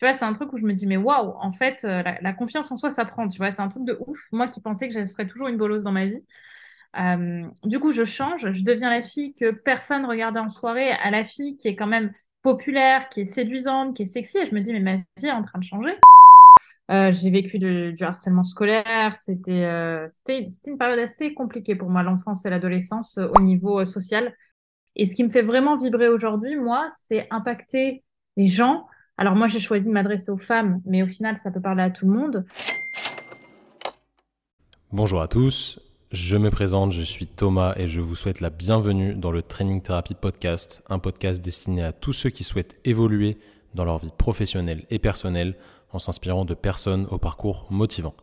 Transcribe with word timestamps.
Tu 0.00 0.06
vois, 0.06 0.14
c'est 0.14 0.24
un 0.24 0.32
truc 0.32 0.50
où 0.54 0.56
je 0.56 0.64
me 0.64 0.72
dis, 0.72 0.86
mais 0.86 0.96
waouh, 0.96 1.34
en 1.38 1.52
fait, 1.52 1.84
euh, 1.84 2.02
la, 2.22 2.32
confiance 2.32 2.72
en 2.72 2.76
soi, 2.76 2.90
ça 2.90 3.04
prend. 3.04 3.28
Tu 3.28 3.36
vois, 3.36 3.50
c'est 3.50 3.60
un 3.60 3.68
truc 3.68 3.84
de 3.84 3.98
ouf. 4.06 4.18
Moi 4.32 4.48
qui 4.48 4.62
pensais 4.62 4.88
que 4.88 4.98
je 4.98 5.04
serais 5.04 5.26
toujours 5.26 5.48
une 5.48 5.58
bolosse 5.58 5.82
dans 5.82 5.92
ma 5.92 6.06
vie. 6.06 6.22
Euh, 6.98 7.42
du 7.64 7.78
coup, 7.80 7.92
je 7.92 8.04
change, 8.04 8.50
je 8.50 8.64
deviens 8.64 8.88
la 8.88 9.02
fille 9.02 9.34
que 9.34 9.50
personne 9.50 10.06
regardait 10.06 10.40
en 10.40 10.48
soirée, 10.48 10.90
à 10.90 11.10
la 11.10 11.26
fille 11.26 11.54
qui 11.58 11.68
est 11.68 11.76
quand 11.76 11.86
même 11.86 12.14
populaire, 12.42 13.10
qui 13.10 13.20
est 13.20 13.24
séduisante, 13.26 13.94
qui 13.94 14.04
est 14.04 14.06
sexy. 14.06 14.38
Et 14.38 14.46
je 14.46 14.54
me 14.54 14.62
dis, 14.62 14.72
mais 14.72 14.80
ma 14.80 14.96
vie 15.18 15.26
est 15.26 15.32
en 15.32 15.42
train 15.42 15.58
de 15.58 15.64
changer. 15.64 15.94
Euh, 16.90 17.12
j'ai 17.12 17.30
vécu 17.30 17.58
du 17.58 17.94
harcèlement 18.02 18.44
scolaire. 18.44 19.14
C'était 19.20 19.64
euh, 19.64 20.06
une 20.66 20.78
période 20.78 20.98
assez 20.98 21.34
compliquée 21.34 21.74
pour 21.74 21.90
moi, 21.90 22.02
l'enfance 22.02 22.46
et 22.46 22.50
l'adolescence, 22.50 23.18
au 23.18 23.42
niveau 23.42 23.84
social. 23.84 24.34
Et 24.96 25.04
ce 25.04 25.14
qui 25.14 25.24
me 25.24 25.30
fait 25.30 25.42
vraiment 25.42 25.76
vibrer 25.76 26.08
aujourd'hui, 26.08 26.56
moi, 26.56 26.88
c'est 27.02 27.26
impacter 27.30 28.02
les 28.38 28.46
gens. 28.46 28.86
Alors 29.20 29.36
moi, 29.36 29.48
j'ai 29.48 29.58
choisi 29.58 29.88
de 29.88 29.92
m'adresser 29.92 30.30
aux 30.30 30.38
femmes, 30.38 30.80
mais 30.86 31.02
au 31.02 31.06
final, 31.06 31.36
ça 31.36 31.50
peut 31.50 31.60
parler 31.60 31.82
à 31.82 31.90
tout 31.90 32.06
le 32.06 32.12
monde. 32.12 32.42
Bonjour 34.92 35.20
à 35.20 35.28
tous, 35.28 35.78
je 36.10 36.38
me 36.38 36.48
présente, 36.48 36.92
je 36.92 37.02
suis 37.02 37.26
Thomas 37.26 37.74
et 37.76 37.86
je 37.86 38.00
vous 38.00 38.14
souhaite 38.14 38.40
la 38.40 38.48
bienvenue 38.48 39.14
dans 39.14 39.30
le 39.30 39.42
Training 39.42 39.82
Therapy 39.82 40.14
Podcast, 40.14 40.82
un 40.88 40.98
podcast 40.98 41.44
destiné 41.44 41.84
à 41.84 41.92
tous 41.92 42.14
ceux 42.14 42.30
qui 42.30 42.44
souhaitent 42.44 42.80
évoluer 42.86 43.36
dans 43.74 43.84
leur 43.84 43.98
vie 43.98 44.10
professionnelle 44.16 44.86
et 44.88 44.98
personnelle 44.98 45.54
en 45.92 45.98
s'inspirant 45.98 46.46
de 46.46 46.54
personnes 46.54 47.06
au 47.10 47.18
parcours 47.18 47.66
motivant. 47.68 48.14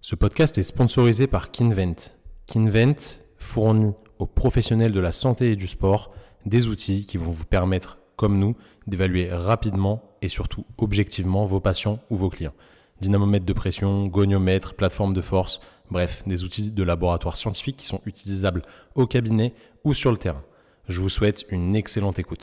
Ce 0.00 0.14
podcast 0.14 0.56
est 0.56 0.62
sponsorisé 0.62 1.26
par 1.26 1.50
Kinvent. 1.50 2.14
Kinvent 2.46 3.20
fournit 3.36 3.92
aux 4.18 4.26
professionnels 4.26 4.92
de 4.92 5.00
la 5.00 5.12
santé 5.12 5.52
et 5.52 5.56
du 5.56 5.66
sport 5.66 6.12
des 6.46 6.66
outils 6.66 7.04
qui 7.04 7.18
vont 7.18 7.30
vous 7.30 7.44
permettre, 7.44 7.98
comme 8.16 8.38
nous, 8.38 8.56
d'évaluer 8.86 9.28
rapidement 9.30 10.05
et 10.22 10.28
surtout 10.28 10.64
objectivement 10.78 11.44
vos 11.44 11.60
patients 11.60 12.00
ou 12.10 12.16
vos 12.16 12.30
clients. 12.30 12.54
Dynamomètre 13.00 13.44
de 13.44 13.52
pression, 13.52 14.06
goniomètre, 14.06 14.74
plateforme 14.74 15.14
de 15.14 15.20
force, 15.20 15.60
bref, 15.90 16.22
des 16.26 16.44
outils 16.44 16.70
de 16.70 16.82
laboratoire 16.82 17.36
scientifique 17.36 17.76
qui 17.76 17.86
sont 17.86 18.00
utilisables 18.06 18.62
au 18.94 19.06
cabinet 19.06 19.54
ou 19.84 19.94
sur 19.94 20.10
le 20.10 20.16
terrain. 20.16 20.44
Je 20.88 21.00
vous 21.00 21.08
souhaite 21.08 21.44
une 21.50 21.76
excellente 21.76 22.18
écoute. 22.18 22.42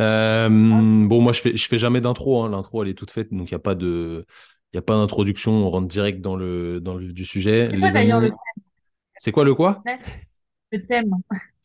Euh, 0.00 0.48
bon, 0.48 1.20
moi, 1.20 1.32
je 1.32 1.40
fais, 1.40 1.56
je 1.56 1.68
fais 1.68 1.78
jamais 1.78 2.00
d'intro. 2.00 2.42
Hein. 2.42 2.50
L'intro, 2.50 2.82
elle 2.82 2.90
est 2.90 2.94
toute 2.94 3.10
faite, 3.10 3.32
donc 3.32 3.50
il 3.50 3.54
n'y 3.54 3.56
a 3.56 3.60
pas 3.60 3.74
de, 3.74 4.26
il 4.72 4.76
y 4.76 4.78
a 4.78 4.82
pas 4.82 4.94
d'introduction. 4.94 5.52
On 5.52 5.70
rentre 5.70 5.88
direct 5.88 6.20
dans 6.20 6.36
le, 6.36 6.80
dans 6.80 6.94
le 6.94 7.00
vif 7.06 7.14
du 7.14 7.24
sujet. 7.24 7.70
C'est 7.72 7.78
quoi 7.78 8.00
amis, 8.00 8.10
le 8.10 8.32
c'est 9.18 9.32
quoi 9.32 9.44
le 9.44 9.54
quoi? 9.54 9.82
Le 10.72 10.84
thème. 10.84 11.14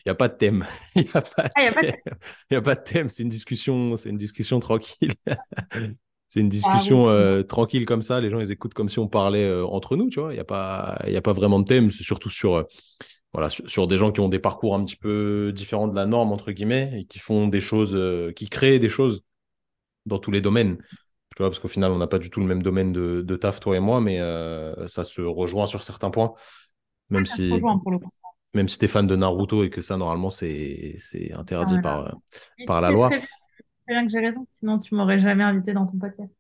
Il 0.06 0.10
n'y 0.10 0.12
a 0.12 0.16
pas 0.16 0.28
de 0.30 0.36
thème. 0.38 0.66
Il 0.96 1.04
n'y 1.04 1.10
a 1.14 1.22
pas 1.22 1.44
de 1.44 1.52
Ah, 1.56 1.62
a 1.68 1.72
pas 1.74 1.82
de 1.84 1.88
thème. 1.92 2.20
Il 2.52 2.54
y 2.54 2.58
a 2.58 2.62
pas 2.62 2.76
de 2.76 2.84
thème. 2.84 3.10
C'est 3.10 3.24
une 3.24 3.30
discussion, 3.30 3.98
c'est 3.98 4.10
une 4.10 4.18
discussion 4.18 4.60
tranquille. 4.60 5.14
C'est 6.28 6.42
une 6.42 6.50
Ah 6.62 6.84
oui. 6.84 6.94
discussion 6.94 7.10
euh, 7.10 7.42
tranquille 7.44 7.86
comme 7.86 8.04
ça. 8.04 8.22
Les 8.22 8.30
gens, 8.30 8.40
ils 8.40 8.52
écoutent 8.52 8.76
comme 8.76 8.90
si 8.90 9.00
on 9.00 9.08
parlait 9.08 9.46
euh, 9.46 9.66
entre 9.66 9.96
nous, 9.96 10.10
tu 10.10 10.20
vois. 10.20 10.32
Il 10.32 10.36
n'y 10.36 10.40
a 10.40 10.44
pas, 10.44 11.00
y 11.08 11.16
a 11.16 11.22
pas 11.22 11.34
vraiment 11.34 11.60
de 11.60 11.66
thème. 11.66 11.90
C'est 11.92 12.04
surtout 12.04 12.30
sur, 12.30 12.56
euh, 12.56 12.64
voilà, 13.34 13.50
sur, 13.50 13.70
sur 13.70 13.88
des 13.88 13.98
gens 14.00 14.12
qui 14.12 14.20
ont 14.22 14.30
des 14.30 14.40
parcours 14.40 14.76
un 14.76 14.86
petit 14.86 14.96
peu 14.98 15.52
différents 15.56 15.88
de 15.88 15.96
la 15.96 16.06
norme, 16.06 16.32
entre 16.32 16.52
guillemets, 16.52 17.02
et 17.02 17.06
qui 17.06 17.20
font 17.20 17.48
des 17.48 17.62
choses, 17.62 17.98
qui 18.36 18.50
créent 18.50 18.80
des 18.80 18.90
choses 18.90 19.24
dans 20.06 20.20
tous 20.20 20.32
les 20.32 20.42
domaines. 20.42 20.78
Tu 21.36 21.44
vois, 21.44 21.50
parce 21.50 21.60
qu'au 21.60 21.68
final, 21.70 21.92
on 21.92 21.98
n'a 22.00 22.08
pas 22.08 22.20
du 22.20 22.30
tout 22.30 22.40
le 22.42 22.48
même 22.48 22.64
domaine 22.64 22.94
de, 22.94 23.22
de 23.22 23.36
taf, 23.38 23.60
toi 23.60 23.78
et 23.78 23.80
moi, 23.82 24.02
mais 24.02 24.20
ça 24.88 25.04
se 25.04 25.22
rejoint 25.22 25.68
sur 25.68 25.84
certains 25.84 26.12
points. 26.12 26.34
Même 27.10 27.26
Ça 27.30 27.38
se 27.38 27.44
si, 27.44 27.54
rejoint 27.54 27.78
pour 27.80 27.92
le 27.92 28.00
coup. 28.00 28.10
Même 28.54 28.68
si 28.70 28.78
t'es 28.80 28.88
fan 28.88 29.08
de 29.08 29.16
Naruto 29.16 29.64
et 29.64 29.70
que 29.70 29.82
ça, 29.82 29.98
normalement, 29.98 30.30
c'est, 30.30 30.96
c'est 31.00 31.32
interdit 31.34 31.78
Ah, 31.78 31.80
par, 31.80 32.00
voilà. 32.00 32.08
euh, 32.08 32.12
Et 32.58 32.66
par 32.66 32.82
tu 32.82 32.82
la 32.82 32.92
loi. 32.92 33.18
très 33.86 33.96
bien, 33.96 34.06
que 34.06 34.12
j'ai 34.12 34.20
raison, 34.20 34.46
sinon 34.50 34.78
tu 34.78 34.96
m'aurais 34.96 35.20
jamais 35.20 35.44
invité 35.44 35.74
dans 35.74 35.86
ton 35.88 35.98
podcast. 36.00 36.32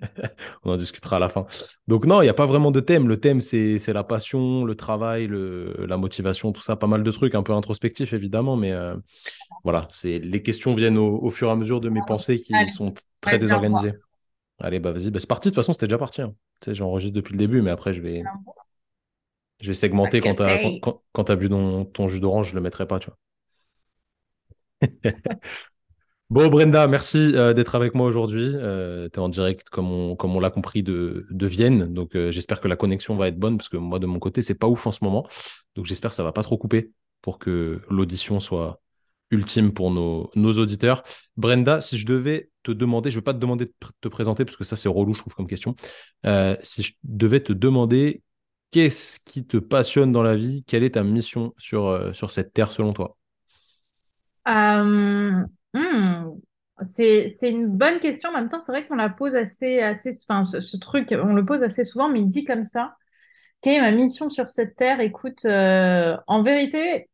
On 0.64 0.72
en 0.72 0.76
discutera 0.76 1.16
à 1.16 1.18
la 1.18 1.28
fin. 1.28 1.46
Donc 1.88 2.06
non, 2.06 2.20
il 2.22 2.24
n'y 2.24 2.28
a 2.30 2.34
pas 2.34 2.46
vraiment 2.46 2.70
de 2.70 2.80
thème. 2.80 3.08
Le 3.08 3.18
thème, 3.20 3.40
c'est 3.40 3.78
c'est 3.78 3.92
la 3.92 4.04
passion, 4.04 4.64
le 4.64 4.74
travail, 4.74 5.26
le, 5.26 5.74
la 5.86 5.96
motivation, 5.96 6.52
tout 6.52 6.60
ça, 6.62 6.76
pas 6.76 6.86
mal 6.86 7.02
de 7.02 7.10
trucs, 7.10 7.34
un 7.34 7.42
peu 7.42 7.52
introspectifs 7.52 8.12
évidemment, 8.12 8.56
mais 8.56 8.72
euh, 8.72 8.96
voilà, 9.64 9.88
c'est 9.92 10.18
les 10.20 10.42
questions 10.42 10.74
viennent 10.74 10.98
au, 10.98 11.18
au 11.22 11.30
fur 11.30 11.48
et 11.48 11.52
à 11.52 11.56
mesure 11.56 11.80
de 11.80 11.88
mes 11.90 12.02
pensées 12.02 12.40
qui 12.40 12.54
Allez, 12.54 12.70
sont 12.70 12.94
très 13.20 13.38
désorganisées. 13.38 13.94
Allez, 14.60 14.80
bah 14.80 14.92
vas-y, 14.92 15.10
bah, 15.10 15.20
c'est 15.20 15.28
parti. 15.28 15.48
De 15.48 15.52
toute 15.52 15.56
façon, 15.62 15.72
c'était 15.74 15.86
déjà 15.88 15.98
parti. 15.98 16.22
hein. 16.22 16.34
Tu 16.60 16.70
sais, 16.70 16.74
j'enregistre 16.76 17.14
depuis 17.16 17.32
le 17.34 17.38
début, 17.38 17.62
mais 17.62 17.70
après, 17.70 17.94
je 17.94 18.02
vais, 18.02 18.30
je 19.60 19.68
vais 19.68 19.74
segmenter 19.74 20.20
quand 20.20 20.34
t'as 20.34 20.58
quand, 20.80 21.02
quand, 21.12 21.24
t'as 21.24 21.36
bu 21.36 21.48
ton, 21.48 21.84
ton 21.84 22.08
jus 22.08 22.20
d'orange, 22.20 22.50
je 22.50 22.54
le 22.54 22.60
mettrai 22.60 22.86
pas, 22.86 22.98
tu 22.98 23.10
vois. 23.10 23.18
Bon, 26.30 26.46
Brenda, 26.48 26.86
merci 26.88 27.34
euh, 27.34 27.54
d'être 27.54 27.74
avec 27.74 27.94
moi 27.94 28.06
aujourd'hui. 28.06 28.52
Euh, 28.54 29.08
tu 29.10 29.18
es 29.18 29.22
en 29.22 29.30
direct, 29.30 29.70
comme 29.70 29.90
on, 29.90 30.14
comme 30.14 30.36
on 30.36 30.40
l'a 30.40 30.50
compris, 30.50 30.82
de, 30.82 31.26
de 31.30 31.46
Vienne. 31.46 31.94
Donc, 31.94 32.14
euh, 32.14 32.30
j'espère 32.30 32.60
que 32.60 32.68
la 32.68 32.76
connexion 32.76 33.16
va 33.16 33.28
être 33.28 33.38
bonne 33.38 33.56
parce 33.56 33.70
que 33.70 33.78
moi, 33.78 33.98
de 33.98 34.04
mon 34.04 34.18
côté, 34.18 34.42
c'est 34.42 34.54
pas 34.54 34.66
ouf 34.66 34.86
en 34.86 34.90
ce 34.90 35.02
moment. 35.02 35.26
Donc, 35.74 35.86
j'espère 35.86 36.10
que 36.10 36.16
ça 36.16 36.24
va 36.24 36.32
pas 36.32 36.42
trop 36.42 36.58
couper 36.58 36.92
pour 37.22 37.38
que 37.38 37.80
l'audition 37.88 38.40
soit 38.40 38.82
ultime 39.30 39.72
pour 39.72 39.90
nos, 39.90 40.30
nos 40.34 40.52
auditeurs. 40.58 41.02
Brenda, 41.38 41.80
si 41.80 41.96
je 41.96 42.04
devais 42.04 42.50
te 42.62 42.72
demander, 42.72 43.10
je 43.10 43.16
ne 43.16 43.20
vais 43.20 43.24
pas 43.24 43.32
te 43.32 43.38
demander 43.38 43.64
de 43.64 43.72
te 44.02 44.08
présenter 44.08 44.44
parce 44.44 44.56
que 44.58 44.64
ça, 44.64 44.76
c'est 44.76 44.88
relou, 44.90 45.14
je 45.14 45.20
trouve, 45.20 45.34
comme 45.34 45.46
question. 45.46 45.76
Si 46.62 46.82
je 46.82 46.92
devais 47.04 47.40
te 47.40 47.54
demander 47.54 48.22
qu'est-ce 48.70 49.20
qui 49.20 49.46
te 49.46 49.56
passionne 49.56 50.12
dans 50.12 50.22
la 50.22 50.36
vie, 50.36 50.64
quelle 50.66 50.84
est 50.84 50.94
ta 50.94 51.02
mission 51.02 51.54
sur, 51.58 51.86
euh, 51.86 52.12
cette 52.12 52.52
terre 52.52 52.72
selon 52.72 52.92
toi? 52.92 53.16
Euh, 54.48 55.44
hmm, 55.74 56.40
c'est, 56.82 57.34
une 57.42 57.68
bonne 57.68 57.98
question. 58.00 58.30
En 58.30 58.32
même 58.32 58.48
temps, 58.48 58.60
c'est 58.60 58.72
vrai 58.72 58.86
qu'on 58.86 58.96
la 58.96 59.08
pose 59.08 59.36
assez, 59.36 59.80
assez, 59.80 60.10
enfin, 60.28 60.44
ce, 60.44 60.76
truc, 60.76 61.14
on 61.18 61.34
le 61.34 61.44
pose 61.44 61.62
assez 61.62 61.84
souvent, 61.84 62.08
mais 62.08 62.22
dit 62.22 62.44
comme 62.44 62.64
ça. 62.64 62.94
Quelle 63.60 63.74
est 63.74 63.80
ma 63.80 63.90
mission 63.90 64.30
sur 64.30 64.48
cette 64.48 64.76
terre? 64.76 65.00
Écoute, 65.00 65.44
euh, 65.44 66.16
en 66.28 66.42
vérité, 66.44 67.10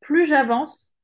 plus 0.00 0.26
j'avance, 0.26 0.94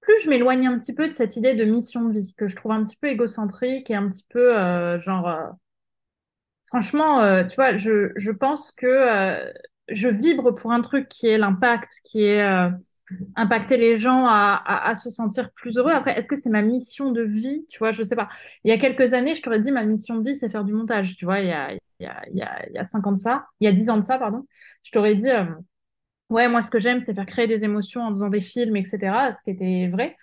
plus 0.00 0.20
je 0.22 0.28
m'éloigne 0.28 0.66
un 0.66 0.78
petit 0.78 0.92
peu 0.92 1.08
de 1.08 1.14
cette 1.14 1.36
idée 1.36 1.54
de 1.54 1.64
mission 1.64 2.04
de 2.04 2.12
vie 2.12 2.34
que 2.36 2.46
je 2.46 2.54
trouve 2.54 2.72
un 2.72 2.84
petit 2.84 2.96
peu 2.96 3.08
égocentrique 3.08 3.90
et 3.90 3.94
un 3.94 4.08
petit 4.08 4.26
peu 4.28 4.52
genre, 5.00 5.54
franchement, 6.66 7.20
euh, 7.20 7.44
tu 7.44 7.56
vois, 7.56 7.76
je, 7.76 8.30
pense 8.30 8.72
que 8.72 8.86
euh, 8.86 9.52
je 9.88 10.08
vibre 10.08 10.54
pour 10.54 10.72
un 10.72 10.80
truc 10.80 11.08
qui 11.08 11.26
est 11.26 11.38
l'impact, 11.38 12.00
qui 12.04 12.24
est 12.24 12.42
euh, 12.42 12.70
impacter 13.36 13.76
les 13.76 13.98
gens 13.98 14.26
à, 14.26 14.94
se 14.96 15.10
sentir 15.10 15.50
plus 15.52 15.78
heureux. 15.78 15.92
Après, 15.92 16.18
est-ce 16.18 16.28
que 16.28 16.36
c'est 16.36 16.50
ma 16.50 16.62
mission 16.62 17.12
de 17.12 17.22
vie? 17.22 17.66
Tu 17.68 17.78
vois, 17.78 17.92
je 17.92 18.02
sais 18.02 18.16
pas. 18.16 18.28
Il 18.64 18.70
y 18.70 18.72
a 18.72 18.78
quelques 18.78 19.12
années, 19.14 19.34
je 19.34 19.42
t'aurais 19.42 19.60
dit 19.60 19.70
ma 19.72 19.84
mission 19.84 20.16
de 20.16 20.28
vie, 20.28 20.36
c'est 20.36 20.48
faire 20.48 20.64
du 20.64 20.72
montage. 20.72 21.16
Tu 21.16 21.24
vois, 21.24 21.40
il 21.40 21.48
y 21.48 21.52
a, 21.52 21.72
y 22.00 22.06
a, 22.06 22.28
y 22.30 22.78
a, 22.78 22.84
ça, 22.84 23.46
il 23.60 23.64
y 23.64 23.68
a 23.68 23.72
dix 23.72 23.90
ans 23.90 23.96
de 23.96 24.02
ça, 24.02 24.18
pardon. 24.18 24.46
Je 24.82 24.90
t'aurais 24.90 25.14
dit, 25.14 25.30
ouais, 26.30 26.48
moi, 26.48 26.62
ce 26.62 26.70
que 26.70 26.78
j'aime, 26.78 27.00
c'est 27.00 27.14
faire 27.14 27.26
créer 27.26 27.46
des 27.46 27.64
émotions 27.64 28.02
en 28.02 28.10
faisant 28.10 28.28
des 28.28 28.40
films, 28.40 28.76
etc. 28.76 29.32
Ce 29.38 29.44
qui 29.44 29.50
était 29.50 29.88
vrai. 29.88 30.16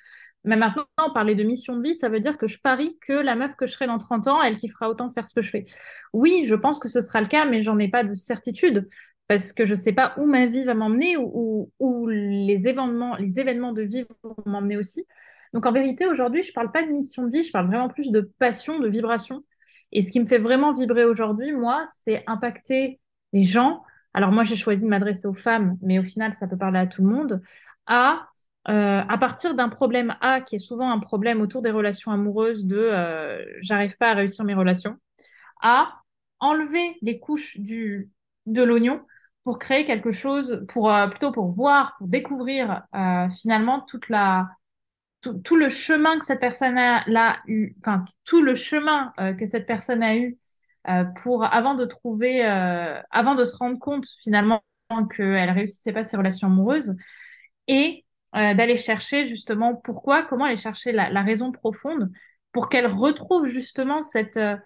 Mais 0.45 0.57
maintenant, 0.57 0.85
parler 1.13 1.35
de 1.35 1.43
mission 1.43 1.77
de 1.77 1.83
vie, 1.83 1.95
ça 1.95 2.09
veut 2.09 2.19
dire 2.19 2.37
que 2.37 2.47
je 2.47 2.59
parie 2.59 2.97
que 2.99 3.13
la 3.13 3.35
meuf 3.35 3.55
que 3.55 3.65
je 3.65 3.73
serai 3.73 3.87
dans 3.87 3.97
30 3.97 4.27
ans, 4.27 4.41
elle 4.41 4.57
kiffera 4.57 4.89
autant 4.89 5.09
faire 5.09 5.27
ce 5.27 5.33
que 5.33 5.41
je 5.41 5.49
fais. 5.49 5.65
Oui, 6.11 6.43
je 6.45 6.55
pense 6.55 6.79
que 6.79 6.89
ce 6.89 7.01
sera 7.01 7.21
le 7.21 7.27
cas, 7.27 7.45
mais 7.45 7.61
j'en 7.61 7.79
ai 7.79 7.87
pas 7.87 8.03
de 8.03 8.13
certitude 8.13 8.87
parce 9.27 9.53
que 9.53 9.65
je 9.65 9.75
sais 9.75 9.93
pas 9.93 10.13
où 10.17 10.25
ma 10.25 10.45
vie 10.45 10.65
va 10.65 10.73
m'emmener 10.73 11.15
ou, 11.17 11.71
ou 11.79 12.07
les 12.07 12.67
événements, 12.67 13.15
de 13.15 13.81
vie 13.81 14.05
vont 14.23 14.35
m'emmener 14.45 14.77
aussi. 14.77 15.05
Donc 15.53 15.65
en 15.65 15.71
vérité, 15.71 16.07
aujourd'hui, 16.07 16.43
je 16.43 16.51
parle 16.51 16.71
pas 16.71 16.83
de 16.83 16.91
mission 16.91 17.23
de 17.23 17.31
vie, 17.31 17.43
je 17.43 17.51
parle 17.51 17.67
vraiment 17.67 17.87
plus 17.89 18.11
de 18.11 18.21
passion, 18.39 18.79
de 18.79 18.89
vibration. 18.89 19.43
Et 19.91 20.01
ce 20.01 20.11
qui 20.11 20.19
me 20.19 20.25
fait 20.25 20.39
vraiment 20.39 20.73
vibrer 20.73 21.05
aujourd'hui, 21.05 21.53
moi, 21.53 21.85
c'est 21.97 22.23
impacter 22.27 22.99
les 23.31 23.41
gens. 23.43 23.83
Alors 24.13 24.31
moi, 24.31 24.43
j'ai 24.43 24.55
choisi 24.55 24.83
de 24.83 24.89
m'adresser 24.89 25.27
aux 25.27 25.33
femmes, 25.33 25.77
mais 25.81 25.99
au 25.99 26.03
final, 26.03 26.33
ça 26.33 26.47
peut 26.47 26.57
parler 26.57 26.79
à 26.79 26.87
tout 26.87 27.03
le 27.03 27.09
monde, 27.09 27.41
euh, 28.69 29.01
à 29.07 29.17
partir 29.17 29.55
d'un 29.55 29.67
problème 29.67 30.15
A, 30.21 30.39
qui 30.39 30.55
est 30.55 30.59
souvent 30.59 30.89
un 30.89 30.99
problème 30.99 31.41
autour 31.41 31.61
des 31.61 31.71
relations 31.71 32.11
amoureuses, 32.11 32.65
de 32.65 32.77
euh, 32.77 33.43
j'arrive 33.61 33.97
pas 33.97 34.11
à 34.11 34.13
réussir 34.13 34.45
mes 34.45 34.53
relations, 34.53 34.95
à 35.61 35.91
enlever 36.39 36.97
les 37.01 37.19
couches 37.19 37.59
du, 37.59 38.09
de 38.45 38.63
l'oignon 38.63 39.01
pour 39.43 39.59
créer 39.59 39.83
quelque 39.83 40.11
chose, 40.11 40.65
pour 40.69 40.89
euh, 40.89 41.07
plutôt 41.07 41.33
pour 41.33 41.51
voir, 41.51 41.95
pour 41.97 42.07
découvrir 42.07 42.83
finalement 43.41 43.81
toute 43.81 44.07
la, 44.07 44.49
tout, 45.19 45.33
tout 45.39 45.57
le 45.57 45.67
chemin 45.67 46.17
que 46.17 46.25
cette 46.25 46.39
personne 46.39 46.77
a, 46.77 47.41
eu, 47.47 47.75
enfin 47.79 48.05
tout 48.23 48.41
le 48.41 48.55
chemin 48.55 49.11
que 49.37 49.45
cette 49.45 49.67
personne 49.67 50.03
a 50.03 50.15
eu 50.15 50.37
pour 51.21 51.43
avant 51.43 51.75
de 51.75 51.83
trouver, 51.83 52.43
avant 52.43 53.35
de 53.35 53.43
se 53.43 53.57
rendre 53.57 53.77
compte 53.79 54.05
finalement 54.23 54.63
qu'elle 55.13 55.49
réussissait 55.49 55.91
pas 55.91 56.05
ses 56.05 56.15
relations 56.15 56.47
amoureuses. 56.47 56.95
Et 57.67 58.05
euh, 58.35 58.53
d'aller 58.55 58.77
chercher 58.77 59.25
justement 59.25 59.75
pourquoi, 59.75 60.23
comment 60.23 60.45
aller 60.45 60.55
chercher 60.55 60.91
la, 60.91 61.21
raison 61.21 61.51
profonde 61.51 62.11
pour 62.51 62.69
qu'elle 62.69 62.87
retrouve 62.87 63.45
justement 63.45 64.01
cette, 64.01 64.37
euh, 64.37 64.57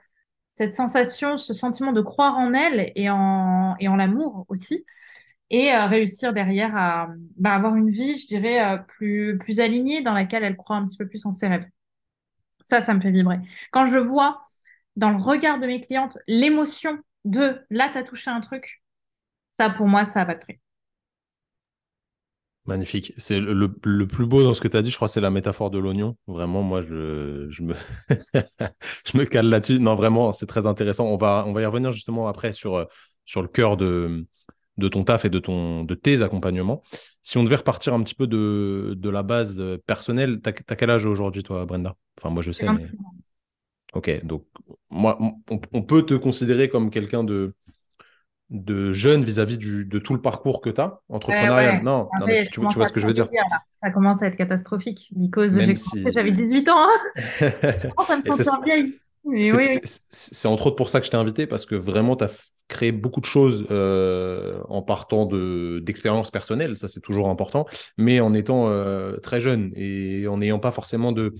cette 0.52 0.74
sensation, 0.74 1.38
ce 1.38 1.54
sentiment 1.54 1.92
de 1.92 2.02
croire 2.02 2.38
en 2.38 2.54
elle 2.54 2.92
et 2.96 3.10
en, 3.10 3.75
l'amour 3.80 4.46
aussi, 4.50 4.86
et 5.50 5.74
euh, 5.74 5.86
réussir 5.86 6.34
derrière 6.34 6.75
à 6.78 7.10
bah, 7.38 7.54
avoir 7.56 7.75
une 7.75 7.90
vie, 7.92 8.18
je 8.18 8.28
dirais, 8.28 8.80
plus, 8.88 9.38
plus 9.38 9.60
alignée 9.60 10.02
dans 10.02 10.14
laquelle 10.14 10.44
elle 10.44 10.58
croit 10.58 10.78
un 10.78 10.86
petit 10.86 10.98
peu 10.98 11.08
plus 11.08 11.25
en 11.25 11.31
ses 11.31 11.48
rêves. 11.48 11.68
Ça, 12.62 12.81
ça 12.81 12.94
me 12.94 13.02
fait 13.02 13.12
vibrer. 13.12 13.40
Quand 13.72 13.88
je 13.88 13.98
vois 13.98 14.42
dans 14.96 15.12
le 15.12 15.18
regard 15.18 15.60
de 15.60 15.68
mes 15.68 15.81
clientes, 15.81 16.18
l'émotion 16.28 17.00
de 17.25 17.62
là, 17.69 17.90
tu 17.90 17.98
as 17.98 18.04
touché 18.04 18.31
un 18.31 18.42
truc, 18.42 18.81
ça, 19.50 19.69
pour 19.69 19.88
moi, 19.88 20.06
ça 20.06 20.19
n'a 20.22 20.25
pas 20.25 20.36
de 20.36 20.40
prix. 20.40 20.60
Magnifique. 22.68 23.14
C'est 23.18 23.40
le, 23.40 23.68
plus 23.74 24.25
beau 24.25 24.44
dans 24.44 24.54
ce 24.54 24.60
que 24.60 24.68
tu 24.68 24.75
as 24.75 24.81
dit, 24.81 24.92
je 24.92 24.98
crois, 24.98 25.08
c'est 25.08 25.22
la 25.22 25.30
métaphore 25.30 25.72
de 25.72 25.80
l'oignon. 25.80 26.18
Vraiment, 26.28 26.64
moi, 26.64 26.81
je, 26.81 27.48
je 27.50 27.64
me, 27.64 27.74
je 29.06 29.18
me 29.18 29.24
cale 29.24 29.48
là-dessus. 29.48 29.80
Non, 29.80 29.96
vraiment, 29.96 30.34
c'est 30.34 30.48
très 30.48 30.66
intéressant. 30.66 31.06
On 31.06 31.16
va, 31.16 31.46
on 31.48 31.54
va 31.54 31.62
y 31.62 31.66
revenir 31.66 31.94
justement 31.94 32.28
après 32.28 32.52
sur, 32.52 32.75
euh, 32.75 32.86
sur 33.25 33.42
le 33.42 33.48
cœur 33.48 33.78
de, 33.78 34.28
de 34.78 34.88
ton 34.90 35.06
taf 35.06 35.24
et 35.24 35.30
de, 35.30 35.40
ton, 35.40 35.86
de 35.86 35.96
tes 35.96 36.22
accompagnements. 36.22 36.84
Si 37.24 37.38
on 37.38 37.46
devait 37.46 37.56
repartir 37.56 37.94
un 37.94 38.04
petit 38.04 38.16
peu 38.16 38.28
de, 38.28 38.96
de 38.98 39.10
la 39.10 39.24
base 39.24 39.62
euh, 39.62 39.78
personnelle, 39.88 40.42
tu 40.44 40.50
as, 40.50 40.75
quel 40.75 40.90
âge 40.90 41.06
aujourd'hui, 41.06 41.44
toi, 41.44 41.66
Brenda? 41.66 41.96
Enfin, 42.19 42.34
moi, 42.34 42.44
je 42.44 42.52
sais, 42.52 42.69
mais... 42.69 42.84
Ok, 43.94 44.25
donc, 44.25 44.46
moi, 44.90 45.18
on 45.72 45.81
peut 45.81 46.06
te 46.06 46.14
considérer 46.14 46.68
comme 46.68 46.90
quelqu'un 46.90 47.24
de 47.24 47.54
de 48.50 48.94
jeune 48.94 49.24
vis-à-vis 49.24 49.58
de 49.58 50.00
tout 50.00 50.14
le 50.14 50.22
parcours 50.22 50.62
que 50.62 50.70
tu 50.70 50.80
as 50.80 51.02
entrepreneurial. 51.10 51.84
Non, 51.84 52.08
non 52.20 52.26
mais 52.26 52.48
tu, 52.48 52.60
vois 52.60 52.86
ce 52.86 52.94
que 52.94 53.00
je 53.00 53.08
veux 53.08 53.14
dire. 53.14 53.30
ça 53.76 53.90
commence 53.92 54.22
à 54.22 54.28
être 54.28 54.38
catastrophique. 54.38 55.10
Because 55.16 55.60
j'ai 55.60 55.76
j'avais 56.12 56.32
18 56.32 56.70
ans. 56.70 56.88
C'est 60.12 60.48
entre 60.48 60.68
autres 60.68 60.76
pour 60.76 60.90
ça 60.90 61.00
que 61.00 61.06
je 61.06 61.12
t'ai 61.12 61.18
invité, 61.18 61.48
parce 61.48 61.66
que 61.66 61.76
vraiment, 61.76 62.16
tu 62.16 62.24
as 62.24 62.30
créé 62.68 62.92
beaucoup 62.92 63.22
de 63.22 63.26
choses 63.26 63.66
euh, 63.72 64.62
en 64.70 64.82
partant 64.82 65.26
d'expériences 65.26 66.32
personnelles, 66.32 66.76
ça 66.76 66.88
c'est 66.88 67.00
toujours 67.00 67.30
important, 67.30 67.66
mais 67.98 68.20
en 68.20 68.34
étant 68.34 68.68
euh, 68.70 69.18
très 69.18 69.40
jeune 69.40 69.72
et 69.76 70.28
en 70.28 70.38
n'ayant 70.38 70.60
pas 70.60 70.72
forcément 70.72 71.12
de, 71.12 71.34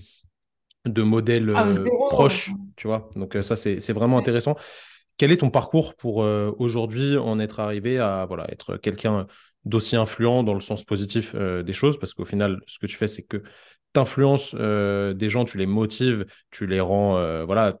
de 0.86 1.02
modèle 1.02 1.52
ah, 1.54 1.66
euh, 1.66 1.84
proche, 2.10 2.50
tu 2.76 2.86
vois. 2.86 3.10
Donc 3.16 3.36
ça, 3.42 3.56
c'est 3.56 3.92
vraiment 3.92 4.18
intéressant. 4.18 4.56
Quel 5.18 5.32
est 5.32 5.38
ton 5.38 5.50
parcours 5.50 5.96
pour 5.96 6.22
euh, 6.22 6.52
aujourd'hui 6.58 7.16
en 7.16 7.40
être 7.40 7.58
arrivé 7.60 7.98
à 7.98 8.24
voilà, 8.26 8.50
être 8.52 8.76
quelqu'un 8.76 9.26
d'aussi 9.64 9.96
influent 9.96 10.44
dans 10.44 10.54
le 10.54 10.60
sens 10.60 10.84
positif 10.84 11.32
euh, 11.34 11.64
des 11.64 11.72
choses? 11.72 11.98
Parce 11.98 12.14
qu'au 12.14 12.24
final, 12.24 12.60
ce 12.66 12.78
que 12.78 12.86
tu 12.86 12.96
fais, 12.96 13.08
c'est 13.08 13.24
que 13.24 13.38
tu 13.38 14.00
influences 14.00 14.54
euh, 14.58 15.14
des 15.14 15.28
gens, 15.28 15.44
tu 15.44 15.58
les 15.58 15.66
motives, 15.66 16.24
tu 16.52 16.66
les 16.66 16.80
rends. 16.80 17.44
voilà, 17.44 17.78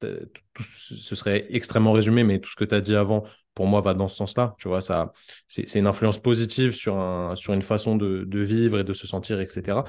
ce 0.00 1.14
serait 1.14 1.46
extrêmement 1.50 1.92
résumé, 1.92 2.24
mais 2.24 2.38
tout 2.40 2.50
ce 2.50 2.56
que 2.56 2.64
tu 2.64 2.74
as 2.74 2.80
dit 2.80 2.96
avant, 2.96 3.24
pour 3.52 3.66
moi, 3.66 3.82
va 3.82 3.92
dans 3.92 4.08
ce 4.08 4.16
sens-là. 4.16 4.54
Tu 4.58 4.68
vois, 4.68 4.80
ça, 4.80 5.12
c'est 5.48 5.78
une 5.78 5.86
influence 5.86 6.18
positive 6.18 6.74
sur, 6.74 6.96
un, 6.96 7.36
sur 7.36 7.52
une 7.52 7.62
façon 7.62 7.96
de 7.96 8.38
vivre 8.38 8.78
et 8.78 8.84
de 8.84 8.92
se 8.94 9.06
sentir, 9.06 9.40
etc. 9.40 9.84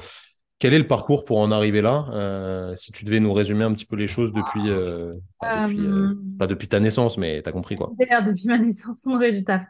Quel 0.57 0.73
est 0.73 0.79
le 0.79 0.87
parcours 0.87 1.25
pour 1.25 1.39
en 1.39 1.51
arriver 1.51 1.81
là 1.81 2.05
euh, 2.13 2.75
Si 2.75 2.93
tu 2.93 3.03
devais 3.03 3.19
nous 3.19 3.33
résumer 3.33 3.65
un 3.65 3.73
petit 3.73 3.85
peu 3.85 3.97
les 3.97 4.07
choses 4.07 4.31
depuis, 4.31 4.69
euh, 4.69 5.13
euh, 5.43 6.13
pas 6.39 6.47
depuis 6.47 6.69
ta 6.69 6.79
naissance, 6.79 7.17
mais 7.17 7.41
tu 7.41 7.49
as 7.49 7.51
compris 7.51 7.75
quoi. 7.75 7.91
Depuis 7.97 8.47
ma 8.47 8.57
naissance, 8.57 9.03
on 9.05 9.15
aurait 9.15 9.33
du 9.33 9.43
taf. 9.43 9.65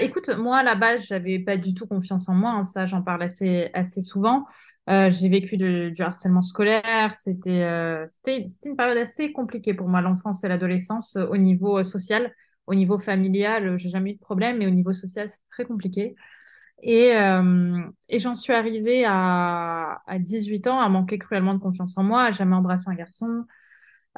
écoute, 0.00 0.28
moi 0.30 0.58
à 0.58 0.62
la 0.64 0.74
base, 0.74 1.04
j'avais 1.06 1.38
pas 1.38 1.56
du 1.56 1.72
tout 1.74 1.86
confiance 1.86 2.28
en 2.28 2.34
moi. 2.34 2.50
Hein, 2.50 2.64
ça, 2.64 2.86
j'en 2.86 3.02
parle 3.02 3.22
assez, 3.22 3.70
assez 3.72 4.00
souvent. 4.00 4.44
j'ai 4.88 5.28
vécu 5.28 5.56
du 5.56 6.02
harcèlement 6.02 6.42
scolaire. 6.42 7.14
C'était 7.22 8.04
une 8.64 8.76
période 8.76 8.98
assez 8.98 9.32
compliquée 9.32 9.74
pour 9.74 9.88
moi, 9.88 10.00
l'enfance 10.00 10.42
et 10.42 10.48
l'adolescence, 10.48 11.16
au 11.16 11.36
niveau 11.36 11.84
social. 11.84 12.32
Au 12.66 12.74
niveau 12.74 12.98
familial, 12.98 13.76
j'ai 13.78 13.88
jamais 13.88 14.10
eu 14.12 14.14
de 14.14 14.20
problème, 14.20 14.58
mais 14.58 14.66
au 14.66 14.70
niveau 14.70 14.92
social, 14.92 15.28
c'est 15.28 15.40
très 15.48 15.64
compliqué. 15.64 16.16
Et, 16.82 17.16
euh, 17.16 17.82
et 18.08 18.18
j'en 18.18 18.34
suis 18.34 18.52
arrivée 18.52 19.04
à, 19.06 20.02
à, 20.06 20.18
18 20.18 20.66
ans 20.66 20.80
à 20.80 20.88
manquer 20.88 21.18
cruellement 21.18 21.54
de 21.54 21.60
confiance 21.60 21.96
en 21.98 22.02
moi, 22.02 22.24
à 22.24 22.30
jamais 22.30 22.56
embrasser 22.56 22.88
un 22.88 22.94
garçon. 22.94 23.44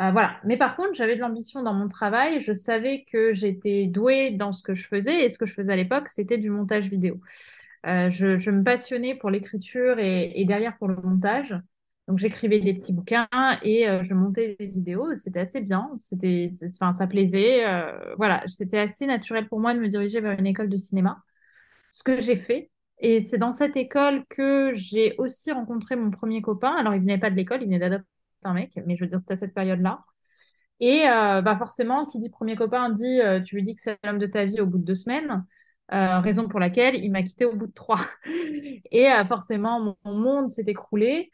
Euh, 0.00 0.10
voilà. 0.12 0.36
Mais 0.44 0.56
par 0.56 0.76
contre, 0.76 0.94
j'avais 0.94 1.16
de 1.16 1.20
l'ambition 1.20 1.62
dans 1.62 1.74
mon 1.74 1.88
travail. 1.88 2.40
Je 2.40 2.52
savais 2.52 3.04
que 3.10 3.32
j'étais 3.32 3.86
douée 3.86 4.32
dans 4.32 4.52
ce 4.52 4.62
que 4.62 4.74
je 4.74 4.86
faisais. 4.86 5.24
Et 5.24 5.28
ce 5.28 5.38
que 5.38 5.46
je 5.46 5.54
faisais 5.54 5.72
à 5.72 5.76
l'époque, 5.76 6.08
c'était 6.08 6.38
du 6.38 6.50
montage 6.50 6.88
vidéo. 6.88 7.20
Euh, 7.86 8.10
je, 8.10 8.50
me 8.50 8.62
passionnais 8.62 9.16
pour 9.16 9.30
l'écriture 9.30 9.98
et, 9.98 10.32
et, 10.40 10.44
derrière 10.44 10.76
pour 10.78 10.88
le 10.88 10.96
montage. 10.96 11.54
Donc 12.08 12.18
j'écrivais 12.18 12.60
des 12.60 12.74
petits 12.74 12.92
bouquins 12.92 13.28
et 13.62 13.86
je 14.02 14.14
montais 14.14 14.56
des 14.58 14.66
vidéos. 14.66 15.14
C'était 15.16 15.40
assez 15.40 15.60
bien. 15.60 15.90
C'était, 15.98 16.48
enfin, 16.64 16.92
ça 16.92 17.06
plaisait. 17.06 17.64
voilà, 18.16 18.42
c'était 18.46 18.78
assez 18.78 19.06
naturel 19.06 19.48
pour 19.48 19.60
moi 19.60 19.72
de 19.74 19.78
me 19.80 19.88
diriger 19.88 20.20
vers 20.20 20.38
une 20.38 20.46
école 20.46 20.68
de 20.68 20.76
cinéma 20.76 21.22
ce 21.92 22.02
que 22.02 22.18
j'ai 22.18 22.36
fait. 22.36 22.70
Et 22.98 23.20
c'est 23.20 23.38
dans 23.38 23.52
cette 23.52 23.76
école 23.76 24.24
que 24.28 24.72
j'ai 24.74 25.14
aussi 25.18 25.52
rencontré 25.52 25.94
mon 25.94 26.10
premier 26.10 26.42
copain. 26.42 26.74
Alors, 26.76 26.94
il 26.94 27.00
venait 27.00 27.18
pas 27.18 27.30
de 27.30 27.36
l'école, 27.36 27.62
il 27.62 27.66
venait 27.66 27.78
d'adopter 27.78 28.08
un 28.44 28.54
mec, 28.54 28.80
mais 28.86 28.96
je 28.96 29.04
veux 29.04 29.08
dire, 29.08 29.20
c'était 29.20 29.34
à 29.34 29.36
cette 29.36 29.54
période-là. 29.54 30.00
Et 30.80 31.08
euh, 31.08 31.42
bah 31.42 31.56
forcément, 31.56 32.06
qui 32.06 32.18
dit 32.18 32.28
premier 32.28 32.56
copain 32.56 32.90
dit 32.90 33.20
euh, 33.20 33.40
tu 33.40 33.54
lui 33.54 33.62
dis 33.62 33.74
que 33.74 33.80
c'est 33.80 33.98
l'homme 34.04 34.18
de 34.18 34.26
ta 34.26 34.44
vie 34.44 34.60
au 34.60 34.66
bout 34.66 34.78
de 34.78 34.84
deux 34.84 34.94
semaines, 34.94 35.44
euh, 35.92 36.18
raison 36.18 36.48
pour 36.48 36.58
laquelle 36.58 36.96
il 36.96 37.12
m'a 37.12 37.22
quitté 37.22 37.44
au 37.44 37.54
bout 37.54 37.68
de 37.68 37.72
trois. 37.72 38.00
Et 38.90 39.08
forcément, 39.28 39.96
mon, 40.04 40.14
monde 40.14 40.50
s'est 40.50 40.64
écroulé. 40.66 41.30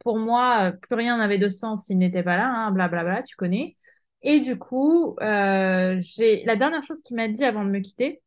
pour 0.00 0.18
moi, 0.18 0.72
plus 0.82 0.94
rien 0.94 1.18
n'avait 1.18 1.38
de 1.38 1.48
sens 1.48 1.86
s'il 1.86 1.98
n'était 1.98 2.22
pas 2.22 2.36
là, 2.36 2.70
blablabla, 2.70 3.00
hein, 3.00 3.04
bla, 3.04 3.04
bla, 3.04 3.22
tu 3.22 3.36
connais. 3.36 3.76
Et 4.22 4.40
du 4.40 4.58
coup, 4.58 5.16
j'ai 5.20 6.42
la 6.44 6.56
dernière 6.56 6.82
chose 6.82 7.02
qu'il 7.02 7.16
m'a 7.16 7.28
dit 7.28 7.44
avant 7.44 7.64
de 7.64 7.70
me 7.70 7.80
quitter, 7.80 8.22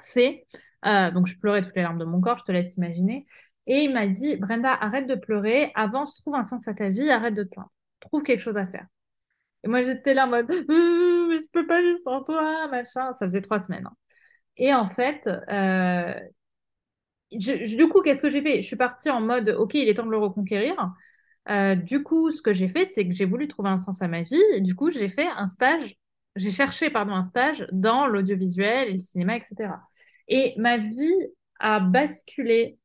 c'est, 0.00 0.46
euh, 0.86 1.10
donc 1.10 1.26
je 1.26 1.38
pleurais 1.38 1.62
toutes 1.62 1.74
les 1.76 1.82
larmes 1.82 1.98
de 1.98 2.04
mon 2.04 2.20
corps, 2.20 2.38
je 2.38 2.44
te 2.44 2.52
laisse 2.52 2.76
imaginer, 2.76 3.26
et 3.66 3.80
il 3.80 3.92
m'a 3.92 4.06
dit, 4.06 4.36
Brenda, 4.36 4.72
arrête 4.72 5.06
de 5.06 5.14
pleurer, 5.14 5.72
avance, 5.74 6.16
trouve 6.16 6.34
un 6.36 6.42
sens 6.42 6.68
à 6.68 6.74
ta 6.74 6.88
vie, 6.88 7.10
arrête 7.10 7.34
de 7.34 7.42
te 7.42 7.48
plaindre, 7.48 7.72
trouve 8.00 8.22
quelque 8.22 8.40
chose 8.40 8.56
à 8.56 8.66
faire. 8.66 8.86
Et 9.64 9.68
moi 9.68 9.82
j'étais 9.82 10.14
là 10.14 10.26
en 10.26 10.30
mode, 10.30 10.50
euh, 10.50 11.26
mais 11.28 11.40
je 11.40 11.48
peux 11.52 11.66
pas 11.66 11.82
vivre 11.82 11.98
sans 11.98 12.22
toi, 12.22 12.68
machin, 12.68 13.12
ça 13.18 13.26
faisait 13.26 13.42
trois 13.42 13.58
semaines. 13.58 13.86
Hein. 13.86 13.96
Et 14.56 14.72
en 14.74 14.88
fait, 14.88 15.28
euh, 15.50 16.14
du 17.32 17.88
coup, 17.88 18.02
qu'est-ce 18.02 18.22
que 18.22 18.30
j'ai 18.30 18.42
fait? 18.42 18.62
Je 18.62 18.66
suis 18.66 18.76
partie 18.76 19.10
en 19.10 19.20
mode, 19.20 19.50
ok, 19.50 19.74
il 19.74 19.88
est 19.88 19.94
temps 19.94 20.06
de 20.06 20.10
le 20.10 20.18
reconquérir. 20.18 20.74
du 21.76 22.02
coup, 22.02 22.30
ce 22.30 22.42
que 22.42 22.52
j'ai 22.52 22.68
fait, 22.68 22.86
c'est 22.86 23.06
que 23.06 23.14
j'ai 23.14 23.24
voulu 23.24 23.48
trouver 23.48 23.68
un 23.70 23.78
sens 23.78 24.02
à 24.02 24.08
ma 24.08 24.22
vie. 24.22 24.42
Et 24.54 24.60
du 24.60 24.74
coup, 24.74 24.90
j'ai 24.90 25.08
fait 25.08 25.26
un 25.28 25.48
stage 25.48 25.96
j'ai 26.36 26.50
cherché 26.50 26.90
pardon, 26.90 27.14
un 27.14 27.22
stage 27.22 27.66
dans 27.72 28.06
l'audiovisuel 28.06 28.92
le 28.92 28.98
cinéma, 28.98 29.36
etc. 29.36 29.70
Et 30.28 30.54
ma 30.58 30.76
vie 30.76 31.14
a 31.58 31.80
basculé, 31.80 32.78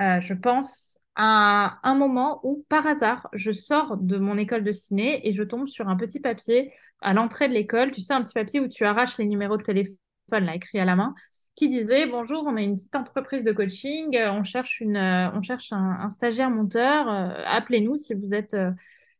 euh, 0.00 0.20
je 0.20 0.34
pense, 0.34 0.98
à 1.16 1.78
un 1.82 1.94
moment 1.94 2.40
où, 2.44 2.64
par 2.68 2.86
hasard, 2.86 3.28
je 3.34 3.52
sors 3.52 3.96
de 3.96 4.16
mon 4.16 4.38
école 4.38 4.64
de 4.64 4.72
ciné 4.72 5.26
et 5.28 5.32
je 5.32 5.42
tombe 5.42 5.68
sur 5.68 5.88
un 5.88 5.96
petit 5.96 6.20
papier 6.20 6.72
à 7.00 7.12
l'entrée 7.14 7.48
de 7.48 7.54
l'école, 7.54 7.90
tu 7.90 8.00
sais, 8.00 8.14
un 8.14 8.22
petit 8.22 8.34
papier 8.34 8.60
où 8.60 8.68
tu 8.68 8.84
arraches 8.84 9.18
les 9.18 9.26
numéros 9.26 9.56
de 9.56 9.62
téléphone, 9.62 9.96
là, 10.30 10.54
écrit 10.54 10.78
à 10.78 10.84
la 10.84 10.96
main, 10.96 11.14
qui 11.56 11.68
disait 11.68 12.06
Bonjour, 12.06 12.44
on 12.46 12.56
a 12.56 12.62
une 12.62 12.76
petite 12.76 12.94
entreprise 12.94 13.42
de 13.42 13.52
coaching, 13.52 14.16
euh, 14.16 14.32
on 14.32 14.44
cherche, 14.44 14.80
une, 14.80 14.96
euh, 14.96 15.30
on 15.34 15.42
cherche 15.42 15.72
un, 15.72 16.08
stagiaire 16.10 16.50
monteur, 16.50 17.08
appelez-nous 17.08 17.96
si 17.96 18.14
vous 18.14 18.34
êtes, 18.34 18.56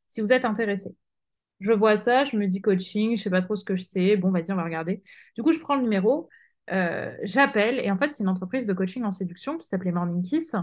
si 0.08 0.20
vous 0.20 0.32
êtes 0.32 0.44
intéressé. 0.44 0.94
Je 1.60 1.72
vois 1.72 1.96
ça, 1.98 2.24
je 2.24 2.36
me 2.36 2.46
dis 2.46 2.62
coaching, 2.62 3.16
je 3.16 3.22
sais 3.22 3.30
pas 3.30 3.42
trop 3.42 3.54
ce 3.54 3.64
que 3.64 3.76
je 3.76 3.82
sais. 3.82 4.16
Bon, 4.16 4.30
vas-y, 4.30 4.50
on 4.50 4.56
va 4.56 4.64
regarder. 4.64 5.02
Du 5.36 5.42
coup, 5.42 5.52
je 5.52 5.58
prends 5.60 5.76
le 5.76 5.82
numéro, 5.82 6.28
euh, 6.72 7.14
j'appelle, 7.22 7.78
et 7.84 7.90
en 7.90 7.98
fait, 7.98 8.12
c'est 8.12 8.22
une 8.22 8.28
entreprise 8.30 8.66
de 8.66 8.72
coaching 8.72 9.04
en 9.04 9.12
séduction 9.12 9.58
qui 9.58 9.66
s'appelait 9.66 9.92
Morning 9.92 10.22
Kiss, 10.22 10.54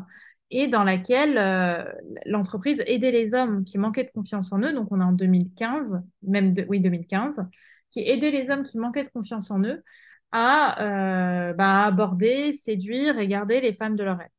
et 0.50 0.68
dans 0.68 0.84
laquelle 0.84 1.38
euh, 1.38 1.84
l'entreprise 2.26 2.82
aidait 2.88 3.12
les 3.12 3.36
hommes 3.36 3.64
qui 3.64 3.78
manquaient 3.78 4.06
de 4.06 4.12
confiance 4.12 4.52
en 4.52 4.60
eux. 4.62 4.74
Donc, 4.74 4.88
on 4.92 5.00
est 5.00 5.04
en 5.04 5.12
2015, 5.12 6.02
même 6.24 6.56
oui 6.68 6.80
2015, 6.80 7.46
qui 7.92 8.00
aidait 8.02 8.32
les 8.32 8.50
hommes 8.50 8.64
qui 8.64 8.80
manquaient 8.80 9.04
de 9.04 9.10
confiance 9.10 9.52
en 9.52 9.62
eux 9.64 9.84
à 10.32 11.54
bah, 11.58 11.86
aborder, 11.86 12.54
séduire 12.54 13.20
et 13.20 13.28
garder 13.28 13.62
les 13.62 13.74
femmes 13.74 13.96
de 13.96 14.04
leur 14.04 14.18
rêve. 14.18 14.30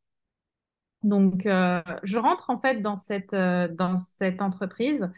Donc, 1.02 1.42
je 1.44 2.18
rentre 2.18 2.50
en 2.50 2.58
fait 2.58 2.80
dans 2.82 2.96
cette, 2.96 3.34
dans 3.34 3.98
cette 3.98 4.42
entreprise 4.42 5.10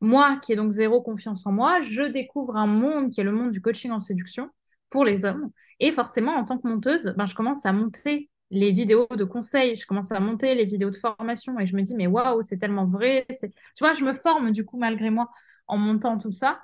moi, 0.00 0.38
qui 0.42 0.52
ai 0.52 0.56
donc 0.56 0.70
zéro 0.70 1.02
confiance 1.02 1.46
en 1.46 1.52
moi, 1.52 1.80
je 1.80 2.02
découvre 2.02 2.56
un 2.56 2.66
monde 2.66 3.10
qui 3.10 3.20
est 3.20 3.24
le 3.24 3.32
monde 3.32 3.50
du 3.50 3.60
coaching 3.60 3.90
en 3.90 4.00
séduction 4.00 4.50
pour 4.90 5.04
les 5.04 5.24
hommes. 5.24 5.50
Et 5.80 5.92
forcément, 5.92 6.32
en 6.36 6.44
tant 6.44 6.58
que 6.58 6.68
monteuse, 6.68 7.14
ben, 7.16 7.26
je 7.26 7.34
commence 7.34 7.66
à 7.66 7.72
monter 7.72 8.30
les 8.50 8.72
vidéos 8.72 9.06
de 9.10 9.24
conseils, 9.24 9.76
je 9.76 9.86
commence 9.86 10.10
à 10.12 10.20
monter 10.20 10.54
les 10.54 10.64
vidéos 10.64 10.90
de 10.90 10.96
formation 10.96 11.58
et 11.58 11.66
je 11.66 11.76
me 11.76 11.82
dis, 11.82 11.94
mais 11.94 12.06
waouh, 12.06 12.42
c'est 12.42 12.56
tellement 12.56 12.86
vrai. 12.86 13.26
Tu 13.28 13.48
vois, 13.80 13.94
je 13.94 14.04
me 14.04 14.14
forme 14.14 14.52
du 14.52 14.64
coup 14.64 14.78
malgré 14.78 15.10
moi 15.10 15.28
en 15.66 15.76
montant 15.76 16.16
tout 16.18 16.30
ça. 16.30 16.60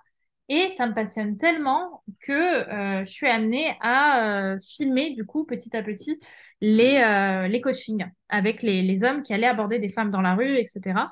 Et 0.48 0.70
ça 0.76 0.86
me 0.86 0.94
passionne 0.94 1.38
tellement 1.38 2.02
que 2.20 2.32
euh, 2.32 3.04
je 3.04 3.10
suis 3.10 3.26
amenée 3.26 3.76
à 3.80 4.52
euh, 4.52 4.58
filmer 4.60 5.14
du 5.14 5.24
coup 5.24 5.46
petit 5.46 5.74
à 5.74 5.82
petit 5.82 6.20
les, 6.60 6.98
euh, 6.98 7.60
coachings 7.60 8.06
avec 8.28 8.62
les 8.62 9.04
hommes 9.04 9.22
qui 9.22 9.32
allaient 9.32 9.46
aborder 9.46 9.78
des 9.78 9.88
femmes 9.88 10.10
dans 10.10 10.20
la 10.20 10.34
rue, 10.34 10.56
etc. 10.56 11.10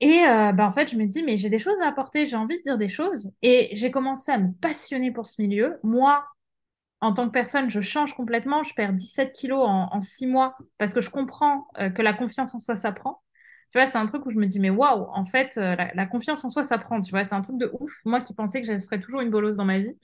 Et 0.00 0.24
euh, 0.26 0.52
bah, 0.52 0.66
en 0.66 0.72
fait, 0.72 0.90
je 0.90 0.96
me 0.96 1.06
dis, 1.06 1.22
mais 1.22 1.36
j'ai 1.36 1.50
des 1.50 1.58
choses 1.58 1.80
à 1.82 1.88
apporter, 1.88 2.24
j'ai 2.26 2.36
envie 2.36 2.58
de 2.58 2.62
dire 2.62 2.78
des 2.78 2.88
choses. 2.88 3.32
Et 3.42 3.70
j'ai 3.72 3.90
commencé 3.90 4.30
à 4.30 4.38
me 4.38 4.52
passionner 4.52 5.10
pour 5.10 5.26
ce 5.26 5.40
milieu. 5.42 5.78
Moi, 5.82 6.24
en 7.00 7.12
tant 7.12 7.26
que 7.26 7.32
personne, 7.32 7.70
je 7.70 7.80
change 7.80 8.14
complètement. 8.14 8.62
Je 8.62 8.74
perds 8.74 8.92
17 8.92 9.32
kilos 9.32 9.64
en, 9.66 9.88
en 9.92 10.00
6 10.00 10.26
mois 10.26 10.56
parce 10.78 10.92
que 10.92 11.00
je 11.00 11.10
comprends 11.10 11.66
euh, 11.78 11.90
que 11.90 12.02
la 12.02 12.12
confiance 12.14 12.54
en 12.54 12.58
soi 12.58 12.76
s'apprend. 12.76 13.22
Tu 13.70 13.78
vois, 13.78 13.86
c'est 13.86 13.98
un 13.98 14.06
truc 14.06 14.24
où 14.26 14.30
je 14.30 14.38
me 14.38 14.46
dis, 14.46 14.60
mais 14.60 14.70
waouh, 14.70 15.06
en 15.12 15.26
fait, 15.26 15.58
euh, 15.58 15.76
la, 15.94 16.06
confiance 16.06 16.44
en 16.44 16.48
soi, 16.48 16.64
ça 16.64 16.78
prend. 16.78 17.00
Tu 17.00 17.10
vois, 17.10 17.24
c'est 17.24 17.34
un 17.34 17.42
truc 17.42 17.58
de 17.58 17.70
ouf. 17.80 17.92
Moi 18.04 18.20
qui 18.20 18.34
pensais 18.34 18.62
que 18.62 18.66
je 18.66 18.78
serais 18.78 18.98
toujours 19.00 19.20
une 19.20 19.30
bolosse 19.30 19.56
dans 19.56 19.64
ma 19.66 19.78
vie. 19.78 19.96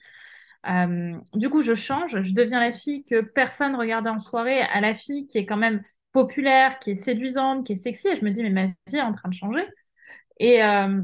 Euh, 0.69 1.13
du 1.33 1.49
coup, 1.49 1.61
je 1.61 1.75
change, 1.75 2.21
je 2.21 2.33
deviens 2.33 2.59
la 2.59 2.71
fille 2.71 3.05
que 3.05 3.21
personne 3.21 3.75
regardait 3.75 4.09
en 4.09 4.19
soirée, 4.19 4.61
à 4.61 4.81
la 4.81 4.95
fille 4.95 5.27
qui 5.27 5.37
est 5.37 5.45
quand 5.45 5.57
même 5.57 5.83
populaire, 6.11 6.79
qui 6.79 6.91
est 6.91 6.95
séduisante, 6.95 7.65
qui 7.65 7.73
est 7.73 7.75
sexy. 7.75 8.07
Et 8.09 8.15
je 8.15 8.25
me 8.25 8.31
dis, 8.31 8.43
mais 8.43 8.49
ma 8.51 8.65
vie 8.87 8.97
est 8.97 9.01
en 9.01 9.11
train 9.11 9.29
de 9.29 9.33
changer. 9.33 9.65
Et, 10.39 10.63
euh, 10.63 11.01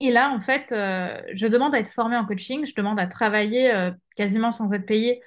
et 0.00 0.10
là, 0.12 0.30
en 0.32 0.40
fait, 0.40 0.72
euh, 0.72 1.20
je 1.32 1.46
demande 1.46 1.74
à 1.74 1.80
être 1.80 1.88
formée 1.90 2.16
en 2.16 2.26
coaching, 2.26 2.66
je 2.66 2.74
demande 2.74 3.00
à 3.00 3.06
travailler 3.06 3.72
euh, 3.74 3.90
quasiment 4.16 4.52
sans 4.52 4.72
être 4.72 4.86
payée 4.86 5.22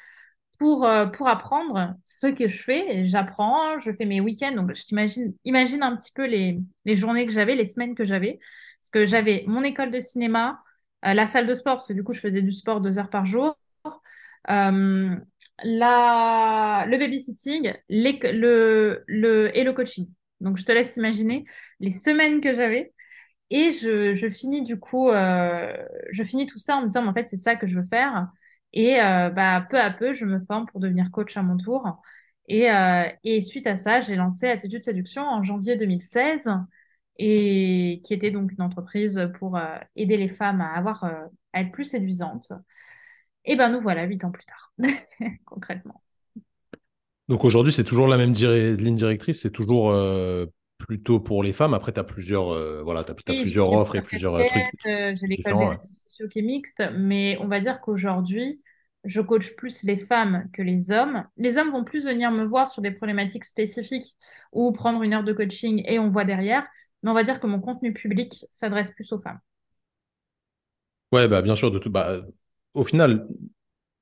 pour, 0.60 0.90
pour 1.14 1.28
apprendre 1.30 1.96
ce 2.06 2.28
que 2.28 2.48
je 2.48 2.62
fais. 2.64 3.06
J'apprends, 3.06 3.80
je 3.80 3.92
fais 3.94 4.06
mes 4.06 4.22
week-ends. 4.22 4.54
Donc, 4.54 4.76
je 4.76 4.84
t'imagine 4.86 5.34
imagine 5.46 5.84
un 5.84 5.96
petit 5.98 6.12
peu 6.14 6.26
les, 6.26 6.60
les 6.86 6.96
journées 6.96 7.26
que 7.28 7.34
j'avais, 7.34 7.56
les 7.56 7.66
semaines 7.66 7.96
que 7.96 8.06
j'avais. 8.06 8.40
Parce 8.82 8.92
que 8.92 9.06
j'avais 9.06 9.46
mon 9.48 9.64
école 9.64 9.92
de 9.92 10.00
cinéma, 10.00 10.62
la 11.04 11.28
salle 11.28 11.46
de 11.48 11.54
sport, 11.56 11.78
parce 11.78 11.88
que 11.90 11.94
du 11.94 12.04
coup, 12.04 12.14
je 12.14 12.22
faisais 12.22 12.42
du 12.44 12.52
sport 12.52 12.82
deux 12.82 13.00
heures 13.00 13.10
par 13.10 13.26
jour. 13.26 13.58
la, 15.64 16.86
le 16.88 16.98
babysitting 16.98 17.74
le, 17.90 19.04
le, 19.08 19.58
et 19.58 19.64
le 19.64 19.74
coaching. 19.74 20.08
Donc, 20.42 20.58
je 20.58 20.64
te 20.66 20.72
laisse 20.72 20.96
imaginer 20.98 21.46
les 21.80 21.92
semaines 21.92 22.42
que 22.42 22.54
j'avais. 22.54 22.94
Et 23.52 23.72
je, 23.72 24.30
finis 24.30 24.62
du 24.62 24.80
coup, 24.80 25.10
euh, 25.10 25.74
je 26.12 26.24
finis 26.24 26.46
tout 26.46 26.60
ça 26.60 26.78
en 26.78 26.82
me 26.82 26.88
disant, 26.88 27.06
en 27.08 27.14
fait, 27.14 27.28
c'est 27.28 27.38
ça 27.38 27.56
que 27.56 27.66
je 27.66 27.80
veux 27.80 27.86
faire. 27.86 28.28
Et 28.74 29.02
euh, 29.02 29.30
bah, 29.30 29.66
peu 29.70 29.80
à 29.80 29.90
peu, 29.90 30.14
je 30.14 30.26
me 30.26 30.40
forme 30.46 30.68
pour 30.68 30.80
devenir 30.80 31.10
coach 31.12 31.36
à 31.36 31.42
mon 31.42 31.58
tour. 31.58 32.02
Et, 32.48 32.72
euh, 32.72 33.08
et 33.24 33.42
suite 33.42 33.68
à 33.68 33.76
ça, 33.76 34.02
j'ai 34.02 34.16
lancé 34.16 34.48
Attitude 34.48 34.84
Séduction 34.84 35.24
en 35.24 35.42
janvier 35.42 35.76
2016, 35.78 36.50
et 37.18 38.02
qui 38.04 38.14
était 38.14 38.32
donc 38.32 38.52
une 38.52 38.62
entreprise 38.62 39.30
pour 39.36 39.60
aider 39.96 40.18
les 40.18 40.30
femmes 40.30 40.62
à, 40.62 40.74
avoir, 40.74 41.04
à 41.04 41.62
être 41.62 41.72
plus 41.72 41.86
séduisantes. 41.86 42.54
Et 43.46 43.56
ben 43.56 43.70
nous 43.70 43.82
voilà, 43.82 44.04
huit 44.04 44.24
ans 44.24 44.32
plus 44.32 44.46
tard, 44.46 44.74
concrètement. 45.46 46.02
Donc 47.28 47.46
aujourd'hui, 47.46 47.74
c'est 47.74 47.84
toujours 47.84 48.08
la 48.08 48.18
même 48.18 48.34
ligne 48.34 48.96
directrice, 48.96 49.42
c'est 49.42 49.52
toujours 49.52 49.92
plutôt 50.90 51.20
pour 51.20 51.44
les 51.44 51.54
femmes. 51.54 51.76
Après, 51.76 51.94
tu 51.94 52.00
as 52.00 52.04
plusieurs, 52.04 52.50
euh, 52.52 52.82
voilà, 52.82 53.02
as, 53.02 53.14
plusieurs 53.14 53.72
offres 53.72 53.96
et 53.96 54.02
plusieurs 54.02 54.34
euh, 54.34 54.44
trucs. 54.48 54.88
Euh, 54.88 55.14
j'ai 55.16 55.28
l'école 55.28 55.78
des 55.78 56.00
sociaux 56.08 56.28
qui 56.28 56.40
est 56.40 56.42
mixte, 56.42 56.82
mais 56.98 57.38
on 57.42 57.48
va 57.48 57.60
dire 57.60 57.80
qu'aujourd'hui, 57.80 58.60
je 59.04 59.22
coach 59.22 59.56
plus 59.56 59.84
les 59.84 59.98
femmes 59.98 60.50
que 60.52 60.64
les 60.64 60.90
hommes. 60.90 61.26
Les 61.38 61.60
hommes 61.60 61.70
vont 61.70 61.84
plus 61.84 62.04
venir 62.04 62.32
me 62.32 62.44
voir 62.44 62.68
sur 62.68 62.82
des 62.82 62.90
problématiques 62.90 63.46
spécifiques 63.46 64.18
ou 64.52 64.72
prendre 64.72 65.04
une 65.04 65.14
heure 65.14 65.24
de 65.24 65.32
coaching 65.32 65.84
et 65.86 66.00
on 66.00 66.10
voit 66.10 66.26
derrière. 66.26 66.66
Mais 67.04 67.12
on 67.12 67.14
va 67.14 67.24
dire 67.24 67.40
que 67.40 67.46
mon 67.46 67.60
contenu 67.60 67.94
public 67.94 68.48
s'adresse 68.50 68.90
plus 68.90 69.14
aux 69.14 69.22
femmes. 69.22 69.40
Ouais, 71.12 71.28
bah, 71.28 71.44
bien 71.44 71.56
sûr, 71.56 71.70
de 71.70 71.78
tout. 71.78 71.92
Bah, 71.92 72.20
au 72.74 72.84
final, 72.84 73.28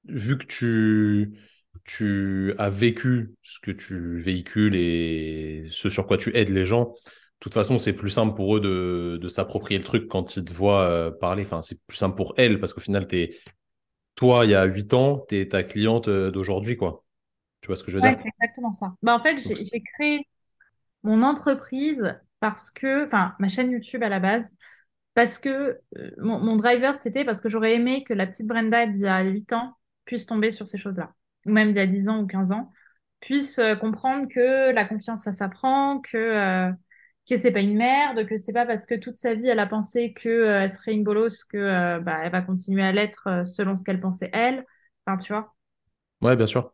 vu 0.06 0.38
que 0.38 0.46
tu 0.46 1.38
tu 1.84 2.53
as 2.57 2.69
vécu 2.69 3.34
ce 3.43 3.60
que 3.60 3.72
tu 3.72 4.17
véhicules 4.17 4.75
et 4.75 5.65
ce 5.69 5.89
sur 5.89 6.07
quoi 6.07 6.17
tu 6.17 6.36
aides 6.36 6.50
les 6.50 6.65
gens, 6.65 6.93
de 7.39 7.43
toute 7.43 7.53
façon, 7.53 7.77
c'est 7.77 7.93
plus 7.93 8.10
simple 8.10 8.36
pour 8.36 8.57
eux 8.57 8.60
de, 8.60 9.27
s'approprier 9.27 9.77
le 9.77 9.84
truc 9.84 10.07
quand 10.07 10.38
ils 10.38 10.43
te 10.43 10.51
voient 10.51 10.89
euh, 10.89 11.12
parler. 11.12 11.43
Enfin, 11.43 11.62
c'est 11.62 11.79
plus 11.86 11.98
simple 11.98 12.15
pour 12.15 12.34
elles 12.38 12.60
parce 12.60 12.74
qu'au 12.74 12.81
final, 12.81 13.07
es, 13.12 13.38
toi, 14.15 14.46
il 14.46 14.51
y 14.51 14.55
a 14.55 14.63
8 14.65 14.93
ans, 14.96 15.24
tu 15.29 15.38
es 15.39 15.48
ta 15.48 15.62
cliente 15.62 16.07
euh, 16.07 16.31
d'aujourd'hui, 16.31 16.77
quoi. 16.77 17.03
Tu 17.62 17.67
vois 17.67 17.75
ce 17.75 17.84
que 17.84 17.91
je 17.91 17.98
veux 17.98 18.01
dire? 18.01 18.17
C'est 18.17 18.29
exactement 18.41 18.72
ça. 18.72 18.96
Bah, 19.03 19.15
en 19.15 19.19
fait, 19.19 19.38
j'ai 19.38 19.84
créé 19.93 20.27
mon 21.03 21.22
entreprise 21.22 22.19
parce 22.39 22.72
que, 22.72 23.05
enfin, 23.05 23.36
ma 23.38 23.50
chaîne 23.50 23.69
YouTube 23.69 24.01
à 24.01 24.10
la 24.10 24.19
base, 24.19 24.51
parce 25.13 25.38
que 25.38 25.79
euh, 25.98 26.12
mon, 26.17 26.39
mon, 26.39 26.55
driver, 26.55 26.96
c'était 26.96 27.24
parce 27.24 27.39
que 27.39 27.50
j'aurais 27.50 27.75
aimé 27.75 28.03
que 28.03 28.15
la 28.15 28.25
petite 28.25 28.48
Brenda 28.48 28.88
d'il 28.88 29.01
y 29.03 29.07
a 29.07 29.22
8 29.22 29.53
ans 29.53 29.77
puisse 30.05 30.25
tomber 30.25 30.50
sur 30.50 30.67
ces 30.67 30.77
choses-là 30.79 31.13
ou 31.48 31.51
même 31.51 31.70
il 31.70 31.75
y 31.75 31.80
a 31.80 31.88
10 31.88 32.10
ans 32.10 32.20
ou 32.22 32.27
15 32.27 32.51
ans, 32.51 32.72
puissent 33.20 33.60
euh, 33.60 33.75
comprendre 33.75 34.27
que 34.27 34.72
la 34.72 34.86
confiance, 34.86 35.24
ça 35.24 35.32
s'apprend, 35.32 36.00
que, 36.00 36.18
euh, 36.18 36.72
que 37.27 37.36
c'est 37.38 37.51
pas 37.51 37.62
une 37.62 37.77
merde, 37.77 38.25
que 38.25 38.38
c'est 38.38 38.54
pas 38.54 38.66
parce 38.66 38.86
que 38.86 38.96
toute 38.96 39.18
sa 39.18 39.34
vie, 39.34 39.48
elle 39.48 39.60
a 39.60 39.68
pensé 39.68 40.13
qu'elle 40.13 40.32
euh, 40.32 40.62
elle 40.62 40.72
serait 40.72 40.94
une 40.94 41.04
bolosse 41.04 41.44
que 41.44 42.00
bah, 42.00 42.20
elle 42.24 42.32
va 42.32 42.42
continuer 42.42 42.84
à 42.84 42.92
l'être 42.92 43.44
selon 43.46 43.75
ce 43.75 43.84
qu'elle 43.84 44.00
pensait 44.00 44.30
elle. 44.34 44.66
Enfin, 45.06 45.18
tu 45.18 45.34
vois. 45.34 45.54
Ouais, 46.22 46.36
bien 46.36 46.48
sûr. 46.48 46.72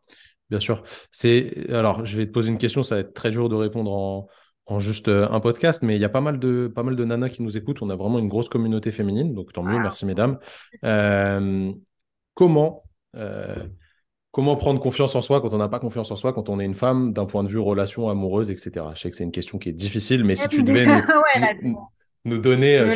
Bien 0.50 0.60
sûr. 0.60 0.82
C'est... 1.10 1.70
Alors, 1.70 2.04
je 2.04 2.16
vais 2.16 2.26
te 2.26 2.32
poser 2.32 2.50
une 2.50 2.58
question, 2.58 2.82
ça 2.82 2.96
va 2.96 3.00
être 3.00 3.14
très 3.14 3.30
dur 3.30 3.48
de 3.48 3.54
répondre 3.54 3.90
en, 3.92 4.28
en 4.66 4.78
juste 4.78 5.08
un 5.08 5.40
podcast, 5.40 5.82
mais 5.82 5.96
il 5.96 6.00
y 6.00 6.04
a 6.04 6.10
pas 6.10 6.20
mal, 6.20 6.38
de, 6.38 6.70
pas 6.72 6.82
mal 6.82 6.96
de 6.96 7.04
nanas 7.04 7.30
qui 7.30 7.42
nous 7.42 7.56
écoutent. 7.56 7.82
On 7.82 7.90
a 7.90 7.96
vraiment 7.96 8.18
une 8.18 8.28
grosse 8.28 8.48
communauté 8.48 8.92
féminine, 8.92 9.34
donc 9.34 9.52
tant 9.52 9.62
mieux, 9.62 9.78
merci 9.78 10.04
mesdames. 10.04 10.38
comment 12.34 12.84
Comment 14.34 14.56
prendre 14.56 14.80
confiance 14.80 15.14
en 15.14 15.20
soi 15.20 15.40
quand 15.40 15.54
on 15.54 15.58
n'a 15.58 15.68
pas 15.68 15.78
confiance 15.78 16.10
en 16.10 16.16
soi, 16.16 16.32
quand 16.32 16.48
on 16.48 16.58
est 16.58 16.64
une 16.64 16.74
femme, 16.74 17.12
d'un 17.12 17.24
point 17.24 17.44
de 17.44 17.48
vue 17.48 17.60
relation 17.60 18.08
amoureuse, 18.08 18.50
etc. 18.50 18.84
Je 18.96 19.00
sais 19.00 19.08
que 19.08 19.16
c'est 19.16 19.22
une 19.22 19.30
question 19.30 19.58
qui 19.58 19.68
est 19.68 19.72
difficile, 19.72 20.24
mais 20.24 20.34
si 20.34 20.48
tu 20.48 20.64
devais 20.64 20.86
nous, 22.24 22.38
donner 22.38 22.76
euh, 22.78 22.92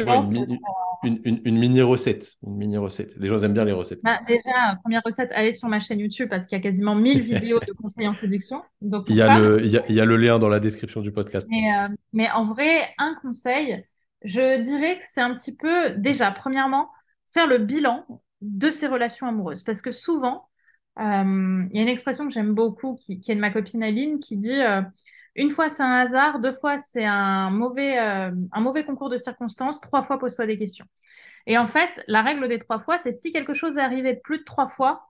une, 1.04 1.56
mini 1.56 1.80
recette, 1.80 2.38
une 2.44 2.56
mini 2.56 2.76
recette. 2.76 3.14
Les 3.18 3.28
gens 3.28 3.38
aiment 3.44 3.54
bien 3.54 3.64
les 3.64 3.70
recettes. 3.70 4.00
Bah, 4.02 4.18
déjà, 4.26 4.80
première 4.82 5.00
recette, 5.04 5.30
allez 5.32 5.52
sur 5.52 5.68
ma 5.68 5.78
chaîne 5.78 6.00
YouTube 6.00 6.28
parce 6.28 6.44
qu'il 6.44 6.58
y 6.58 6.60
a 6.60 6.62
quasiment 6.62 6.96
1000 6.96 7.20
vidéos 7.34 7.60
de 7.60 7.72
conseils 7.72 8.08
en 8.08 8.14
séduction. 8.14 8.64
Donc 8.82 9.04
il, 9.08 9.14
y 9.14 9.22
a 9.22 9.38
le, 9.38 9.64
il, 9.64 9.70
y 9.70 10.00
a, 10.00 10.04
le 10.04 10.16
lien 10.16 10.40
dans 10.40 10.48
la 10.48 10.58
description 10.58 11.02
du 11.02 11.12
podcast. 11.12 11.46
Mais, 11.48 11.72
euh, 11.72 11.94
mais 12.12 12.28
en 12.32 12.46
vrai, 12.46 12.88
un 12.98 13.14
conseil, 13.22 13.84
je 14.24 14.60
dirais 14.64 14.96
que 14.96 15.04
c'est 15.08 15.20
un 15.20 15.34
petit 15.34 15.54
peu, 15.54 15.90
déjà, 15.92 16.32
premièrement, 16.32 16.88
faire 17.32 17.46
le 17.46 17.58
bilan 17.58 18.04
de 18.40 18.72
ses 18.72 18.88
relations 18.88 19.28
amoureuses. 19.28 19.62
Parce 19.62 19.82
que 19.82 19.92
souvent, 19.92 20.34
euh, 20.38 20.47
il 20.98 21.76
y 21.76 21.78
a 21.78 21.82
une 21.82 21.88
expression 21.88 22.26
que 22.26 22.32
j'aime 22.32 22.54
beaucoup 22.54 22.96
qui, 22.96 23.20
est 23.26 23.34
de 23.34 23.40
ma 23.40 23.50
copine 23.50 23.82
Aline 23.82 24.18
qui 24.18 24.36
dit 24.36 24.60
euh, 24.60 24.82
une 25.36 25.50
fois 25.50 25.70
c'est 25.70 25.82
un 25.82 25.92
hasard, 25.92 26.40
deux 26.40 26.52
fois 26.52 26.78
c'est 26.78 27.04
un 27.04 27.50
mauvais, 27.50 27.98
euh, 27.98 28.32
un 28.52 28.60
mauvais 28.60 28.84
concours 28.84 29.08
de 29.08 29.16
circonstances, 29.16 29.80
trois 29.80 30.02
fois 30.02 30.18
pose-toi 30.18 30.46
des 30.46 30.56
questions. 30.56 30.86
Et 31.46 31.56
en 31.56 31.66
fait, 31.66 32.02
la 32.08 32.22
règle 32.22 32.48
des 32.48 32.58
trois 32.58 32.78
fois, 32.80 32.98
c'est 32.98 33.12
si 33.12 33.30
quelque 33.30 33.54
chose 33.54 33.78
est 33.78 33.80
arrivé 33.80 34.16
plus 34.16 34.38
de 34.38 34.44
trois 34.44 34.68
fois, 34.68 35.08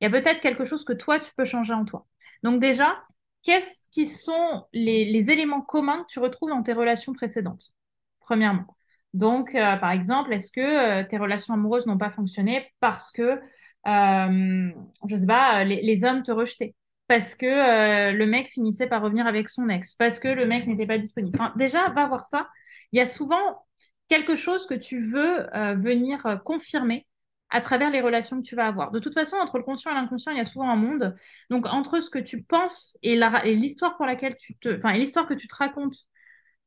il 0.00 0.04
y 0.04 0.06
a 0.08 0.10
peut-être 0.10 0.40
quelque 0.40 0.64
chose 0.64 0.84
que 0.84 0.92
toi, 0.92 1.20
tu 1.20 1.30
peux 1.36 1.44
changer 1.44 1.74
en 1.74 1.84
toi. 1.84 2.06
Donc 2.42 2.60
déjà, 2.60 2.96
qu'est-ce 3.42 3.88
qui 3.90 4.06
sont 4.06 4.64
les, 4.72 5.30
éléments 5.30 5.60
communs 5.60 6.02
que 6.02 6.06
tu 6.08 6.18
retrouves 6.18 6.50
dans 6.50 6.62
tes 6.62 6.72
relations 6.72 7.12
précédentes 7.12 7.72
Premièrement? 8.20 8.66
Donc, 9.14 9.52
par 9.52 9.92
exemple, 9.92 10.32
est-ce 10.34 10.52
que 10.52 11.02
tes 11.04 11.16
relations 11.16 11.54
amoureuses 11.54 11.86
n'ont 11.86 11.96
pas 11.96 12.10
fonctionné 12.10 12.70
parce 12.80 13.10
que 13.12 13.40
euh, 13.86 14.70
je 15.08 15.16
sais 15.16 15.26
pas, 15.26 15.64
les, 15.64 16.04
hommes 16.04 16.22
te 16.22 16.32
rejetaient 16.32 16.74
parce 17.08 17.34
que 17.36 17.46
euh, 17.46 18.12
le 18.12 18.26
mec 18.26 18.48
finissait 18.48 18.88
par 18.88 19.02
revenir 19.02 19.26
avec 19.26 19.48
son 19.48 19.68
ex, 19.68 19.94
parce 19.94 20.18
que 20.18 20.28
le 20.28 20.44
mec 20.46 20.66
n'était 20.66 20.86
pas 20.86 20.98
disponible. 20.98 21.38
déjà, 21.56 21.88
va 21.90 22.06
voir 22.08 22.24
ça. 22.24 22.48
Il 22.92 22.98
y 22.98 23.00
a 23.00 23.06
souvent 23.06 23.64
quelque 24.08 24.34
chose 24.34 24.66
que 24.66 24.74
tu 24.74 25.00
veux 25.00 25.56
euh, 25.56 25.74
venir 25.74 26.40
confirmer 26.44 27.06
à 27.50 27.60
travers 27.60 27.90
les 27.90 28.00
relations 28.00 28.38
que 28.38 28.46
tu 28.46 28.56
vas 28.56 28.66
avoir. 28.66 28.90
De 28.90 28.98
toute 28.98 29.14
façon, 29.14 29.36
entre 29.36 29.58
le 29.58 29.64
conscient 29.64 29.92
et 29.92 29.94
l'inconscient, 29.94 30.32
il 30.32 30.38
y 30.38 30.40
a 30.40 30.44
souvent 30.44 30.68
un 30.68 30.76
monde. 30.76 31.14
Donc, 31.48 31.66
entre 31.66 32.00
ce 32.00 32.10
que 32.10 32.18
tu 32.18 32.42
penses 32.42 32.98
et 33.02 33.16
l'histoire 33.54 33.96
pour 33.96 34.06
laquelle 34.06 34.36
tu 34.36 34.56
te, 34.56 34.76
enfin, 34.76 34.92
l'histoire 34.92 35.28
que 35.28 35.34
tu 35.34 35.46
te 35.46 35.54
racontes 35.54 35.96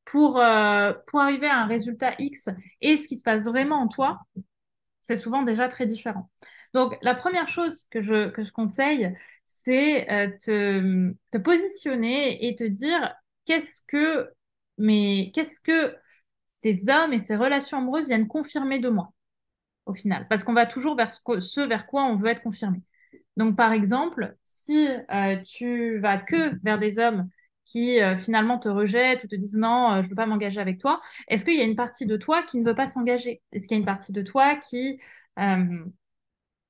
pour, 0.05 0.35
pour 0.35 1.19
arriver 1.19 1.47
à 1.47 1.57
un 1.57 1.67
résultat 1.67 2.13
X 2.17 2.47
et 2.79 2.95
ce 2.95 3.07
qui 3.09 3.17
se 3.17 3.23
passe 3.23 3.43
vraiment 3.43 3.81
en 3.81 3.89
toi, 3.89 4.19
c'est 5.01 5.17
souvent 5.17 5.41
déjà 5.41 5.67
très 5.67 5.85
différent. 5.85 6.29
Donc, 6.73 6.97
la 7.01 7.15
première 7.15 7.47
chose 7.47 7.87
que 7.89 8.01
je, 8.01 8.51
conseille, 8.51 9.15
c'est 9.47 10.09
euh, 10.11 10.27
te, 10.43 11.13
te, 11.31 11.37
positionner 11.37 12.47
et 12.47 12.55
te 12.55 12.63
dire 12.63 13.13
qu'est-ce 13.45 13.81
que, 13.87 14.29
mais 14.77 15.31
qu'est-ce 15.33 15.59
que 15.59 15.95
ces 16.51 16.89
hommes 16.89 17.13
et 17.13 17.19
ces 17.19 17.35
relations 17.35 17.77
amoureuses 17.77 18.07
viennent 18.07 18.27
confirmer 18.27 18.79
de 18.79 18.89
moi, 18.89 19.11
au 19.85 19.93
final. 19.93 20.27
Parce 20.29 20.43
qu'on 20.43 20.53
va 20.53 20.65
toujours 20.65 20.95
vers 20.95 21.09
ce, 21.11 21.67
vers 21.67 21.87
quoi 21.87 22.03
on 22.03 22.17
veut 22.17 22.27
être 22.27 22.43
confirmé. 22.43 22.81
Donc, 23.37 23.55
par 23.55 23.71
exemple, 23.71 24.35
si 24.45 24.87
euh, 24.87 25.37
tu 25.43 25.99
vas 25.99 26.17
que 26.17 26.55
vers 26.63 26.77
des 26.77 26.99
hommes 26.99 27.29
qui 27.65 28.01
euh, 28.01 28.17
finalement 28.17 28.59
te 28.59 28.67
rejettent 28.67 29.23
ou 29.23 29.27
te 29.27 29.35
disent 29.35 29.57
non, 29.57 30.01
je 30.01 30.07
ne 30.07 30.09
veux 30.09 30.15
pas 30.15 30.25
m'engager 30.25 30.59
avec 30.59 30.79
toi, 30.79 31.01
est-ce 31.27 31.45
qu'il 31.45 31.55
y 31.55 31.61
a 31.61 31.65
une 31.65 31.75
partie 31.75 32.05
de 32.05 32.17
toi 32.17 32.43
qui 32.43 32.57
ne 32.59 32.65
veut 32.65 32.75
pas 32.75 32.87
s'engager? 32.87 33.41
Est-ce 33.51 33.67
qu'il 33.67 33.77
y 33.77 33.79
a 33.79 33.79
une 33.79 33.85
partie 33.85 34.11
de 34.11 34.21
toi 34.21 34.55
qui 34.55 34.99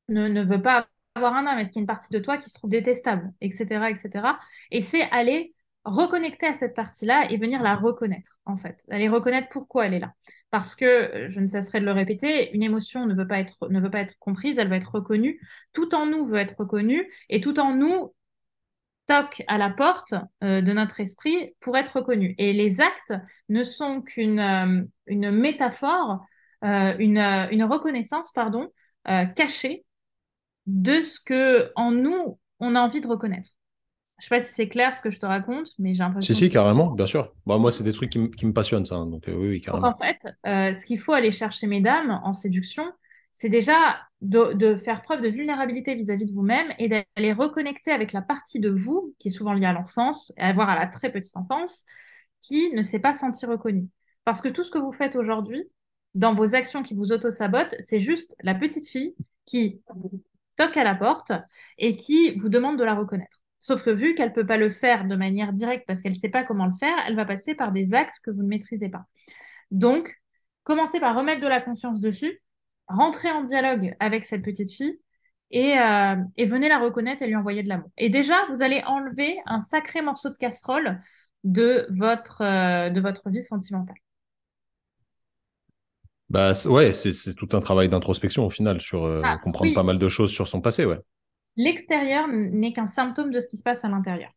ne, 0.09 0.43
veut 0.43 0.61
pas 0.61 0.87
avoir 1.15 1.35
un 1.35 1.47
homme, 1.47 1.57
est-ce 1.59 1.69
qu'il 1.69 1.77
y 1.77 1.79
a 1.79 1.81
une 1.81 1.87
partie 1.87 2.13
de 2.13 2.19
toi 2.19 2.37
qui 2.37 2.49
se 2.49 2.55
trouve 2.55 2.69
détestable, 2.69 3.31
etc., 3.41 3.89
etc. 3.89 4.37
Et 4.71 4.81
c'est 4.81 5.03
aller 5.11 5.53
reconnecter 5.85 6.47
à 6.47 6.53
cette 6.53 6.75
partie-là 6.75 7.31
et 7.31 7.37
venir 7.37 7.61
la 7.61 7.75
reconnaître, 7.75 8.39
en 8.45 8.57
fait. 8.57 8.83
Aller 8.89 9.09
reconnaître 9.09 9.47
pourquoi 9.49 9.85
elle 9.85 9.93
est 9.93 9.99
là. 9.99 10.13
Parce 10.51 10.75
que, 10.75 10.85
euh, 10.85 11.29
je 11.29 11.39
ne 11.39 11.47
cesserai 11.47 11.79
de 11.79 11.85
le 11.85 11.91
répéter, 11.91 12.53
une 12.53 12.63
émotion 12.63 13.05
ne 13.05 13.15
veut 13.15 13.27
pas 13.27 13.39
être, 13.39 13.69
ne 13.69 13.79
veut 13.79 13.89
pas 13.89 14.01
être 14.01 14.17
comprise, 14.19 14.59
elle 14.59 14.69
va 14.69 14.77
être 14.77 14.95
reconnue. 14.95 15.39
Tout 15.73 15.95
en 15.95 16.05
nous 16.05 16.25
veut 16.25 16.39
être 16.39 16.57
reconnue 16.59 17.09
et 17.29 17.41
tout 17.41 17.59
en 17.59 17.75
nous 17.75 18.13
toquent 19.07 19.43
à 19.47 19.57
la 19.57 19.69
porte 19.69 20.13
euh, 20.43 20.61
de 20.61 20.73
notre 20.73 20.99
esprit 20.99 21.55
pour 21.59 21.77
être 21.77 21.97
reconnus. 21.97 22.35
Et 22.37 22.53
les 22.53 22.81
actes 22.81 23.13
ne 23.47 23.63
sont 23.63 24.01
qu'une 24.01 24.39
euh, 24.39 25.31
métaphore, 25.31 26.19
une, 26.61 27.17
une, 27.17 27.63
reconnaissance, 27.63 28.33
pardon, 28.33 28.67
cachée 29.05 29.85
de 30.67 31.01
ce 31.01 31.19
que 31.19 31.71
en 31.75 31.91
nous 31.91 32.39
on 32.59 32.75
a 32.75 32.81
envie 32.81 33.01
de 33.01 33.07
reconnaître. 33.07 33.49
Je 34.19 34.25
sais 34.25 34.35
pas 34.35 34.41
si 34.41 34.53
c'est 34.53 34.67
clair 34.67 34.93
ce 34.93 35.01
que 35.01 35.09
je 35.09 35.19
te 35.19 35.25
raconte, 35.25 35.69
mais 35.79 35.93
j'ai 35.93 35.99
l'impression. 35.99 36.33
Si, 36.33 36.37
si, 36.37 36.49
carrément, 36.49 36.91
bien 36.91 37.05
sûr. 37.05 37.33
Bah, 37.45 37.57
moi, 37.57 37.71
c'est 37.71 37.85
des 37.85 37.93
trucs 37.93 38.09
qui, 38.09 38.19
me 38.19 38.51
passionnent, 38.51 38.83
ça. 38.83 38.95
Hein, 38.95 39.05
donc, 39.05 39.23
oui, 39.27 39.33
oui, 39.33 39.61
carrément. 39.61 39.87
Donc, 39.87 39.95
en 39.95 39.97
fait, 39.97 40.27
ce 40.43 40.85
qu'il 40.85 40.99
faut 40.99 41.13
aller 41.13 41.31
chercher, 41.31 41.67
mesdames, 41.67 42.19
en 42.23 42.33
séduction, 42.33 42.83
c'est 43.31 43.47
déjà 43.47 43.97
de, 44.21 44.75
faire 44.75 45.01
preuve 45.01 45.21
de 45.21 45.29
vulnérabilité 45.29 45.95
vis-à-vis 45.95 46.25
de 46.25 46.33
vous-même 46.33 46.67
et 46.77 46.89
d'aller 46.89 47.31
reconnecter 47.31 47.91
avec 47.91 48.11
la 48.11 48.21
partie 48.21 48.59
de 48.59 48.69
vous 48.69 49.15
qui 49.19 49.29
est 49.29 49.31
souvent 49.31 49.53
liée 49.53 49.65
à 49.65 49.73
l'enfance, 49.73 50.33
et 50.35 50.41
à 50.41 50.51
voir 50.51 50.69
à 50.69 50.77
la 50.77 50.87
très 50.87 51.11
petite 51.11 51.37
enfance, 51.37 51.85
qui 52.41 52.73
ne 52.73 52.81
s'est 52.81 52.99
pas 52.99 53.13
senti 53.13 53.45
reconnue. 53.45 53.87
Parce 54.25 54.41
que 54.41 54.49
tout 54.49 54.65
ce 54.65 54.71
que 54.71 54.77
vous 54.77 54.91
faites 54.91 55.15
aujourd'hui, 55.15 55.63
dans 56.13 56.35
vos 56.35 56.55
actions 56.55 56.83
qui 56.83 56.93
vous 56.93 57.13
auto-sabotent, 57.13 57.75
c'est 57.79 58.01
juste 58.01 58.35
la 58.41 58.55
petite 58.55 58.87
fille 58.87 59.15
qui 59.45 59.81
toque 60.59 60.77
à 60.77 60.83
la 60.83 60.95
porte 60.95 61.31
et 61.77 61.95
qui 61.95 62.35
vous 62.37 62.49
demande 62.49 62.77
de 62.77 62.83
la 62.83 62.95
reconnaître. 62.95 63.39
Sauf 63.59 63.83
que 63.83 63.89
vu 63.89 64.13
qu'elle 64.13 64.29
ne 64.29 64.33
peut 64.33 64.45
pas 64.45 64.57
le 64.57 64.69
faire 64.69 65.05
de 65.05 65.15
manière 65.15 65.53
directe 65.53 65.85
parce 65.87 66.01
qu'elle 66.01 66.13
ne 66.13 66.17
sait 66.17 66.29
pas 66.29 66.43
comment 66.43 66.65
le 66.65 66.73
faire, 66.73 66.95
elle 67.07 67.15
va 67.15 67.25
passer 67.25 67.55
par 67.55 67.71
des 67.71 67.93
actes 67.93 68.19
que 68.23 68.31
vous 68.31 68.43
ne 68.43 68.47
maîtrisez 68.47 68.89
pas. 68.89 69.05
Donc, 69.71 70.15
commencez 70.63 70.99
par 70.99 71.15
remettre 71.15 71.41
de 71.41 71.47
la 71.47 71.61
conscience 71.61 71.99
dessus 71.99 72.41
rentrer 72.87 73.31
en 73.31 73.43
dialogue 73.43 73.95
avec 73.99 74.25
cette 74.25 74.41
petite 74.41 74.71
fille 74.71 74.99
euh, 75.55 76.15
et, 76.37 76.45
venez 76.45 76.69
la 76.69 76.79
reconnaître 76.79 77.21
et 77.21 77.27
lui 77.27 77.35
envoyer 77.35 77.63
de 77.63 77.69
l'amour. 77.69 77.89
Et 77.97 78.09
déjà, 78.09 78.45
vous 78.49 78.61
allez 78.61 78.83
enlever 78.85 79.39
un 79.45 79.59
sacré 79.59 80.01
morceau 80.01 80.29
de 80.29 80.37
casserole 80.37 80.99
de 81.43 81.87
votre, 81.91 82.41
euh, 82.41 82.89
de 82.89 82.99
votre 82.99 83.29
vie 83.29 83.43
sentimentale. 83.43 83.97
Bah 86.29 86.51
ouais, 86.67 86.91
c'est 86.93 87.33
tout 87.35 87.49
un 87.53 87.59
travail 87.59 87.89
d'introspection 87.89 88.45
au 88.45 88.49
final 88.49 88.79
sur 88.81 89.05
euh, 89.05 89.21
ah, 89.23 89.37
comprendre 89.37 89.73
pas 89.73 89.83
mal 89.83 89.97
de 89.97 90.07
choses 90.09 90.31
sur 90.31 90.47
son 90.47 90.61
passé, 90.61 90.85
ouais. 90.85 90.99
L'extérieur 91.55 92.27
n'est 92.27 92.71
qu'un 92.73 92.85
symptôme 92.85 93.31
de 93.31 93.39
ce 93.39 93.47
qui 93.47 93.57
se 93.57 93.63
passe 93.63 93.83
à 93.83 93.89
l'intérieur. 93.89 94.29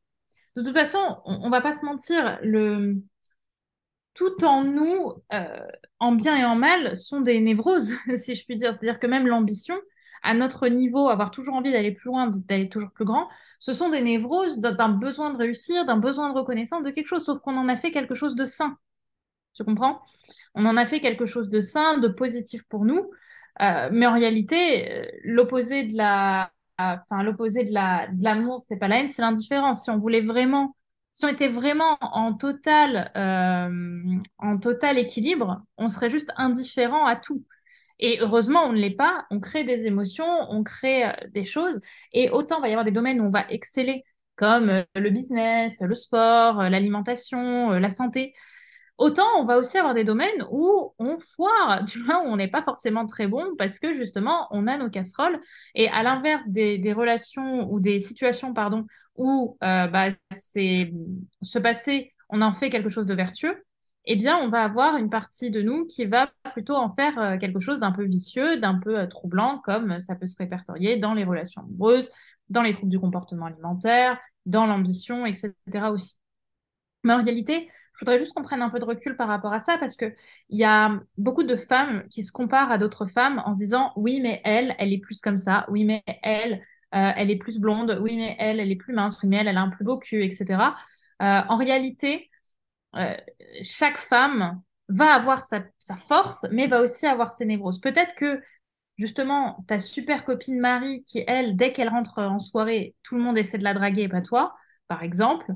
De 0.56 0.62
toute 0.62 0.72
façon, 0.72 0.98
on, 1.24 1.40
on 1.42 1.50
va 1.50 1.60
pas 1.60 1.72
se 1.72 1.84
mentir, 1.84 2.38
le, 2.42 3.02
tout 4.14 4.44
en 4.44 4.64
nous, 4.64 5.12
euh, 5.32 5.66
en 5.98 6.12
bien 6.12 6.36
et 6.36 6.44
en 6.44 6.56
mal, 6.56 6.96
sont 6.96 7.20
des 7.20 7.40
névroses, 7.40 7.94
si 8.16 8.34
je 8.34 8.44
puis 8.44 8.56
dire. 8.56 8.72
C'est-à-dire 8.72 8.98
que 8.98 9.06
même 9.06 9.26
l'ambition, 9.26 9.76
à 10.22 10.34
notre 10.34 10.68
niveau, 10.68 11.08
avoir 11.08 11.30
toujours 11.30 11.54
envie 11.54 11.72
d'aller 11.72 11.92
plus 11.92 12.08
loin, 12.08 12.30
d'aller 12.30 12.68
toujours 12.68 12.90
plus 12.92 13.04
grand, 13.04 13.28
ce 13.58 13.72
sont 13.72 13.88
des 13.88 14.02
névroses 14.02 14.58
d'un 14.58 14.88
besoin 14.90 15.30
de 15.32 15.38
réussir, 15.38 15.84
d'un 15.84 15.96
besoin 15.96 16.32
de 16.32 16.38
reconnaissance, 16.38 16.82
de 16.84 16.90
quelque 16.90 17.08
chose, 17.08 17.24
sauf 17.24 17.40
qu'on 17.40 17.56
en 17.56 17.68
a 17.68 17.76
fait 17.76 17.90
quelque 17.90 18.14
chose 18.14 18.34
de 18.36 18.44
sain. 18.44 18.76
Tu 19.54 19.64
comprends? 19.64 20.00
On 20.54 20.66
en 20.66 20.76
a 20.76 20.86
fait 20.86 21.00
quelque 21.00 21.24
chose 21.24 21.48
de 21.50 21.60
sain, 21.60 21.98
de 21.98 22.08
positif 22.08 22.62
pour 22.68 22.84
nous. 22.84 23.10
Euh, 23.60 23.88
mais 23.92 24.06
en 24.06 24.14
réalité, 24.14 24.90
euh, 24.90 25.06
l'opposé 25.24 25.84
de 25.84 25.96
la, 25.96 26.50
enfin 26.78 27.22
l'opposé 27.22 27.64
de 27.64 27.72
la, 27.72 28.08
de 28.08 28.22
l'amour, 28.24 28.62
c'est 28.66 28.76
pas 28.76 28.88
la 28.88 29.00
haine, 29.00 29.08
c'est 29.08 29.22
l'indifférence. 29.22 29.84
Si 29.84 29.90
on 29.90 29.98
voulait 29.98 30.20
vraiment 30.20 30.74
si 31.14 31.26
on 31.26 31.28
était 31.28 31.48
vraiment 31.48 31.98
en 32.00 32.32
total, 32.32 33.12
euh, 33.16 34.00
en 34.38 34.58
total 34.58 34.96
équilibre, 34.98 35.62
on 35.76 35.88
serait 35.88 36.08
juste 36.08 36.30
indifférent 36.36 37.04
à 37.04 37.16
tout. 37.16 37.44
Et 37.98 38.18
heureusement, 38.20 38.64
on 38.64 38.72
ne 38.72 38.78
l'est 38.78 38.96
pas. 38.96 39.26
On 39.30 39.38
crée 39.40 39.64
des 39.64 39.86
émotions, 39.86 40.26
on 40.50 40.64
crée 40.64 41.04
des 41.30 41.44
choses. 41.44 41.80
Et 42.12 42.30
autant 42.30 42.58
il 42.58 42.62
va 42.62 42.68
y 42.68 42.72
avoir 42.72 42.84
des 42.84 42.92
domaines 42.92 43.20
où 43.20 43.24
on 43.26 43.30
va 43.30 43.46
exceller, 43.50 44.04
comme 44.36 44.84
le 44.94 45.10
business, 45.10 45.80
le 45.82 45.94
sport, 45.94 46.62
l'alimentation, 46.62 47.70
la 47.72 47.90
santé. 47.90 48.34
Autant 48.98 49.26
on 49.38 49.44
va 49.44 49.58
aussi 49.58 49.78
avoir 49.78 49.94
des 49.94 50.04
domaines 50.04 50.44
où 50.50 50.94
on 50.98 51.18
foire, 51.18 51.84
tu 51.88 52.00
vois, 52.02 52.22
où 52.22 52.26
on 52.26 52.36
n'est 52.36 52.48
pas 52.48 52.62
forcément 52.62 53.06
très 53.06 53.26
bon 53.26 53.54
parce 53.56 53.78
que 53.78 53.94
justement 53.94 54.48
on 54.50 54.66
a 54.66 54.76
nos 54.78 54.90
casseroles. 54.90 55.40
Et 55.74 55.88
à 55.88 56.02
l'inverse 56.02 56.48
des, 56.48 56.92
relations 56.92 57.70
ou 57.72 57.80
des 57.80 58.00
situations, 58.00 58.54
pardon, 58.54 58.86
où 59.16 59.56
euh, 59.62 59.86
bah, 59.88 60.10
c'est 60.30 60.92
se 61.42 61.58
passer, 61.58 62.12
on 62.28 62.42
en 62.42 62.54
fait 62.54 62.70
quelque 62.70 62.88
chose 62.88 63.06
de 63.06 63.14
vertueux, 63.14 63.62
eh 64.04 64.16
bien, 64.16 64.38
on 64.38 64.48
va 64.48 64.64
avoir 64.64 64.96
une 64.96 65.10
partie 65.10 65.50
de 65.50 65.62
nous 65.62 65.86
qui 65.86 66.06
va 66.06 66.30
plutôt 66.52 66.74
en 66.74 66.92
faire 66.94 67.18
euh, 67.18 67.38
quelque 67.38 67.60
chose 67.60 67.78
d'un 67.78 67.92
peu 67.92 68.04
vicieux, 68.04 68.58
d'un 68.58 68.78
peu 68.78 68.98
euh, 68.98 69.06
troublant, 69.06 69.58
comme 69.64 70.00
ça 70.00 70.16
peut 70.16 70.26
se 70.26 70.36
répertorier 70.36 70.96
dans 70.96 71.14
les 71.14 71.24
relations 71.24 71.62
amoureuses, 71.62 72.10
dans 72.48 72.62
les 72.62 72.72
troubles 72.72 72.90
du 72.90 72.98
comportement 72.98 73.46
alimentaire, 73.46 74.18
dans 74.44 74.66
l'ambition, 74.66 75.24
etc. 75.24 75.54
aussi. 75.92 76.16
Mais 77.04 77.12
en 77.12 77.22
réalité, 77.22 77.68
je 77.94 78.00
voudrais 78.00 78.18
juste 78.18 78.32
qu'on 78.32 78.42
prenne 78.42 78.62
un 78.62 78.70
peu 78.70 78.78
de 78.78 78.84
recul 78.84 79.16
par 79.16 79.28
rapport 79.28 79.52
à 79.52 79.60
ça 79.60 79.76
parce 79.78 79.96
qu'il 79.96 80.14
y 80.50 80.64
a 80.64 80.98
beaucoup 81.18 81.42
de 81.42 81.56
femmes 81.56 82.04
qui 82.08 82.24
se 82.24 82.32
comparent 82.32 82.70
à 82.70 82.78
d'autres 82.78 83.06
femmes 83.06 83.42
en 83.44 83.52
disant 83.52 83.92
oui, 83.96 84.20
mais 84.20 84.40
elle, 84.44 84.74
elle 84.78 84.92
est 84.92 84.98
plus 84.98 85.20
comme 85.20 85.36
ça, 85.36 85.66
oui, 85.68 85.84
mais 85.84 86.02
elle, 86.22 86.54
euh, 86.94 87.12
elle 87.16 87.30
est 87.30 87.36
plus 87.36 87.58
blonde, 87.58 87.98
oui, 88.00 88.16
mais 88.16 88.36
elle, 88.38 88.60
elle 88.60 88.70
est 88.70 88.76
plus 88.76 88.94
mince, 88.94 89.18
oui, 89.22 89.28
mais 89.28 89.36
elle, 89.36 89.48
elle 89.48 89.58
a 89.58 89.62
un 89.62 89.70
plus 89.70 89.84
beau 89.84 89.98
cul, 89.98 90.24
etc. 90.24 90.74
Euh, 91.22 91.42
en 91.48 91.56
réalité, 91.56 92.30
euh, 92.96 93.16
chaque 93.62 93.98
femme 93.98 94.62
va 94.88 95.14
avoir 95.14 95.42
sa, 95.42 95.64
force, 95.96 96.46
mais 96.50 96.66
va 96.66 96.82
aussi 96.82 97.06
avoir 97.06 97.32
ses 97.32 97.44
névroses. 97.46 97.80
Peut-être 97.80 98.14
que 98.14 98.42
justement, 98.98 99.64
ta 99.68 99.78
super 99.78 100.24
copine 100.24 100.58
Marie, 100.60 101.04
qui, 101.04 101.24
elle, 101.26 101.56
dès 101.56 101.72
qu'elle 101.72 101.88
rentre 101.88 102.18
en 102.18 102.38
soirée, 102.38 102.94
tout 103.02 103.16
le 103.16 103.22
monde 103.22 103.38
essaie 103.38 103.58
de 103.58 103.64
la 103.64 103.74
draguer 103.74 104.02
et 104.02 104.08
pas 104.08 104.22
toi, 104.22 104.54
par 104.92 105.02
exemple, 105.02 105.46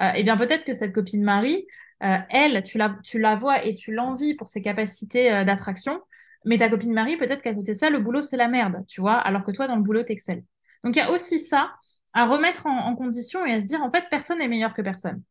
eh 0.00 0.22
bien 0.22 0.36
peut-être 0.36 0.64
que 0.64 0.72
cette 0.72 0.92
copine 0.92 1.24
Marie, 1.24 1.66
elle, 2.00 2.62
tu 2.62 2.78
la, 2.78 3.36
vois 3.36 3.64
et 3.64 3.74
tu 3.74 3.92
l'envies 3.92 4.34
pour 4.34 4.46
ses 4.46 4.62
capacités 4.62 5.44
d'attraction, 5.44 6.00
mais 6.44 6.58
ta 6.58 6.68
copine 6.68 6.92
Marie, 6.92 7.16
peut-être 7.16 7.42
qu'à 7.42 7.54
côté 7.54 7.72
de 7.72 7.78
ça, 7.78 7.90
le 7.90 7.98
boulot, 7.98 8.22
c'est 8.22 8.36
la 8.36 8.48
merde, 8.48 8.84
tu 8.86 9.00
vois, 9.00 9.14
alors 9.14 9.44
que 9.44 9.50
toi, 9.50 9.66
dans 9.66 9.76
le 9.76 9.82
boulot, 9.82 10.04
t'excelles. 10.04 10.44
Donc 10.84 10.94
il 10.94 11.00
y 11.00 11.02
a 11.02 11.10
aussi 11.10 11.40
ça 11.40 11.72
à 12.12 12.26
remettre 12.26 12.66
en, 12.66 12.94
condition 12.94 13.44
et 13.44 13.52
à 13.54 13.60
se 13.60 13.66
dire 13.66 13.82
en 13.82 13.90
fait 13.90 14.04
personne 14.08 14.38
n'est 14.38 14.48
meilleur 14.48 14.72
que 14.74 14.82
personne. 14.82 15.22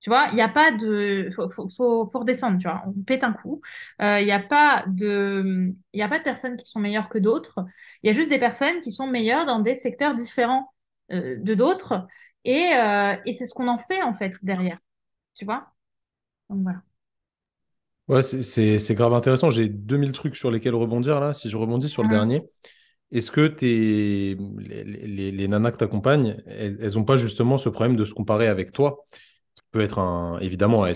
Tu 0.00 0.10
vois, 0.10 0.28
il 0.30 0.34
n'y 0.34 0.42
a 0.42 0.48
pas 0.48 0.72
de. 0.72 1.30
Faut, 1.34 1.48
faut, 1.48 2.04
redescendre, 2.12 2.58
tu 2.58 2.68
vois. 2.68 2.82
On 2.86 2.92
pète 3.02 3.24
un 3.24 3.32
coup. 3.32 3.62
Euh, 4.02 4.20
il 4.20 4.26
n'y 4.26 4.32
a 4.32 4.40
pas 4.40 4.84
de. 4.88 5.74
Il 5.92 6.02
a 6.02 6.08
pas 6.08 6.18
de 6.18 6.24
personnes 6.24 6.56
qui 6.56 6.66
sont 6.66 6.80
meilleures 6.80 7.08
que 7.08 7.18
d'autres. 7.18 7.64
Il 8.02 8.08
y 8.08 8.10
a 8.10 8.12
juste 8.12 8.30
des 8.30 8.38
personnes 8.38 8.80
qui 8.80 8.92
sont 8.92 9.06
meilleures 9.06 9.46
dans 9.46 9.60
des 9.60 9.74
secteurs 9.74 10.14
différents 10.14 10.72
euh, 11.12 11.36
de 11.38 11.54
d'autres. 11.54 12.06
Et, 12.46 12.72
euh, 12.74 13.16
et 13.26 13.32
c'est 13.32 13.44
ce 13.44 13.52
qu'on 13.52 13.66
en 13.66 13.76
fait, 13.76 14.02
en 14.02 14.14
fait, 14.14 14.32
derrière. 14.42 14.78
Tu 15.34 15.44
vois? 15.44 15.66
Donc 16.48 16.62
voilà. 16.62 16.80
Ouais, 18.06 18.22
c'est 18.22 18.94
grave 18.94 19.12
intéressant. 19.14 19.50
J'ai 19.50 19.68
2000 19.68 20.12
trucs 20.12 20.36
sur 20.36 20.52
lesquels 20.52 20.76
rebondir 20.76 21.18
là. 21.18 21.32
Si 21.32 21.50
je 21.50 21.56
rebondis 21.56 21.88
sur 21.88 22.04
le 22.04 22.08
dernier, 22.08 22.44
est-ce 23.10 23.32
que 23.32 23.52
les, 23.60 24.36
les, 24.36 25.32
les, 25.32 25.48
nanas 25.48 25.72
que 25.72 25.78
tu 25.78 25.84
accompagnes, 25.84 26.40
elles 26.46 26.94
n'ont 26.94 27.04
pas 27.04 27.16
justement 27.16 27.58
ce 27.58 27.68
problème 27.68 27.96
de 27.96 28.04
se 28.04 28.14
comparer 28.14 28.46
avec 28.46 28.70
toi? 28.70 29.04
Qui 29.56 29.62
peut 29.72 29.80
être 29.80 29.98
un. 29.98 30.38
Évidemment, 30.38 30.86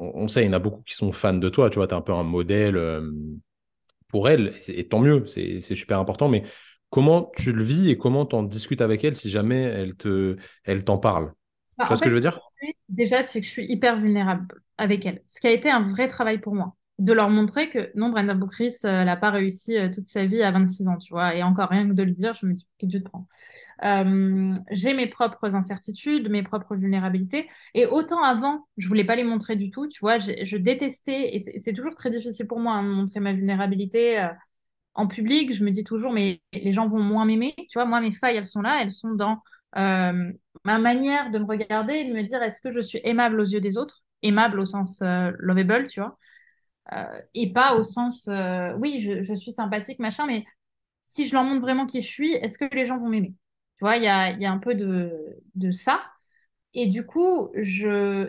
on, 0.00 0.26
sait, 0.26 0.42
il 0.42 0.46
y 0.46 0.48
en 0.48 0.54
a 0.54 0.58
beaucoup 0.58 0.82
qui 0.82 0.96
sont 0.96 1.12
fans 1.12 1.34
de 1.34 1.48
toi, 1.48 1.70
tu 1.70 1.76
vois, 1.76 1.86
tu 1.86 1.94
es 1.94 1.96
un 1.96 2.00
peu 2.00 2.14
un 2.14 2.24
modèle 2.24 2.76
euh, 2.76 3.12
pour 4.08 4.28
elles, 4.28 4.54
et, 4.66 4.88
tant 4.88 4.98
mieux, 4.98 5.24
c'est 5.26 5.60
super 5.60 6.00
important, 6.00 6.28
mais 6.28 6.42
comment 6.96 7.30
tu 7.36 7.52
le 7.52 7.62
vis 7.62 7.90
et 7.90 7.98
comment 7.98 8.24
tu 8.24 8.36
en 8.36 8.42
discutes 8.42 8.80
avec 8.80 9.04
elles 9.04 9.16
si 9.16 9.28
jamais 9.28 9.60
elles 9.60 9.94
t'en 9.96 10.36
elle 10.64 10.82
parlent 10.82 11.34
bah, 11.76 11.84
Tu 11.84 11.88
vois 11.88 11.96
ce 11.96 12.02
que 12.02 12.08
je 12.08 12.14
veux 12.14 12.20
dire? 12.22 12.40
Déjà, 12.88 13.22
c'est 13.22 13.42
que 13.42 13.46
je 13.46 13.50
suis 13.50 13.70
hyper 13.70 14.00
vulnérable 14.00 14.46
avec 14.78 15.04
elles, 15.04 15.20
ce 15.26 15.38
qui 15.38 15.46
a 15.46 15.50
été 15.50 15.68
un 15.68 15.82
vrai 15.82 16.06
travail 16.06 16.38
pour 16.38 16.54
moi 16.54 16.74
de 16.98 17.12
leur 17.12 17.28
montrer 17.28 17.68
que 17.68 17.90
non, 17.94 18.08
Brenda 18.08 18.32
Boucris 18.32 18.76
euh, 18.86 19.04
n'a 19.04 19.16
pas 19.18 19.28
réussi 19.28 19.76
euh, 19.76 19.90
toute 19.92 20.06
sa 20.06 20.24
vie 20.24 20.42
à 20.42 20.50
26 20.50 20.88
ans, 20.88 20.96
tu 20.96 21.12
vois. 21.12 21.34
Et 21.34 21.42
encore 21.42 21.68
rien 21.68 21.86
que 21.86 21.92
de 21.92 22.02
le 22.02 22.12
dire, 22.12 22.32
je 22.32 22.46
me 22.46 22.54
dis, 22.54 22.66
que 22.80 22.86
Dieu 22.86 23.00
te 23.02 23.10
prend. 23.10 23.28
Euh, 23.84 24.54
j'ai 24.70 24.94
mes 24.94 25.06
propres 25.06 25.54
incertitudes, 25.54 26.30
mes 26.30 26.42
propres 26.42 26.76
vulnérabilités. 26.76 27.46
Et 27.74 27.84
autant 27.84 28.22
avant, 28.22 28.66
je 28.78 28.88
voulais 28.88 29.04
pas 29.04 29.16
les 29.16 29.24
montrer 29.24 29.56
du 29.56 29.70
tout, 29.70 29.86
tu 29.86 30.00
vois. 30.00 30.16
Je 30.16 30.56
détestais, 30.56 31.36
et 31.36 31.58
c'est 31.58 31.74
toujours 31.74 31.94
très 31.94 32.10
difficile 32.10 32.46
pour 32.46 32.58
moi 32.58 32.76
hein, 32.76 32.84
de 32.84 32.88
montrer 32.88 33.20
ma 33.20 33.34
vulnérabilité 33.34 34.26
en 34.96 35.06
public. 35.06 35.52
Je 35.54 35.64
me 35.64 35.70
dis 35.70 35.84
toujours, 35.84 36.12
mais 36.12 36.42
les 36.52 36.72
gens 36.72 36.88
vont 36.88 37.00
moins 37.00 37.24
m'aimer. 37.24 37.54
Tu 37.56 37.74
vois, 37.74 37.84
moi, 37.84 38.00
mes 38.00 38.12
failles, 38.12 38.36
elles 38.36 38.46
sont 38.46 38.62
là, 38.62 38.80
elles 38.82 38.92
sont 38.92 39.14
dans 39.14 39.42
ma 39.72 40.78
manière 40.78 41.30
de 41.30 41.38
me 41.38 41.44
regarder 41.44 41.94
et 41.94 42.04
de 42.04 42.14
me 42.14 42.22
dire, 42.22 42.42
est-ce 42.42 42.60
que 42.60 42.70
je 42.70 42.80
suis 42.80 43.00
aimable 43.04 43.40
aux 43.40 43.44
yeux 43.44 43.60
des 43.60 43.76
autres? 43.78 44.02
Aimable 44.22 44.60
au 44.60 44.64
sens 44.64 45.02
lovable, 45.38 45.86
tu 45.88 46.00
vois? 46.00 46.18
Euh, 46.92 47.20
et 47.34 47.52
pas 47.52 47.74
au 47.76 47.84
sens, 47.84 48.28
euh, 48.28 48.72
oui, 48.78 49.00
je, 49.00 49.34
suis 49.34 49.52
sympathique, 49.52 49.98
machin, 49.98 50.26
mais 50.26 50.44
si 51.02 51.26
je 51.26 51.34
leur 51.34 51.44
montre 51.44 51.60
vraiment 51.60 51.86
qui 51.86 52.02
je 52.02 52.08
suis, 52.08 52.32
est-ce 52.34 52.58
que 52.58 52.66
les 52.74 52.86
gens 52.86 52.98
vont 52.98 53.08
m'aimer? 53.08 53.34
Tu 53.78 53.84
vois, 53.84 53.96
il 53.96 54.04
y 54.04 54.08
a, 54.08 54.50
un 54.50 54.58
peu 54.58 54.74
de, 54.74 55.70
ça. 55.70 56.02
Et 56.74 56.86
du 56.86 57.06
coup, 57.06 57.50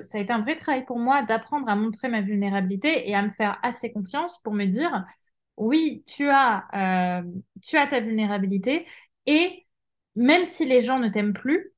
ça 0.01 0.17
a 0.17 0.21
été 0.21 0.33
un 0.33 0.41
vrai 0.41 0.55
travail 0.55 0.85
pour 0.85 0.99
moi 0.99 1.21
d'apprendre 1.23 1.69
à 1.69 1.75
montrer 1.75 2.09
ma 2.09 2.21
vulnérabilité 2.21 3.09
et 3.09 3.15
à 3.15 3.21
me 3.21 3.29
faire 3.29 3.59
assez 3.63 3.91
confiance 3.91 4.41
pour 4.43 4.53
me 4.53 4.65
dire, 4.65 5.05
oui, 5.57 6.03
tu 6.07 6.29
as, 6.29 6.67
euh, 7.21 7.23
tu 7.63 7.77
as 7.77 7.87
ta 7.87 7.99
vulnérabilité 7.99 8.85
et 9.25 9.65
même 10.15 10.45
si 10.45 10.65
les 10.65 10.81
gens 10.81 10.99
ne 10.99 11.09
t'aiment 11.09 11.33
plus, 11.33 11.73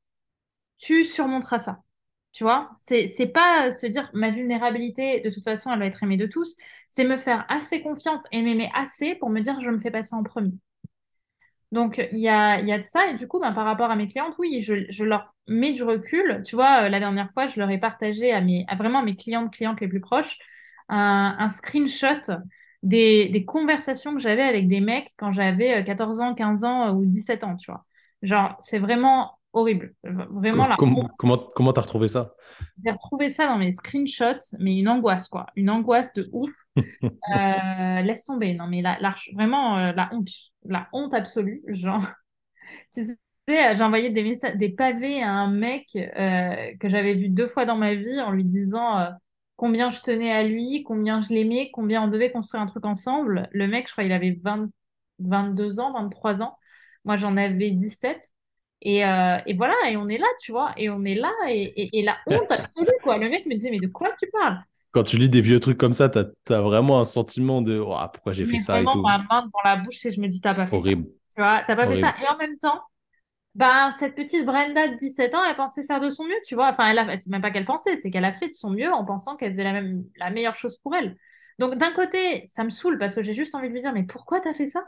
tu 0.77 1.03
surmonteras 1.03 1.59
ça. 1.59 1.83
Tu 2.31 2.43
vois, 2.43 2.71
c'est 2.79 3.31
pas 3.33 3.71
se 3.71 3.87
dire 3.87 4.09
ma 4.13 4.29
vulnérabilité, 4.29 5.19
de 5.21 5.29
toute 5.31 5.43
façon, 5.43 5.71
elle 5.73 5.79
va 5.79 5.87
être 5.87 6.03
aimée 6.03 6.17
de 6.17 6.27
tous. 6.27 6.55
C'est 6.87 7.03
me 7.03 7.17
faire 7.17 7.45
assez 7.49 7.81
confiance 7.81 8.23
et 8.31 8.43
m'aimer 8.43 8.69
assez 8.75 9.15
pour 9.15 9.29
me 9.29 9.39
dire 9.41 9.59
je 9.61 9.69
me 9.71 9.79
fais 9.79 9.91
passer 9.91 10.15
en 10.15 10.23
premier. 10.23 10.53
Donc, 11.71 12.03
il 12.11 12.19
y 12.19 12.29
a, 12.29 12.61
de 12.77 12.83
ça. 12.83 13.07
Et 13.07 13.15
du 13.15 13.27
coup, 13.27 13.39
ben, 13.39 13.51
par 13.51 13.65
rapport 13.65 13.91
à 13.91 13.95
mes 13.95 14.07
clientes, 14.07 14.35
oui, 14.39 14.61
je, 14.61 15.03
leur 15.03 15.33
mets 15.47 15.71
du 15.71 15.83
recul. 15.83 16.41
Tu 16.45 16.55
vois, 16.55 16.83
euh, 16.85 16.89
la 16.89 16.99
dernière 16.99 17.31
fois, 17.33 17.47
je 17.47 17.59
leur 17.59 17.69
ai 17.69 17.79
partagé 17.79 18.31
à, 18.31 18.41
mes, 18.41 18.65
vraiment 18.77 19.03
mes 19.03 19.15
clientes, 19.15 19.51
clientes 19.51 19.81
les 19.81 19.87
plus 19.87 20.01
proches, 20.01 20.37
un 20.89 21.49
screenshot 21.49 22.21
des, 22.83 23.29
des 23.29 23.45
conversations 23.45 24.13
que 24.13 24.19
j'avais 24.19 24.43
avec 24.43 24.67
des 24.67 24.79
mecs 24.79 25.11
quand 25.17 25.31
j'avais 25.31 25.83
14 25.83 26.19
euh, 26.19 26.23
ans, 26.23 26.33
15 26.35 26.63
ans 26.63 26.87
euh, 26.87 26.91
ou 26.93 27.05
17 27.05 27.43
ans, 27.43 27.55
tu 27.55 27.71
vois. 27.71 27.85
Genre, 28.21 28.55
c'est 28.59 28.79
vraiment 28.79 29.39
horrible. 29.53 29.93
Vraiment, 30.03 30.67
la 30.67 30.75
comment, 30.75 31.09
comment, 31.17 31.37
comment 31.55 31.73
t'as 31.73 31.81
retrouvé 31.81 32.07
ça? 32.07 32.33
J'ai 32.83 32.91
retrouvé 32.91 33.29
ça 33.29 33.47
dans 33.47 33.57
mes 33.57 33.71
screenshots, 33.71 34.55
mais 34.59 34.77
une 34.77 34.87
angoisse, 34.87 35.27
quoi. 35.27 35.47
Une 35.55 35.69
angoisse 35.69 36.13
de 36.13 36.29
ouf. 36.31 36.51
Euh, 37.35 38.01
laisse 38.01 38.25
tomber. 38.25 38.53
Non, 38.53 38.65
mais 38.67 38.81
la, 38.81 38.97
vraiment, 39.33 39.77
euh, 39.77 39.91
la 39.91 40.09
honte. 40.13 40.29
La 40.63 40.87
honte 40.93 41.13
absolue. 41.13 41.61
Genre, 41.67 42.03
tu 42.93 43.03
sais, 43.03 43.17
j'ai 43.47 43.83
envoyé 43.83 44.09
des, 44.09 44.33
des 44.55 44.69
pavés 44.69 45.21
à 45.21 45.31
un 45.31 45.51
mec 45.51 45.89
euh, 45.95 46.73
que 46.79 46.89
j'avais 46.89 47.13
vu 47.13 47.29
deux 47.29 47.47
fois 47.47 47.65
dans 47.65 47.75
ma 47.75 47.95
vie 47.95 48.19
en 48.21 48.31
lui 48.31 48.45
disant 48.45 49.09
combien 49.59 49.89
je 49.89 49.99
tenais 49.99 50.31
à 50.31 50.41
lui, 50.43 50.83
combien 50.83 51.19
je 51.19 51.29
l'aimais, 51.29 51.69
combien 51.73 52.01
on 52.01 52.07
devait 52.07 52.31
construire 52.31 52.63
un 52.63 52.65
truc 52.65 52.85
ensemble. 52.85 53.49
Le 53.51 53.67
mec, 53.67 53.87
je 53.87 53.91
crois, 53.91 54.05
il 54.05 54.13
avait 54.13 54.39
20, 54.41 54.69
22 55.19 55.81
ans, 55.81 55.91
23 55.91 56.41
ans. 56.41 56.57
Moi, 57.03 57.17
j'en 57.17 57.35
avais 57.35 57.69
17. 57.71 58.21
Et, 58.83 58.99
et, 58.99 59.53
voilà, 59.55 59.73
et 59.89 59.97
on 59.97 60.07
est 60.07 60.17
là, 60.17 60.27
tu 60.39 60.53
vois, 60.53 60.71
et 60.77 60.89
on 60.89 61.03
est 61.03 61.15
là, 61.15 61.33
et, 61.49 61.63
et, 61.63 61.99
et 61.99 62.03
la 62.03 62.15
honte 62.27 62.49
absolue, 62.49 62.87
quoi. 63.03 63.17
Le 63.17 63.29
mec 63.29 63.45
me 63.45 63.55
disait, 63.55 63.71
mais 63.71 63.85
de 63.85 63.91
quoi 63.91 64.11
tu 64.17 64.29
parles? 64.31 64.63
Quand 64.91 65.03
tu 65.03 65.17
lis 65.17 65.27
des 65.27 65.41
vieux 65.41 65.59
trucs 65.59 65.77
comme 65.77 65.91
ça, 65.91 66.07
tu 66.07 66.19
as, 66.19 66.61
vraiment 66.61 67.01
un 67.01 67.03
sentiment 67.03 67.61
de 67.61 67.83
pourquoi 68.13 68.31
j'ai 68.31 68.45
fait 68.45 68.59
ça 68.59 68.81
et 68.81 68.85
tout. 68.85 69.01
ma 69.01 69.17
main 69.17 69.41
devant 69.41 69.59
la 69.65 69.75
bouche 69.75 70.05
et 70.05 70.11
je 70.11 70.21
me 70.21 70.29
dis, 70.29 70.39
t'as 70.39 70.55
pas 70.55 70.67
fait 70.67 70.75
Horrible. 70.77 71.03
ça. 71.03 71.35
Tu 71.35 71.41
vois, 71.41 71.63
t'as 71.67 71.75
pas 71.75 71.87
fait 71.87 71.99
ça. 71.99 72.15
Et 72.23 72.33
en 72.33 72.37
même 72.37 72.57
temps, 72.57 72.81
bah, 73.59 73.91
cette 73.99 74.15
petite 74.15 74.45
Brenda 74.45 74.87
de 74.87 74.95
17 74.95 75.35
ans, 75.35 75.43
elle 75.43 75.55
pensait 75.57 75.83
faire 75.83 75.99
de 75.99 76.09
son 76.09 76.23
mieux, 76.23 76.39
tu 76.45 76.55
vois. 76.55 76.69
Enfin, 76.69 76.89
elle 76.89 76.97
a, 76.97 77.19
c'est 77.19 77.29
même 77.29 77.41
pas 77.41 77.51
qu'elle 77.51 77.65
pensait, 77.65 77.99
c'est 77.99 78.09
qu'elle 78.09 78.23
a 78.23 78.31
fait 78.31 78.47
de 78.47 78.53
son 78.53 78.69
mieux 78.69 78.89
en 78.89 79.03
pensant 79.03 79.35
qu'elle 79.35 79.51
faisait 79.51 79.65
la, 79.65 79.73
même, 79.73 80.05
la 80.17 80.29
meilleure 80.29 80.55
chose 80.55 80.77
pour 80.77 80.95
elle. 80.95 81.17
Donc, 81.59 81.75
d'un 81.75 81.91
côté, 81.91 82.41
ça 82.45 82.63
me 82.63 82.69
saoule 82.69 82.97
parce 82.97 83.15
que 83.15 83.21
j'ai 83.21 83.33
juste 83.33 83.53
envie 83.55 83.67
de 83.67 83.73
lui 83.73 83.81
dire, 83.81 83.91
mais 83.91 84.03
pourquoi 84.03 84.39
t'as 84.39 84.53
fait 84.53 84.67
ça? 84.67 84.87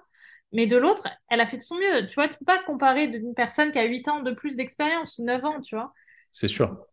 Mais 0.53 0.67
de 0.67 0.77
l'autre, 0.77 1.05
elle 1.29 1.41
a 1.41 1.45
fait 1.45 1.57
de 1.57 1.61
son 1.61 1.75
mieux. 1.75 2.07
Tu 2.07 2.15
vois, 2.15 2.29
tu 2.29 2.37
peux 2.37 2.45
pas 2.45 2.63
comparer 2.63 3.09
d'une 3.09 3.33
personne 3.33 3.73
qui 3.73 3.79
a 3.79 3.83
8 3.83 4.07
ans 4.07 4.21
de 4.21 4.31
plus 4.31 4.55
d'expérience 4.55 5.17
ou 5.17 5.25
9 5.25 5.43
ans, 5.43 5.59
tu 5.59 5.75
vois. 5.75 5.91
C'est 6.31 6.47
sûr. 6.47 6.85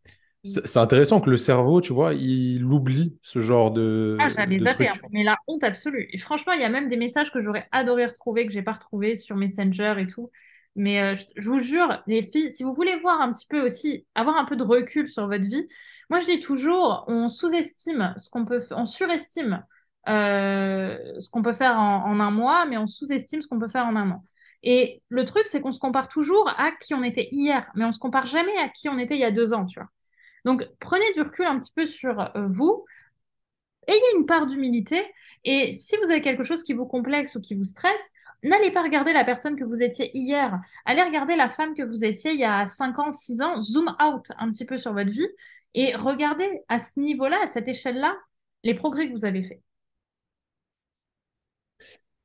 C'est 0.43 0.79
intéressant 0.79 1.21
que 1.21 1.31
le 1.31 1.37
cerveau, 1.37 1.81
tu 1.81 1.93
vois, 1.93 2.15
il 2.15 2.65
oublie 2.65 3.19
ce 3.23 3.39
genre 3.41 3.71
de. 3.71 4.17
Ah, 4.21 4.31
j'avais 4.31 4.59
zappé, 4.59 4.89
hein, 4.89 4.95
mais 5.13 5.23
la 5.23 5.37
honte 5.47 5.63
absolue. 5.63 6.09
Et 6.13 6.19
franchement, 6.19 6.55
il 6.55 6.61
y 6.61 6.65
a 6.65 6.69
même 6.71 6.89
des 6.89 6.97
messages 6.97 7.31
que 7.31 7.41
j'aurais 7.41 7.69
adoré 7.71 8.07
retrouver, 8.07 8.47
que 8.47 8.53
j'ai 8.53 8.63
pas 8.63 8.73
retrouvé 8.73 9.15
sur 9.15 9.37
Messenger 9.37 9.95
et 9.99 10.07
tout. 10.07 10.31
Mais 10.77 11.01
euh, 11.01 11.17
je, 11.37 11.49
vous 11.49 11.59
jure, 11.59 12.03
les 12.07 12.23
filles, 12.23 12.53
si 12.53 12.63
vous 12.63 12.75
voulez 12.75 12.97
voir 13.01 13.21
un 13.21 13.33
petit 13.33 13.47
peu 13.47 13.61
aussi, 13.65 14.07
avoir 14.15 14.37
un 14.37 14.45
peu 14.45 14.57
de 14.57 14.63
recul 14.63 15.09
sur 15.09 15.27
votre 15.27 15.45
vie, 15.45 15.67
moi 16.11 16.21
je 16.21 16.27
dis 16.27 16.41
toujours, 16.41 17.05
on 17.09 17.29
sous-estime 17.29 18.15
ce 18.17 18.31
qu'on 18.31 18.45
peut, 18.45 18.61
on 18.71 18.87
surestime 18.87 19.65
euh, 20.09 20.97
ce 21.21 21.29
qu'on 21.29 21.43
peut 21.43 21.53
faire 21.53 21.79
en, 21.79 22.19
un 22.21 22.31
mois, 22.31 22.65
mais 22.67 22.79
on 22.79 22.87
sous-estime 22.87 23.43
ce 23.43 23.49
qu'on 23.49 23.59
peut 23.59 23.69
faire 23.69 23.87
en 23.87 23.97
un 23.97 24.11
an. 24.11 24.23
Et 24.63 25.03
le 25.09 25.25
truc, 25.25 25.47
c'est 25.47 25.61
qu'on 25.61 25.73
se 25.73 25.81
compare 25.81 26.09
toujours 26.09 26.49
à 26.57 26.73
qui 26.73 26.95
on 26.95 27.03
était 27.03 27.29
hier, 27.31 27.71
mais 27.75 27.85
on 27.85 27.93
se 27.93 27.99
compare 27.99 28.27
jamais 28.27 28.57
à 28.59 28.69
qui 28.69 28.89
on 28.89 28.99
était 28.99 29.15
il 29.15 29.21
y 29.21 29.25
a 29.25 29.31
deux 29.31 29.53
ans, 29.55 29.67
tu 29.67 29.79
vois. 29.79 29.89
Donc, 30.45 30.67
prenez 30.81 31.05
du 31.15 31.23
recul 31.23 31.47
un 31.47 31.59
petit 31.59 31.73
peu 31.75 31.85
sur 31.87 32.21
euh, 32.21 32.47
vous, 32.49 32.85
ayez 33.87 34.01
une 34.17 34.27
part 34.27 34.47
d'humilité, 34.47 35.03
et 35.45 35.75
si 35.75 35.97
vous 35.97 36.11
avez 36.11 36.21
quelque 36.21 36.43
chose 36.43 36.63
qui 36.63 36.73
vous 36.73 36.87
complexe 36.87 37.35
ou 37.37 37.41
qui 37.41 37.55
vous 37.55 37.65
stresse, 37.65 38.11
n'allez 38.43 38.71
pas 38.71 38.83
regarder 38.83 39.13
la 39.13 39.25
personne 39.25 39.57
que 39.57 39.65
vous 39.65 39.83
étiez 39.83 40.11
hier, 40.17 40.59
allez 40.85 41.03
regarder 41.03 41.37
la 41.37 41.51
femme 41.51 41.75
que 41.75 41.83
vous 41.83 42.05
étiez 42.05 42.33
il 42.33 42.41
y 42.41 42.45
a 42.45 42.67
5 42.67 42.99
ans, 42.99 43.11
6 43.11 43.43
ans, 43.43 43.61
zoom 43.61 43.95
out 44.03 44.27
un 44.39 44.51
petit 44.51 44.65
peu 44.65 44.79
sur 44.79 44.93
votre 44.93 45.11
vie, 45.11 45.29
et 45.75 45.95
regardez 45.97 46.63
à 46.69 46.79
ce 46.79 46.99
niveau-là, 46.99 47.39
à 47.43 47.47
cette 47.47 47.69
échelle-là, 47.69 48.17
les 48.65 48.75
progrès 48.75 49.09
que 49.09 49.13
vous 49.13 49.25
avez 49.25 49.43
faits. 49.43 49.61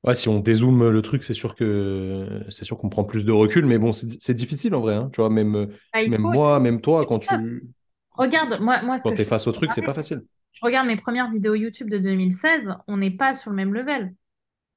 Ouais, 0.04 0.14
si 0.14 0.28
on 0.28 0.40
dézoome 0.40 0.90
le 0.90 1.02
truc, 1.02 1.24
c'est 1.24 1.34
sûr 1.34 1.56
que 1.56 2.44
c'est 2.50 2.66
sûr 2.66 2.78
qu'on 2.78 2.90
prend 2.90 3.06
plus 3.06 3.24
de 3.24 3.32
recul, 3.32 3.66
mais 3.66 3.78
bon, 3.78 3.94
c'est 3.94 4.34
difficile 4.34 4.76
en 4.76 4.82
vrai. 4.82 4.96
Hein. 4.96 5.10
Tu 5.14 5.22
vois, 5.22 5.30
même, 5.30 5.68
bah, 5.94 6.08
même 6.08 6.22
moi, 6.22 6.60
même 6.60 6.82
toi, 6.82 7.06
quand 7.06 7.20
tu, 7.20 7.64
Regarde, 8.16 8.60
moi, 8.62 8.82
moi 8.84 9.00
quand 9.00 9.14
tu 9.14 9.22
es 9.22 9.26
face 9.26 9.48
au 9.48 9.52
truc, 9.52 9.72
c'est 9.74 9.82
pas 9.82 9.94
facile. 9.94 10.22
Je 10.52 10.60
regarde 10.64 10.88
mes 10.88 10.98
premières 10.98 11.32
vidéos 11.32 11.56
YouTube 11.56 11.90
de 11.90 11.98
2016, 11.98 12.76
on 12.88 12.98
n'est 12.98 13.12
pas 13.12 13.34
sur 13.34 13.50
le 13.50 13.56
même 13.56 13.74
level. 13.74 14.14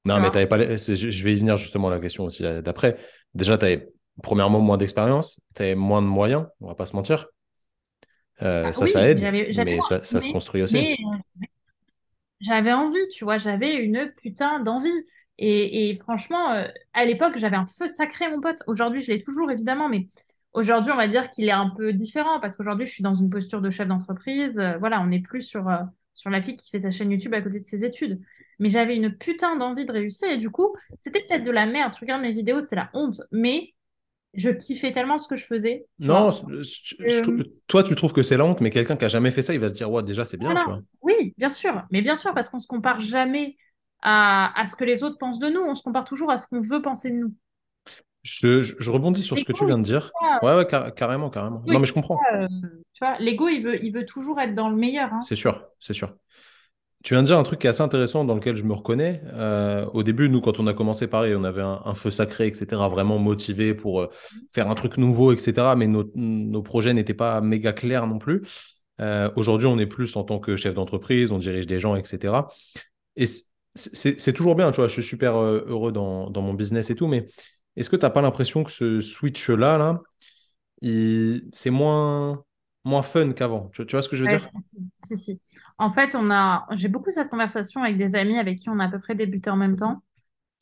Non, 0.07 0.21
mais 0.21 0.31
t'avais 0.31 0.47
pas. 0.47 0.59
Je 0.59 1.25
vais 1.25 1.33
y 1.33 1.39
venir 1.39 1.57
justement 1.57 1.89
à 1.89 1.91
la 1.91 2.01
question 2.01 2.25
aussi 2.25 2.43
d'après. 2.43 2.97
Déjà, 3.35 3.59
tu 3.59 3.65
avais 3.65 3.89
premièrement 4.23 4.61
moins 4.61 4.79
d'expérience, 4.79 5.41
tu 5.55 5.63
avais 5.63 5.75
moins 5.75 6.01
de 6.01 6.07
moyens, 6.07 6.47
on 6.61 6.69
va 6.69 6.75
pas 6.75 6.87
se 6.87 6.97
mentir. 6.97 7.27
Euh, 8.43 8.65
bah 8.65 8.73
ça, 8.73 8.87
ça 8.87 9.09
aide, 9.09 9.21
mais 9.21 9.81
ça, 9.81 10.03
se 10.03 10.31
construit 10.31 10.63
aussi. 10.63 10.97
j'avais 12.41 12.73
envie, 12.73 13.09
tu 13.13 13.25
vois, 13.25 13.39
j'avais 13.39 13.77
une 13.77 14.13
putain 14.23 14.61
d'envie. 14.61 15.05
Et, 15.39 15.95
franchement, 16.01 16.53
euh, 16.53 16.67
à 16.95 17.05
l'époque, 17.05 17.35
j'avais 17.37 17.57
un 17.57 17.67
feu 17.67 17.89
sacré, 17.89 18.31
mon 18.31 18.41
pote. 18.41 18.63
Aujourd'hui, 18.67 19.03
je 19.03 19.13
l'ai 19.13 19.23
toujours, 19.23 19.51
évidemment, 19.51 19.89
mais 19.89 20.07
Aujourd'hui, 20.57 20.91
on 20.91 20.97
va 20.97 21.07
dire 21.07 21.31
qu'il 21.31 21.45
est 21.45 21.53
un 21.53 21.69
peu 21.69 21.93
différent 21.93 22.41
parce 22.41 22.57
qu'aujourd'hui, 22.57 22.87
je 22.87 22.91
suis 22.91 23.03
dans 23.03 23.15
une 23.15 23.29
posture 23.29 23.61
de 23.61 23.69
chef 23.69 23.87
d'entreprise. 23.87 24.59
Euh, 24.59 24.79
voilà, 24.79 25.03
on 25.03 25.09
n'est 25.09 25.21
plus 25.21 25.43
sur, 25.43 25.69
euh, 25.69 25.83
sur 26.15 26.31
la 26.31 26.41
fille 26.41 26.57
qui 26.57 26.71
fait 26.71 26.81
sa 26.81 26.91
chaîne 26.91 27.11
YouTube 27.11 27.35
à 27.35 27.43
côté 27.43 27.61
de 27.61 27.67
ses 27.67 27.85
études. 27.85 28.23
Mais 28.59 28.71
j'avais 28.71 28.97
une 28.97 29.15
putain 29.15 29.57
d'envie 29.57 29.85
de 29.85 29.93
réussir 29.93 30.29
et 30.31 30.39
du 30.39 30.51
coup, 30.51 30.75
c'était 30.99 31.21
peut-être 31.21 31.43
de 31.43 31.51
la 31.51 31.67
merde. 31.67 31.93
Tu 31.93 32.01
regardes 32.01 32.23
mes 32.23 32.33
vidéos, 32.33 32.61
c'est 32.61 32.77
la 32.77 32.91
honte. 32.95 33.21
Mais 33.31 33.75
je 34.35 34.51
kiffais 34.51 34.93
tellement 34.93 35.19
ce 35.19 35.29
que 35.29 35.37
je 35.37 35.45
faisais. 35.45 35.87
Non, 35.99 36.31
toi, 37.67 37.83
tu 37.83 37.95
trouves 37.95 38.13
que 38.13 38.23
c'est 38.23 38.37
la 38.37 38.45
honte, 38.45 38.61
mais 38.61 38.71
quelqu'un 38.71 38.97
qui 38.97 39.05
a 39.05 39.09
jamais 39.09 39.31
fait 39.31 39.43
ça, 39.43 39.55
il 39.55 39.61
va 39.61 39.69
se 39.69 39.75
dire, 39.75 39.91
ouais, 39.91 40.03
déjà, 40.03 40.25
c'est 40.25 40.37
bien. 40.37 40.55
Tu 40.55 40.65
vois. 40.65 40.81
Oui, 41.03 41.35
bien 41.37 41.51
sûr. 41.51 41.83
Mais 41.91 42.03
bien 42.03 42.17
sûr, 42.17 42.35
parce 42.35 42.49
qu'on 42.49 42.61
se 42.61 42.67
compare 42.67 43.01
jamais 43.01 43.57
à, 44.03 44.59
à 44.59 44.67
ce 44.67 44.77
que 44.77 44.85
les 44.85 45.03
autres 45.03 45.19
pensent 45.19 45.39
de 45.39 45.49
nous. 45.49 45.61
On 45.61 45.75
se 45.75 45.83
compare 45.83 46.05
toujours 46.05 46.31
à 46.31 46.39
ce 46.39 46.47
qu'on 46.47 46.61
veut 46.61 46.83
penser 46.83 47.11
de 47.11 47.17
nous. 47.17 47.35
Je, 48.23 48.91
rebondis 48.91 49.23
sur 49.23 49.39
ce 49.39 49.45
que 49.45 49.53
tu 49.53 49.65
viens 49.67 49.79
de 49.79 49.85
dire. 49.85 50.11
Ouais, 50.43 50.55
ouais, 50.55 50.67
carrément, 50.67 51.31
carrément. 51.31 51.63
non, 51.65 51.79
mais 51.79 51.87
je 51.87 51.95
comprends. 51.95 52.19
Euh, 52.35 52.49
tu 52.93 53.05
vois, 53.05 53.17
l'ego, 53.19 53.49
il 53.49 53.63
veut, 53.63 53.83
il 53.85 53.93
veut 53.93 54.05
toujours 54.05 54.41
être 54.41 54.53
dans 54.53 54.69
le 54.69 54.77
meilleur. 54.77 55.13
Hein. 55.13 55.21
C'est 55.23 55.37
sûr, 55.37 55.65
c'est 55.79 55.93
sûr. 55.93 56.13
Tu 57.07 57.15
viens 57.15 57.23
de 57.23 57.29
dire 57.29 57.39
un 57.39 57.45
truc 57.45 57.61
qui 57.61 57.69
est 57.69 57.71
assez 57.71 57.85
intéressant 57.85 58.25
dans 58.25 58.35
lequel 58.35 58.57
je 58.57 58.65
me 58.65 58.73
reconnais. 58.73 59.23
Euh, 59.35 59.87
au 59.95 60.03
début, 60.03 60.29
nous, 60.29 60.41
quand 60.41 60.59
on 60.59 60.67
a 60.67 60.75
commencé, 60.75 61.07
pareil, 61.07 61.37
on 61.37 61.45
avait 61.45 61.63
un, 61.63 61.95
feu 61.95 62.11
sacré, 62.11 62.49
etc., 62.49 62.67
vraiment 62.91 63.21
motivé 63.21 63.75
pour 63.75 64.01
euh, 64.01 64.11
faire 64.53 64.69
un 64.69 64.75
truc 64.75 64.97
nouveau, 64.97 65.33
etc., 65.33 65.77
mais 65.77 65.87
nos, 65.87 66.63
projets 66.63 66.95
n'étaient 66.95 67.15
pas 67.15 67.41
méga 67.41 67.73
clairs 67.73 68.09
non 68.09 68.19
plus. 68.19 68.43
Aujourd'hui, 69.37 69.69
on 69.69 69.79
est 69.79 69.87
plus 69.87 70.17
en 70.17 70.25
tant 70.25 70.41
que 70.41 70.57
chef 70.57 70.75
d'entreprise, 70.75 71.31
on 71.31 71.39
dirige 71.39 71.69
des 71.69 71.79
gens, 71.79 71.95
etc. 71.95 72.49
Et 73.15 73.27
c'est 73.77 74.33
toujours 74.33 74.57
bien, 74.57 74.73
tu 74.73 74.79
vois, 74.79 74.89
je 74.89 74.95
suis 74.95 75.05
super 75.05 75.37
heureux 75.37 75.93
dans, 75.93 76.29
mon 76.35 76.55
business 76.55 76.91
et 76.91 76.97
tout, 76.97 77.07
mais 77.07 77.29
est-ce 77.77 77.89
que 77.89 77.95
tu 77.95 78.03
n'as 78.03 78.11
pas 78.11 78.21
l'impression 78.21 78.65
que 78.65 78.73
ce 78.73 79.01
switch-là, 79.01 79.79
là, 79.79 80.01
c'est 81.53 81.71
moins, 81.71 82.43
moins 82.87 83.03
fun 83.03 83.33
qu'avant 83.33 83.69
tu, 83.73 83.85
vois 83.85 84.01
ce 84.01 84.09
que 84.09 84.17
je 84.17 84.25
veux 84.25 84.29
dire? 84.29 84.49
si, 85.05 85.17
si, 85.17 85.41
En 85.77 85.93
fait, 85.93 86.15
on 86.15 86.31
a... 86.31 86.67
j'ai 86.71 86.89
beaucoup 86.89 87.11
cette 87.11 87.29
conversation 87.29 87.83
avec 87.83 87.97
des 87.97 88.15
amis 88.15 88.39
avec 88.39 88.59
qui 88.59 88.71
on 88.71 88.79
a 88.79 88.85
à 88.85 88.89
peu 88.89 89.01
près 89.01 89.15
débuté 89.15 89.51
en 89.51 89.57
même 89.57 89.77
temps. 89.77 90.03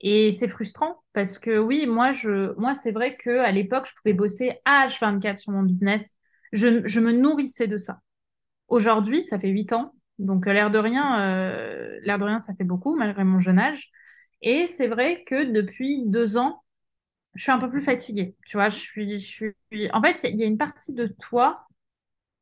Et 0.01 0.33
c'est 0.33 0.49
frustrant 0.49 1.03
parce 1.13 1.39
que 1.39 1.59
oui, 1.59 1.87
moi, 1.87 2.13
je... 2.13 2.59
moi 2.59 2.75
c'est 2.75 2.93
vrai 2.93 3.17
qu'à 3.17 3.53
l'époque, 3.53 3.87
je 3.87 3.93
pouvais 3.95 4.15
bosser 4.15 4.59
H24 4.67 5.37
sur 5.37 5.53
mon 5.53 5.63
business. 5.63 6.17
Je, 6.53 6.87
je 6.87 7.01
me 7.01 7.13
nourrissais 7.13 7.67
de 7.67 7.77
ça. 7.77 8.01
Aujourd'hui, 8.69 9.25
ça 9.25 9.39
fait 9.39 9.49
8 9.49 9.73
ans. 9.75 9.95
Donc, 10.19 10.47
l'air 10.47 10.71
de 10.71 10.79
rien, 10.79 11.21
euh, 11.21 11.99
l'air 12.03 12.19
de 12.19 12.25
rien, 12.25 12.39
ça 12.39 12.55
fait 12.55 12.65
beaucoup, 12.65 12.97
malgré 12.97 13.25
mon 13.25 13.39
jeune 13.39 13.59
âge. 13.59 13.91
Et 14.43 14.67
c'est 14.67 14.89
vrai 14.89 15.25
que 15.25 15.45
depuis 15.45 16.05
deux 16.07 16.37
ans, 16.39 16.63
je 17.35 17.43
suis 17.43 17.53
un 17.53 17.59
peu 17.59 17.69
plus 17.69 17.81
fatiguée. 17.81 18.37
Tu 18.47 18.57
vois, 18.57 18.69
je 18.69 18.79
suis, 18.79 19.19
je 19.19 19.27
suis... 19.27 19.91
En 19.93 20.01
fait, 20.01 20.21
il 20.25 20.37
y 20.37 20.45
a 20.45 20.47
une 20.47 20.59
partie 20.59 20.93
de 20.93 21.07
toi 21.07 21.67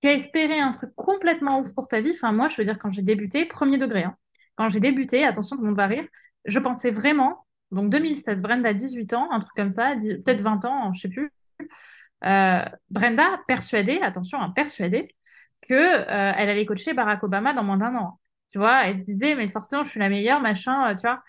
qui 0.03 0.09
a 0.09 0.13
espéré 0.13 0.61
un 0.61 0.73
truc 0.73 0.95
complètement 0.97 1.61
ouf 1.61 1.75
pour 1.75 1.89
ta 1.89 2.01
vie. 2.01 2.11
Enfin, 2.11 2.33
moi, 2.33 2.49
je 2.49 2.57
veux 2.57 2.65
dire, 2.65 2.79
quand 2.79 2.91
j'ai 2.91 3.03
débuté, 3.03 3.47
premier 3.47 3.79
degré, 3.79 4.03
hein. 4.03 4.17
quand 4.57 4.69
j'ai 4.69 4.81
débuté, 4.81 5.25
attention, 5.25 5.57
tout 5.57 5.63
le 5.63 5.69
monde 5.69 5.77
va 5.77 5.87
rire, 5.87 6.05
je 6.45 6.59
pensais 6.59 6.91
vraiment, 6.91 7.47
donc 7.71 7.89
2016, 7.91 8.43
Brenda 8.43 8.71
a 8.71 8.75
18 8.75 9.15
ans, 9.15 9.29
un 9.31 9.39
truc 9.39 9.53
comme 9.55 9.71
ça, 9.71 9.95
peut-être 9.97 10.41
20 10.41 10.65
ans, 10.65 10.93
je 10.93 11.01
sais 11.03 11.09
plus. 11.09 11.33
Euh, 12.25 12.65
Brenda, 12.91 13.41
persuadée, 13.47 14.01
attention, 14.03 14.41
hein, 14.41 14.51
persuadée, 14.51 15.15
que 15.63 15.75
euh, 15.75 16.05
allait 16.07 16.67
coacher 16.67 16.95
Barack 16.95 17.23
Obama 17.23 17.55
dans 17.55 17.65
moins 17.65 17.77
d'un 17.79 17.95
an. 17.97 18.19
Tu 18.51 18.59
vois, 18.59 18.87
elle 18.87 18.97
se 18.97 19.03
disait, 19.03 19.35
mais 19.35 19.49
forcément, 19.49 19.85
je 19.85 19.91
suis 19.91 20.01
la 20.01 20.09
meilleure, 20.09 20.41
machin, 20.41 20.91
euh, 20.91 20.95
tu 20.95 21.03
vois. 21.03 21.23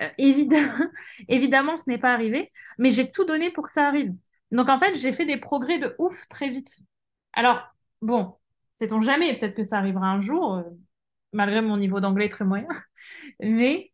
Euh, 0.00 0.08
évidemment, 0.18 0.74
évidemment, 1.28 1.76
ce 1.76 1.84
n'est 1.86 1.98
pas 1.98 2.12
arrivé, 2.12 2.52
mais 2.78 2.90
j'ai 2.90 3.10
tout 3.10 3.24
donné 3.24 3.50
pour 3.50 3.66
que 3.66 3.72
ça 3.72 3.86
arrive. 3.86 4.12
Donc 4.50 4.68
en 4.68 4.78
fait, 4.78 4.96
j'ai 4.96 5.12
fait 5.12 5.26
des 5.26 5.38
progrès 5.38 5.78
de 5.78 5.94
ouf 5.98 6.28
très 6.28 6.50
vite. 6.50 6.80
Alors, 7.32 7.75
bon, 8.02 8.36
sait-on 8.76 9.00
jamais, 9.02 9.38
peut-être 9.38 9.54
que 9.56 9.62
ça 9.62 9.78
arrivera 9.78 10.08
un 10.10 10.20
jour, 10.20 10.54
euh, 10.56 10.62
malgré 11.32 11.62
mon 11.62 11.76
niveau 11.76 12.00
d'anglais 12.00 12.28
très 12.28 12.44
moyen. 12.44 12.68
Mais 13.40 13.92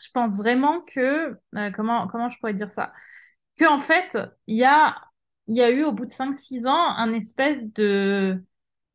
je 0.00 0.08
pense 0.12 0.36
vraiment 0.36 0.80
que, 0.82 1.38
euh, 1.56 1.70
comment, 1.72 2.08
je 2.28 2.38
pourrais 2.38 2.54
dire 2.54 2.70
ça? 2.70 2.92
Que 3.58 3.66
en 3.66 3.78
fait, 3.78 4.18
il 4.46 4.56
y 4.56 4.64
a, 4.64 4.96
il 5.48 5.56
y 5.56 5.62
a 5.62 5.70
eu 5.70 5.84
au 5.84 5.92
bout 5.92 6.06
de 6.06 6.10
cinq 6.10 6.32
six 6.34 6.66
ans 6.66 6.74
un 6.96 7.12
espèce 7.12 7.72
de, 7.74 8.42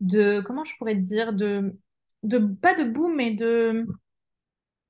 de, 0.02 0.42
comment 0.42 0.66
je 0.66 0.76
pourrais 0.78 0.96
dire, 0.96 1.34
de, 1.34 1.78
de, 2.24 2.40
pas 2.40 2.76
de 2.76 2.84
boom, 2.86 3.16
mais 3.16 3.34
de, 3.36 3.86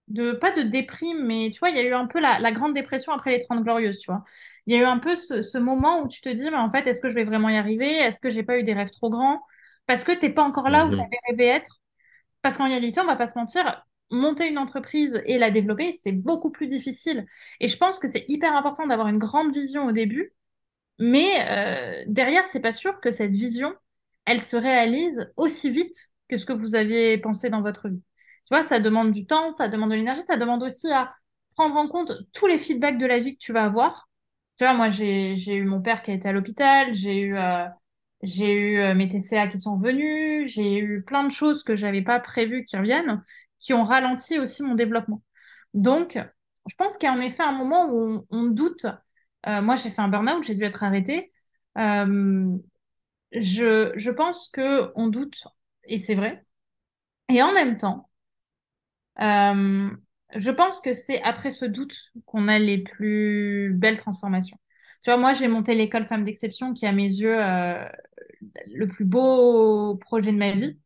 de, 0.08 0.32
pas 0.34 0.51
de 0.51 0.62
déprime, 0.63 1.25
mais 1.25 1.51
tu 1.53 1.60
vois, 1.60 1.69
il 1.69 1.75
y 1.75 1.79
a 1.79 1.84
eu 1.84 1.93
un 1.93 2.08
peu 2.08 2.19
la, 2.19 2.39
la 2.39 2.51
grande 2.51 2.73
dépression 2.73 3.12
après 3.13 3.32
les 3.32 3.43
Trente 3.45 3.63
Glorieuses, 3.63 3.99
tu 3.99 4.12
vois. 4.12 4.23
Il 4.69 4.75
y 4.75 4.77
a 4.79 4.82
eu 4.84 4.86
un 4.86 4.99
peu 4.99 5.17
ce, 5.17 5.43
ce 5.43 5.60
moment 5.60 6.01
où 6.03 6.10
tu 6.10 6.21
te 6.21 6.29
dis, 6.29 6.45
mais 6.51 6.58
en 6.58 6.71
fait, 6.71 6.88
est-ce 6.88 7.01
que 7.01 7.10
je 7.10 7.15
vais 7.15 7.25
vraiment 7.25 7.49
y 7.49 7.58
arriver? 7.58 7.97
Est-ce 7.97 8.21
que 8.21 8.32
j'ai 8.32 8.43
pas 8.43 8.60
eu 8.60 8.63
des 8.63 8.73
rêves 8.75 8.91
trop 8.91 9.12
grands? 9.12 9.41
Parce 9.88 10.05
que 10.05 10.13
t'es 10.13 10.32
pas 10.32 10.43
encore 10.43 10.69
là 10.71 10.88
où 10.88 10.91
tu 10.95 10.95
Mhm. 10.95 11.01
avais 11.01 11.19
rêvé 11.29 11.45
être. 11.47 11.82
Parce 12.41 12.58
qu'en 12.58 12.65
réalité, 12.67 13.01
on 13.01 13.05
va 13.05 13.15
pas 13.17 13.27
se 13.27 13.38
mentir, 13.38 13.86
monter 14.12 14.47
une 14.49 14.58
entreprise 14.58 15.21
et 15.25 15.38
la 15.38 15.51
développer, 15.51 15.93
c'est 15.93 16.12
beaucoup 16.13 16.51
plus 16.51 16.67
difficile. 16.67 17.25
Et 17.60 17.67
je 17.67 17.77
pense 17.77 17.99
que 17.99 18.08
c'est 18.08 18.25
hyper 18.29 18.55
important 18.55 18.88
d'avoir 18.88 19.08
une 19.10 19.17
grande 19.19 19.53
vision 19.53 19.88
au 19.88 19.91
début, 19.91 20.34
mais 20.99 22.01
euh, 22.01 22.05
derrière, 22.08 22.45
c'est 22.47 22.60
pas 22.62 22.73
sûr 22.73 22.99
que 23.01 23.12
cette 23.12 23.32
vision, 23.32 23.75
elle 24.25 24.41
se 24.41 24.58
réalise 24.58 25.32
aussi 25.38 25.69
vite 25.71 25.95
que 26.29 26.38
ce 26.38 26.45
que 26.45 26.53
vous 26.53 26.75
aviez 26.75 27.17
pensé 27.19 27.49
dans 27.49 27.62
votre 27.62 27.89
vie. 27.89 28.01
Tu 28.47 28.55
vois, 28.55 28.63
ça 28.63 28.79
demande 28.79 29.12
du 29.12 29.25
temps, 29.27 29.51
ça 29.51 29.67
demande 29.69 29.91
de 29.91 29.95
l'énergie, 29.95 30.23
ça 30.23 30.38
demande 30.38 30.63
aussi 30.63 30.91
à 30.91 31.13
prendre 31.55 31.77
en 31.77 31.88
compte 31.88 32.13
tous 32.34 32.47
les 32.47 32.60
feedbacks 32.60 32.97
de 32.97 33.05
la 33.05 33.19
vie 33.19 33.36
que 33.36 33.41
tu 33.43 33.53
vas 33.53 33.65
avoir. 33.65 34.08
Tu 34.59 34.65
vois, 34.65 34.73
moi, 34.73 34.89
j'ai, 34.89 35.35
eu 35.55 35.63
mon 35.63 35.81
père 35.81 36.01
qui 36.01 36.11
a 36.11 36.13
été 36.13 36.27
à 36.27 36.33
l'hôpital, 36.33 36.93
j'ai 36.93 37.21
eu, 37.21 37.37
euh, 37.37 37.65
euh, 38.25 38.93
mes 38.93 39.07
TCA 39.07 39.47
qui 39.47 39.57
sont 39.57 39.77
venus, 39.79 40.51
j'ai 40.51 40.79
eu 40.79 41.01
plein 41.01 41.23
de 41.23 41.31
choses 41.31 41.63
que 41.63 41.77
j'avais 41.77 42.01
pas 42.01 42.19
prévues 42.19 42.65
qui 42.65 42.75
reviennent, 42.75 43.23
qui 43.57 43.73
ont 43.73 43.85
ralenti 43.85 44.37
aussi 44.37 44.61
mon 44.61 44.75
développement. 44.75 45.23
Donc, 45.73 46.19
je 46.67 46.75
pense 46.75 46.97
qu'il 46.97 47.07
y 47.07 47.09
a 47.09 47.15
en 47.15 47.21
effet 47.21 47.41
un 47.43 47.53
moment 47.53 47.89
où 47.89 48.25
on, 48.31 48.47
doute. 48.47 48.85
Euh, 49.47 49.61
moi, 49.61 49.75
j'ai 49.75 49.91
fait 49.91 50.01
un 50.01 50.09
burn-out, 50.09 50.43
j'ai 50.43 50.55
dû 50.55 50.65
être 50.65 50.83
arrêtée. 50.83 51.31
Je, 53.31 53.93
je 53.95 54.11
pense 54.11 54.49
que 54.49 54.91
on 54.95 55.07
doute, 55.07 55.45
et 55.85 55.99
c'est 55.99 56.15
vrai. 56.15 56.43
Et 57.29 57.41
en 57.43 57.53
même 57.53 57.77
temps, 57.77 58.09
euh, 59.21 59.89
je 60.35 60.51
pense 60.51 60.79
que 60.81 60.93
c'est 60.93 61.21
après 61.23 61.51
ce 61.51 61.65
doute 61.65 62.11
qu'on 62.25 62.47
a 62.47 62.59
les 62.59 62.79
plus 62.79 63.73
belles 63.73 63.97
transformations. 63.97 64.57
Tu 65.03 65.09
vois, 65.09 65.17
moi, 65.17 65.33
j'ai 65.33 65.47
monté 65.47 65.75
l'école 65.75 66.07
Femmes 66.07 66.25
d'Exception, 66.25 66.73
qui, 66.73 66.85
à 66.85 66.91
mes 66.91 67.05
yeux, 67.05 67.37
euh, 67.39 67.85
le 68.73 68.87
plus 68.87 69.05
beau 69.05 69.95
projet 69.95 70.31
de 70.31 70.37
ma 70.37 70.51
vie 70.51 70.77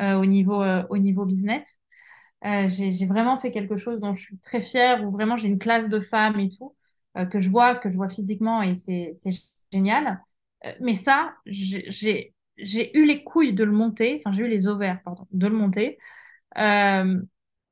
euh, 0.00 0.14
au 0.16 0.26
niveau, 0.26 0.62
euh, 0.62 0.84
au 0.90 0.98
niveau 0.98 1.24
business. 1.24 1.80
J'ai, 2.42 3.06
vraiment 3.06 3.38
fait 3.38 3.50
quelque 3.50 3.76
chose 3.76 4.00
dont 4.00 4.12
je 4.12 4.22
suis 4.22 4.38
très 4.38 4.60
fière, 4.60 5.02
où 5.02 5.10
vraiment 5.10 5.38
j'ai 5.38 5.48
une 5.48 5.58
classe 5.58 5.88
de 5.88 5.98
femmes 5.98 6.38
et 6.40 6.50
tout, 6.50 6.76
que 7.30 7.40
je 7.40 7.48
vois, 7.48 7.74
que 7.74 7.90
je 7.90 7.96
vois 7.96 8.10
physiquement 8.10 8.60
et 8.60 8.74
c'est, 8.74 9.14
génial. 9.72 10.20
Mais 10.80 10.94
ça, 10.94 11.34
j'ai, 11.46 12.34
eu 12.58 13.04
les 13.06 13.24
couilles 13.24 13.54
de 13.54 13.64
le 13.64 13.72
monter, 13.72 14.20
enfin 14.20 14.30
j'ai 14.36 14.42
eu 14.42 14.48
les 14.48 14.68
ovaires, 14.68 15.00
pardon, 15.02 15.26
de 15.32 15.46
le 15.46 15.54
monter, 15.54 15.96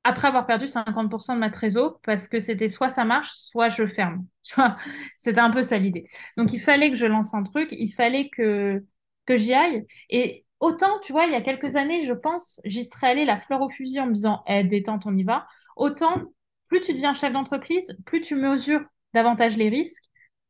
après 0.05 0.29
avoir 0.29 0.47
perdu 0.47 0.67
50% 0.67 1.35
de 1.35 1.41
ma 1.41 1.51
trésor, 1.51 2.01
parce 2.05 2.29
que 2.29 2.41
c'était 2.41 2.69
soit 2.69 2.91
ça 2.91 3.05
marche, 3.05 3.31
soit 3.35 3.69
je 3.69 3.87
ferme. 3.87 4.27
Tu 4.45 4.55
vois, 4.57 4.77
c'était 5.19 5.39
un 5.41 5.51
peu 5.51 5.63
ça 5.63 5.79
l'idée. 5.79 6.09
Donc 6.37 6.53
il 6.53 6.61
fallait 6.61 6.91
que 6.91 6.97
je 6.97 7.07
lance 7.07 7.33
un 7.35 7.45
truc, 7.45 7.69
il 7.73 7.93
fallait 7.93 8.29
que, 8.29 8.85
que 9.27 9.37
j'y 9.37 9.55
aille. 9.55 9.87
Et 10.11 10.45
autant, 10.61 10.99
tu 11.01 11.13
vois, 11.13 11.27
il 11.27 11.33
y 11.33 11.37
a 11.37 11.41
quelques 11.43 11.77
années, 11.77 12.03
je 12.03 12.13
pense, 12.13 12.61
j'y 12.65 12.85
serais 12.85 13.09
allée 13.09 13.25
la 13.25 13.39
fleur 13.39 13.61
au 13.63 13.69
fusil 13.71 14.01
en 14.01 14.07
me 14.07 14.13
disant, 14.15 14.43
eh, 14.49 14.65
détente, 14.65 15.07
on 15.07 15.17
y 15.17 15.23
va. 15.23 15.47
Autant, 15.77 16.23
plus 16.69 16.81
tu 16.81 16.93
deviens 16.93 17.15
chef 17.15 17.33
d'entreprise, 17.33 17.97
plus 18.05 18.21
tu 18.21 18.35
mesures 18.35 18.83
davantage 19.15 19.57
les 19.57 19.69
risques 19.69 20.05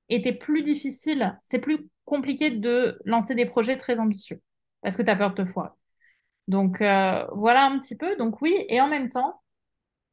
et 0.08 0.22
t'es 0.22 0.32
plus 0.32 0.62
difficile, 0.62 1.38
c'est 1.42 1.58
plus 1.58 1.88
compliqué 2.04 2.50
de 2.50 2.98
lancer 3.04 3.34
des 3.34 3.46
projets 3.46 3.76
très 3.76 3.98
ambitieux 4.00 4.40
parce 4.82 4.96
que 4.96 5.02
tu 5.02 5.10
as 5.10 5.16
peur 5.16 5.30
de 5.30 5.42
te 5.42 5.44
foirer. 5.44 5.70
Donc 6.48 6.80
euh, 6.82 7.26
voilà 7.34 7.66
un 7.66 7.78
petit 7.78 7.96
peu. 7.96 8.16
Donc 8.16 8.42
oui, 8.42 8.54
et 8.68 8.80
en 8.80 8.88
même 8.88 9.08
temps, 9.10 9.41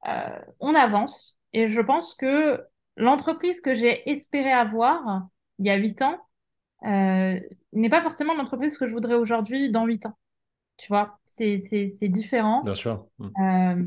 euh, 0.08 0.40
on 0.60 0.76
avance. 0.76 1.38
Et 1.54 1.68
je 1.68 1.82
pense 1.82 2.14
que 2.16 2.62
l'entreprise 2.96 3.62
que 3.62 3.74
j'ai 3.74 4.10
espéré 4.10 4.52
avoir 4.52 5.28
il 5.60 5.66
y 5.66 5.70
a 5.70 5.76
huit 5.76 6.02
ans 6.02 6.18
euh, 6.86 7.40
n'est 7.74 7.90
pas 7.90 8.02
forcément 8.02 8.34
l'entreprise 8.34 8.78
que 8.78 8.88
je 8.88 8.94
voudrais 8.94 9.16
aujourd'hui 9.16 9.70
dans 9.70 9.86
huit 9.86 10.06
ans. 10.06 10.18
Tu 10.78 10.88
vois, 10.88 11.20
c'est 11.26 11.58
différent. 12.04 12.64
Bien 12.64 12.76
sûr. 12.76 13.06
Mm. 13.18 13.28
Euh, 13.42 13.84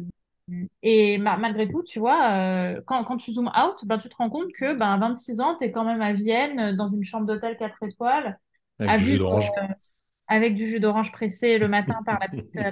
et 0.82 1.18
ma- 1.18 1.38
malgré 1.38 1.68
tout, 1.68 1.82
tu 1.82 1.98
vois, 1.98 2.32
euh, 2.32 2.80
quand, 2.86 3.04
quand 3.04 3.16
tu 3.16 3.32
zoomes 3.32 3.50
out, 3.56 3.84
ben, 3.86 3.96
tu 3.96 4.08
te 4.08 4.16
rends 4.16 4.28
compte 4.28 4.52
que 4.52 4.74
ben, 4.74 4.88
à 4.88 4.98
26 4.98 5.40
ans, 5.40 5.56
tu 5.56 5.64
es 5.64 5.72
quand 5.72 5.84
même 5.84 6.02
à 6.02 6.12
Vienne, 6.12 6.76
dans 6.76 6.90
une 6.90 7.04
chambre 7.04 7.26
d'hôtel 7.26 7.56
4 7.56 7.82
étoiles, 7.82 8.38
Avec 8.78 8.90
à 8.92 8.98
du 8.98 9.04
jus 9.04 9.10
vivre 9.12 9.24
d'orange. 9.24 9.50
Avec 10.32 10.54
du 10.54 10.66
jus 10.66 10.80
d'orange 10.80 11.12
pressé 11.12 11.58
le 11.58 11.68
matin 11.68 12.00
par 12.06 12.18
la 12.18 12.26
petite, 12.26 12.56
euh, 12.56 12.70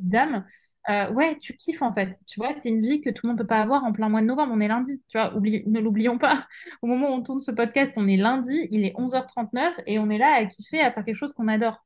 dame. 0.00 0.44
Euh, 0.90 1.10
ouais, 1.12 1.38
tu 1.40 1.56
kiffes 1.56 1.80
en 1.80 1.94
fait. 1.94 2.20
Tu 2.26 2.38
vois, 2.38 2.52
c'est 2.58 2.68
une 2.68 2.82
vie 2.82 3.00
que 3.00 3.08
tout 3.08 3.22
le 3.24 3.30
monde 3.30 3.38
peut 3.38 3.46
pas 3.46 3.62
avoir 3.62 3.82
en 3.84 3.92
plein 3.92 4.10
mois 4.10 4.20
de 4.20 4.26
novembre. 4.26 4.52
On 4.54 4.60
est 4.60 4.68
lundi. 4.68 5.00
Tu 5.08 5.16
vois, 5.16 5.32
ne 5.32 5.80
l'oublions 5.80 6.18
pas. 6.18 6.46
Au 6.82 6.86
moment 6.86 7.08
où 7.08 7.14
on 7.14 7.22
tourne 7.22 7.40
ce 7.40 7.50
podcast, 7.50 7.94
on 7.96 8.06
est 8.08 8.18
lundi, 8.18 8.68
il 8.70 8.84
est 8.84 8.94
11h39 8.94 9.72
et 9.86 9.98
on 9.98 10.10
est 10.10 10.18
là 10.18 10.34
à 10.34 10.44
kiffer, 10.44 10.80
à 10.80 10.92
faire 10.92 11.02
quelque 11.02 11.14
chose 11.14 11.32
qu'on 11.32 11.48
adore. 11.48 11.82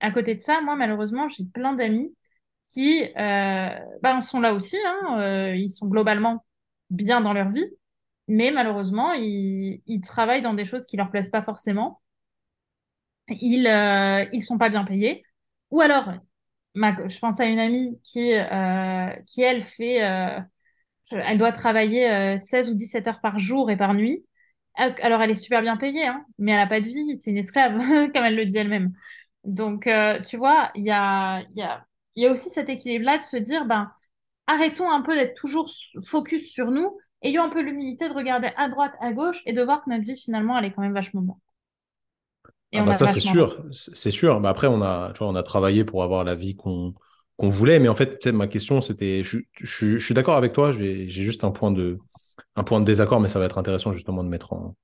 À 0.00 0.10
côté 0.10 0.34
de 0.34 0.40
ça, 0.40 0.60
moi, 0.60 0.74
malheureusement, 0.74 1.28
j'ai 1.28 1.44
plein 1.44 1.74
d'amis 1.74 2.12
qui 2.66 3.04
euh, 3.16 3.68
ben, 4.02 4.20
sont 4.20 4.40
là 4.40 4.54
aussi. 4.54 4.76
hein. 4.84 5.54
Ils 5.54 5.70
sont 5.70 5.86
globalement 5.86 6.44
bien 6.90 7.20
dans 7.20 7.32
leur 7.32 7.50
vie, 7.50 7.66
mais 8.26 8.50
malheureusement, 8.50 9.12
ils, 9.12 9.82
ils 9.86 10.00
travaillent 10.00 10.42
dans 10.42 10.54
des 10.54 10.64
choses 10.64 10.84
qui 10.84 10.96
leur 10.96 11.10
plaisent 11.12 11.30
pas 11.30 11.42
forcément 11.42 12.00
ils 13.28 13.66
euh, 13.66 14.24
ils 14.32 14.42
sont 14.42 14.58
pas 14.58 14.68
bien 14.70 14.84
payés. 14.84 15.24
Ou 15.70 15.80
alors, 15.80 16.12
je 16.74 17.18
pense 17.20 17.40
à 17.40 17.46
une 17.46 17.58
amie 17.58 17.98
qui, 18.02 18.34
euh, 18.34 19.10
qui 19.26 19.42
elle, 19.42 19.62
fait, 19.62 20.04
euh, 20.04 20.40
elle 21.12 21.38
doit 21.38 21.52
travailler 21.52 22.10
euh, 22.12 22.38
16 22.38 22.70
ou 22.70 22.74
17 22.74 23.06
heures 23.08 23.20
par 23.20 23.38
jour 23.38 23.70
et 23.70 23.76
par 23.76 23.94
nuit. 23.94 24.24
Euh, 24.80 24.90
Alors, 25.02 25.22
elle 25.22 25.30
est 25.30 25.34
super 25.34 25.62
bien 25.62 25.76
payée, 25.76 26.06
hein, 26.06 26.24
mais 26.38 26.52
elle 26.52 26.58
n'a 26.58 26.66
pas 26.66 26.80
de 26.80 26.86
vie, 26.86 27.18
c'est 27.18 27.30
une 27.30 27.38
esclave, 27.38 27.74
comme 28.14 28.24
elle 28.24 28.36
le 28.36 28.46
dit 28.46 28.58
elle-même. 28.58 28.92
Donc, 29.44 29.86
euh, 29.86 30.20
tu 30.22 30.36
vois, 30.36 30.70
il 30.74 30.84
y 30.84 30.90
a, 30.90 31.42
y 31.56 31.62
a, 31.62 31.86
y 32.16 32.26
a 32.26 32.32
aussi 32.32 32.50
cet 32.50 32.68
équilibre-là 32.70 33.18
de 33.18 33.22
se 33.22 33.36
dire, 33.38 33.66
ben, 33.66 33.92
arrêtons 34.46 34.90
un 34.90 35.02
peu 35.02 35.14
d'être 35.16 35.36
toujours 35.36 35.70
focus 36.06 36.52
sur 36.52 36.70
nous, 36.72 36.98
ayons 37.22 37.44
un 37.44 37.50
peu 37.50 37.62
l'humilité 37.62 38.08
de 38.08 38.14
regarder 38.14 38.50
à 38.56 38.68
droite, 38.68 38.94
à 39.00 39.12
gauche 39.12 39.42
et 39.46 39.52
de 39.54 39.62
voir 39.62 39.84
que 39.84 39.90
notre 39.90 40.04
vie, 40.04 40.20
finalement, 40.20 40.58
elle 40.58 40.66
est 40.66 40.72
quand 40.72 40.82
même 40.82 40.94
vachement 40.94 41.22
bien. 41.22 41.36
Et 42.74 42.80
Ah 42.80 42.82
bah 42.82 42.92
ça 42.92 43.06
c'est 43.06 43.20
sûr, 43.20 43.64
c'est 43.72 44.10
sûr. 44.10 44.40
Bah 44.40 44.48
après 44.50 44.66
on 44.66 44.82
a, 44.82 45.12
tu 45.14 45.18
vois, 45.20 45.28
on 45.28 45.36
a 45.36 45.42
travaillé 45.44 45.84
pour 45.84 46.02
avoir 46.02 46.24
la 46.24 46.34
vie 46.34 46.56
qu'on 46.56 46.94
voulait, 47.38 47.78
mais 47.78 47.88
en 47.88 47.94
fait, 47.94 48.26
ma 48.26 48.48
question 48.48 48.80
c'était, 48.80 49.22
je, 49.22 49.38
je, 49.60 49.98
je 49.98 50.04
suis 50.04 50.14
d'accord 50.14 50.36
avec 50.36 50.52
toi, 50.52 50.72
j'ai 50.72 51.06
juste 51.08 51.44
un 51.44 51.52
point 51.52 51.70
de 51.70 51.98
un 52.56 52.64
point 52.64 52.80
de 52.80 52.84
désaccord, 52.86 53.20
mais 53.20 53.28
ça 53.28 53.38
va 53.40 53.46
être 53.46 53.58
intéressant 53.58 53.92
justement 53.92 54.24
de 54.24 54.28
mettre 54.28 54.52
en, 54.54 54.76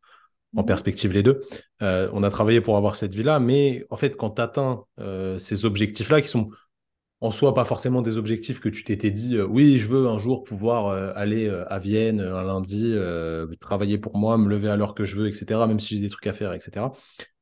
en 0.56 0.62
Mhm. 0.62 0.64
perspective 0.64 1.12
les 1.12 1.22
deux. 1.24 1.42
Euh, 1.82 2.10
on 2.14 2.22
a 2.24 2.30
travaillé 2.30 2.60
pour 2.60 2.76
avoir 2.76 2.96
cette 2.96 3.14
vie-là, 3.14 3.40
mais 3.40 3.86
en 3.90 3.96
fait, 3.98 4.16
quand 4.16 4.30
tu 4.32 4.42
atteins 4.42 4.84
euh, 5.00 5.38
ces 5.38 5.64
objectifs-là, 5.66 6.22
qui 6.22 6.28
sont 6.28 6.50
en 7.20 7.30
soi 7.30 7.54
pas 7.54 7.64
forcément 7.66 8.02
des 8.02 8.16
objectifs 8.16 8.60
que 8.60 8.68
tu 8.70 8.84
t'étais 8.84 9.10
dit, 9.10 9.36
euh, 9.36 9.46
oui, 9.46 9.78
je 9.78 9.86
veux 9.88 10.08
un 10.08 10.18
jour 10.18 10.42
pouvoir 10.44 10.86
euh, 10.86 11.12
aller 11.16 11.46
euh, 11.46 11.64
à 11.70 11.78
Vienne 11.78 12.20
un 12.20 12.42
lundi, 12.44 12.94
travailler 13.60 13.98
pour 13.98 14.16
moi, 14.16 14.38
me 14.38 14.48
lever 14.48 14.68
à 14.70 14.76
l'heure 14.76 14.94
que 14.94 15.04
je 15.04 15.16
veux, 15.16 15.28
etc., 15.28 15.66
même 15.66 15.80
si 15.80 15.96
j'ai 15.96 16.00
des 16.00 16.08
trucs 16.10 16.26
à 16.26 16.32
faire, 16.32 16.52
etc. 16.52 16.92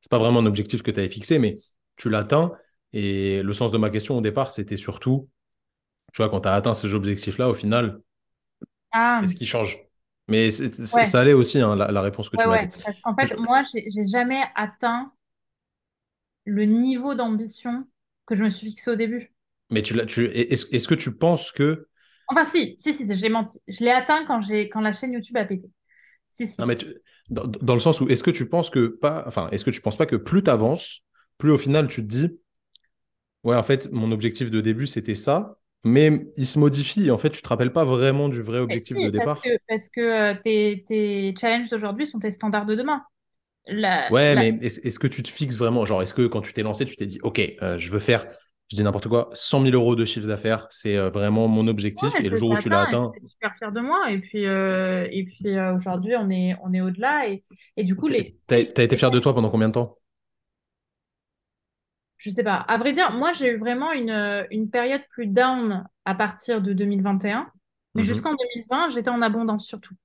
C'est 0.01 0.11
pas 0.11 0.19
vraiment 0.19 0.39
un 0.39 0.45
objectif 0.45 0.83
que 0.83 0.91
tu 0.91 0.99
avais 0.99 1.09
fixé, 1.09 1.39
mais 1.39 1.57
tu 1.97 2.09
l'atteins. 2.09 2.51
Et 2.93 3.41
le 3.43 3.53
sens 3.53 3.71
de 3.71 3.77
ma 3.77 3.89
question 3.89 4.17
au 4.17 4.21
départ, 4.21 4.51
c'était 4.51 4.77
surtout, 4.77 5.29
tu 6.13 6.19
vois, 6.23 6.29
quand 6.29 6.41
tu 6.41 6.49
as 6.49 6.55
atteint 6.55 6.73
ces 6.75 6.93
objectifs-là, 6.95 7.49
au 7.49 7.55
final, 7.55 8.01
Ah, 8.91 9.21
qu'est-ce 9.21 9.35
qui 9.35 9.45
change? 9.45 9.79
Mais 10.27 10.51
ouais. 10.91 11.05
ça 11.05 11.19
allait 11.19 11.33
aussi, 11.33 11.59
hein, 11.59 11.75
la, 11.75 11.91
la 11.91 12.01
réponse 12.01 12.29
que 12.29 12.37
Ouais, 12.37 12.45
tu 12.45 12.47
m'as 12.47 12.57
dit. 12.57 12.67
ouais, 12.67 12.81
parce 12.83 12.99
qu'en 13.01 13.15
fait, 13.15 13.35
moi, 13.37 13.61
j'ai 13.63 13.87
j'ai 13.89 14.05
jamais 14.05 14.41
atteint 14.55 15.11
le 16.43 16.65
niveau 16.65 17.15
d'ambition 17.15 17.87
que 18.25 18.35
je 18.35 18.43
me 18.43 18.49
suis 18.49 18.67
fixé 18.71 18.91
au 18.91 18.95
début. 18.97 19.31
Mais 19.69 19.81
tu 19.81 19.95
tu, 20.07 20.25
est-ce, 20.25 20.87
que 20.87 20.95
tu 20.95 21.15
penses 21.17 21.51
que 21.51 21.87
Enfin, 22.27 22.45
si, 22.45 22.75
si, 22.77 22.93
si, 22.93 23.17
j'ai 23.17 23.29
menti. 23.29 23.59
Je 23.67 23.83
l'ai 23.83 23.91
atteint 23.91 24.25
quand 24.25 24.41
j'ai, 24.41 24.69
quand 24.69 24.81
la 24.81 24.91
chaîne 24.91 25.13
YouTube 25.13 25.37
a 25.37 25.45
pété. 25.45 25.71
Si, 26.29 26.47
Non, 26.57 26.65
si. 26.65 26.67
mais 26.67 26.75
tu- 26.77 26.93
dans, 27.29 27.45
dans 27.47 27.73
le 27.73 27.79
sens 27.79 28.01
où 28.01 28.09
est-ce 28.09 28.23
que 28.23 28.31
tu 28.31 28.49
penses 28.49 28.69
que 28.69 28.87
pas, 28.87 29.23
enfin, 29.27 29.49
est-ce 29.51 29.63
que 29.65 29.69
tu 29.71 29.81
penses 29.81 29.97
pas 29.97 30.05
que 30.05 30.15
plus 30.15 30.43
tu 30.43 30.49
avances, 30.49 31.01
plus 31.37 31.51
au 31.51 31.57
final 31.57 31.87
tu 31.87 32.01
te 32.01 32.07
dis, 32.07 32.29
ouais, 33.43 33.55
en 33.55 33.63
fait, 33.63 33.91
mon 33.91 34.11
objectif 34.11 34.49
de 34.51 34.61
début 34.61 34.87
c'était 34.87 35.15
ça, 35.15 35.57
mais 35.83 36.27
il 36.37 36.47
se 36.47 36.59
modifie. 36.59 37.07
Et 37.07 37.11
en 37.11 37.17
fait, 37.17 37.29
tu 37.31 37.41
te 37.41 37.47
rappelles 37.47 37.73
pas 37.73 37.83
vraiment 37.85 38.29
du 38.29 38.41
vrai 38.41 38.59
Mais 38.67 38.77
objectif 38.79 38.99
de 38.99 39.09
parce 39.15 39.31
départ. 39.31 39.43
que, 39.43 39.57
parce 39.67 39.89
que 39.89 40.01
euh, 40.01 40.35
tes, 40.41 40.83
tes 40.87 41.33
challenges 41.39 41.69
d'aujourd'hui 41.69 42.05
sont 42.05 42.19
tes 42.19 42.31
standards 42.31 42.65
de 42.65 42.75
demain. 42.75 43.03
ouais, 44.09 44.35
mais 44.35 44.49
est-ce 44.61 44.99
que 44.99 45.07
tu 45.07 45.23
te 45.23 45.29
fixes 45.29 45.57
vraiment 45.57 45.85
Genre, 45.85 46.01
est-ce 46.01 46.13
que 46.13 46.27
quand 46.27 46.41
tu 46.41 46.53
t'es 46.53 46.63
lancé, 46.63 46.85
tu 46.85 46.95
t'es 46.95 47.05
dit, 47.05 47.19
OK, 47.23 47.39
euh, 47.61 47.77
je 47.77 47.91
veux 47.91 47.99
faire, 47.99 48.25
je 48.69 48.75
dis 48.75 48.83
n'importe 48.83 49.07
quoi, 49.07 49.29
100 49.33 49.63
000 49.63 49.73
euros 49.73 49.95
de 49.95 50.05
chiffre 50.05 50.27
d'affaires, 50.27 50.67
c'est 50.69 50.95
euh, 50.95 51.09
vraiment 51.09 51.47
mon 51.47 51.67
objectif. 51.67 52.13
et 52.19 52.29
le 52.29 52.37
jour 52.37 52.51
où 52.51 52.57
tu 52.57 52.69
l'as 52.69 52.81
atteint. 52.81 53.11
Je 53.15 53.21
suis 53.21 53.29
super 53.29 53.55
fière 53.55 53.71
de 53.71 53.81
moi. 53.81 54.11
Et 54.11 54.19
puis, 54.19 54.45
euh, 54.45 55.07
et 55.11 55.25
puis 55.25 55.59
aujourd'hui, 55.75 56.15
on 56.15 56.29
est, 56.29 56.55
on 56.63 56.71
est 56.73 56.81
au-delà. 56.81 57.27
Et, 57.27 57.43
et 57.77 57.83
du 57.83 57.95
coup, 57.95 58.07
les. 58.07 58.37
T'as 58.45 58.57
as 58.57 58.83
été 58.83 58.95
fière 58.95 59.11
de 59.11 59.19
toi 59.19 59.33
pendant 59.33 59.49
combien 59.49 59.69
de 59.69 59.73
temps? 59.73 59.97
Je 62.17 62.29
sais 62.29 62.43
pas. 62.43 62.55
À 62.55 62.77
vrai 62.77 62.93
dire, 62.93 63.11
moi, 63.11 63.33
j'ai 63.33 63.53
eu 63.53 63.57
vraiment 63.57 63.91
une, 63.91 64.45
une 64.51 64.69
période 64.69 65.01
plus 65.09 65.25
down 65.25 65.87
à 66.05 66.15
partir 66.15 66.61
de 66.61 66.73
2021. 66.73 67.49
Mais 67.95 68.01
mhm. 68.01 68.07
jusqu'en 68.07 68.35
2020, 68.35 68.89
j'étais 68.89 69.09
en 69.09 69.21
abondance 69.21 69.65
surtout. 69.65 69.95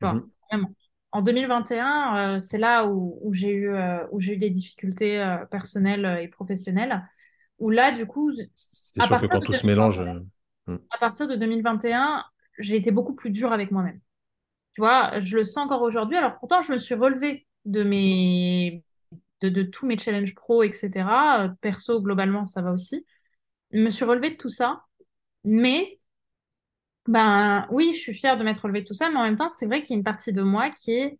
Tu 0.00 0.06
vois, 0.06 0.22
vraiment 0.50 0.70
en 1.14 1.22
2021, 1.22 2.16
euh, 2.16 2.38
c'est 2.40 2.58
là 2.58 2.88
où, 2.88 3.32
j'ai 3.32 3.52
eu, 3.52 3.72
euh, 3.72 4.04
où 4.10 4.20
j'ai 4.20 4.34
eu 4.34 4.36
des 4.36 4.50
difficultés 4.50 5.22
euh, 5.22 5.44
personnelles 5.46 6.18
et 6.20 6.26
professionnelles. 6.26 7.08
Où 7.64 7.70
là, 7.70 7.92
du 7.92 8.04
coup, 8.04 8.30
c'est 8.54 9.02
sûr 9.02 9.20
que 9.22 9.26
quand 9.26 9.40
tout 9.40 9.54
se 9.54 9.64
mélange. 9.66 10.04
Hmm. 10.66 10.76
À 10.90 10.98
partir 10.98 11.26
de 11.26 11.34
2021, 11.34 12.22
j'ai 12.58 12.76
été 12.76 12.90
beaucoup 12.90 13.14
plus 13.14 13.30
dure 13.30 13.54
avec 13.54 13.70
moi-même. 13.70 14.00
Tu 14.74 14.82
vois, 14.82 15.18
je 15.20 15.38
le 15.38 15.44
sens 15.46 15.64
encore 15.64 15.80
aujourd'hui. 15.80 16.18
Alors 16.18 16.38
pourtant, 16.38 16.60
je 16.60 16.70
me 16.70 16.76
suis 16.76 16.94
relevée 16.94 17.46
de 17.64 17.82
mes, 17.82 18.84
de, 19.40 19.48
de 19.48 19.62
tous 19.62 19.86
mes 19.86 19.96
challenges 19.96 20.34
pro, 20.34 20.62
etc. 20.62 21.06
Perso, 21.62 22.02
globalement, 22.02 22.44
ça 22.44 22.60
va 22.60 22.70
aussi. 22.70 23.06
Je 23.72 23.78
me 23.78 23.88
suis 23.88 24.04
relevée 24.04 24.32
de 24.32 24.36
tout 24.36 24.50
ça, 24.50 24.82
mais 25.44 25.98
ben 27.08 27.66
oui, 27.70 27.92
je 27.94 27.98
suis 27.98 28.14
fière 28.14 28.36
de 28.36 28.44
m'être 28.44 28.60
relevée 28.60 28.82
de 28.82 28.86
tout 28.88 28.92
ça, 28.92 29.08
mais 29.08 29.16
en 29.16 29.22
même 29.22 29.36
temps, 29.36 29.48
c'est 29.48 29.64
vrai 29.64 29.80
qu'il 29.80 29.94
y 29.94 29.96
a 29.96 30.00
une 30.00 30.04
partie 30.04 30.34
de 30.34 30.42
moi 30.42 30.68
qui 30.68 30.92
est 30.92 31.18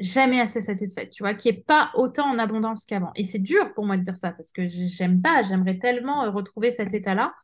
jamais 0.00 0.40
assez 0.40 0.60
satisfaite, 0.60 1.10
tu 1.10 1.22
vois, 1.22 1.34
qui 1.34 1.48
est 1.48 1.64
pas 1.66 1.90
autant 1.94 2.28
en 2.30 2.38
abondance 2.38 2.84
qu'avant. 2.86 3.12
Et 3.16 3.24
c'est 3.24 3.38
dur 3.38 3.72
pour 3.74 3.84
moi 3.86 3.96
de 3.96 4.02
dire 4.02 4.16
ça 4.16 4.32
parce 4.32 4.52
que 4.52 4.68
j'aime 4.68 5.20
pas, 5.22 5.42
j'aimerais 5.42 5.78
tellement 5.78 6.24
euh, 6.24 6.30
retrouver 6.30 6.70
cet 6.72 6.94
état-là. 6.94 7.34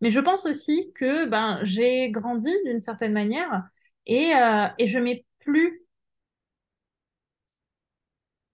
Mais 0.00 0.10
je 0.10 0.20
pense 0.20 0.46
aussi 0.46 0.92
que 0.94 1.26
ben 1.26 1.60
j'ai 1.62 2.10
grandi 2.10 2.50
d'une 2.66 2.80
certaine 2.80 3.12
manière 3.12 3.62
et, 4.06 4.34
euh, 4.36 4.66
et 4.78 4.86
je 4.86 4.98
mets 4.98 5.24
plus. 5.40 5.82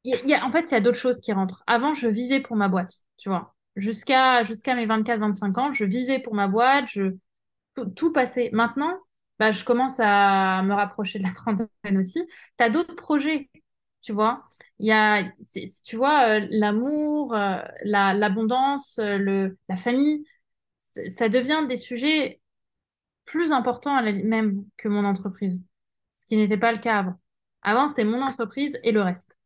Y 0.04 0.32
a, 0.34 0.44
en 0.46 0.50
fait, 0.50 0.62
il 0.70 0.72
y 0.72 0.76
a 0.76 0.80
d'autres 0.80 0.98
choses 0.98 1.20
qui 1.20 1.32
rentrent. 1.32 1.62
Avant, 1.66 1.94
je 1.94 2.08
vivais 2.08 2.40
pour 2.40 2.56
ma 2.56 2.68
boîte, 2.68 2.94
tu 3.18 3.28
vois. 3.28 3.54
Jusqu'à 3.76 4.42
jusqu'à 4.44 4.74
mes 4.74 4.86
24-25 4.86 5.58
ans, 5.58 5.72
je 5.72 5.84
vivais 5.84 6.18
pour 6.20 6.34
ma 6.34 6.48
boîte, 6.48 6.86
je 6.88 7.14
tout, 7.96 8.12
passé. 8.12 8.50
Maintenant, 8.52 8.98
bah, 9.40 9.52
je 9.52 9.64
commence 9.64 9.96
à 10.00 10.62
me 10.64 10.74
rapprocher 10.74 11.18
de 11.18 11.24
la 11.24 11.32
trentaine 11.32 11.98
aussi. 11.98 12.20
Tu 12.58 12.64
as 12.64 12.70
d'autres 12.70 12.94
projets, 12.94 13.50
tu 14.02 14.12
vois? 14.12 14.44
Il 14.78 14.86
y 14.86 14.92
a, 14.92 15.24
tu 15.84 15.96
vois, 15.96 16.40
euh, 16.40 16.46
l'amour, 16.50 17.34
euh, 17.34 17.62
l'abondance, 17.84 18.98
euh, 18.98 19.48
la 19.70 19.76
famille, 19.76 20.24
ça 20.80 21.28
devient 21.30 21.64
des 21.68 21.78
sujets 21.78 22.40
plus 23.26 23.52
importants 23.52 24.02
même 24.02 24.64
que 24.76 24.88
mon 24.88 25.04
entreprise, 25.06 25.64
ce 26.16 26.26
qui 26.26 26.36
n'était 26.36 26.58
pas 26.58 26.72
le 26.72 26.78
cas 26.78 26.98
avant. 27.00 27.20
Avant, 27.62 27.88
c'était 27.88 28.04
mon 28.04 28.22
entreprise 28.22 28.78
et 28.84 28.92
le 28.92 29.02
reste. 29.02 29.38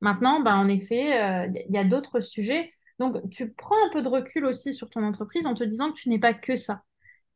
Maintenant, 0.00 0.40
bah, 0.40 0.56
en 0.56 0.68
effet, 0.68 1.46
il 1.68 1.74
y 1.74 1.78
a 1.78 1.84
d'autres 1.84 2.20
sujets. 2.20 2.72
Donc, 3.00 3.28
tu 3.30 3.52
prends 3.52 3.76
un 3.86 3.90
peu 3.90 4.02
de 4.02 4.08
recul 4.08 4.46
aussi 4.46 4.74
sur 4.74 4.90
ton 4.90 5.04
entreprise 5.04 5.46
en 5.46 5.54
te 5.54 5.64
disant 5.64 5.92
que 5.92 5.98
tu 5.98 6.08
n'es 6.10 6.18
pas 6.20 6.34
que 6.34 6.56
ça. 6.56 6.84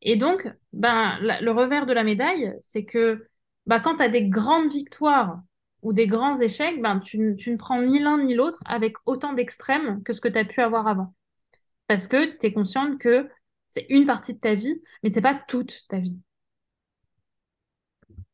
Et 0.02 0.16
donc, 0.16 0.48
ben, 0.72 1.18
le 1.20 1.50
revers 1.50 1.86
de 1.86 1.92
la 1.92 2.04
médaille, 2.04 2.54
c'est 2.60 2.84
que 2.84 3.26
ben, 3.66 3.80
quand 3.80 3.96
tu 3.96 4.02
as 4.02 4.08
des 4.08 4.28
grandes 4.28 4.70
victoires 4.70 5.40
ou 5.82 5.92
des 5.92 6.06
grands 6.06 6.36
échecs, 6.40 6.80
ben, 6.80 7.00
tu, 7.00 7.18
ne 7.18 7.56
prends 7.56 7.82
ni 7.82 7.98
l'un 7.98 8.22
ni 8.22 8.34
l'autre 8.34 8.62
avec 8.66 8.94
autant 9.06 9.32
d'extrêmes 9.32 10.02
que 10.02 10.12
ce 10.12 10.20
que 10.20 10.28
tu 10.28 10.38
as 10.38 10.44
pu 10.44 10.60
avoir 10.60 10.86
avant. 10.86 11.14
Parce 11.88 12.08
que 12.08 12.36
tu 12.38 12.46
es 12.46 12.52
consciente 12.52 12.98
que 12.98 13.28
c'est 13.70 13.86
une 13.88 14.06
partie 14.06 14.34
de 14.34 14.38
ta 14.38 14.54
vie, 14.54 14.80
mais 15.02 15.10
c'est 15.10 15.20
pas 15.20 15.38
toute 15.48 15.84
ta 15.88 15.98
vie. 15.98 16.18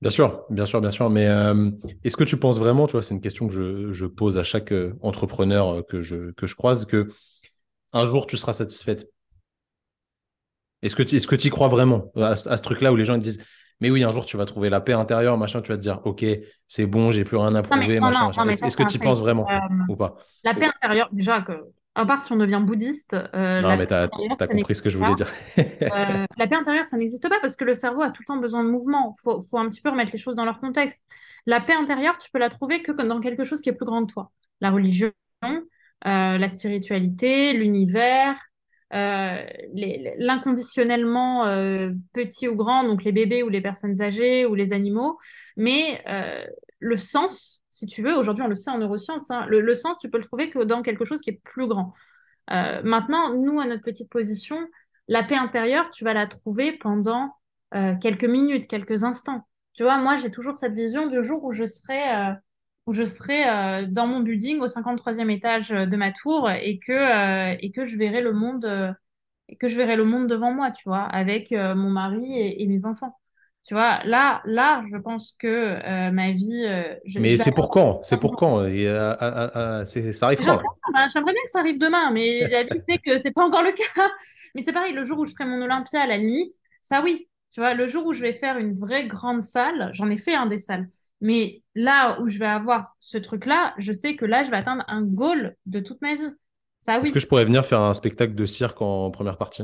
Bien 0.00 0.10
sûr, 0.10 0.44
bien 0.50 0.64
sûr, 0.64 0.80
bien 0.80 0.90
sûr. 0.90 1.10
Mais 1.10 1.28
euh, 1.28 1.70
est-ce 2.02 2.16
que 2.16 2.24
tu 2.24 2.36
penses 2.36 2.58
vraiment, 2.58 2.86
tu 2.86 2.92
vois, 2.92 3.02
c'est 3.02 3.14
une 3.14 3.20
question 3.20 3.46
que 3.46 3.92
je, 3.92 4.06
pose 4.06 4.36
à 4.36 4.42
chaque 4.42 4.72
euh, 4.72 4.94
entrepreneur 5.00 5.68
euh, 5.68 5.82
que 5.82 6.02
je, 6.02 6.32
que 6.32 6.46
je 6.46 6.56
croise, 6.56 6.86
que 6.86 7.08
un 7.92 8.08
jour 8.08 8.26
tu 8.26 8.36
seras 8.36 8.52
satisfaite? 8.52 9.08
Est-ce 10.82 10.96
que 10.96 11.02
tu 11.02 11.16
est-ce 11.16 11.26
que 11.26 11.36
y 11.36 11.50
crois 11.50 11.68
vraiment 11.68 12.12
à, 12.16 12.36
ce 12.36 12.62
truc-là 12.62 12.92
où 12.92 12.96
les 12.96 13.04
gens 13.04 13.16
disent 13.16 13.42
mais 13.80 13.90
oui, 13.90 14.04
un 14.04 14.12
jour 14.12 14.24
tu 14.24 14.36
vas 14.36 14.44
trouver 14.44 14.70
la 14.70 14.80
paix 14.80 14.92
intérieure, 14.92 15.36
machin, 15.36 15.60
tu 15.60 15.72
vas 15.72 15.76
te 15.76 15.82
dire 15.82 16.00
ok, 16.04 16.24
c'est 16.68 16.86
bon, 16.86 17.10
j'ai 17.10 17.24
plus 17.24 17.36
rien 17.36 17.52
à 17.56 17.62
prouver, 17.62 17.98
machin. 17.98 18.30
Est-ce 18.48 18.76
que 18.76 18.84
tu 18.84 18.96
y 18.96 18.98
penses 18.98 19.20
vraiment 19.20 19.48
euh, 19.50 19.58
ou 19.88 19.96
pas? 19.96 20.16
La 20.44 20.54
paix 20.54 20.66
intérieure, 20.66 21.08
déjà 21.12 21.40
que 21.40 21.52
à 21.94 22.06
part 22.06 22.22
si 22.22 22.32
on 22.32 22.36
devient 22.36 22.62
bouddhiste. 22.64 23.14
Euh, 23.34 23.60
non, 23.60 23.76
mais 23.76 23.86
tu 23.86 23.92
as, 23.92 24.08
compris 24.08 24.74
ce 24.74 24.82
que 24.82 24.88
je 24.88 24.98
voulais 24.98 25.14
dire. 25.14 25.28
Euh, 25.58 26.24
la 26.38 26.46
paix 26.46 26.54
intérieure, 26.54 26.86
ça 26.86 26.96
n'existe 26.96 27.28
pas 27.28 27.38
parce 27.40 27.56
que 27.56 27.64
le 27.64 27.74
cerveau 27.74 28.02
a 28.02 28.10
tout 28.10 28.22
le 28.22 28.26
temps 28.26 28.38
besoin 28.38 28.64
de 28.64 28.70
mouvement. 28.70 29.14
Il 29.18 29.20
faut, 29.20 29.42
faut, 29.42 29.58
un 29.58 29.68
petit 29.68 29.80
peu 29.80 29.90
remettre 29.90 30.12
les 30.12 30.18
choses 30.18 30.36
dans 30.36 30.44
leur 30.44 30.60
contexte. 30.60 31.02
La 31.44 31.60
paix 31.60 31.74
intérieure, 31.74 32.18
tu 32.18 32.30
peux 32.30 32.38
la 32.38 32.48
trouver 32.48 32.82
que 32.82 32.92
dans 32.92 33.20
quelque 33.20 33.44
chose 33.44 33.60
qui 33.60 33.68
est 33.68 33.74
plus 33.74 33.84
grand 33.84 34.06
que 34.06 34.12
toi. 34.12 34.30
La 34.60 34.70
religion, 34.70 35.12
la 36.04 36.48
spiritualité, 36.48 37.52
l'univers, 37.52 38.36
l'inconditionnellement 38.92 41.46
euh, 41.46 41.90
petit 42.12 42.48
ou 42.48 42.56
grand, 42.56 42.84
donc 42.84 43.04
les 43.04 43.12
bébés 43.12 43.42
ou 43.42 43.48
les 43.48 43.60
personnes 43.60 44.02
âgées 44.02 44.46
ou 44.46 44.54
les 44.54 44.72
animaux, 44.72 45.18
mais 45.56 46.02
euh, 46.08 46.44
le 46.78 46.96
sens, 46.96 47.62
si 47.70 47.86
tu 47.86 48.02
veux, 48.02 48.14
aujourd'hui 48.14 48.44
on 48.44 48.48
le 48.48 48.54
sait 48.54 48.70
en 48.70 48.78
neurosciences, 48.78 49.30
hein, 49.30 49.46
le, 49.48 49.74
sens, 49.74 49.98
tu 49.98 50.10
peux 50.10 50.18
le 50.18 50.24
trouver 50.24 50.50
que 50.50 50.60
dans 50.60 50.82
quelque 50.82 51.04
chose 51.04 51.20
qui 51.20 51.30
est 51.30 51.40
plus 51.44 51.66
grand. 51.66 51.94
maintenant, 52.48 53.34
nous, 53.34 53.60
à 53.60 53.66
notre 53.66 53.82
petite 53.82 54.10
position, 54.10 54.58
la 55.08 55.22
paix 55.22 55.36
intérieure, 55.36 55.90
tu 55.90 56.04
vas 56.04 56.12
la 56.12 56.26
trouver 56.26 56.72
pendant 56.72 57.34
quelques 58.00 58.24
minutes, 58.24 58.66
quelques 58.66 59.04
instants. 59.04 59.46
Tu 59.74 59.84
vois, 59.84 59.98
moi, 59.98 60.16
j'ai 60.16 60.30
toujours 60.30 60.54
cette 60.54 60.74
vision 60.74 61.06
du 61.06 61.22
jour 61.22 61.42
où 61.44 61.52
je 61.52 61.64
serai 61.64 62.36
où 62.86 62.92
je 62.92 63.04
serai 63.04 63.48
euh, 63.48 63.86
dans 63.88 64.06
mon 64.06 64.20
building 64.20 64.60
au 64.60 64.66
53e 64.66 65.30
étage 65.30 65.70
de 65.70 65.96
ma 65.96 66.10
tour 66.10 66.50
et 66.50 66.78
que, 66.78 66.92
euh, 66.92 67.56
et 67.60 67.70
que 67.70 67.84
je 67.84 67.96
verrai 67.96 68.20
le 68.20 68.32
monde 68.32 68.96
et 69.48 69.56
que 69.56 69.68
je 69.68 69.76
verrai 69.76 69.96
le 69.96 70.04
monde 70.04 70.28
devant 70.28 70.52
moi, 70.52 70.70
tu 70.70 70.88
vois, 70.88 71.02
avec 71.02 71.52
euh, 71.52 71.74
mon 71.74 71.90
mari 71.90 72.38
et, 72.38 72.66
mes 72.66 72.86
enfants. 72.86 73.18
Tu 73.64 73.74
vois, 73.74 74.02
là, 74.04 74.40
là, 74.44 74.82
je 74.90 74.96
pense 74.96 75.36
que 75.38 76.10
ma 76.10 76.32
vie. 76.32 76.66
mais 77.16 77.36
c'est 77.36 77.52
pour 77.52 77.68
quand? 77.68 78.00
C'est 78.02 78.16
pour 78.18 78.34
quand? 78.34 78.64
Et, 78.66 78.86
Ça 79.84 80.26
arrive 80.26 80.40
quand 80.44 80.60
bah, 80.92 81.06
J'aimerais 81.12 81.32
bien 81.32 81.42
que 81.44 81.50
ça 81.50 81.60
arrive 81.60 81.78
demain, 81.78 82.10
mais 82.10 82.48
la 82.48 82.64
vie 82.64 82.80
fait 82.88 82.98
que 82.98 83.18
c'est 83.18 83.30
pas 83.30 83.44
encore 83.44 83.62
le 83.62 83.72
cas. 83.72 84.08
Mais 84.54 84.60
c'est 84.60 84.72
pareil, 84.74 84.92
le 84.92 85.04
jour 85.06 85.18
où 85.18 85.24
je 85.24 85.32
ferai 85.32 85.46
mon 85.46 85.62
Olympia, 85.62 86.02
à 86.02 86.06
la 86.06 86.18
limite, 86.18 86.52
ça 86.82 87.02
oui. 87.02 87.26
Tu 87.52 87.60
vois, 87.60 87.72
le 87.72 87.86
jour 87.86 88.04
où 88.04 88.12
je 88.12 88.20
vais 88.20 88.34
faire 88.34 88.58
une 88.58 88.74
vraie 88.74 89.06
grande 89.06 89.40
salle, 89.40 89.88
j'en 89.94 90.10
ai 90.10 90.18
fait 90.18 90.34
un 90.34 90.44
des 90.44 90.58
salles. 90.58 90.88
Mais 91.22 91.62
là 91.76 92.20
où 92.20 92.28
je 92.28 92.38
vais 92.38 92.46
avoir 92.46 92.84
ce 92.98 93.16
truc-là, 93.16 93.74
je 93.78 93.92
sais 93.92 94.16
que 94.16 94.24
là, 94.24 94.42
je 94.42 94.50
vais 94.50 94.56
atteindre 94.56 94.84
un 94.88 95.02
goal 95.02 95.56
de 95.66 95.78
toute 95.78 96.02
ma 96.02 96.16
vie. 96.16 96.28
Ça, 96.80 96.96
oui. 96.96 97.04
Est-ce 97.04 97.12
que 97.12 97.20
je 97.20 97.28
pourrais 97.28 97.44
venir 97.44 97.64
faire 97.64 97.80
un 97.80 97.94
spectacle 97.94 98.34
de 98.34 98.44
cirque 98.44 98.82
en 98.82 99.08
première 99.12 99.38
partie? 99.38 99.62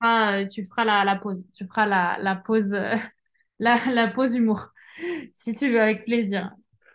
Ah, 0.00 0.42
Tu 0.48 0.64
feras 0.64 0.84
la, 1.04 1.16
pause. 1.16 1.46
Tu 1.52 1.66
feras 1.66 1.86
la, 1.86 2.36
pause, 2.36 2.78
la, 3.58 4.08
pause 4.14 4.34
humour. 4.34 4.68
Si 5.32 5.54
tu 5.54 5.70
veux, 5.70 5.80
avec 5.80 6.04
plaisir. 6.04 6.50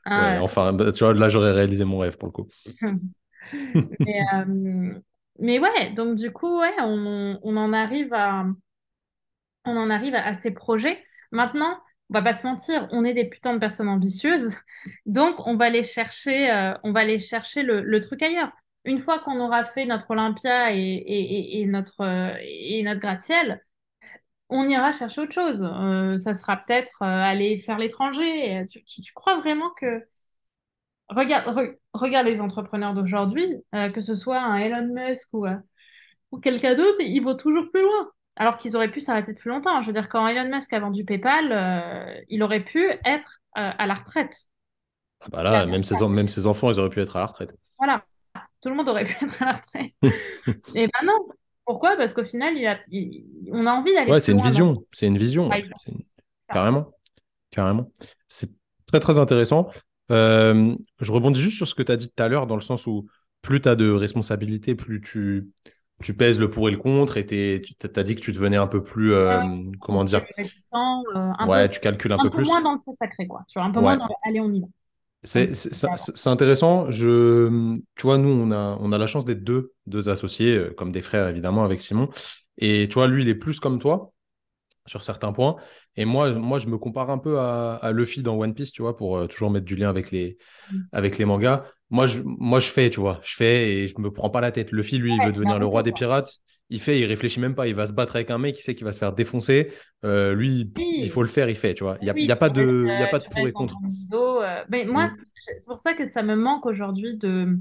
Ah, 0.05 0.37
enfin, 0.41 0.71
bah, 0.73 0.91
tu 0.91 1.03
vois, 1.03 1.13
là, 1.15 1.27
j'aurais 1.27 1.53
réalisé 1.53 1.83
mon 1.85 1.97
rêve 1.97 2.17
pour 2.17 2.27
le 2.27 2.31
coup. 2.31 2.47
mais, 3.99 4.21
euh, 4.33 4.99
mais, 5.39 5.59
ouais, 5.59 5.91
donc 5.95 6.15
du 6.15 6.31
coup, 6.31 6.59
ouais, 6.59 6.73
on, 6.81 7.57
en 7.57 7.73
arrive 7.73 8.13
à, 8.13 8.45
on 9.65 9.75
en 9.75 9.89
arrive 9.89 10.13
à 10.13 10.35
ces 10.35 10.51
projets. 10.51 11.03
Maintenant, 11.31 11.79
on 12.09 12.13
va 12.13 12.21
pas 12.21 12.33
se 12.33 12.45
mentir, 12.45 12.87
on 12.91 13.03
est 13.03 13.13
des 13.13 13.25
putains 13.29 13.53
de 13.53 13.59
personnes 13.59 13.89
ambitieuses, 13.89 14.55
donc 15.05 15.35
on 15.47 15.55
va 15.55 15.65
aller 15.65 15.83
chercher, 15.83 16.51
euh, 16.51 16.73
on 16.83 16.91
va 16.91 17.01
aller 17.01 17.19
chercher 17.19 17.63
le, 17.63 17.99
truc 17.99 18.21
ailleurs. 18.21 18.51
Une 18.85 18.99
fois 18.99 19.19
qu'on 19.19 19.39
aura 19.39 19.63
fait 19.63 19.85
notre 19.85 20.11
Olympia 20.11 20.71
et, 20.73 21.65
notre, 21.67 22.01
euh, 22.01 22.83
notre 22.83 22.99
gratte-ciel, 22.99 23.63
on 24.49 24.67
ira 24.67 24.91
chercher 24.91 25.21
autre 25.21 25.33
chose. 25.33 25.63
Euh, 25.63 26.17
ça 26.19 26.33
sera 26.35 26.57
peut-être 26.57 27.01
aller 27.01 27.57
faire 27.57 27.79
l'étranger. 27.79 28.63
Tu, 28.67 29.13
crois 29.13 29.37
vraiment 29.37 29.71
que... 29.71 30.03
Regarde, 31.09 31.75
regarde 31.93 32.27
les 32.27 32.41
entrepreneurs 32.41 32.93
d'aujourd'hui, 32.93 33.47
que 33.93 34.01
ce 34.01 34.15
soit 34.15 34.39
un 34.39 34.57
Elon 34.57 34.89
Musk 34.93 35.29
ou, 35.33 35.45
ou 36.31 36.39
quelqu'un 36.39 36.75
d'autre, 36.75 36.99
ils 37.01 37.21
vont 37.21 37.35
toujours 37.35 37.69
plus 37.71 37.81
loin 37.81 38.11
alors 38.35 38.57
qu'ils 38.57 38.75
auraient 38.75 38.91
pu 38.91 38.99
s'arrêter 38.99 39.33
depuis 39.33 39.49
longtemps. 39.49 39.81
Je 39.81 39.87
veux 39.87 39.93
dire, 39.93 40.09
quand 40.09 40.27
Elon 40.27 40.49
Musk 40.49 40.71
a 40.73 40.79
vendu 40.79 41.05
PayPal, 41.05 41.51
euh, 41.51 42.21
il 42.29 42.43
aurait 42.43 42.63
pu 42.63 42.83
être 43.05 43.41
euh, 43.57 43.71
à 43.77 43.87
la 43.87 43.93
retraite. 43.93 44.47
Ah 45.21 45.27
bah 45.31 45.43
là, 45.43 45.65
même 45.65 45.83
ses, 45.83 46.07
même 46.07 46.27
ses 46.27 46.45
enfants, 46.45 46.71
ils 46.71 46.79
auraient 46.79 46.89
pu 46.89 47.01
être 47.01 47.15
à 47.15 47.19
la 47.19 47.25
retraite. 47.25 47.55
Voilà, 47.77 48.05
tout 48.61 48.69
le 48.69 48.75
monde 48.75 48.89
aurait 48.89 49.05
pu 49.05 49.15
être 49.23 49.41
à 49.41 49.45
la 49.45 49.51
retraite. 49.53 49.93
Et 50.75 50.87
ben 50.87 51.05
non. 51.05 51.27
Pourquoi? 51.65 51.97
Parce 51.97 52.13
qu'au 52.13 52.23
final, 52.23 52.55
il 52.55 52.67
a, 52.67 52.77
on 53.51 53.65
a 53.65 53.71
envie 53.71 53.93
d'aller. 53.93 54.11
Ouais, 54.11 54.19
c'est 54.19 54.33
une, 54.33 54.41
vision. 54.41 54.85
C'est 54.91 55.07
une 55.07 55.17
vision. 55.17 55.49
Carrément. 56.47 56.91
Carrément. 57.49 57.91
C'est 58.27 58.51
très, 58.85 58.99
très 58.99 59.17
intéressant. 59.17 59.71
Euh, 60.11 60.75
je 60.99 61.11
rebondis 61.11 61.41
juste 61.41 61.57
sur 61.57 61.67
ce 61.67 61.73
que 61.73 61.81
tu 61.81 61.91
as 61.91 61.97
dit 61.97 62.07
tout 62.07 62.21
à 62.21 62.27
l'heure, 62.27 62.45
dans 62.45 62.55
le 62.55 62.61
sens 62.61 62.85
où 62.85 63.07
plus 63.41 63.61
tu 63.61 63.69
as 63.69 63.75
de 63.75 63.89
responsabilités, 63.89 64.75
plus 64.75 65.01
tu, 65.01 65.49
tu 66.03 66.13
pèses 66.13 66.39
le 66.39 66.49
pour 66.49 66.67
et 66.67 66.71
le 66.71 66.77
contre, 66.77 67.17
et 67.17 67.25
tu 67.25 67.75
as 67.95 68.03
dit 68.03 68.15
que 68.15 68.21
tu 68.21 68.31
devenais 68.31 68.57
un 68.57 68.67
peu 68.67 68.83
plus, 68.83 69.13
euh, 69.13 69.41
comment 69.79 70.03
dire, 70.03 70.23
euh, 70.73 71.45
ouais, 71.47 71.69
tu 71.69 71.79
calcules 71.79 72.11
un, 72.11 72.19
un 72.19 72.23
peu, 72.23 72.29
plus. 72.29 72.45
moins 72.45 72.61
dans 72.61 72.73
le 72.73 72.93
sacré, 72.95 73.27
quoi. 73.27 73.43
Tu 73.47 73.59
vois, 73.59 73.67
un 73.67 73.71
peu 73.71 73.79
moins 73.79 73.97
dans 73.97 74.07
le 74.07 74.13
allez, 74.27 74.39
on 74.39 74.51
y 74.51 74.61
va. 74.61 74.67
C'est 75.23 76.27
intéressant. 76.27 76.91
Je, 76.91 77.75
tu 77.95 78.03
vois, 78.03 78.17
nous, 78.17 78.29
on 78.29 78.51
a, 78.51 78.77
on 78.79 78.91
a 78.91 78.97
la 78.97 79.07
chance 79.07 79.25
d'être 79.25 79.43
deux, 79.43 79.73
deux 79.87 80.09
associés, 80.09 80.55
euh, 80.55 80.73
comme 80.75 80.91
des 80.91 81.01
frères, 81.01 81.27
évidemment, 81.29 81.63
avec 81.63 81.81
Simon. 81.81 82.09
Et 82.57 82.87
tu 82.89 82.95
vois, 82.95 83.07
lui, 83.07 83.23
il 83.23 83.29
est 83.29 83.35
plus 83.35 83.59
comme 83.59 83.79
toi 83.79 84.11
sur 84.85 85.03
certains 85.03 85.31
points. 85.31 85.55
Et 85.95 86.05
moi, 86.05 86.31
moi 86.33 86.57
je 86.57 86.67
me 86.67 86.77
compare 86.77 87.09
un 87.09 87.17
peu 87.17 87.39
à, 87.39 87.75
à 87.75 87.91
Luffy 87.91 88.21
dans 88.21 88.37
One 88.37 88.53
Piece, 88.53 88.71
tu 88.71 88.81
vois, 88.81 88.95
pour 88.95 89.17
euh, 89.17 89.27
toujours 89.27 89.49
mettre 89.49 89.65
du 89.65 89.75
lien 89.75 89.89
avec 89.89 90.11
les, 90.11 90.37
mm. 90.71 90.77
avec 90.91 91.17
les 91.17 91.25
mangas. 91.25 91.63
Moi 91.89 92.07
je, 92.07 92.21
moi, 92.23 92.59
je 92.59 92.67
fais, 92.67 92.89
tu 92.89 92.99
vois, 92.99 93.19
je 93.23 93.35
fais 93.35 93.69
et 93.69 93.87
je 93.87 93.99
me 93.99 94.11
prends 94.11 94.29
pas 94.29 94.41
la 94.41 94.51
tête. 94.51 94.71
Luffy, 94.71 94.97
lui, 94.97 95.13
il 95.13 95.25
veut 95.25 95.31
devenir 95.31 95.59
le 95.59 95.65
roi 95.65 95.83
des 95.83 95.91
pirates. 95.91 96.39
Il 96.69 96.79
fait, 96.79 96.99
il 96.99 97.05
réfléchit 97.05 97.39
même 97.39 97.53
pas. 97.53 97.67
Il 97.67 97.75
va 97.75 97.85
se 97.85 97.93
battre 97.93 98.15
avec 98.15 98.31
un 98.31 98.39
mec, 98.39 98.57
il 98.57 98.61
sait 98.61 98.73
qu'il 98.73 98.85
va 98.85 98.93
se 98.93 98.97
faire 98.97 99.13
défoncer. 99.13 99.71
Euh, 100.03 100.33
lui, 100.33 100.71
il 100.77 101.09
faut 101.11 101.21
le 101.21 101.27
faire, 101.27 101.47
il 101.47 101.55
fait, 101.55 101.75
tu 101.75 101.83
vois. 101.83 101.97
Il 102.01 102.11
n'y 102.11 102.31
a, 102.31 102.33
a, 102.33 102.35
pas 102.35 102.49
de, 102.49 102.85
il 102.87 102.99
y 102.99 103.03
a 103.03 103.07
pas 103.07 103.19
de 103.19 103.25
pour 103.25 103.47
et 103.47 103.51
contre. 103.51 103.75
Euh, 104.13 104.63
mais 104.69 104.83
moi, 104.85 105.07
mm. 105.07 105.11
c'est 105.59 105.67
pour 105.67 105.79
ça 105.79 105.93
que 105.93 106.07
ça 106.07 106.23
me 106.23 106.35
manque 106.35 106.65
aujourd'hui 106.65 107.17
de. 107.17 107.55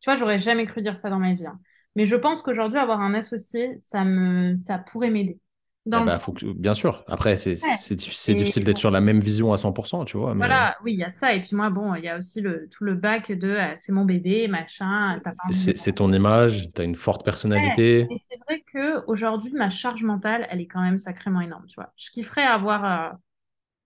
Tu 0.00 0.10
vois, 0.10 0.14
j'aurais 0.14 0.38
jamais 0.38 0.64
cru 0.66 0.80
dire 0.80 0.96
ça 0.96 1.10
dans 1.10 1.18
ma 1.18 1.34
vie. 1.34 1.46
Hein. 1.46 1.58
Mais 1.96 2.06
je 2.06 2.14
pense 2.14 2.42
qu'aujourd'hui, 2.42 2.78
avoir 2.78 3.00
un 3.00 3.14
associé, 3.14 3.78
ça, 3.80 4.04
me... 4.04 4.56
ça 4.58 4.78
pourrait 4.78 5.10
m'aider. 5.10 5.40
Eh 5.86 5.90
ben, 5.90 6.18
faut 6.18 6.34
Bien 6.56 6.74
sûr. 6.74 7.04
Après, 7.06 7.36
c'est 7.36 7.54
difficile 7.94 8.64
d'être 8.64 8.78
sur 8.78 8.90
la 8.90 9.00
même 9.00 9.20
vision 9.20 9.52
à 9.52 9.56
100%, 9.56 10.04
tu 10.04 10.16
vois. 10.16 10.34
Voilà, 10.34 10.76
oui, 10.82 10.92
il 10.94 10.98
y 10.98 11.04
a 11.04 11.12
ça. 11.12 11.34
Et 11.34 11.40
puis 11.40 11.54
moi, 11.54 11.70
bon, 11.70 11.94
il 11.94 12.04
y 12.04 12.08
a 12.08 12.18
aussi 12.18 12.40
le, 12.40 12.68
tout 12.70 12.84
le 12.84 12.94
bac 12.94 13.30
de 13.30 13.48
euh, 13.48 13.72
c'est 13.76 13.92
mon 13.92 14.04
bébé, 14.04 14.48
machin. 14.48 15.20
C'est 15.50 15.92
ton 15.94 16.12
image, 16.12 16.68
tu 16.74 16.80
as 16.80 16.84
une 16.84 16.96
forte 16.96 17.24
personnalité. 17.24 18.08
C'est 18.30 18.40
vrai 18.48 18.64
qu'aujourd'hui, 18.72 19.52
ma 19.52 19.68
charge 19.68 20.02
mentale, 20.02 20.46
elle 20.50 20.60
est 20.60 20.66
quand 20.66 20.82
même 20.82 20.98
sacrément 20.98 21.40
énorme, 21.40 21.66
tu 21.66 21.76
vois. 21.76 21.92
Je 21.96 22.10
kifferais 22.10 22.42
avoir 22.44 22.84
euh, 22.84 23.14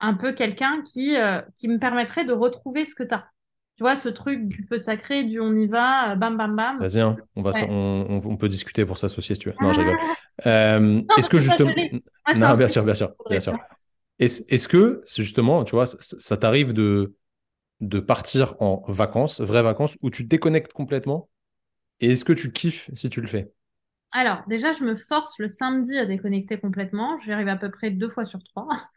un 0.01 0.15
peu 0.15 0.33
quelqu'un 0.33 0.83
qui, 0.83 1.17
euh, 1.17 1.41
qui 1.59 1.69
me 1.69 1.79
permettrait 1.79 2.25
de 2.25 2.33
retrouver 2.33 2.85
ce 2.85 2.95
que 2.95 3.03
tu 3.03 3.15
as. 3.15 3.27
Tu 3.81 3.85
vois, 3.85 3.97
ce 3.97 4.11
truc 4.11 4.47
du 4.47 4.67
peu 4.67 4.77
sacré, 4.77 5.25
du 5.25 5.41
on 5.41 5.55
y 5.55 5.67
va, 5.67 6.13
euh, 6.13 6.15
bam, 6.15 6.37
bam, 6.37 6.55
bam. 6.55 6.79
Vas-y, 6.81 7.01
hein, 7.01 7.17
on, 7.35 7.41
va, 7.41 7.53
on, 7.67 8.37
peut 8.37 8.51
discuter 8.51 8.85
pour 8.85 8.99
s'associer 8.99 9.37
si 9.37 9.41
tu 9.41 9.49
veux. 9.49 9.55
Non, 9.63 9.73
je 9.73 9.81
rigole. 9.81 9.97
Euh, 10.47 11.03
est-ce 11.17 11.31
que 11.31 11.39
justement. 11.39 11.73
non, 12.35 12.57
bien 12.57 12.69
sûr, 12.69 12.85
bien 12.85 12.95
sûr. 12.95 13.15
Bien 13.31 13.41
sûr. 13.41 13.57
Est-ce 14.19 14.69
que, 14.69 15.03
justement, 15.17 15.65
tu 15.65 15.77
vois, 15.77 15.87
ça, 15.87 16.37
t'arrive 16.37 16.75
de, 16.75 17.15
de 17.81 18.01
partir 18.01 18.55
en 18.61 18.83
vacances, 18.87 19.41
vraies 19.41 19.63
vacances, 19.63 19.97
où 20.03 20.11
tu 20.11 20.25
te 20.25 20.29
déconnectes 20.29 20.75
complètement? 20.75 21.31
Et 22.01 22.13
est-ce 22.13 22.27
que 22.27 22.35
tu 22.35 22.53
kiffes 22.53 22.91
si 22.93 23.09
tu 23.09 23.23
le 23.23 23.29
fais? 23.29 23.51
Alors, 24.13 24.43
déjà, 24.47 24.75
je 24.75 24.85
me 24.85 24.95
force 24.95 25.39
le 25.39 25.49
samedi 25.49 25.97
à 25.97 26.05
déconnecter 26.05 26.59
complètement. 26.59 27.19
J'y 27.19 27.33
arrive 27.33 27.49
à 27.49 27.57
peu 27.57 27.71
près 27.71 27.91
deux 27.91 28.11
fois 28.11 28.27
sur 28.27 28.45
trois. 28.45 28.69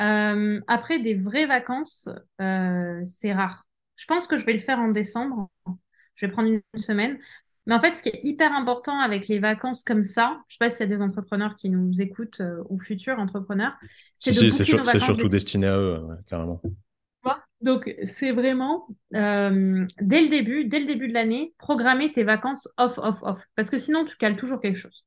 Euh, 0.00 0.60
après, 0.66 0.98
des 0.98 1.14
vraies 1.14 1.46
vacances, 1.46 2.08
c'est 2.40 3.32
rare. 3.32 3.64
Je 3.96 4.06
pense 4.06 4.26
que 4.26 4.36
je 4.36 4.44
vais 4.44 4.52
le 4.52 4.58
faire 4.58 4.78
en 4.78 4.88
décembre. 4.88 5.50
Je 6.14 6.26
vais 6.26 6.32
prendre 6.32 6.48
une 6.48 6.62
semaine. 6.80 7.18
Mais 7.66 7.74
en 7.74 7.80
fait, 7.80 7.94
ce 7.94 8.02
qui 8.02 8.10
est 8.10 8.20
hyper 8.24 8.52
important 8.52 8.98
avec 9.00 9.26
les 9.26 9.38
vacances 9.38 9.82
comme 9.82 10.02
ça, 10.02 10.40
je 10.48 10.54
ne 10.54 10.58
sais 10.58 10.58
pas 10.58 10.70
s'il 10.70 10.80
y 10.80 10.92
a 10.92 10.96
des 10.96 11.02
entrepreneurs 11.02 11.56
qui 11.56 11.70
nous 11.70 12.02
écoutent 12.02 12.40
euh, 12.40 12.62
ou 12.68 12.78
futurs 12.78 13.18
entrepreneurs, 13.18 13.72
c'est 14.16 14.34
si, 14.34 14.52
c'est 14.52 14.64
surtout 14.98 15.28
destiné 15.28 15.68
à 15.68 15.78
eux, 15.78 16.00
carrément. 16.26 16.60
Donc, 17.64 17.94
c'est 18.04 18.32
vraiment 18.32 18.86
euh, 19.14 19.86
dès 19.98 20.20
le 20.20 20.28
début, 20.28 20.66
dès 20.66 20.80
le 20.80 20.84
début 20.84 21.08
de 21.08 21.14
l'année, 21.14 21.54
programmer 21.56 22.12
tes 22.12 22.22
vacances 22.22 22.68
off, 22.76 22.98
off, 22.98 23.22
off. 23.22 23.42
Parce 23.54 23.70
que 23.70 23.78
sinon, 23.78 24.04
tu 24.04 24.16
cales 24.16 24.36
toujours 24.36 24.60
quelque 24.60 24.76
chose. 24.76 25.06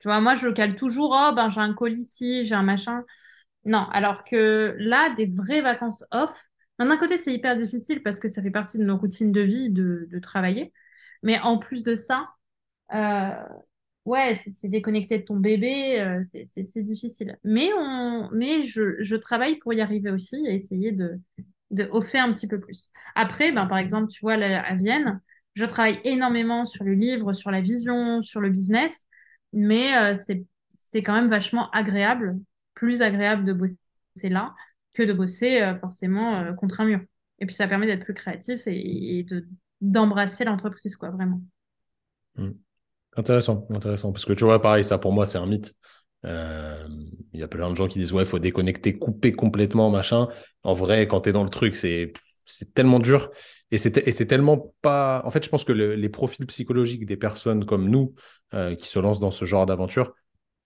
Tu 0.00 0.08
vois, 0.08 0.20
moi, 0.20 0.34
je 0.34 0.48
cale 0.48 0.76
toujours, 0.76 1.16
oh, 1.18 1.34
ben, 1.34 1.48
j'ai 1.48 1.62
un 1.62 1.72
colis 1.72 2.02
ici, 2.02 2.44
j'ai 2.44 2.54
un 2.54 2.62
machin. 2.62 3.04
Non, 3.64 3.88
alors 3.90 4.24
que 4.24 4.76
là, 4.78 5.14
des 5.14 5.24
vraies 5.24 5.62
vacances 5.62 6.04
off, 6.10 6.38
d'un 6.78 6.96
côté, 6.96 7.18
c'est 7.18 7.32
hyper 7.32 7.56
difficile 7.58 8.02
parce 8.02 8.20
que 8.20 8.28
ça 8.28 8.42
fait 8.42 8.50
partie 8.50 8.78
de 8.78 8.84
nos 8.84 8.96
routines 8.96 9.32
de 9.32 9.40
vie 9.40 9.70
de, 9.70 10.18
travailler. 10.20 10.72
Mais 11.22 11.38
en 11.40 11.58
plus 11.58 11.82
de 11.82 11.94
ça, 11.94 12.28
euh, 12.92 13.44
ouais, 14.04 14.38
c'est 14.60 14.68
déconnecter 14.68 15.18
de 15.18 15.24
ton 15.24 15.36
bébé, 15.36 16.00
euh, 16.00 16.22
c'est 16.44 16.82
difficile. 16.82 17.38
Mais, 17.44 17.70
on, 17.78 18.30
mais 18.32 18.62
je, 18.62 19.16
travaille 19.16 19.56
pour 19.58 19.72
y 19.72 19.80
arriver 19.80 20.10
aussi 20.10 20.44
et 20.46 20.54
essayer 20.54 20.92
de, 20.92 21.20
de 21.70 21.88
un 22.18 22.32
petit 22.32 22.48
peu 22.48 22.60
plus. 22.60 22.90
Après, 23.14 23.52
ben, 23.52 23.66
par 23.66 23.78
exemple, 23.78 24.08
tu 24.08 24.20
vois, 24.20 24.34
à 24.34 24.74
Vienne, 24.74 25.20
je 25.54 25.64
travaille 25.64 26.00
énormément 26.04 26.64
sur 26.64 26.84
le 26.84 26.94
livre, 26.94 27.32
sur 27.32 27.50
la 27.50 27.60
vision, 27.60 28.22
sur 28.22 28.40
le 28.40 28.50
business, 28.50 29.06
mais 29.52 29.96
euh, 29.96 30.16
c'est 30.16 31.02
quand 31.02 31.14
même 31.14 31.30
vachement 31.30 31.70
agréable, 31.70 32.38
plus 32.74 33.02
agréable 33.02 33.44
de 33.44 33.52
bosser 33.52 33.78
là 34.24 34.54
que 34.94 35.02
de 35.02 35.12
bosser 35.12 35.60
euh, 35.60 35.74
forcément 35.74 36.36
euh, 36.36 36.52
contre 36.52 36.80
un 36.80 36.86
mur. 36.86 37.00
Et 37.40 37.46
puis 37.46 37.54
ça 37.54 37.66
permet 37.66 37.86
d'être 37.86 38.04
plus 38.04 38.14
créatif 38.14 38.62
et, 38.66 39.24
de 39.24 39.46
d'embrasser 39.80 40.44
l'entreprise, 40.44 40.96
quoi, 40.96 41.10
vraiment. 41.10 41.42
Hmm. 42.36 42.52
Intéressant, 43.16 43.66
intéressant. 43.70 44.12
Parce 44.12 44.24
que 44.24 44.32
tu 44.32 44.44
vois, 44.44 44.62
pareil, 44.62 44.82
ça 44.82 44.96
pour 44.96 45.12
moi, 45.12 45.26
c'est 45.26 45.36
un 45.36 45.46
mythe. 45.46 45.74
Euh, 46.24 46.86
il 47.34 47.40
y 47.40 47.42
a 47.42 47.48
plein 47.48 47.68
de 47.68 47.76
gens 47.76 47.86
qui 47.86 47.98
disent, 47.98 48.12
ouais, 48.12 48.24
faut 48.24 48.38
déconnecter, 48.38 48.96
couper 48.96 49.32
complètement, 49.32 49.90
machin. 49.90 50.28
En 50.62 50.72
vrai, 50.72 51.06
quand 51.06 51.22
tu 51.22 51.28
es 51.28 51.32
dans 51.32 51.44
le 51.44 51.50
truc, 51.50 51.76
c'est 51.76 52.12
tellement 52.72 52.98
dur. 52.98 53.30
Et 53.70 53.76
c'est 53.78 54.26
tellement 54.26 54.74
pas. 54.80 55.20
En 55.26 55.30
fait, 55.30 55.44
je 55.44 55.50
pense 55.50 55.64
que 55.64 55.72
les 55.72 56.08
profils 56.08 56.46
psychologiques 56.46 57.04
des 57.04 57.16
personnes 57.16 57.66
comme 57.66 57.90
nous 57.90 58.14
qui 58.78 58.88
se 58.88 58.98
lancent 59.00 59.20
dans 59.20 59.32
ce 59.32 59.44
genre 59.44 59.66
d'aventure, 59.66 60.14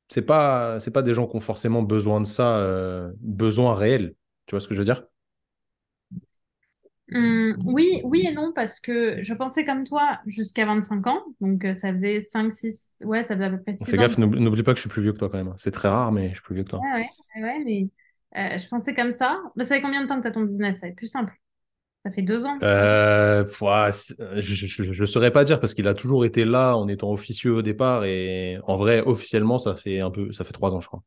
c'est 0.08 0.22
pas 0.22 0.78
c'est 0.78 0.90
pas 0.92 1.02
des 1.02 1.14
gens 1.14 1.26
qui 1.26 1.36
ont 1.36 1.40
forcément 1.40 1.82
besoin 1.82 2.20
de 2.20 2.26
ça, 2.26 3.10
besoin 3.20 3.74
réel. 3.74 4.14
Tu 4.48 4.56
vois 4.56 4.60
ce 4.60 4.66
que 4.66 4.74
je 4.74 4.80
veux 4.80 4.84
dire? 4.84 5.04
Hum, 7.14 7.56
oui, 7.64 8.02
oui 8.04 8.26
et 8.28 8.32
non, 8.32 8.52
parce 8.54 8.80
que 8.80 9.22
je 9.22 9.32
pensais 9.32 9.64
comme 9.64 9.84
toi 9.84 10.18
jusqu'à 10.26 10.66
25 10.66 11.06
ans, 11.06 11.24
donc 11.40 11.64
euh, 11.64 11.72
ça 11.72 11.90
faisait 11.90 12.20
5, 12.20 12.52
6, 12.52 12.92
ouais, 13.00 13.24
ça 13.24 13.34
faisait 13.34 13.46
à 13.46 13.50
peu 13.50 13.62
près 13.62 13.72
6 13.72 13.90
Fais 13.90 13.96
gaffe, 13.98 14.18
n'oublie 14.18 14.62
pas 14.62 14.72
que 14.72 14.76
je 14.76 14.82
suis 14.82 14.90
plus 14.90 15.02
vieux 15.02 15.12
que 15.12 15.18
toi 15.18 15.28
quand 15.30 15.38
même. 15.38 15.54
C'est 15.56 15.70
très 15.70 15.88
rare, 15.88 16.12
mais 16.12 16.28
je 16.30 16.34
suis 16.34 16.42
plus 16.42 16.54
vieux 16.54 16.64
que 16.64 16.70
toi. 16.70 16.80
Ouais, 16.80 17.08
ouais, 17.42 17.64
mais 17.64 17.88
euh, 18.36 18.58
je 18.58 18.68
pensais 18.68 18.94
comme 18.94 19.10
ça. 19.10 19.40
Bah, 19.56 19.64
ça 19.64 19.76
fait 19.76 19.80
combien 19.82 20.02
de 20.02 20.06
temps 20.08 20.16
que 20.16 20.22
tu 20.22 20.28
as 20.28 20.30
ton 20.32 20.42
business? 20.42 20.76
Ça 20.76 20.82
va 20.82 20.88
être 20.88 20.96
plus 20.96 21.06
simple. 21.08 21.34
Ça 22.04 22.12
fait 22.12 22.22
deux 22.22 22.46
ans. 22.46 22.58
Euh, 22.62 23.44
je 23.48 25.00
ne 25.00 25.06
saurais 25.06 25.30
pas 25.30 25.44
dire 25.44 25.60
parce 25.60 25.74
qu'il 25.74 25.86
a 25.86 25.94
toujours 25.94 26.24
été 26.24 26.44
là 26.44 26.76
en 26.76 26.88
étant 26.88 27.12
officieux 27.12 27.52
au 27.54 27.62
départ 27.62 28.04
et 28.04 28.58
en 28.66 28.76
vrai, 28.76 29.00
officiellement, 29.00 29.58
ça 29.58 29.74
fait 29.76 30.00
un 30.00 30.10
peu, 30.10 30.32
ça 30.32 30.44
fait 30.44 30.52
trois 30.52 30.72
ans, 30.74 30.80
je 30.80 30.88
crois. 30.88 31.02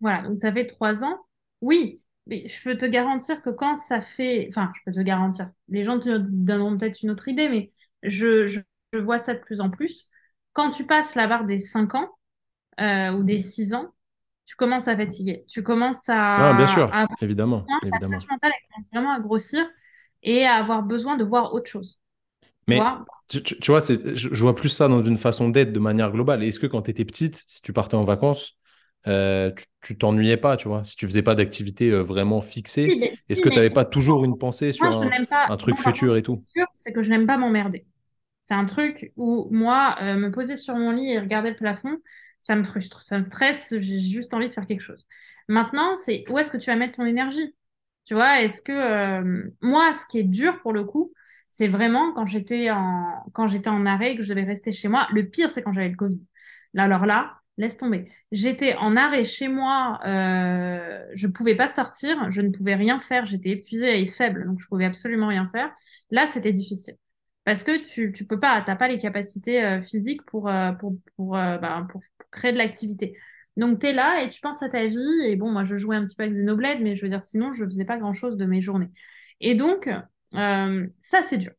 Voilà, 0.00 0.22
donc 0.28 0.36
ça 0.36 0.52
fait 0.52 0.66
trois 0.66 1.04
ans. 1.04 1.18
Oui, 1.60 2.02
mais 2.26 2.46
je 2.48 2.62
peux 2.62 2.76
te 2.76 2.86
garantir 2.86 3.42
que 3.42 3.50
quand 3.50 3.76
ça 3.76 4.00
fait, 4.00 4.46
enfin, 4.48 4.72
je 4.74 4.80
peux 4.84 4.92
te 4.92 5.00
garantir, 5.00 5.50
les 5.68 5.84
gens 5.84 5.98
te 5.98 6.16
donneront 6.18 6.76
peut-être 6.76 7.02
une 7.02 7.10
autre 7.10 7.28
idée, 7.28 7.48
mais 7.48 7.72
je, 8.02 8.46
je, 8.46 8.60
vois 8.98 9.18
ça 9.18 9.34
de 9.34 9.40
plus 9.40 9.60
en 9.60 9.70
plus. 9.70 10.08
Quand 10.52 10.70
tu 10.70 10.86
passes 10.86 11.16
la 11.16 11.26
barre 11.26 11.44
des 11.44 11.58
5 11.58 11.96
ans 11.96 12.08
euh, 12.80 13.10
ou 13.10 13.24
des 13.24 13.40
6 13.40 13.74
ans, 13.74 13.92
tu 14.46 14.56
commences 14.56 14.88
à 14.88 14.96
fatiguer. 14.96 15.44
Tu 15.48 15.62
commences 15.62 16.08
à. 16.08 16.50
Ah, 16.50 16.54
bien 16.54 16.66
sûr, 16.66 16.90
évidemment. 17.20 17.66
évidemment. 17.82 18.18
Ta 18.18 18.32
mentale 18.32 18.52
commence 18.70 18.88
vraiment 18.92 19.12
à 19.12 19.20
grossir 19.20 19.66
et 20.22 20.44
à 20.44 20.54
avoir 20.54 20.82
besoin 20.82 21.16
de 21.16 21.24
voir 21.24 21.52
autre 21.54 21.68
chose. 21.68 22.00
Mais 22.66 22.80
tu, 23.28 23.42
tu, 23.42 23.70
vois, 23.70 23.80
je, 23.80 24.14
je, 24.14 24.42
vois 24.42 24.54
plus 24.54 24.70
ça 24.70 24.88
dans 24.88 25.02
une 25.02 25.18
façon 25.18 25.50
d'être 25.50 25.72
de 25.72 25.78
manière 25.78 26.10
globale. 26.10 26.42
Est-ce 26.42 26.58
que 26.58 26.66
quand 26.66 26.82
tu 26.82 26.90
étais 26.90 27.04
petite, 27.04 27.44
si 27.46 27.60
tu 27.60 27.72
partais 27.74 27.96
en 27.96 28.04
vacances, 28.04 28.56
euh, 29.06 29.50
tu 29.82 29.98
t'ennuyais 29.98 30.36
pas, 30.36 30.56
tu 30.56 30.68
vois, 30.68 30.84
si 30.84 30.96
tu 30.96 31.06
faisais 31.06 31.22
pas 31.22 31.34
d'activité 31.34 31.90
euh, 31.90 32.02
vraiment 32.02 32.40
fixée. 32.40 33.14
Est-ce 33.28 33.42
que 33.42 33.48
tu 33.48 33.56
n'avais 33.56 33.70
pas 33.70 33.84
toujours 33.84 34.24
une 34.24 34.38
pensée 34.38 34.72
sur 34.72 34.86
un, 34.86 35.56
truc 35.56 35.76
futur 35.76 36.16
et 36.16 36.22
tout? 36.22 36.40
C'est 36.72 36.92
que 36.92 37.02
je 37.02 37.10
n'aime 37.10 37.26
pas 37.26 37.36
m'emmerder. 37.36 37.86
C'est 38.42 38.54
un 38.54 38.64
truc 38.64 39.12
où 39.16 39.48
moi, 39.50 39.96
euh, 40.02 40.16
me 40.16 40.30
poser 40.30 40.56
sur 40.56 40.76
mon 40.76 40.90
lit 40.90 41.12
et 41.12 41.18
regarder 41.18 41.50
le 41.50 41.56
plafond, 41.56 41.96
ça 42.40 42.56
me 42.56 42.62
frustre, 42.62 43.02
ça 43.02 43.16
me 43.16 43.22
stresse, 43.22 43.74
j'ai 43.78 43.98
juste 43.98 44.34
envie 44.34 44.48
de 44.48 44.52
faire 44.52 44.66
quelque 44.66 44.80
chose. 44.80 45.06
Maintenant, 45.48 45.94
c'est 45.94 46.24
où 46.28 46.38
est-ce 46.38 46.50
que 46.50 46.58
tu 46.58 46.70
vas 46.70 46.76
mettre 46.76 46.96
ton 46.96 47.06
énergie? 47.06 47.54
Tu 48.04 48.14
vois, 48.14 48.42
est-ce 48.42 48.60
que 48.60 49.50
moi, 49.62 49.92
ce 49.94 50.06
qui 50.06 50.18
est 50.18 50.24
dur 50.24 50.60
pour 50.60 50.74
le 50.74 50.84
coup, 50.84 51.12
c'est 51.48 51.68
vraiment 51.68 52.12
quand 52.12 52.26
j'étais 52.26 52.70
en 52.70 53.22
quand 53.32 53.46
j'étais 53.46 53.70
en 53.70 53.86
arrêt 53.86 54.16
que 54.16 54.22
je 54.22 54.28
devais 54.28 54.42
rester 54.42 54.72
chez 54.72 54.88
moi. 54.88 55.06
Le 55.12 55.22
pire, 55.22 55.50
c'est 55.50 55.62
quand 55.62 55.72
j'avais 55.72 55.88
le 55.88 55.96
Covid. 55.96 56.20
Là, 56.74 56.84
alors 56.84 57.06
là, 57.06 57.38
laisse 57.56 57.76
tomber. 57.76 58.10
J'étais 58.32 58.74
en 58.76 58.96
arrêt 58.96 59.24
chez 59.24 59.48
moi, 59.48 60.00
euh, 60.06 61.04
je 61.14 61.26
ne 61.26 61.32
pouvais 61.32 61.54
pas 61.54 61.68
sortir, 61.68 62.30
je 62.30 62.40
ne 62.40 62.50
pouvais 62.50 62.74
rien 62.74 62.98
faire, 63.00 63.26
j'étais 63.26 63.50
épuisée 63.50 64.00
et 64.00 64.06
faible, 64.06 64.46
donc 64.46 64.60
je 64.60 64.66
pouvais 64.66 64.84
absolument 64.84 65.28
rien 65.28 65.48
faire. 65.52 65.70
Là, 66.10 66.26
c'était 66.26 66.52
difficile. 66.52 66.96
Parce 67.44 67.62
que 67.62 67.84
tu 67.84 68.12
ne 68.18 68.26
peux 68.26 68.40
pas, 68.40 68.62
tu 68.62 68.70
n'as 68.70 68.76
pas 68.76 68.88
les 68.88 68.98
capacités 68.98 69.62
euh, 69.64 69.82
physiques 69.82 70.24
pour, 70.24 70.48
euh, 70.48 70.72
bah, 70.78 71.86
pour, 71.90 72.00
créer 72.30 72.52
de 72.52 72.58
l'activité. 72.58 73.16
Donc, 73.56 73.78
tu 73.80 73.86
es 73.86 73.92
là 73.92 74.22
et 74.22 74.30
tu 74.30 74.40
penses 74.40 74.62
à 74.62 74.68
ta 74.68 74.86
vie. 74.86 75.20
Et 75.26 75.36
bon, 75.36 75.50
moi, 75.52 75.62
je 75.62 75.76
jouais 75.76 75.96
un 75.96 76.04
petit 76.04 76.16
peu 76.16 76.24
avec 76.24 76.34
Xenoblade, 76.34 76.80
mais 76.80 76.96
je 76.96 77.02
veux 77.02 77.08
dire, 77.08 77.22
sinon, 77.22 77.52
je 77.52 77.64
ne 77.64 77.70
faisais 77.70 77.84
pas 77.84 77.98
grand-chose 77.98 78.36
de 78.36 78.44
mes 78.46 78.60
journées. 78.60 78.90
Et 79.40 79.54
donc, 79.54 79.88
ça, 80.32 81.22
c'est 81.22 81.38
dur. 81.38 81.52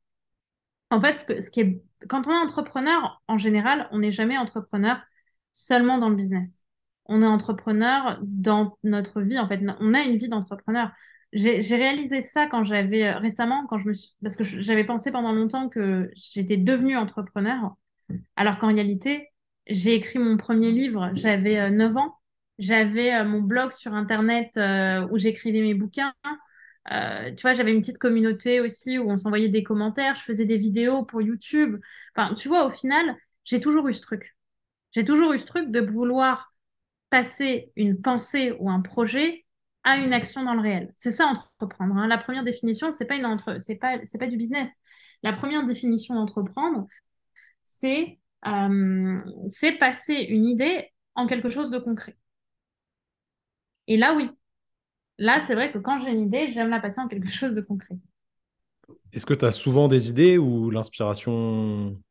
En 0.90 1.00
fait, 1.00 1.42
ce 1.42 1.52
qui 1.52 1.62
est... 1.62 1.82
quand 2.10 2.28
on 2.28 2.32
est 2.32 2.38
entrepreneur, 2.44 3.22
en 3.28 3.38
général, 3.38 3.88
on 3.92 4.00
n'est 4.00 4.12
jamais 4.12 4.38
entrepreneur 4.38 5.02
seulement 5.56 5.98
dans 5.98 6.10
le 6.10 6.16
business. 6.16 6.66
On 7.06 7.22
est 7.22 7.26
entrepreneur 7.26 8.20
dans 8.24 8.78
notre 8.84 9.22
vie. 9.22 9.40
En 9.40 9.48
fait, 9.48 9.62
on 9.80 9.94
a 9.94 10.02
une 10.02 10.18
vie 10.18 10.30
d'entrepreneur. 10.30 10.92
J'ai 11.34 11.60
réalisé 11.76 12.22
ça 12.22 12.48
quand 12.48 12.64
j'avais 12.64 13.08
euh, 13.08 13.18
récemment, 13.18 13.66
quand 13.68 13.78
je 13.78 13.88
me 13.90 13.94
suis... 13.94 14.12
parce 14.24 14.36
que 14.36 14.44
j'avais 14.44 14.86
pensé 14.86 15.12
pendant 15.12 15.34
longtemps 15.34 15.70
que 15.70 16.12
j'étais 16.16 16.58
devenue 16.58 16.98
entrepreneur. 16.98 17.76
Alors 18.36 18.58
qu'en 18.60 18.68
réalité, 18.74 19.30
j'ai 19.68 19.96
écrit 19.96 20.20
mon 20.20 20.38
premier 20.38 20.72
livre, 20.72 21.12
j'avais 21.16 21.60
euh, 21.60 21.70
9 21.70 21.98
ans. 21.98 22.18
J'avais 22.60 23.14
euh, 23.14 23.26
mon 23.26 23.42
blog 23.42 23.72
sur 23.74 23.94
Internet 23.94 24.56
euh, 24.58 25.08
où 25.12 25.18
j'écrivais 25.18 25.62
mes 25.62 25.74
bouquins. 25.74 26.14
Euh, 26.92 27.34
tu 27.36 27.42
vois, 27.42 27.54
j'avais 27.54 27.74
une 27.74 27.82
petite 27.82 27.98
communauté 27.98 28.60
aussi 28.62 29.00
où 29.00 29.10
on 29.10 29.18
s'envoyait 29.18 29.50
des 29.50 29.64
commentaires, 29.64 30.16
je 30.16 30.22
faisais 30.24 30.46
des 30.46 30.58
vidéos 30.58 31.04
pour 31.04 31.22
YouTube. 31.22 31.80
Enfin, 32.16 32.36
tu 32.36 32.48
vois, 32.48 32.66
au 32.68 32.70
final, 32.70 33.18
j'ai 33.44 33.60
toujours 33.60 33.88
eu 33.88 33.94
ce 33.94 34.02
truc. 34.02 34.35
J'ai 34.96 35.04
toujours 35.04 35.34
eu 35.34 35.40
ce 35.40 35.46
truc 35.46 35.72
de 35.72 35.82
vouloir 35.82 36.54
passer 37.10 37.70
une 37.76 38.02
pensée 38.02 38.54
ou 38.60 38.70
un 38.70 38.80
projet 38.80 39.46
à 39.84 39.98
une 39.98 40.14
action 40.14 40.42
dans 40.44 40.54
le 40.54 40.62
réel. 40.62 40.94
C'est 40.96 41.12
ça 41.12 41.26
entreprendre. 41.28 41.98
hein. 41.98 42.08
La 42.08 42.18
première 42.18 42.46
définition, 42.46 42.92
c'est 42.92 43.04
pas 43.04 43.18
une 43.18 43.26
entre... 43.26 43.60
c'est 43.60 43.76
pas 43.76 43.98
c'est 44.06 44.18
pas 44.18 44.28
du 44.28 44.38
business. 44.38 44.70
La 45.22 45.34
première 45.34 45.68
définition 45.68 46.16
d'entreprendre, 46.16 46.88
c'est 47.64 48.20
euh, 48.48 49.20
c'est 49.50 49.74
passer 49.74 50.16
une 50.30 50.46
idée 50.46 50.90
en 51.14 51.28
quelque 51.28 51.50
chose 51.50 51.70
de 51.70 51.78
concret. 51.78 52.16
Et 53.88 53.98
là, 53.98 54.16
oui. 54.16 54.30
Là, 55.18 55.42
c'est 55.42 55.56
vrai 55.56 55.74
que 55.74 55.78
quand 55.78 55.98
j'ai 55.98 56.12
une 56.12 56.22
idée, 56.22 56.48
j'aime 56.48 56.70
la 56.70 56.80
passer 56.80 57.02
en 57.02 57.10
quelque 57.10 57.30
chose 57.30 57.54
de 57.54 57.62
concret. 57.62 57.96
Est-ce 59.12 59.26
que 59.26 59.34
tu 59.34 59.44
as 59.44 59.52
souvent 59.52 59.90
des 59.90 60.10
idées 60.10 60.38
ou 60.38 60.70
l'inspiration 60.70 62.02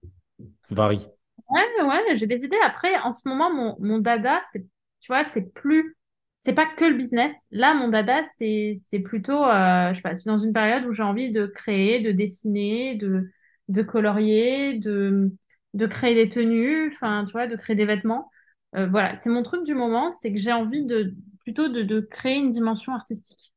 varie? 0.70 1.06
Ouais, 1.48 1.62
ouais, 1.84 2.16
j'ai 2.16 2.26
des 2.26 2.44
idées. 2.44 2.56
Après, 2.64 2.96
en 2.98 3.12
ce 3.12 3.28
moment, 3.28 3.52
mon, 3.52 3.76
mon 3.80 3.98
dada, 3.98 4.40
c'est, 4.52 4.60
tu 5.00 5.08
vois, 5.12 5.24
c'est 5.24 5.52
plus, 5.52 5.96
c'est 6.38 6.54
pas 6.54 6.66
que 6.66 6.84
le 6.84 6.94
business. 6.96 7.32
Là, 7.50 7.74
mon 7.74 7.88
dada, 7.88 8.22
c'est, 8.36 8.74
c'est 8.88 8.98
plutôt, 9.00 9.44
euh, 9.44 9.90
je 9.90 9.96
sais 9.96 10.02
pas, 10.02 10.14
c'est 10.14 10.26
dans 10.28 10.38
une 10.38 10.52
période 10.52 10.84
où 10.86 10.92
j'ai 10.92 11.02
envie 11.02 11.30
de 11.30 11.46
créer, 11.46 12.00
de 12.00 12.12
dessiner, 12.12 12.94
de, 12.96 13.30
de 13.68 13.82
colorier, 13.82 14.78
de, 14.78 15.30
de 15.74 15.86
créer 15.86 16.14
des 16.14 16.28
tenues, 16.30 16.88
enfin, 16.94 17.24
tu 17.26 17.32
vois, 17.32 17.46
de 17.46 17.56
créer 17.56 17.76
des 17.76 17.86
vêtements. 17.86 18.30
Euh, 18.76 18.86
voilà, 18.88 19.16
c'est 19.18 19.30
mon 19.30 19.42
truc 19.42 19.64
du 19.64 19.74
moment, 19.74 20.10
c'est 20.10 20.32
que 20.32 20.38
j'ai 20.38 20.52
envie 20.52 20.84
de, 20.84 21.14
plutôt 21.40 21.68
de, 21.68 21.82
de 21.82 22.00
créer 22.00 22.36
une 22.36 22.50
dimension 22.50 22.94
artistique. 22.94 23.52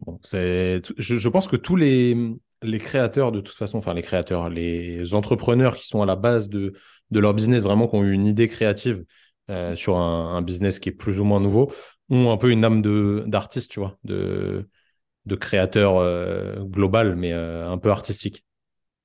Bon, 0.00 0.18
c'est, 0.22 0.80
je, 0.96 1.16
je 1.16 1.28
pense 1.28 1.46
que 1.46 1.56
tous 1.56 1.76
les, 1.76 2.16
les 2.62 2.78
créateurs, 2.78 3.32
de 3.32 3.40
toute 3.40 3.54
façon, 3.56 3.78
enfin 3.78 3.94
les 3.94 4.02
créateurs, 4.02 4.48
les 4.50 5.14
entrepreneurs 5.14 5.76
qui 5.76 5.86
sont 5.86 6.02
à 6.02 6.06
la 6.06 6.16
base 6.16 6.48
de, 6.48 6.72
de 7.10 7.20
leur 7.20 7.34
business, 7.34 7.62
vraiment 7.62 7.88
qui 7.88 7.96
ont 7.96 8.04
eu 8.04 8.12
une 8.12 8.26
idée 8.26 8.48
créative 8.48 9.04
euh, 9.50 9.76
sur 9.76 9.96
un, 9.96 10.34
un 10.36 10.42
business 10.42 10.78
qui 10.78 10.88
est 10.90 10.92
plus 10.92 11.20
ou 11.20 11.24
moins 11.24 11.40
nouveau, 11.40 11.72
ont 12.10 12.30
un 12.30 12.36
peu 12.36 12.50
une 12.50 12.64
âme 12.64 12.82
de, 12.82 13.24
d'artiste, 13.26 13.70
tu 13.70 13.80
vois, 13.80 13.98
de, 14.04 14.68
de 15.26 15.34
créateur 15.36 15.98
euh, 15.98 16.56
global, 16.64 17.16
mais 17.16 17.32
euh, 17.32 17.68
un 17.68 17.78
peu 17.78 17.90
artistique. 17.90 18.44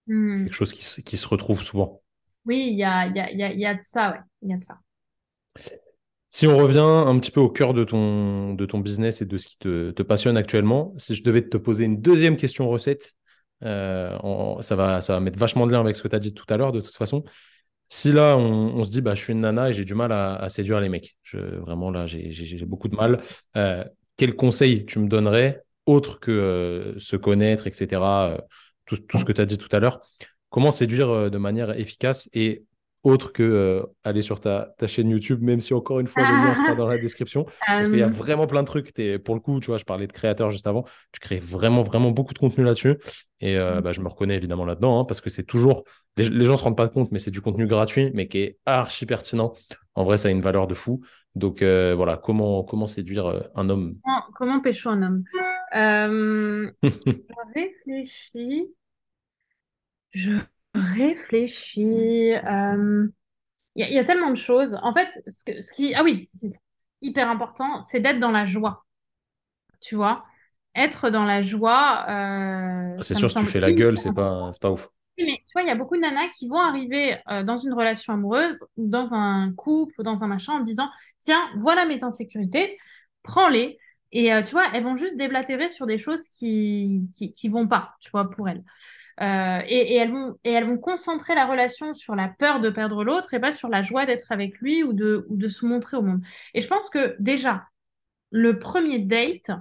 Hmm. 0.08 0.46
Quelque 0.46 0.56
chose 0.56 0.74
qui, 0.74 0.84
se- 0.84 1.02
qui 1.02 1.18
se 1.18 1.28
retrouve 1.28 1.62
souvent. 1.64 2.02
Oui, 2.46 2.70
il 2.72 2.78
y 2.78 2.84
a, 2.84 3.08
y 3.08 3.20
a, 3.20 3.32
y 3.54 3.66
a 3.66 3.74
de 3.74 3.82
ça, 3.84 4.12
ouais, 4.12 4.20
il 4.42 4.50
y 4.50 4.54
a 4.54 4.58
de 4.58 4.64
ça. 4.64 4.80
Si 6.30 6.48
on 6.48 6.58
revient 6.58 6.80
un 6.80 7.18
petit 7.20 7.32
peu 7.32 7.40
au 7.40 7.50
cœur 7.50 7.74
de 7.74 7.84
ton, 7.84 8.54
de 8.56 8.66
ton 8.66 8.80
business 8.80 9.22
et 9.22 9.26
de 9.26 9.38
ce 9.38 9.48
qui 9.48 9.58
te, 9.58 9.92
te 9.92 10.04
passionne 10.04 10.36
actuellement, 10.38 10.94
si 10.98 11.16
je 11.16 11.24
devais 11.24 11.48
te 11.48 11.56
poser 11.58 11.86
une 11.86 12.02
deuxième 12.02 12.36
question 12.36 12.68
recette, 12.68 13.14
euh, 13.64 14.18
en- 14.20 14.62
ça 14.62 14.76
va, 14.76 15.02
ça 15.02 15.14
va 15.14 15.20
mettre 15.20 15.40
vachement 15.40 15.68
de 15.68 15.72
lien 15.72 15.80
avec 15.82 15.96
ce 15.96 16.04
que 16.04 16.08
tu 16.08 16.16
as 16.16 16.20
dit 16.20 16.34
tout 16.34 16.46
à 16.50 16.58
l'heure, 16.58 16.72
de 16.72 16.82
toute 16.82 16.96
façon. 16.96 17.24
Si 17.88 18.12
là, 18.12 18.38
on, 18.38 18.78
on 18.78 18.84
se 18.84 18.92
dit, 18.92 19.02
bah, 19.02 19.16
je 19.16 19.22
suis 19.24 19.34
une 19.34 19.42
nana 19.42 19.70
et 19.70 19.74
j'ai 19.74 19.86
du 19.86 19.96
mal 19.96 20.12
à, 20.12 20.48
séduire 20.50 20.80
les 20.80 20.90
mecs, 20.90 21.18
je, 21.24 21.38
vraiment 21.38 21.92
là, 21.92 22.06
j'ai 22.08 22.66
beaucoup 22.66 22.88
de 22.88 22.96
mal, 22.96 23.22
euh, 23.58 23.84
quel 24.18 24.36
conseil 24.36 24.86
tu 24.86 25.00
me 25.00 25.08
donnerais, 25.08 25.64
autre 25.86 26.20
que 26.20 26.32
euh, 26.32 27.00
se 27.00 27.16
connaître, 27.16 27.68
etc., 27.68 28.38
tout, 28.86 28.98
tout 28.98 29.18
ce 29.18 29.26
que 29.26 29.32
tu 29.32 29.42
as 29.42 29.46
dit 29.46 29.58
tout 29.58 29.74
à 29.76 29.80
l'heure, 29.80 30.02
comment 30.50 30.72
séduire 30.72 31.30
de 31.30 31.38
manière 31.38 31.72
efficace 31.80 32.30
et 32.34 32.64
autre 33.06 33.32
que 33.34 33.44
euh, 33.44 33.84
aller 34.04 34.22
sur 34.22 34.40
ta, 34.40 34.74
ta 34.78 34.88
chaîne 34.88 35.10
YouTube, 35.10 35.42
même 35.42 35.62
si 35.62 35.74
encore 35.74 36.00
une 36.00 36.08
fois, 36.08 36.26
le 36.26 36.36
lien 36.36 36.56
sera 36.56 36.76
dans 36.76 36.88
la 36.88 36.98
description, 37.00 37.46
parce 37.78 37.90
qu'il 37.90 38.00
y 38.00 38.04
a 38.04 38.10
vraiment 38.10 38.48
plein 38.48 38.62
de 38.64 38.68
trucs. 38.68 38.94
T'es- 38.94 39.20
pour 39.20 39.36
le 39.36 39.42
coup, 39.42 39.60
tu 39.60 39.68
vois, 39.68 39.78
je 39.78 39.86
parlais 39.86 40.08
de 40.08 40.14
créateur 40.14 40.52
juste 40.52 40.68
avant, 40.68 40.84
tu 41.12 41.20
crées 41.20 41.40
vraiment, 41.40 41.82
vraiment 41.84 42.12
beaucoup 42.12 42.34
de 42.34 42.40
contenu 42.40 42.64
là-dessus. 42.64 42.98
Et 43.42 43.58
euh, 43.58 43.82
bah, 43.82 43.92
je 43.92 44.02
me 44.02 44.08
reconnais 44.08 44.36
évidemment 44.36 44.66
là-dedans, 44.66 45.00
hein, 45.00 45.06
parce 45.06 45.22
que 45.22 45.30
c'est 45.30 45.44
toujours, 45.44 45.84
les, 46.18 46.30
les 46.30 46.46
gens 46.46 46.58
se 46.58 46.64
rendent 46.64 46.78
pas 46.78 46.88
compte, 46.90 47.12
mais 47.12 47.20
c'est 47.20 47.32
du 47.32 47.42
contenu 47.42 47.68
gratuit, 47.68 48.12
mais 48.14 48.28
qui 48.28 48.40
est 48.40 48.58
archi 48.66 49.06
pertinent. 49.06 49.54
En 49.96 50.04
vrai, 50.04 50.18
ça 50.18 50.28
a 50.30 50.32
une 50.32 50.42
valeur 50.42 50.68
de 50.68 50.74
fou. 50.74 51.02
Donc 51.36 51.62
euh, 51.62 51.94
voilà, 51.96 52.18
comment, 52.18 52.64
comment 52.64 52.88
séduire 52.88 53.26
euh, 53.28 53.42
un 53.56 53.70
homme? 53.70 53.96
Comment, 54.04 54.22
comment 54.34 54.60
pécho 54.62 54.90
un 54.90 55.02
homme? 55.02 55.24
Je 57.28 57.34
réfléchis. 57.56 58.74
Je 60.12 60.32
réfléchis. 60.76 62.34
euh, 62.34 63.08
Il 63.76 63.82
y, 63.82 63.84
a 63.84 63.90
il 63.90 63.96
y 63.96 64.00
a 64.00 64.06
tellement 64.06 64.32
de 64.32 64.36
choses. 64.38 64.78
En 64.84 64.94
fait, 64.94 65.10
ce, 65.28 65.44
que- 65.46 65.62
ce 65.62 65.74
qui... 65.74 65.96
Ah 65.96 66.04
oui, 66.04 66.26
si, 66.26 66.54
hyper 67.02 67.30
important, 67.30 67.82
c'est 67.82 68.00
d'être 68.02 68.20
dans 68.20 68.32
la 68.32 68.46
joie. 68.46 68.86
Tu 69.82 69.96
vois? 69.96 70.26
Être 70.76 71.10
dans 71.10 71.26
la 71.26 71.42
joie, 71.42 72.06
euh, 72.10 73.02
C'est 73.02 73.16
sûr, 73.16 73.32
si 73.32 73.38
tu 73.38 73.46
fais 73.46 73.62
la 73.62 73.72
gueule, 73.72 73.98
c'est 73.98 74.12
pas, 74.12 74.50
c'est 74.54 74.62
pas 74.62 74.72
ouf. 74.72 74.90
Mais 75.18 75.38
tu 75.46 75.54
vois, 75.54 75.62
il 75.62 75.68
y 75.68 75.72
a 75.72 75.76
beaucoup 75.76 75.96
de 75.96 76.02
nanas 76.02 76.28
qui 76.38 76.48
vont 76.50 76.60
arriver 76.60 77.18
euh, 77.32 77.44
dans 77.44 77.56
une 77.58 77.74
relation 77.74 78.14
amoureuse, 78.14 78.66
ou 78.78 78.88
dans 78.90 79.14
un 79.14 79.54
couple, 79.54 79.94
ou 80.00 80.04
dans 80.04 80.24
un 80.24 80.28
machin, 80.28 80.54
en 80.54 80.60
disant, 80.60 80.90
tiens, 81.22 81.42
voilà 81.60 81.86
mes 81.86 82.04
insécurités, 82.04 82.78
prends-les. 83.24 83.80
Et 84.16 84.34
euh, 84.34 84.42
tu 84.42 84.52
vois, 84.52 84.68
elles 84.74 84.84
vont 84.84 84.96
juste 84.96 85.18
déblatérer 85.18 85.68
sur 85.68 85.86
des 85.86 85.98
choses 85.98 86.30
qui, 86.30 87.02
qui, 87.36 87.50
vont 87.50 87.68
pas, 87.68 87.96
tu 88.00 88.10
vois, 88.12 88.30
pour 88.30 88.48
elles. 88.48 88.64
Euh, 89.22 89.60
et, 89.68 89.94
et 89.94 89.96
elles 89.98 90.12
vont, 90.12 90.38
et 90.46 90.52
elles 90.54 90.66
vont 90.66 90.78
concentrer 90.78 91.36
la 91.36 91.46
relation 91.46 91.94
sur 91.94 92.16
la 92.16 92.30
peur 92.30 92.62
de 92.62 92.70
perdre 92.70 93.04
l'autre 93.04 93.34
et 93.34 93.42
pas 93.42 93.52
sur 93.52 93.68
la 93.68 93.82
joie 93.82 94.06
d'être 94.06 94.32
avec 94.32 94.58
lui 94.60 94.84
ou 94.84 94.94
de, 94.94 95.26
ou 95.30 95.36
de 95.36 95.50
se 95.50 95.66
montrer 95.66 95.98
au 95.98 96.02
monde. 96.02 96.22
Et 96.54 96.62
je 96.62 96.68
pense 96.70 96.90
que 96.90 97.18
déjà, 97.20 97.66
le 98.32 98.58
premier 98.58 99.00
date, 99.00 99.52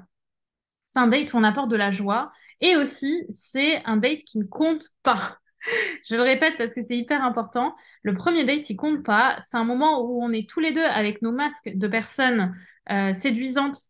c'est 0.87 1.01
un 1.01 1.09
date 1.09 1.33
où 1.33 1.37
on 1.37 1.43
apporte 1.43 1.69
de 1.69 1.77
la 1.77 1.91
joie. 1.91 2.31
Et 2.61 2.77
aussi, 2.77 3.25
c'est 3.31 3.85
un 3.87 3.97
date 3.97 4.21
qui 4.21 4.39
ne 4.39 4.45
compte 4.45 4.91
pas. 5.03 5.39
Je 6.09 6.15
le 6.15 6.23
répète 6.23 6.57
parce 6.59 6.75
que 6.75 6.85
c'est 6.85 6.97
hyper 6.97 7.25
important. 7.25 7.75
Le 8.03 8.15
premier 8.15 8.45
date, 8.45 8.71
il 8.71 8.77
compte 8.77 9.03
pas. 9.03 9.37
C'est 9.43 9.57
un 9.57 9.65
moment 9.65 10.01
où 10.03 10.23
on 10.23 10.31
est 10.31 10.49
tous 10.49 10.61
les 10.61 10.71
deux 10.71 10.85
avec 10.85 11.23
nos 11.23 11.33
masques 11.33 11.71
de 11.75 11.89
personnes 11.89 12.55
euh, 12.93 13.13
séduisantes, 13.13 13.81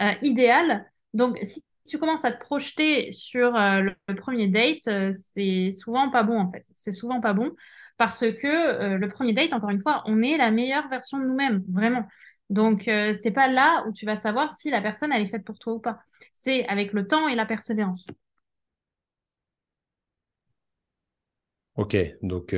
euh, 0.00 0.12
idéales. 0.22 0.90
Donc, 1.12 1.38
si 1.42 1.62
tu 1.86 1.98
commences 1.98 2.24
à 2.24 2.32
te 2.32 2.40
projeter 2.40 3.12
sur 3.12 3.54
euh, 3.56 3.80
le, 3.80 3.94
le 4.08 4.14
premier 4.14 4.48
date, 4.48 4.88
euh, 4.88 5.12
c'est 5.12 5.70
souvent 5.72 6.10
pas 6.10 6.22
bon 6.22 6.38
en 6.38 6.50
fait. 6.50 6.64
C'est 6.74 6.92
souvent 6.92 7.20
pas 7.20 7.32
bon 7.34 7.52
parce 7.98 8.20
que 8.20 8.46
euh, 8.46 8.98
le 8.98 9.08
premier 9.08 9.32
date, 9.32 9.52
encore 9.52 9.70
une 9.70 9.80
fois, 9.80 10.02
on 10.06 10.22
est 10.22 10.36
la 10.36 10.50
meilleure 10.50 10.88
version 10.88 11.18
de 11.18 11.24
nous-mêmes, 11.24 11.62
vraiment. 11.68 12.06
Donc, 12.50 12.82
c'est 12.84 13.30
pas 13.34 13.48
là 13.48 13.84
où 13.88 13.92
tu 13.92 14.04
vas 14.04 14.16
savoir 14.16 14.50
si 14.52 14.68
la 14.68 14.82
personne 14.82 15.10
elle 15.12 15.22
est 15.22 15.26
faite 15.26 15.44
pour 15.44 15.58
toi 15.58 15.72
ou 15.72 15.80
pas. 15.80 16.00
C'est 16.34 16.66
avec 16.68 16.92
le 16.92 17.06
temps 17.06 17.26
et 17.26 17.34
la 17.34 17.46
persévérance. 17.46 18.06
Ok, 21.76 21.96
donc, 22.22 22.54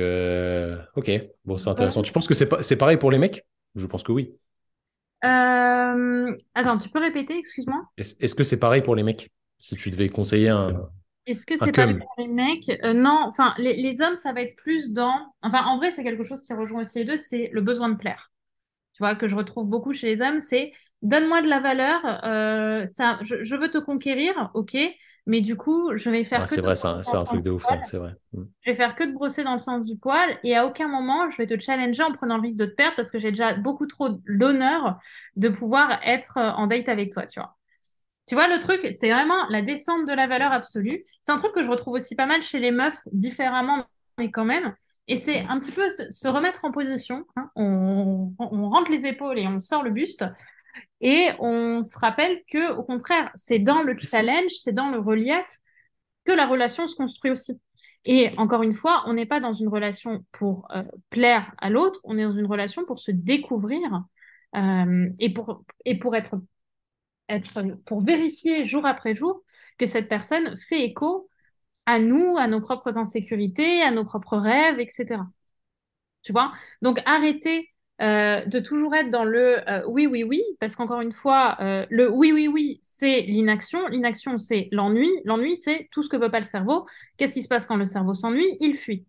ok, 0.95 1.11
bon, 1.45 1.57
c'est 1.57 1.69
intéressant. 1.69 2.01
Tu 2.03 2.11
penses 2.13 2.27
que 2.27 2.33
c'est 2.35 2.77
pareil 2.77 2.97
pour 2.97 3.11
les 3.11 3.17
mecs? 3.17 3.45
Je 3.75 3.85
pense 3.87 4.03
que 4.03 4.11
oui. 4.11 4.37
Euh, 5.23 6.35
Attends, 6.53 6.77
tu 6.77 6.89
peux 6.89 6.99
répéter, 6.99 7.37
excuse-moi? 7.37 7.83
Est-ce 7.97 8.35
que 8.35 8.43
c'est 8.43 8.59
pareil 8.59 8.81
pour 8.81 8.95
les 8.95 9.03
mecs? 9.03 9.29
Si 9.59 9.75
tu 9.75 9.89
devais 9.89 10.09
conseiller 10.09 10.49
un, 10.49 10.89
Est-ce 11.25 11.45
que 11.45 11.57
c'est 11.57 11.71
pareil 11.71 11.97
pour 11.97 12.13
les 12.17 12.27
mecs? 12.27 12.69
Euh, 12.83 12.93
non, 12.93 13.19
enfin, 13.25 13.53
les, 13.57 13.75
les 13.75 14.01
hommes, 14.01 14.15
ça 14.15 14.33
va 14.33 14.41
être 14.41 14.55
plus 14.55 14.93
dans... 14.93 15.33
Enfin, 15.41 15.63
en 15.65 15.77
vrai, 15.77 15.91
c'est 15.91 16.03
quelque 16.03 16.23
chose 16.23 16.41
qui 16.41 16.53
rejoint 16.53 16.81
aussi 16.81 16.99
les 16.99 17.05
deux, 17.05 17.17
c'est 17.17 17.49
le 17.51 17.61
besoin 17.61 17.89
de 17.89 17.95
plaire. 17.95 18.31
Tu 18.93 19.03
vois, 19.03 19.15
que 19.15 19.27
je 19.27 19.35
retrouve 19.35 19.67
beaucoup 19.67 19.93
chez 19.93 20.07
les 20.07 20.21
hommes, 20.21 20.39
c'est 20.39 20.71
donne-moi 21.01 21.41
de 21.41 21.47
la 21.47 21.59
valeur, 21.59 22.01
euh, 22.25 22.87
ça, 22.91 23.19
je, 23.21 23.43
je 23.43 23.55
veux 23.55 23.69
te 23.69 23.77
conquérir, 23.77 24.49
ok, 24.55 24.75
mais 25.27 25.41
du 25.41 25.57
coup, 25.57 25.95
je 25.97 26.09
vais 26.09 26.23
faire 26.23 26.45
que 26.45 26.49
c'est 26.49 26.61
vrai, 26.61 26.77
c'est 26.77 26.87
un, 26.87 27.23
truc 27.25 27.43
de 27.43 27.51
ouf, 27.51 27.63
poil, 27.63 27.79
ça, 27.79 27.83
c'est 27.83 27.97
vrai. 27.97 28.15
Mm. 28.31 28.43
je 28.61 28.71
vais 28.71 28.77
faire 28.77 28.95
que 28.95 29.03
te 29.03 29.11
brosser 29.11 29.43
dans 29.43 29.51
le 29.51 29.59
sens 29.59 29.85
du 29.85 29.97
poil, 29.97 30.39
et 30.43 30.55
à 30.55 30.65
aucun 30.65 30.87
moment, 30.87 31.29
je 31.29 31.37
vais 31.37 31.45
te 31.45 31.59
challenger 31.59 32.01
en 32.01 32.13
prenant 32.13 32.37
le 32.37 32.43
risque 32.43 32.57
de 32.57 32.65
te 32.65 32.73
perdre 32.73 32.95
parce 32.95 33.11
que 33.11 33.19
j'ai 33.19 33.31
déjà 33.31 33.53
beaucoup 33.53 33.87
trop 33.87 34.07
l'honneur 34.23 34.97
de 35.35 35.49
pouvoir 35.49 35.99
être 36.05 36.37
euh, 36.37 36.51
en 36.51 36.67
date 36.67 36.87
avec 36.87 37.11
toi, 37.11 37.25
tu 37.25 37.41
vois. 37.41 37.57
Tu 38.25 38.35
vois, 38.35 38.47
le 38.47 38.59
truc, 38.59 38.79
c'est 38.99 39.09
vraiment 39.09 39.47
la 39.49 39.61
descente 39.61 40.07
de 40.07 40.13
la 40.13 40.27
valeur 40.27 40.51
absolue. 40.51 41.03
C'est 41.23 41.31
un 41.31 41.37
truc 41.37 41.53
que 41.53 41.63
je 41.63 41.69
retrouve 41.69 41.95
aussi 41.95 42.15
pas 42.15 42.25
mal 42.25 42.41
chez 42.41 42.59
les 42.59 42.71
meufs, 42.71 42.99
différemment, 43.11 43.85
mais 44.17 44.31
quand 44.31 44.45
même. 44.45 44.73
Et 45.09 45.17
c'est 45.17 45.41
un 45.47 45.59
petit 45.59 45.71
peu 45.71 45.89
se, 45.89 46.09
se 46.09 46.27
remettre 46.27 46.63
en 46.65 46.71
position. 46.71 47.25
hein. 47.35 47.49
On, 47.55 48.33
on 48.39 48.69
rentre 48.69 48.91
les 48.91 49.05
épaules 49.05 49.39
et 49.39 49.47
on 49.47 49.61
sort 49.61 49.83
le 49.83 49.91
buste. 49.91 50.25
Et 51.01 51.29
on 51.39 51.83
se 51.83 51.97
rappelle 51.97 52.41
que, 52.51 52.73
au 52.75 52.83
contraire, 52.83 53.31
c'est 53.35 53.59
dans 53.59 53.81
le 53.83 53.97
challenge, 53.97 54.51
c'est 54.61 54.73
dans 54.73 54.89
le 54.89 54.99
relief 54.99 55.59
que 56.25 56.31
la 56.31 56.47
relation 56.47 56.87
se 56.87 56.95
construit 56.95 57.31
aussi. 57.31 57.59
Et 58.05 58.31
encore 58.37 58.63
une 58.63 58.73
fois, 58.73 59.03
on 59.05 59.13
n'est 59.13 59.25
pas 59.25 59.39
dans 59.39 59.53
une 59.53 59.67
relation 59.67 60.25
pour 60.31 60.67
euh, 60.75 60.83
plaire 61.09 61.53
à 61.59 61.69
l'autre, 61.69 61.99
on 62.03 62.17
est 62.17 62.23
dans 62.23 62.31
une 62.31 62.45
relation 62.45 62.85
pour 62.85 62.99
se 62.99 63.11
découvrir 63.11 64.03
euh, 64.55 65.09
et 65.19 65.33
pour, 65.33 65.63
et 65.85 65.99
pour 65.99 66.15
être, 66.15 66.35
être, 67.29 67.63
pour 67.85 68.01
vérifier 68.01 68.65
jour 68.65 68.85
après 68.85 69.13
jour 69.13 69.43
que 69.77 69.85
cette 69.85 70.09
personne 70.09 70.57
fait 70.57 70.83
écho 70.83 71.29
à 71.85 71.99
nous, 71.99 72.37
à 72.37 72.47
nos 72.47 72.61
propres 72.61 72.97
insécurités, 72.97 73.81
à 73.81 73.91
nos 73.91 74.05
propres 74.05 74.37
rêves, 74.37 74.79
etc. 74.79 75.27
Tu 76.23 76.31
vois? 76.31 76.51
Donc, 76.81 77.01
arrêtez 77.05 77.71
euh, 77.99 78.45
de 78.45 78.59
toujours 78.59 78.93
être 78.93 79.09
dans 79.09 79.23
le 79.23 79.67
euh, 79.69 79.81
oui, 79.87 80.05
oui, 80.05 80.23
oui, 80.23 80.43
parce 80.59 80.75
qu'encore 80.75 81.01
une 81.01 81.11
fois, 81.11 81.57
euh, 81.61 81.85
le 81.89 82.11
oui, 82.11 82.31
oui, 82.31 82.47
oui, 82.47 82.79
c'est 82.81 83.21
l'inaction. 83.21 83.87
L'inaction, 83.87 84.37
c'est 84.37 84.69
l'ennui. 84.71 85.09
L'ennui, 85.25 85.57
c'est 85.57 85.87
tout 85.91 86.03
ce 86.03 86.09
que 86.09 86.17
veut 86.17 86.29
pas 86.29 86.39
le 86.39 86.45
cerveau. 86.45 86.85
Qu'est-ce 87.17 87.33
qui 87.33 87.43
se 87.43 87.47
passe 87.47 87.65
quand 87.65 87.75
le 87.75 87.85
cerveau 87.85 88.13
s'ennuie? 88.13 88.57
Il 88.59 88.77
fuit. 88.77 89.05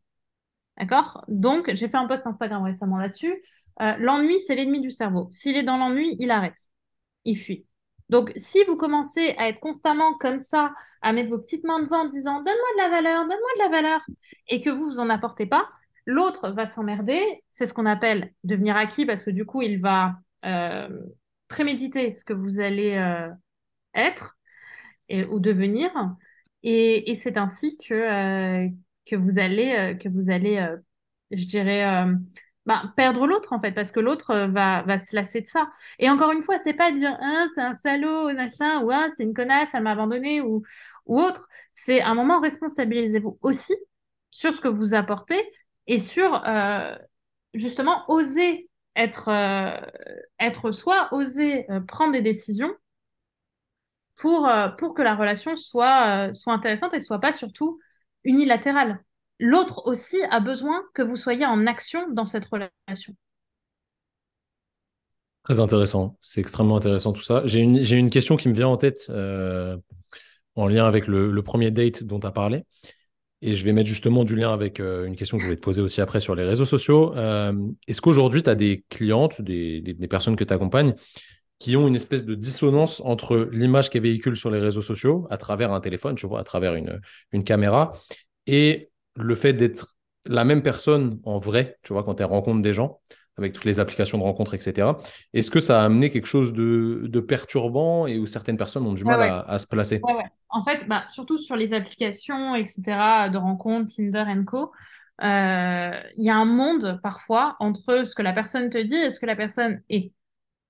D'accord? 0.79 1.25
Donc, 1.29 1.71
j'ai 1.75 1.89
fait 1.89 1.97
un 1.97 2.07
post 2.07 2.27
Instagram 2.27 2.63
récemment 2.63 2.99
là-dessus. 2.99 3.43
l'ennui, 3.99 4.39
c'est 4.41 4.55
l'ennemi 4.55 4.81
du 4.81 4.91
cerveau. 4.91 5.29
S'il 5.33 5.57
est 5.57 5.63
dans 5.63 5.77
l'ennui, 5.77 6.17
il 6.19 6.31
arrête. 6.31 6.59
Il 7.25 7.37
fuit. 7.37 7.67
Donc, 8.09 8.33
si 8.37 8.65
vous 8.65 8.77
commencez 8.77 9.35
à 9.39 9.49
être 9.49 9.61
constamment 9.61 10.15
comme 10.15 10.39
ça, 10.39 10.73
à 11.03 11.13
mettre 11.13 11.31
vos 11.31 11.39
petites 11.39 11.65
mains 11.65 11.83
devant 11.83 12.05
en 12.05 12.05
disant 12.07 12.37
donne-moi 12.37 12.53
de 12.77 12.79
la 12.79 12.89
valeur, 12.89 13.21
donne-moi 13.23 13.51
de 13.57 13.63
la 13.63 13.69
valeur, 13.69 14.01
et 14.49 14.61
que 14.61 14.71
vous, 14.71 14.85
vous 14.85 15.01
en 15.01 15.11
apportez 15.11 15.47
pas, 15.47 15.69
L'autre 16.09 16.53
va 16.53 16.65
s'emmerder, 16.65 17.21
c'est 17.49 17.67
ce 17.67 17.75
qu'on 17.75 17.85
appelle 17.85 18.33
devenir 18.43 18.79
acquis 18.79 19.05
parce 19.05 19.23
que 19.25 19.31
du 19.31 19.45
coup, 19.45 19.61
il 19.61 19.79
va 19.79 20.15
euh, 20.47 20.89
préméditer 21.49 22.13
ce 22.13 22.25
que 22.25 22.33
vous 22.33 22.61
allez 22.61 22.95
euh, 22.95 23.29
être 23.93 24.39
ou 25.29 25.39
devenir. 25.39 25.91
Et, 26.63 27.15
c'est 27.15 27.37
ainsi 27.37 27.77
que, 27.77 27.93
euh, 27.93 28.69
que 29.05 29.17
vous 29.17 29.39
allez, 29.39 29.99
que 30.03 30.09
vous 30.09 30.31
allez 30.31 30.67
je 31.31 31.45
dirais, 31.45 31.85
bah, 32.65 32.85
perdre 32.97 33.27
l'autre 33.27 33.53
en 33.53 33.59
fait, 33.59 33.73
parce 33.73 33.93
que 33.93 34.01
l'autre 34.01 34.35
va, 34.47 34.85
va 34.85 34.99
se 34.99 35.15
lasser 35.15 35.43
de 35.43 35.47
ça. 35.47 35.69
Et 35.99 36.09
encore 36.09 36.33
une 36.33 36.43
fois, 36.43 36.57
c'est 36.57 36.73
pas 36.73 36.91
dire 36.91 37.19
ah, 37.21 37.45
c'est 37.55 37.61
un 37.61 37.75
salaud, 37.75 38.33
machin, 38.33 38.83
ou 38.83 38.91
ah, 38.91 39.09
c'est 39.15 39.25
une 39.25 39.35
connasse, 39.35 39.69
elle 39.75 39.83
m'a 39.83 39.91
abandonné, 39.93 40.41
ou, 40.41 40.63
ou 41.05 41.21
autre. 41.21 41.51
C'est 41.71 42.01
un 42.01 42.15
moment, 42.15 42.41
responsabilisez-vous 42.41 43.39
aussi 43.43 43.75
sur 44.31 44.55
ce 44.55 44.61
que 44.63 44.69
vous 44.69 44.95
apportez 44.95 45.43
et 45.89 45.99
sur 45.99 46.43
euh, 46.47 46.95
justement 47.55 48.05
oser 48.09 48.69
être, 48.95 49.29
euh, 49.29 49.81
être 50.39 50.71
soi, 50.71 51.09
oser 51.13 51.69
euh, 51.71 51.81
prendre 51.81 52.13
des 52.13 52.21
décisions 52.21 52.73
pour, 54.17 54.51
pour 54.79 54.95
que 54.95 55.03
la 55.03 55.15
relation 55.15 55.55
soit, 55.55 56.35
soit 56.35 56.53
intéressante 56.53 56.93
et 56.93 56.99
soit 56.99 57.21
pas 57.21 57.33
surtout 57.33 57.79
unilatérale. 58.25 59.01
L'autre 59.39 59.83
aussi 59.87 60.17
a 60.33 60.41
besoin 60.41 60.83
que 60.93 61.03
vous 61.03 61.17
soyez 61.17 61.47
en 61.47 61.69
action 61.69 62.05
dans 62.11 62.27
cette 62.27 62.45
relation. 62.47 63.15
Très 65.45 65.61
intéressant, 65.61 66.19
c'est 66.21 66.41
extrêmement 66.41 66.79
intéressant 66.79 67.13
tout 67.13 67.23
ça. 67.23 67.43
J'ai 67.45 67.61
une, 67.61 67.77
une, 67.77 68.11
question 68.11 68.37
qui 68.37 68.49
me 68.49 68.55
vient 68.55 68.67
en 68.67 68.77
tête 68.77 69.09
en 69.09 70.67
lien 70.67 70.89
avec 70.89 71.07
le, 71.07 71.31
le 71.31 71.43
premier 71.45 71.71
date 71.71 72.03
dont 72.03 72.19
tu 72.19 72.27
as 72.27 72.33
parlé. 72.33 72.65
Et 73.41 73.55
je 73.55 73.65
vais 73.65 73.73
mettre 73.73 73.89
justement 73.89 74.25
du 74.25 74.35
lien 74.35 74.53
avec 74.53 74.81
euh, 74.81 75.07
une 75.07 75.15
question 75.15 75.37
que 75.37 75.45
je 75.45 75.49
vais 75.49 75.57
te 75.57 75.61
poser 75.61 75.81
aussi 75.81 76.01
après 76.01 76.19
sur 76.19 76.35
les 76.35 76.43
réseaux 76.43 76.65
sociaux. 76.65 77.15
Euh, 77.17 77.53
est-ce 77.87 78.01
qu'aujourd'hui, 78.01 78.43
tu 78.43 78.51
as 78.51 78.57
des 78.57 78.85
clientes, 78.89 79.41
des, 79.41 79.83
personnes 80.11 80.35
que 80.35 80.45
tu 80.45 80.53
accompagnes, 80.53 80.95
qui 81.59 81.77
ont 81.77 81.87
une 81.87 81.95
espèce 81.95 82.25
de 82.25 82.35
dissonance 82.35 83.01
entre 83.05 83.49
l'image 83.53 83.91
qu'elles 83.91 84.03
véhiculent 84.03 84.37
sur 84.37 84.51
les 84.51 84.59
réseaux 84.59 84.83
sociaux, 84.83 85.27
à 85.31 85.37
travers 85.37 85.73
un 85.73 85.81
téléphone, 85.81 86.19
je 86.19 86.27
vois, 86.27 86.41
à 86.41 86.45
travers 86.45 86.75
une, 86.75 87.01
une 87.33 87.45
caméra, 87.45 87.93
et 88.47 88.91
le 89.17 89.35
fait 89.35 89.53
d'être 89.53 89.97
la 90.27 90.45
même 90.45 90.63
personne 90.63 91.21
en 91.25 91.39
vrai, 91.39 91.79
tu 91.83 91.93
vois, 91.93 92.05
quand 92.05 92.21
elles 92.21 92.27
rencontrent 92.27 92.63
des 92.63 92.75
gens 92.75 93.01
avec 93.39 93.53
toutes 93.53 93.65
les 93.65 93.81
applications 93.81 94.19
de 94.19 94.23
rencontres, 94.25 94.55
etc. 94.55 94.89
Est-ce 95.33 95.51
que 95.51 95.61
ça 95.61 95.81
a 95.81 95.85
amené 95.85 96.11
quelque 96.11 96.27
chose 96.27 96.53
de, 96.53 97.21
perturbant 97.21 98.07
et 98.07 98.19
où 98.19 98.27
certaines 98.27 98.57
personnes 98.57 98.87
ont 98.87 98.93
du 98.93 99.05
mal 99.05 99.45
À, 99.47 99.59
se 99.59 99.67
placer? 99.67 100.01
En 100.51 100.65
fait, 100.65 100.87
bah, 100.89 101.05
surtout 101.09 101.39
sur 101.39 101.57
les 101.57 101.73
applications, 101.73 102.55
etc., 102.55 102.83
de 103.33 103.37
rencontres, 103.37 103.93
Tinder 103.95 104.25
Co., 104.47 104.73
euh, 105.23 106.01
il 106.17 106.25
y 106.25 106.31
a 106.31 106.37
un 106.37 106.45
monde 106.45 107.01
parfois 107.03 107.57
entre 107.59 108.05
ce 108.05 108.15
que 108.15 108.23
la 108.23 108.33
personne 108.33 108.71
te 108.71 108.79
dit 108.79 108.95
et 108.95 109.11
ce 109.11 109.19
que 109.19 109.27
la 109.27 109.37
personne 109.37 109.83
est. 109.89 110.13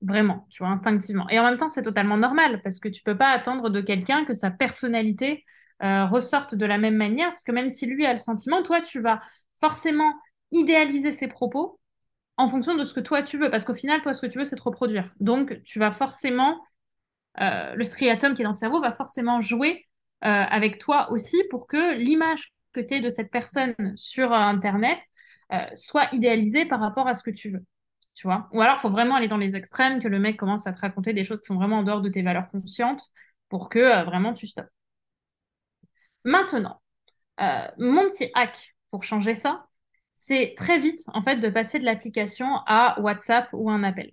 Vraiment, 0.01 0.47
tu 0.49 0.62
vois, 0.62 0.71
instinctivement. 0.71 1.29
Et 1.29 1.41
en 1.41 1.45
même 1.45 1.57
temps, 1.57 1.69
c'est 1.69 1.83
totalement 1.83 2.16
normal 2.16 2.61
parce 2.62 2.79
que 2.79 2.89
tu 2.89 3.03
peux 3.03 3.19
pas 3.19 3.31
attendre 3.31 3.69
de 3.69 3.81
quelqu'un 3.81 4.25
que 4.25 4.33
sa 4.33 4.49
personnalité 4.49 5.45
euh, 5.83 6.07
ressorte 6.07 6.55
de 6.55 6.66
la 6.66 6.79
même 6.79 6.95
manière 6.95 7.31
parce 7.31 7.43
que 7.43 7.51
même 7.51 7.69
si 7.69 7.85
lui 7.85 8.07
a 8.07 8.12
le 8.12 8.21
sentiment, 8.21 8.62
toi, 8.62 8.81
tu 8.81 9.01
vas 9.01 9.21
forcément 9.61 10.14
idéaliser 10.53 11.12
ses 11.12 11.27
propos 11.27 11.81
en 12.39 12.49
fonction 12.49 12.76
de 12.76 12.84
ce 12.84 12.95
que 12.95 13.01
toi 13.01 13.22
tu 13.22 13.36
veux, 13.36 13.51
parce 13.51 13.64
qu'au 13.64 13.74
final, 13.74 14.01
toi, 14.01 14.14
ce 14.14 14.22
que 14.22 14.30
tu 14.30 14.39
veux, 14.39 14.45
c'est 14.45 14.57
te 14.57 14.62
reproduire. 14.62 15.11
Donc, 15.18 15.61
tu 15.64 15.80
vas 15.80 15.93
forcément, 15.93 16.64
euh, 17.41 17.74
le 17.74 17.82
striatum 17.82 18.34
qui 18.34 18.43
est 18.43 18.45
dans 18.45 18.53
le 18.53 18.57
cerveau 18.57 18.80
va 18.80 18.95
forcément 18.95 19.41
jouer 19.41 19.86
euh, 20.24 20.28
avec 20.28 20.78
toi 20.78 21.11
aussi 21.11 21.36
pour 21.51 21.66
que 21.66 21.97
l'image 21.97 22.53
que 22.72 22.80
tu 22.80 22.95
es 22.95 23.01
de 23.01 23.11
cette 23.11 23.32
personne 23.32 23.74
sur 23.97 24.32
Internet 24.32 25.01
euh, 25.53 25.66
soit 25.74 26.09
idéalisée 26.12 26.64
par 26.64 26.78
rapport 26.78 27.09
à 27.09 27.14
ce 27.14 27.24
que 27.24 27.30
tu 27.32 27.51
veux. 27.51 27.64
Tu 28.14 28.28
vois? 28.28 28.49
Ou 28.53 28.61
alors, 28.61 28.76
il 28.78 28.80
faut 28.80 28.91
vraiment 28.91 29.16
aller 29.16 29.28
dans 29.28 29.36
les 29.36 29.57
extrêmes, 29.57 30.01
que 30.01 30.09
le 30.09 30.20
mec 30.20 30.36
commence 30.36 30.66
à 30.68 30.72
te 30.72 30.80
raconter 30.80 31.12
des 31.12 31.24
choses 31.24 31.41
qui 31.41 31.47
sont 31.47 31.57
vraiment 31.57 31.78
en 31.78 31.82
dehors 31.82 32.03
de 32.03 32.09
tes 32.09 32.22
valeurs 32.22 32.49
conscientes 32.51 33.03
pour 33.49 33.68
que 33.68 34.05
vraiment 34.05 34.32
tu 34.32 34.47
stoppes. 34.47 34.70
Maintenant, 36.24 36.80
mon 37.78 38.09
petit 38.11 38.30
hack 38.34 38.76
pour 38.91 39.03
changer 39.03 39.34
ça, 39.34 39.68
c'est 40.21 40.55
très 40.57 40.81
vite, 40.81 41.05
en 41.14 41.23
fait, 41.23 41.37
de 41.37 41.49
passer 41.49 41.79
de 41.79 41.85
l'application 41.85 42.49
à 42.66 43.01
WhatsApp 43.01 43.49
ou 43.53 43.71
un 43.71 43.85
appel. 43.85 44.11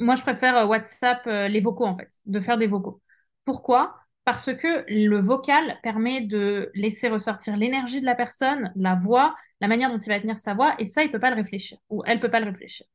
Moi, 0.00 0.14
je 0.14 0.22
préfère 0.22 0.56
euh, 0.56 0.66
WhatsApp, 0.66 1.26
euh, 1.26 1.48
les 1.48 1.60
vocaux, 1.60 1.84
en 1.84 1.98
fait, 1.98 2.08
de 2.24 2.40
faire 2.40 2.56
des 2.56 2.66
vocaux. 2.66 3.02
Pourquoi? 3.44 3.94
Parce 4.24 4.54
que 4.54 4.86
le 4.88 5.20
vocal 5.20 5.78
permet 5.82 6.22
de 6.22 6.70
laisser 6.74 7.10
ressortir 7.10 7.58
l'énergie 7.58 8.00
de 8.00 8.06
la 8.06 8.14
personne, 8.14 8.72
la 8.74 8.94
voix, 8.94 9.36
la 9.60 9.68
manière 9.68 9.90
dont 9.90 9.98
il 9.98 10.08
va 10.08 10.18
tenir 10.18 10.38
sa 10.38 10.54
voix, 10.54 10.74
et 10.78 10.86
ça, 10.86 11.04
il 11.04 11.12
peut 11.12 11.20
pas 11.20 11.30
le 11.30 11.36
réfléchir, 11.36 11.76
ou 11.90 12.02
elle 12.06 12.20
peut 12.20 12.30
pas 12.30 12.40
le 12.40 12.46
réfléchir. 12.46 12.86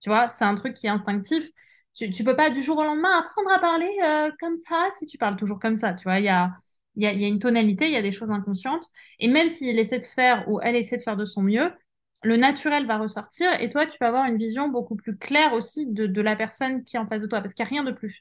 Tu 0.00 0.08
vois, 0.08 0.30
c'est 0.30 0.44
un 0.44 0.54
truc 0.54 0.72
qui 0.72 0.86
est 0.86 0.90
instinctif. 0.90 1.46
Tu, 1.94 2.08
ne 2.08 2.24
peux 2.24 2.36
pas 2.36 2.48
du 2.48 2.62
jour 2.62 2.78
au 2.78 2.84
lendemain 2.84 3.18
apprendre 3.18 3.52
à 3.52 3.58
parler 3.58 3.90
euh, 4.02 4.30
comme 4.40 4.56
ça 4.56 4.88
si 4.98 5.04
tu 5.04 5.18
parles 5.18 5.36
toujours 5.36 5.60
comme 5.60 5.76
ça. 5.76 5.92
Tu 5.92 6.04
vois, 6.04 6.20
il 6.20 6.24
y 6.24 6.30
a, 6.30 6.52
il 6.96 7.02
y 7.02 7.24
a, 7.24 7.28
une 7.28 7.38
tonalité, 7.38 7.86
il 7.86 7.92
y 7.92 7.96
a 7.96 8.02
des 8.02 8.12
choses 8.12 8.30
inconscientes. 8.30 8.86
Et 9.18 9.28
même 9.28 9.48
s'il 9.50 9.78
essaie 9.78 9.98
de 9.98 10.06
faire 10.06 10.48
ou 10.48 10.60
elle 10.62 10.76
essaie 10.76 10.96
de 10.96 11.02
faire 11.02 11.16
de 11.16 11.24
son 11.26 11.42
mieux, 11.42 11.70
le 12.22 12.36
naturel 12.36 12.86
va 12.86 12.98
ressortir 12.98 13.52
et 13.60 13.70
toi, 13.70 13.86
tu 13.86 13.96
vas 14.00 14.08
avoir 14.08 14.26
une 14.26 14.36
vision 14.36 14.68
beaucoup 14.68 14.96
plus 14.96 15.16
claire 15.16 15.52
aussi 15.52 15.86
de, 15.86 16.20
la 16.20 16.36
personne 16.36 16.84
qui 16.84 16.96
est 16.96 16.98
en 16.98 17.06
face 17.06 17.22
de 17.22 17.26
toi. 17.26 17.40
Parce 17.40 17.54
qu'il 17.54 17.64
n'y 17.64 17.68
a 17.68 17.70
rien 17.70 17.84
de 17.84 17.92
plus 17.92 18.20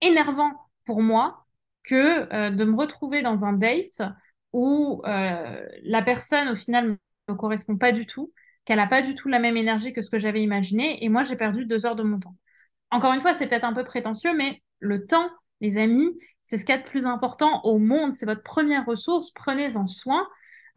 énervant 0.00 0.52
pour 0.84 1.02
moi 1.02 1.46
que 1.82 2.32
euh, 2.32 2.50
de 2.50 2.64
me 2.64 2.76
retrouver 2.76 3.22
dans 3.22 3.44
un 3.44 3.52
date 3.52 4.02
où 4.52 5.02
euh, 5.06 5.66
la 5.82 6.02
personne, 6.02 6.48
au 6.48 6.56
final, 6.56 6.96
ne 7.28 7.34
correspond 7.34 7.76
pas 7.76 7.92
du 7.92 8.06
tout, 8.06 8.32
qu'elle 8.64 8.78
n'a 8.78 8.86
pas 8.86 9.02
du 9.02 9.14
tout 9.14 9.28
la 9.28 9.38
même 9.38 9.56
énergie 9.56 9.92
que 9.92 10.02
ce 10.02 10.10
que 10.10 10.18
j'avais 10.18 10.42
imaginé 10.42 11.04
et 11.04 11.08
moi, 11.08 11.22
j'ai 11.22 11.36
perdu 11.36 11.66
deux 11.66 11.86
heures 11.86 11.96
de 11.96 12.02
mon 12.02 12.18
temps. 12.18 12.36
Encore 12.90 13.12
une 13.12 13.20
fois, 13.20 13.34
c'est 13.34 13.46
peut-être 13.46 13.64
un 13.64 13.74
peu 13.74 13.84
prétentieux, 13.84 14.34
mais 14.34 14.62
le 14.78 15.06
temps, 15.06 15.28
les 15.60 15.78
amis, 15.78 16.16
c'est 16.44 16.58
ce 16.58 16.64
qu'il 16.64 16.74
y 16.74 16.78
a 16.78 16.80
de 16.80 16.88
plus 16.88 17.06
important 17.06 17.60
au 17.64 17.78
monde. 17.78 18.12
C'est 18.14 18.26
votre 18.26 18.42
première 18.42 18.86
ressource. 18.86 19.30
Prenez-en 19.32 19.86
soin. 19.86 20.26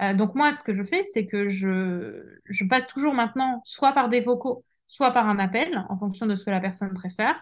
Euh, 0.01 0.13
donc 0.13 0.35
moi, 0.35 0.53
ce 0.53 0.63
que 0.63 0.73
je 0.73 0.83
fais, 0.83 1.03
c'est 1.03 1.25
que 1.25 1.47
je, 1.47 2.65
passe 2.69 2.87
toujours 2.87 3.13
maintenant 3.13 3.61
soit 3.65 3.91
par 3.91 4.09
des 4.09 4.21
vocaux, 4.21 4.63
soit 4.87 5.11
par 5.11 5.27
un 5.27 5.39
appel, 5.39 5.85
en 5.89 5.97
fonction 5.97 6.25
de 6.25 6.35
ce 6.35 6.45
que 6.45 6.49
la 6.49 6.61
personne 6.61 6.93
préfère, 6.93 7.35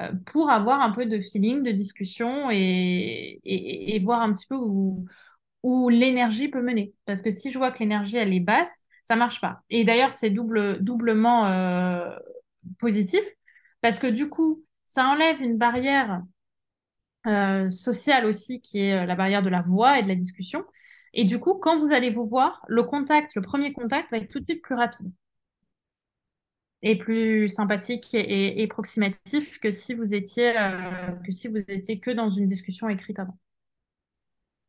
euh, 0.00 0.12
pour 0.26 0.50
avoir 0.50 0.80
un 0.80 0.90
peu 0.90 1.06
de 1.06 1.20
feeling, 1.20 1.62
de 1.62 1.72
discussion 1.72 2.48
et, 2.50 4.00
voir 4.04 4.22
un 4.22 4.32
petit 4.32 4.46
peu 4.46 4.56
où, 4.56 5.06
l'énergie 5.88 6.48
peut 6.48 6.62
mener. 6.62 6.94
Parce 7.06 7.22
que 7.22 7.30
si 7.32 7.50
je 7.50 7.58
vois 7.58 7.72
que 7.72 7.80
l'énergie, 7.80 8.16
elle 8.16 8.32
est 8.32 8.40
basse, 8.40 8.82
ça 9.04 9.16
marche 9.16 9.40
pas. 9.40 9.62
Et 9.68 9.84
d'ailleurs, 9.84 10.12
c'est 10.12 10.30
double, 10.30 10.80
doublement 10.82 11.46
euh, 11.48 12.16
positif, 12.78 13.20
parce 13.80 13.98
que 13.98 14.06
du 14.06 14.28
coup, 14.28 14.64
ça 14.84 15.08
enlève 15.08 15.40
une 15.42 15.58
barrière 15.58 16.22
sociale 17.70 18.24
aussi, 18.24 18.60
qui 18.60 18.78
est 18.78 19.04
la 19.04 19.16
barrière 19.16 19.42
de 19.42 19.48
la 19.48 19.60
voix 19.60 19.98
et 19.98 20.02
de 20.02 20.06
la 20.06 20.14
discussion. 20.14 20.64
Et 21.18 21.24
du 21.24 21.40
coup, 21.40 21.54
quand 21.54 21.80
vous 21.80 21.92
allez 21.92 22.10
vous 22.10 22.26
voir, 22.26 22.62
le 22.68 22.82
contact, 22.82 23.34
le 23.34 23.40
premier 23.40 23.72
contact 23.72 24.10
va 24.10 24.18
être 24.18 24.30
tout 24.30 24.38
de 24.38 24.44
suite 24.44 24.62
plus 24.62 24.74
rapide 24.74 25.10
et 26.82 26.96
plus 26.96 27.48
sympathique 27.48 28.10
et, 28.12 28.62
approximatif 28.62 29.58
que 29.58 29.70
si 29.70 29.94
vous 29.94 30.12
étiez 30.12 30.56
euh, 30.58 31.12
que 31.24 31.32
si 31.32 31.48
vous 31.48 31.56
étiez 31.56 31.98
que 32.00 32.10
dans 32.10 32.28
une 32.28 32.46
discussion 32.46 32.90
écrite 32.90 33.18
avant. 33.18 33.38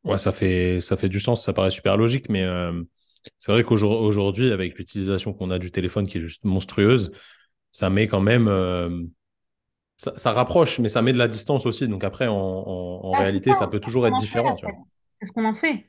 Ouais, 0.05 0.17
ça 0.17 0.31
fait 0.31 0.79
ça 0.79 0.95
fait 0.95 1.09
du 1.09 1.19
sens, 1.19 1.43
ça 1.43 1.51
paraît 1.51 1.69
super 1.69 1.97
logique, 1.97 2.29
mais 2.29 2.47
c'est 3.39 3.51
vrai 3.51 3.65
qu'aujourd'hui, 3.65 4.53
avec 4.53 4.77
l'utilisation 4.77 5.33
qu'on 5.33 5.51
a 5.51 5.59
du 5.59 5.69
téléphone 5.69 6.07
qui 6.07 6.17
est 6.17 6.21
juste 6.21 6.45
monstrueuse, 6.45 7.11
ça 7.73 7.89
met 7.89 8.07
quand 8.07 8.21
même 8.21 8.47
ça, 9.97 10.31
rapproche, 10.31 10.79
mais 10.79 10.87
ça 10.87 11.01
met 11.01 11.11
de 11.11 11.17
la 11.17 11.27
distance 11.27 11.65
aussi. 11.65 11.89
Donc 11.89 12.05
après, 12.05 12.27
en, 12.27 13.11
ah, 13.13 13.19
réalité, 13.19 13.53
ça, 13.53 13.67
peut 13.67 13.81
toujours 13.81 14.07
être 14.07 14.15
différent. 14.15 14.55
C'est 15.19 15.27
ce 15.27 15.33
qu'on 15.33 15.43
en 15.43 15.53
fait. 15.53 15.85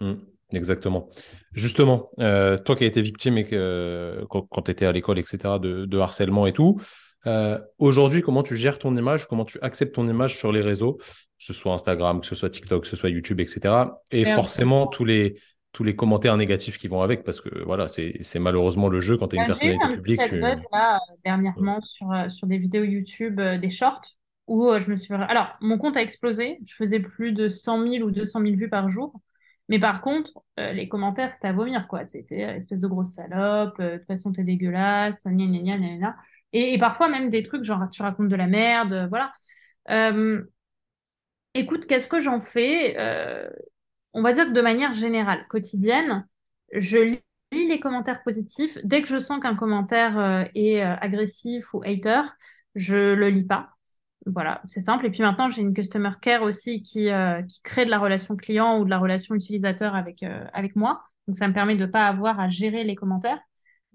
Mmh, 0.00 0.14
exactement. 0.52 1.08
Justement, 1.52 2.10
euh, 2.18 2.58
toi 2.58 2.76
qui 2.76 2.84
as 2.84 2.86
été 2.86 3.02
victime 3.02 3.38
et 3.38 3.44
que, 3.44 4.24
quand, 4.28 4.62
tu 4.62 4.70
étais 4.70 4.86
à 4.86 4.92
l'école, 4.92 5.18
etc., 5.18 5.58
de, 5.60 5.98
harcèlement 5.98 6.46
et 6.46 6.52
tout, 6.52 6.80
euh, 7.26 7.58
aujourd'hui, 7.78 8.22
comment 8.22 8.42
tu 8.42 8.56
gères 8.56 8.78
ton 8.78 8.96
image, 8.96 9.26
comment 9.26 9.44
tu 9.44 9.58
acceptes 9.60 9.94
ton 9.94 10.08
image 10.08 10.38
sur 10.38 10.52
les 10.52 10.60
réseaux, 10.60 10.94
que 10.94 11.04
ce 11.38 11.52
soit 11.52 11.72
Instagram, 11.72 12.20
que 12.20 12.26
ce 12.26 12.34
soit 12.34 12.50
TikTok, 12.50 12.82
que 12.82 12.88
ce 12.88 12.96
soit 12.96 13.10
YouTube, 13.10 13.40
etc. 13.40 13.74
Et 14.10 14.24
forcément, 14.24 14.86
tous 14.86 15.04
les, 15.04 15.36
tous 15.72 15.84
les 15.84 15.94
commentaires 15.94 16.36
négatifs 16.36 16.78
qui 16.78 16.88
vont 16.88 17.02
avec, 17.02 17.24
parce 17.24 17.40
que 17.40 17.62
voilà, 17.64 17.88
c'est 17.88 18.38
malheureusement 18.38 18.88
le 18.88 19.00
jeu 19.00 19.16
quand 19.16 19.28
tu 19.28 19.36
es 19.36 19.40
une 19.40 19.46
personnalité 19.46 19.88
publique. 19.88 20.22
Tu... 20.24 20.38
là, 20.38 20.98
dernièrement 21.24 21.80
sur, 21.80 22.10
euh, 22.12 22.28
sur 22.28 22.46
des 22.46 22.58
vidéos 22.58 22.84
YouTube, 22.84 23.38
euh, 23.38 23.58
des 23.58 23.70
shorts, 23.70 24.02
où 24.46 24.66
euh, 24.68 24.80
je 24.80 24.90
me 24.90 24.96
suis. 24.96 25.12
Alors, 25.14 25.56
mon 25.60 25.78
compte 25.78 25.96
a 25.96 26.02
explosé. 26.02 26.58
Je 26.64 26.74
faisais 26.74 27.00
plus 27.00 27.32
de 27.32 27.48
100 27.48 27.86
000 27.86 28.06
ou 28.06 28.10
200 28.10 28.40
000 28.40 28.56
vues 28.56 28.70
par 28.70 28.88
jour. 28.88 29.12
Mais 29.68 29.78
par 29.78 30.00
contre, 30.00 30.32
les 30.56 30.88
commentaires, 30.88 31.32
c'était 31.32 31.48
à 31.48 31.52
vomir, 31.52 31.88
quoi. 31.88 32.06
C'était 32.06 32.40
espèce 32.40 32.80
de 32.80 32.86
grosse 32.88 33.10
salope, 33.10 33.80
de 33.80 33.98
toute 33.98 34.06
façon, 34.06 34.32
t'es 34.32 34.44
dégueulasse, 34.44 35.26
gna 35.26 35.46
gna 35.46 35.76
gna 35.76 35.96
gna 35.96 36.16
Et, 36.52 36.72
et, 36.74 36.78
parfois 36.78 37.08
même 37.08 37.28
des 37.28 37.42
trucs 37.42 37.64
genre, 37.64 37.88
tu 37.90 38.00
racontes 38.02 38.28
de 38.28 38.36
la 38.36 38.46
merde, 38.46 39.08
voilà. 39.10 39.32
écoute, 41.54 41.86
qu'est-ce 41.86 42.08
que 42.08 42.20
j'en 42.20 42.40
fais 42.40 42.96
on 44.14 44.22
va 44.22 44.32
dire 44.32 44.46
que 44.46 44.52
de 44.52 44.60
manière 44.60 44.92
générale, 44.94 45.46
quotidienne, 45.48 46.26
je 46.72 46.98
lis 46.98 47.22
les 47.52 47.80
commentaires 47.80 48.22
positifs. 48.22 48.78
Dès 48.84 49.02
que 49.02 49.08
je 49.08 49.18
sens 49.18 49.40
qu'un 49.40 49.54
commentaire 49.56 50.18
euh, 50.18 50.44
est 50.54 50.82
euh, 50.82 50.96
agressif 50.96 51.72
ou 51.74 51.82
hater, 51.84 52.22
je 52.74 53.14
le 53.14 53.28
lis 53.30 53.46
pas. 53.46 53.77
Voilà, 54.28 54.60
c'est 54.66 54.80
simple. 54.80 55.06
Et 55.06 55.10
puis 55.10 55.22
maintenant, 55.22 55.48
j'ai 55.48 55.62
une 55.62 55.72
customer 55.72 56.10
care 56.20 56.42
aussi 56.42 56.82
qui, 56.82 57.10
euh, 57.10 57.42
crée 57.62 57.86
de 57.86 57.90
la 57.90 57.98
relation 57.98 58.36
client 58.36 58.78
ou 58.78 58.84
de 58.84 58.90
la 58.90 58.98
relation 58.98 59.34
utilisateur 59.34 59.94
avec, 59.94 60.22
avec 60.52 60.76
moi. 60.76 61.02
Donc, 61.26 61.36
ça 61.36 61.48
me 61.48 61.54
permet 61.54 61.76
de 61.76 61.86
ne 61.86 61.90
pas 61.90 62.06
avoir 62.06 62.38
à 62.38 62.48
gérer 62.48 62.84
les 62.84 62.94
commentaires. 62.94 63.40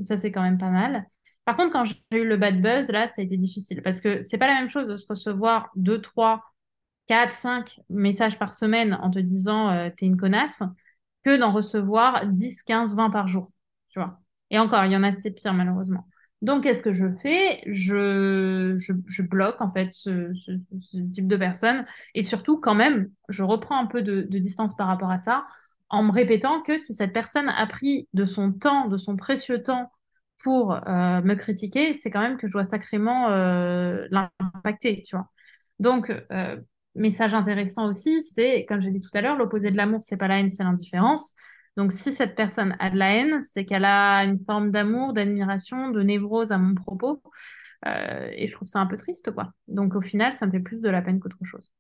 Ça, 0.06 0.18
c'est 0.18 0.32
quand 0.32 0.42
même 0.42 0.58
pas 0.58 0.70
mal. 0.70 1.06
Par 1.46 1.58
contre, 1.58 1.72
quand 1.74 1.86
j'ai 1.86 1.96
eu 2.12 2.26
le 2.28 2.38
bad 2.38 2.62
buzz, 2.62 2.90
là, 2.90 3.08
ça 3.08 3.16
a 3.22 3.24
été 3.24 3.38
difficile 3.38 3.82
parce 3.84 4.02
que 4.02 4.22
c'est 4.22 4.38
pas 4.38 4.48
la 4.48 4.56
même 4.56 4.70
chose 4.70 4.88
de 4.88 4.98
se 4.98 5.06
recevoir 5.08 5.70
deux, 5.76 6.02
trois 6.02 6.44
4, 7.08 7.34
5 7.34 7.80
messages 7.90 8.40
par 8.40 8.54
semaine 8.54 8.98
en 9.02 9.12
te 9.12 9.20
disant 9.20 9.70
euh, 9.72 9.90
t'es 9.96 10.06
une 10.06 10.18
connasse 10.18 10.64
que 11.24 11.38
d'en 11.38 11.52
recevoir 11.52 12.28
10, 12.28 12.64
15, 12.64 12.96
20 12.96 13.10
par 13.10 13.28
jour. 13.28 13.50
Tu 13.90 14.00
vois. 14.00 14.20
Et 14.50 14.60
encore, 14.60 14.86
il 14.86 14.92
y 14.92 14.98
en 14.98 15.04
a 15.04 15.10
assez 15.10 15.32
pire 15.32 15.54
malheureusement. 15.54 16.08
Donc, 16.44 16.64
qu'est-ce 16.64 16.84
que 16.84 16.92
je 16.92 17.08
fais? 17.22 17.62
Je, 17.68 19.22
bloque 19.22 19.62
en 19.62 19.72
fait 19.72 19.94
ce, 19.94 20.34
type 21.14 21.28
de 21.28 21.38
personnes 21.38 21.86
et 22.16 22.22
surtout 22.22 22.60
quand 22.60 22.76
même, 22.76 23.10
je 23.30 23.44
reprends 23.44 23.80
un 23.80 23.86
peu 23.86 24.02
de, 24.02 24.24
distance 24.40 24.76
par 24.76 24.88
rapport 24.88 25.10
à 25.10 25.18
ça 25.18 25.46
en 25.90 26.04
me 26.04 26.12
répétant 26.12 26.62
que 26.62 26.78
si 26.78 26.94
cette 26.94 27.14
personne 27.14 27.48
a 27.48 27.66
pris 27.66 28.10
de 28.14 28.26
son 28.26 28.52
temps, 28.52 28.88
de 28.90 28.98
son 28.98 29.16
précieux 29.16 29.62
temps 29.62 29.92
pour 30.44 30.74
euh, 30.74 31.22
me 31.22 31.36
critiquer, 31.36 31.94
c'est 31.94 32.12
quand 32.12 32.20
même 32.20 32.36
que 32.38 32.48
je 32.48 32.52
dois 32.52 32.66
sacrément 32.66 33.30
euh, 33.30 34.06
l'impacter, 34.12 35.02
tu 35.04 35.16
vois. 35.16 35.30
Donc, 35.80 36.12
euh, 36.32 36.58
message 36.96 37.34
intéressant 37.34 37.88
aussi, 37.88 38.22
c'est, 38.22 38.66
comme 38.66 38.82
j'ai 38.82 38.92
dit 38.92 39.00
tout 39.00 39.12
à 39.14 39.22
l'heure, 39.22 39.38
l'opposé 39.38 39.72
de 39.72 39.78
l'amour, 39.78 40.04
c'est 40.04 40.18
pas 40.18 40.28
la 40.28 40.40
haine, 40.40 40.50
c'est 40.50 40.64
l'indifférence. 40.64 41.36
Donc, 41.76 41.92
si 41.92 42.12
cette 42.12 42.36
personne 42.36 42.76
a 42.80 42.90
de 42.90 42.98
la 42.98 43.16
haine, 43.16 43.42
c'est 43.42 43.66
qu'elle 43.66 43.86
a 43.86 44.24
une 44.24 44.40
forme 44.46 44.72
d'amour, 44.72 45.14
d'admiration, 45.14 45.90
de 45.90 46.02
névrose 46.04 46.52
à 46.52 46.58
mon 46.58 46.76
propos. 46.76 47.22
Euh, 47.86 48.30
et 48.32 48.48
je 48.48 48.54
trouve 48.54 48.68
ça 48.68 48.80
un 48.80 48.86
peu 48.86 48.98
triste, 48.98 49.32
quoi. 49.32 49.52
Donc, 49.68 49.96
au 49.96 50.02
final, 50.02 50.34
ça 50.34 50.46
me 50.46 50.52
fait 50.52 50.60
plus 50.60 50.82
de 50.82 50.90
la 50.90 51.02
peine 51.02 51.20
qu'autre 51.20 51.44
chose. 51.44 51.72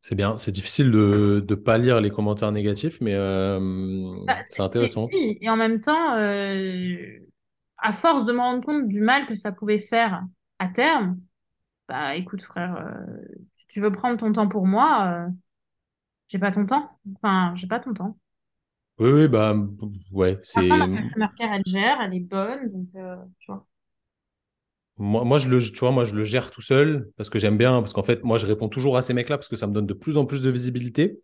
C'est 0.00 0.14
bien, 0.14 0.36
c'est 0.38 0.50
difficile 0.50 0.90
de 0.90 1.44
ne 1.48 1.54
pas 1.54 1.78
lire 1.78 2.00
les 2.00 2.10
commentaires 2.10 2.50
négatifs, 2.50 3.00
mais 3.00 3.14
euh, 3.14 3.60
bah, 4.26 4.38
c'est 4.42 4.62
intéressant. 4.62 5.06
Et 5.12 5.48
en 5.48 5.56
même 5.56 5.80
temps, 5.80 6.16
euh, 6.16 6.96
à 7.78 7.92
force 7.92 8.24
de 8.24 8.32
me 8.32 8.38
rendre 8.38 8.64
compte 8.64 8.88
du 8.88 9.00
mal 9.00 9.26
que 9.26 9.34
ça 9.34 9.52
pouvait 9.52 9.78
faire 9.78 10.24
à 10.58 10.68
terme, 10.68 11.20
bah 11.88 12.16
écoute 12.16 12.42
frère, 12.42 12.96
tu 13.68 13.80
veux 13.80 13.92
prendre 13.92 14.16
ton 14.16 14.32
temps 14.32 14.48
pour 14.48 14.66
moi, 14.66 15.28
j'ai 16.32 16.38
pas 16.38 16.50
ton 16.50 16.64
temps. 16.64 16.88
Enfin, 17.16 17.52
j'ai 17.56 17.66
pas 17.66 17.78
ton 17.78 17.92
temps. 17.92 18.16
Oui, 18.98 19.10
oui, 19.10 19.28
bah 19.28 19.54
ouais, 20.12 20.38
c'est. 20.42 20.66
la 20.66 20.88
customer 20.88 21.26
care, 21.36 21.52
elle 21.52 21.62
gère, 21.66 22.00
elle 22.00 22.14
est 22.14 22.20
bonne, 22.20 22.72
donc 22.72 22.88
euh, 22.96 23.16
tu 23.38 23.52
vois. 23.52 23.66
Moi, 24.96 25.24
moi, 25.24 25.36
je 25.36 25.48
le, 25.48 25.60
tu 25.60 25.78
vois, 25.78 25.90
moi, 25.90 26.04
je 26.04 26.14
le 26.14 26.24
gère 26.24 26.50
tout 26.50 26.62
seul 26.62 27.10
parce 27.18 27.28
que 27.28 27.38
j'aime 27.38 27.58
bien, 27.58 27.80
parce 27.80 27.92
qu'en 27.92 28.02
fait, 28.02 28.24
moi, 28.24 28.38
je 28.38 28.46
réponds 28.46 28.68
toujours 28.70 28.96
à 28.96 29.02
ces 29.02 29.12
mecs-là 29.12 29.36
parce 29.36 29.48
que 29.48 29.56
ça 29.56 29.66
me 29.66 29.74
donne 29.74 29.86
de 29.86 29.92
plus 29.92 30.16
en 30.16 30.24
plus 30.24 30.40
de 30.40 30.48
visibilité. 30.48 31.20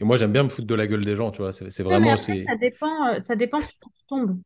Et 0.00 0.04
moi, 0.04 0.16
j'aime 0.16 0.32
bien 0.32 0.44
me 0.44 0.48
foutre 0.48 0.66
de 0.66 0.74
la 0.74 0.86
gueule 0.86 1.04
des 1.04 1.14
gens, 1.14 1.30
tu 1.30 1.42
vois. 1.42 1.52
C'est 1.52 1.82
vraiment. 1.82 2.16
ça 2.16 2.32
dépend, 2.58 3.20
ça 3.20 3.36
dépend 3.36 3.60
sur 3.60 3.70
qui 3.70 3.90
tu 3.90 4.06
tombes, 4.08 4.40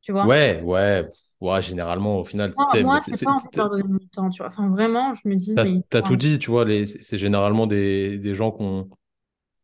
tu 0.00 0.10
vois. 0.10 0.26
Ouais, 0.26 0.60
ouais. 0.62 1.08
Ouais, 1.40 1.62
généralement, 1.62 2.18
au 2.18 2.24
final, 2.24 2.52
moi, 2.56 2.66
c'est, 2.72 2.82
moi 2.82 2.98
c'est, 2.98 3.24
pas 3.24 3.30
envie 3.30 3.46
de 3.52 3.56
donner 3.56 3.84
mon 3.84 3.98
temps, 4.12 4.30
tu 4.30 4.42
vois. 4.42 4.50
Enfin, 4.50 4.68
vraiment, 4.70 5.14
je 5.14 5.28
me 5.28 5.36
dis. 5.36 5.54
T'as, 5.54 5.98
as 5.98 6.02
tout 6.02 6.16
dit, 6.16 6.40
tu 6.40 6.50
vois. 6.50 6.64
Les, 6.64 6.86
c'est 6.86 7.16
généralement 7.16 7.68
des, 7.68 8.18
des 8.18 8.34
gens 8.34 8.50
qui 8.50 8.62
ont 8.62 8.88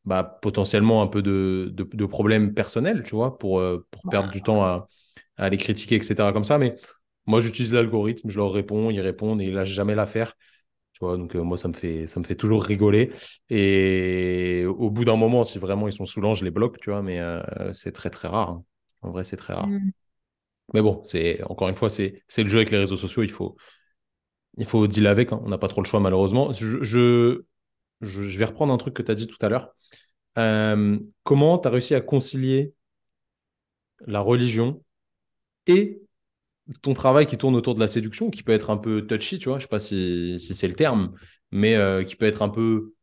bah, 0.05 0.38
potentiellement 0.42 1.02
un 1.02 1.07
peu 1.07 1.22
de, 1.22 1.70
de, 1.72 1.84
de, 1.84 2.07
problèmes 2.07 2.55
personnels, 2.55 3.02
tu 3.05 3.14
vois, 3.14 3.38
pour, 3.38 3.59
euh, 3.59 3.86
perdre 4.11 4.30
du 4.30 4.42
temps 4.42 4.64
à, 4.64 4.88
à 5.36 5.48
les 5.48 5.57
critiquer, 5.57 5.96
etc. 5.96 6.32
comme 6.32 6.44
ça. 6.44 6.59
Mais 6.59 6.76
moi, 7.26 7.40
j'utilise 7.40 7.72
l'algorithme, 7.72 8.28
je 8.28 8.36
leur 8.38 8.52
réponds, 8.52 8.90
ils 8.90 9.00
répondent 9.00 9.40
et 9.40 9.46
ils 9.46 9.55
lâchent 9.55 9.70
jamais 9.70 9.94
l'affaire. 9.94 10.34
Tu 10.92 11.00
vois, 11.00 11.16
donc 11.16 11.34
euh, 11.34 11.42
moi, 11.42 11.57
ça 11.57 11.68
me, 11.68 11.72
fait, 11.72 12.07
ça 12.07 12.20
me 12.20 12.24
fait 12.24 12.36
toujours 12.36 12.62
rigoler. 12.62 13.11
Et 13.50 14.64
au 14.66 14.90
bout 14.90 15.05
d'un 15.05 15.16
moment, 15.16 15.42
si 15.42 15.59
vraiment 15.59 15.88
ils 15.88 15.92
sont 15.92 16.07
saoulants, 16.07 16.34
je 16.34 16.44
les 16.44 16.50
bloque, 16.50 16.78
tu 16.80 16.90
vois, 16.90 17.02
mais 17.02 17.18
euh, 17.20 17.72
c'est 17.72 17.92
très, 17.92 18.11
très 18.11 18.28
rare. 18.28 18.50
Hein. 18.50 18.64
En 19.02 19.11
vrai, 19.11 19.24
c'est 19.24 19.36
très 19.36 19.55
rare. 19.55 19.66
Mm. 19.66 19.90
Mais 20.72 20.82
bon, 20.82 21.02
c'est 21.02 21.42
encore 21.44 21.68
une 21.68 21.74
fois, 21.74 21.88
c'est 21.90 22.22
le 22.38 22.46
jeu 22.46 22.59
avec 22.59 22.70
les 22.70 22.78
réseaux 22.78 22.96
sociaux. 22.96 23.22
Il 23.22 23.30
faut, 23.30 23.57
il 24.57 24.66
faut 24.66 24.86
dealer 24.86 25.11
avec. 25.11 25.32
Hein. 25.32 25.40
On 25.44 25.48
n'a 25.48 25.59
pas 25.59 25.68
trop 25.68 25.82
le 25.82 25.86
choix, 25.86 26.00
malheureusement. 26.00 26.52
Je, 26.52 26.82
je, 26.82 27.44
je, 28.05 28.38
vais 28.38 28.44
reprendre 28.44 28.72
un 28.72 28.76
truc 28.76 28.94
que 28.94 29.02
tu 29.02 29.11
as 29.11 29.14
dit 29.14 29.26
tout 29.26 29.38
à 29.40 29.48
l'heure. 29.48 29.74
Euh, 30.38 30.98
comment 31.22 31.59
tu 31.59 31.68
as 31.68 31.70
réussi 31.70 31.94
à 31.94 32.00
concilier 32.00 32.72
la 34.07 34.20
religion 34.20 34.82
et 35.66 36.00
ton 36.82 36.94
travail 36.94 37.26
qui 37.26 37.36
tourne 37.36 37.55
autour 37.55 37.74
de 37.74 37.80
la 37.80 37.88
séduction, 37.88 38.30
qui 38.30 38.42
peut 38.42 38.52
être 38.52 38.70
un 38.70 38.76
peu 38.76 39.07
touchy, 39.07 39.38
tu 39.38 39.48
vois, 39.48 39.59
je 39.59 39.64
sais 39.64 39.68
pas 39.68 39.80
si, 39.80 40.38
si 40.40 40.55
c'est 40.55 40.68
le 40.68 40.74
terme, 40.74 41.14
mais 41.50 41.76
euh, 41.76 42.05
qui 42.05 42.16
peut 42.16 42.26
être 42.26 42.42
un 42.42 42.48
peu 42.48 42.94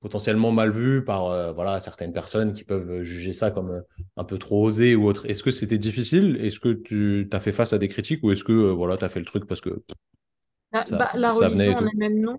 potentiellement 0.00 0.50
mal 0.50 0.70
vu 0.70 1.04
par 1.04 1.26
euh, 1.26 1.52
voilà, 1.52 1.78
certaines 1.78 2.12
personnes 2.12 2.54
qui 2.54 2.64
peuvent 2.64 3.02
juger 3.02 3.32
ça 3.32 3.50
comme 3.50 3.82
un 4.16 4.24
peu 4.24 4.38
trop 4.38 4.64
osé 4.64 4.96
ou 4.96 5.06
autre. 5.06 5.26
Est-ce 5.28 5.42
que 5.42 5.50
c'était 5.50 5.78
difficile? 5.78 6.38
Est-ce 6.40 6.58
que 6.58 6.72
tu 6.72 7.28
as 7.32 7.40
fait 7.40 7.52
face 7.52 7.72
à 7.72 7.78
des 7.78 7.88
critiques 7.88 8.20
ou 8.22 8.32
est-ce 8.32 8.44
que 8.44 8.52
euh, 8.52 8.72
voilà, 8.72 8.96
tu 8.96 9.04
as 9.04 9.10
fait 9.10 9.20
le 9.20 9.26
truc 9.26 9.46
parce 9.46 9.60
que 9.60 9.82
ah, 10.72 10.84
ça, 10.86 10.96
bah, 10.96 11.10
la 11.14 11.32
religion 11.32 11.76
en 11.76 11.86
elle-même, 11.86 12.20
non. 12.20 12.38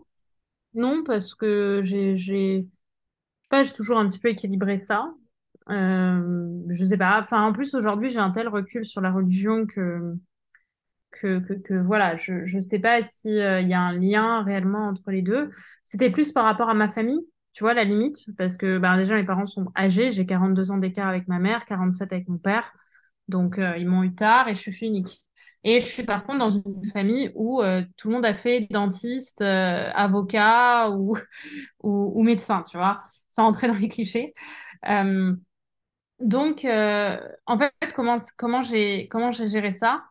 Non, 0.73 1.03
parce 1.03 1.35
que 1.35 1.81
j'ai, 1.83 2.67
pas, 3.49 3.65
toujours 3.65 3.99
un 3.99 4.07
petit 4.07 4.19
peu 4.19 4.29
équilibré 4.29 4.77
ça. 4.77 5.13
je 5.69 6.85
sais 6.85 6.97
pas. 6.97 7.19
Enfin, 7.19 7.45
en 7.45 7.53
plus, 7.53 7.73
aujourd'hui, 7.75 8.09
j'ai 8.09 8.19
un 8.19 8.31
tel 8.31 8.47
recul 8.47 8.85
sur 8.85 9.01
la 9.01 9.11
religion 9.11 9.65
que, 9.65 10.13
que, 11.11 11.39
que, 11.39 11.73
voilà, 11.73 12.15
je 12.17 12.55
ne 12.55 12.61
sais 12.61 12.79
pas 12.79 13.03
s'il 13.03 13.31
il 13.31 13.67
y 13.67 13.73
a 13.73 13.81
un 13.81 13.97
lien 13.97 14.43
réellement 14.43 14.87
entre 14.87 15.11
les 15.11 15.21
deux. 15.21 15.49
C'était 15.83 16.09
plus 16.09 16.31
par 16.31 16.45
rapport 16.45 16.69
à 16.69 16.73
ma 16.73 16.89
famille 16.89 17.25
tu 17.53 17.63
vois, 17.63 17.73
la 17.73 17.83
limite, 17.83 18.25
parce 18.37 18.57
que 18.57 18.77
ben, 18.77 18.97
déjà, 18.97 19.15
mes 19.15 19.25
parents 19.25 19.45
sont 19.45 19.71
âgés, 19.77 20.11
j'ai 20.11 20.25
42 20.25 20.71
ans 20.71 20.77
d'écart 20.77 21.07
avec 21.07 21.27
ma 21.27 21.39
mère, 21.39 21.65
47 21.65 22.13
avec 22.13 22.27
mon 22.29 22.37
père, 22.37 22.73
donc 23.27 23.59
euh, 23.59 23.77
ils 23.77 23.87
m'ont 23.87 24.03
eu 24.03 24.15
tard 24.15 24.47
et 24.47 24.55
je 24.55 24.71
suis 24.71 24.87
unique. 24.87 25.23
Et 25.63 25.79
je 25.79 25.85
suis 25.85 26.03
par 26.03 26.23
contre 26.25 26.39
dans 26.39 26.49
une 26.49 26.85
famille 26.91 27.31
où 27.35 27.61
euh, 27.61 27.83
tout 27.97 28.09
le 28.09 28.15
monde 28.15 28.25
a 28.25 28.33
fait 28.33 28.67
dentiste, 28.71 29.41
euh, 29.41 29.91
avocat 29.93 30.89
ou, 30.91 31.15
ou, 31.83 32.23
médecin, 32.23 32.63
tu 32.63 32.77
vois, 32.77 33.03
sans 33.29 33.45
entrer 33.45 33.67
dans 33.67 33.75
les 33.75 33.89
clichés. 33.89 34.33
donc, 36.19 36.65
en 36.65 37.57
fait, 37.57 37.73
comment, 37.95 38.17
comment 38.37 38.61
j'ai 38.63 39.47
géré 39.47 39.71
ça? 39.71 40.03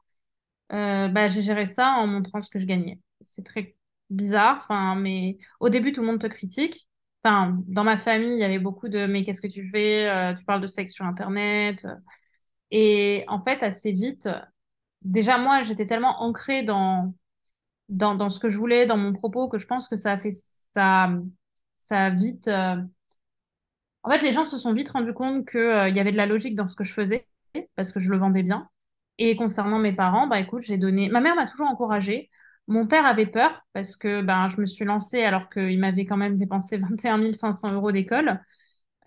Bah, 0.71 1.29
J'ai 1.29 1.43
géré 1.43 1.67
ça 1.67 1.91
en 1.93 2.07
montrant 2.07 2.41
ce 2.43 2.51
que 2.51 2.59
je 2.59 2.67
gagnais. 2.67 3.01
C'est 3.21 3.45
très 3.45 3.77
bizarre, 4.11 4.67
mais 4.97 5.39
au 5.61 5.69
début, 5.69 5.93
tout 5.93 6.01
le 6.03 6.07
monde 6.09 6.21
te 6.21 6.27
critique. 6.27 6.89
Enfin, 7.25 7.59
dans 7.69 7.85
ma 7.85 7.99
famille, 7.99 8.33
il 8.35 8.39
y 8.41 8.45
avait 8.45 8.59
beaucoup 8.59 8.89
de 8.89 9.07
mais 9.07 9.25
qu'est-ce 9.25 9.43
que 9.43 9.47
tu 9.49 9.71
fais? 9.71 10.09
Euh, 10.09 10.35
Tu 10.35 10.45
parles 10.45 10.61
de 10.63 10.67
sexe 10.67 10.93
sur 10.95 11.05
Internet. 11.07 11.87
Et 12.71 13.25
en 13.29 13.43
fait, 13.45 13.63
assez 13.63 13.93
vite, 13.93 14.29
déjà 15.03 15.39
moi, 15.39 15.63
j'étais 15.63 15.87
tellement 15.87 16.23
ancrée 16.23 16.63
dans, 16.63 17.15
dans, 17.89 18.15
dans, 18.15 18.31
ce 18.31 18.41
que 18.41 18.49
je 18.49 18.59
voulais, 18.59 18.87
dans 18.87 18.97
mon 18.97 19.13
propos, 19.13 19.49
que 19.49 19.59
je 19.59 19.67
pense 19.67 19.89
que 19.89 19.97
ça 19.97 20.13
a 20.13 20.19
fait 20.19 20.33
ça, 20.75 21.11
ça 21.79 22.07
a 22.07 22.11
vite. 22.11 22.49
Euh, 22.49 22.77
en 24.03 24.11
fait, 24.11 24.23
les 24.23 24.33
gens 24.33 24.45
se 24.45 24.59
sont 24.59 24.73
vite 24.73 24.89
rendus 24.91 25.13
compte 25.13 25.47
qu'il 25.49 25.61
euh, 25.61 25.89
y 25.89 26.01
avait 26.01 26.13
de 26.13 26.17
la 26.17 26.27
logique 26.27 26.55
dans 26.55 26.69
ce 26.69 26.77
que 26.77 26.85
je 26.85 26.93
faisais, 26.93 27.27
parce 27.77 27.93
que 27.93 28.01
je 28.01 28.11
le 28.11 28.19
vendais 28.19 28.43
bien. 28.43 28.69
Et 29.19 29.37
concernant 29.37 29.79
mes 29.79 29.93
parents, 29.93 30.27
bah 30.27 30.41
écoute, 30.41 30.63
j'ai 30.63 30.79
donné. 30.79 31.09
Ma 31.11 31.21
mère 31.21 31.37
m'a 31.37 31.47
toujours 31.47 31.69
encouragée. 31.69 32.31
Mon 32.69 32.87
père 32.87 33.05
avait 33.05 33.27
peur 33.27 33.67
parce 33.73 33.97
que 33.97 34.23
ben, 34.23 34.49
je 34.49 34.61
me 34.61 34.67
suis 34.67 34.85
lancée 34.85 35.23
alors 35.23 35.51
qu'il 35.51 35.79
m'avait 35.81 36.07
quand 36.07 36.17
même 36.17 36.37
dépensé 36.37 36.79
21 36.79 37.33
500 37.33 37.73
euros 37.73 37.93
d'école 37.93 38.41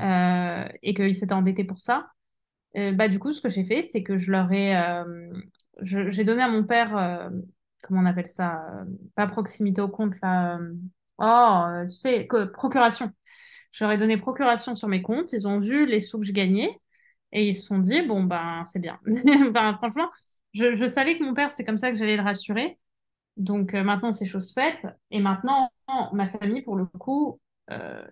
euh, 0.01 0.67
et 0.83 0.93
qu'il 0.93 1.15
s'était 1.15 1.33
endetté 1.33 1.63
pour 1.63 1.79
ça. 1.79 2.09
Bah, 2.75 3.07
du 3.07 3.19
coup, 3.19 3.31
ce 3.31 3.41
que 3.41 3.49
j'ai 3.49 3.63
fait, 3.63 3.83
c'est 3.83 4.01
que 4.01 4.17
je 4.17 4.31
leur 4.31 4.51
ai, 4.51 4.73
j'ai 5.82 6.24
donné 6.24 6.41
à 6.41 6.47
mon 6.47 6.63
père, 6.63 6.95
euh, 6.97 7.30
comment 7.82 8.01
on 8.01 8.05
appelle 8.05 8.28
ça, 8.28 8.63
euh, 8.69 8.86
pas 9.15 9.28
proximité 9.28 9.82
au 9.82 9.89
compte, 9.89 10.13
là, 10.21 10.57
euh, 10.57 10.74
oh, 11.17 11.88
tu 11.88 11.95
sais, 11.95 12.28
procuration. 12.53 13.11
Ai 13.82 13.97
donné 13.97 14.17
procuration 14.17 14.76
sur 14.76 14.88
mes 14.88 15.01
comptes, 15.01 15.34
ils 15.34 15.47
ont 15.47 15.59
vu 15.59 15.86
les 15.88 16.01
sous 16.01 16.19
que 16.19 16.26
je 16.26 16.32
gagnais 16.32 16.80
et 17.32 17.47
ils 17.47 17.55
se 17.55 17.63
sont 17.63 17.80
dit, 17.80 18.03
bon, 18.03 18.24
ben, 18.24 18.63
c'est 18.65 18.80
bien. 18.80 18.99
Ben, 19.05 19.74
franchement, 19.76 20.09
je, 20.53 20.88
savais 20.88 21.17
que 21.17 21.24
mon 21.24 21.34
père, 21.34 21.51
c'est 21.51 21.63
comme 21.63 21.80
ça 21.80 21.89
que 21.89 21.97
j'allais 21.97 22.17
le 22.17 22.24
rassurer. 22.24 22.78
Donc 23.36 23.74
maintenant, 23.74 24.11
c'est 24.11 24.26
chose 24.26 24.53
faite. 24.53 24.86
Et 25.09 25.19
maintenant, 25.19 25.71
ma 26.13 26.28
famille, 26.28 26.61
pour 26.61 26.76
le 26.76 26.86
coup, 26.86 27.39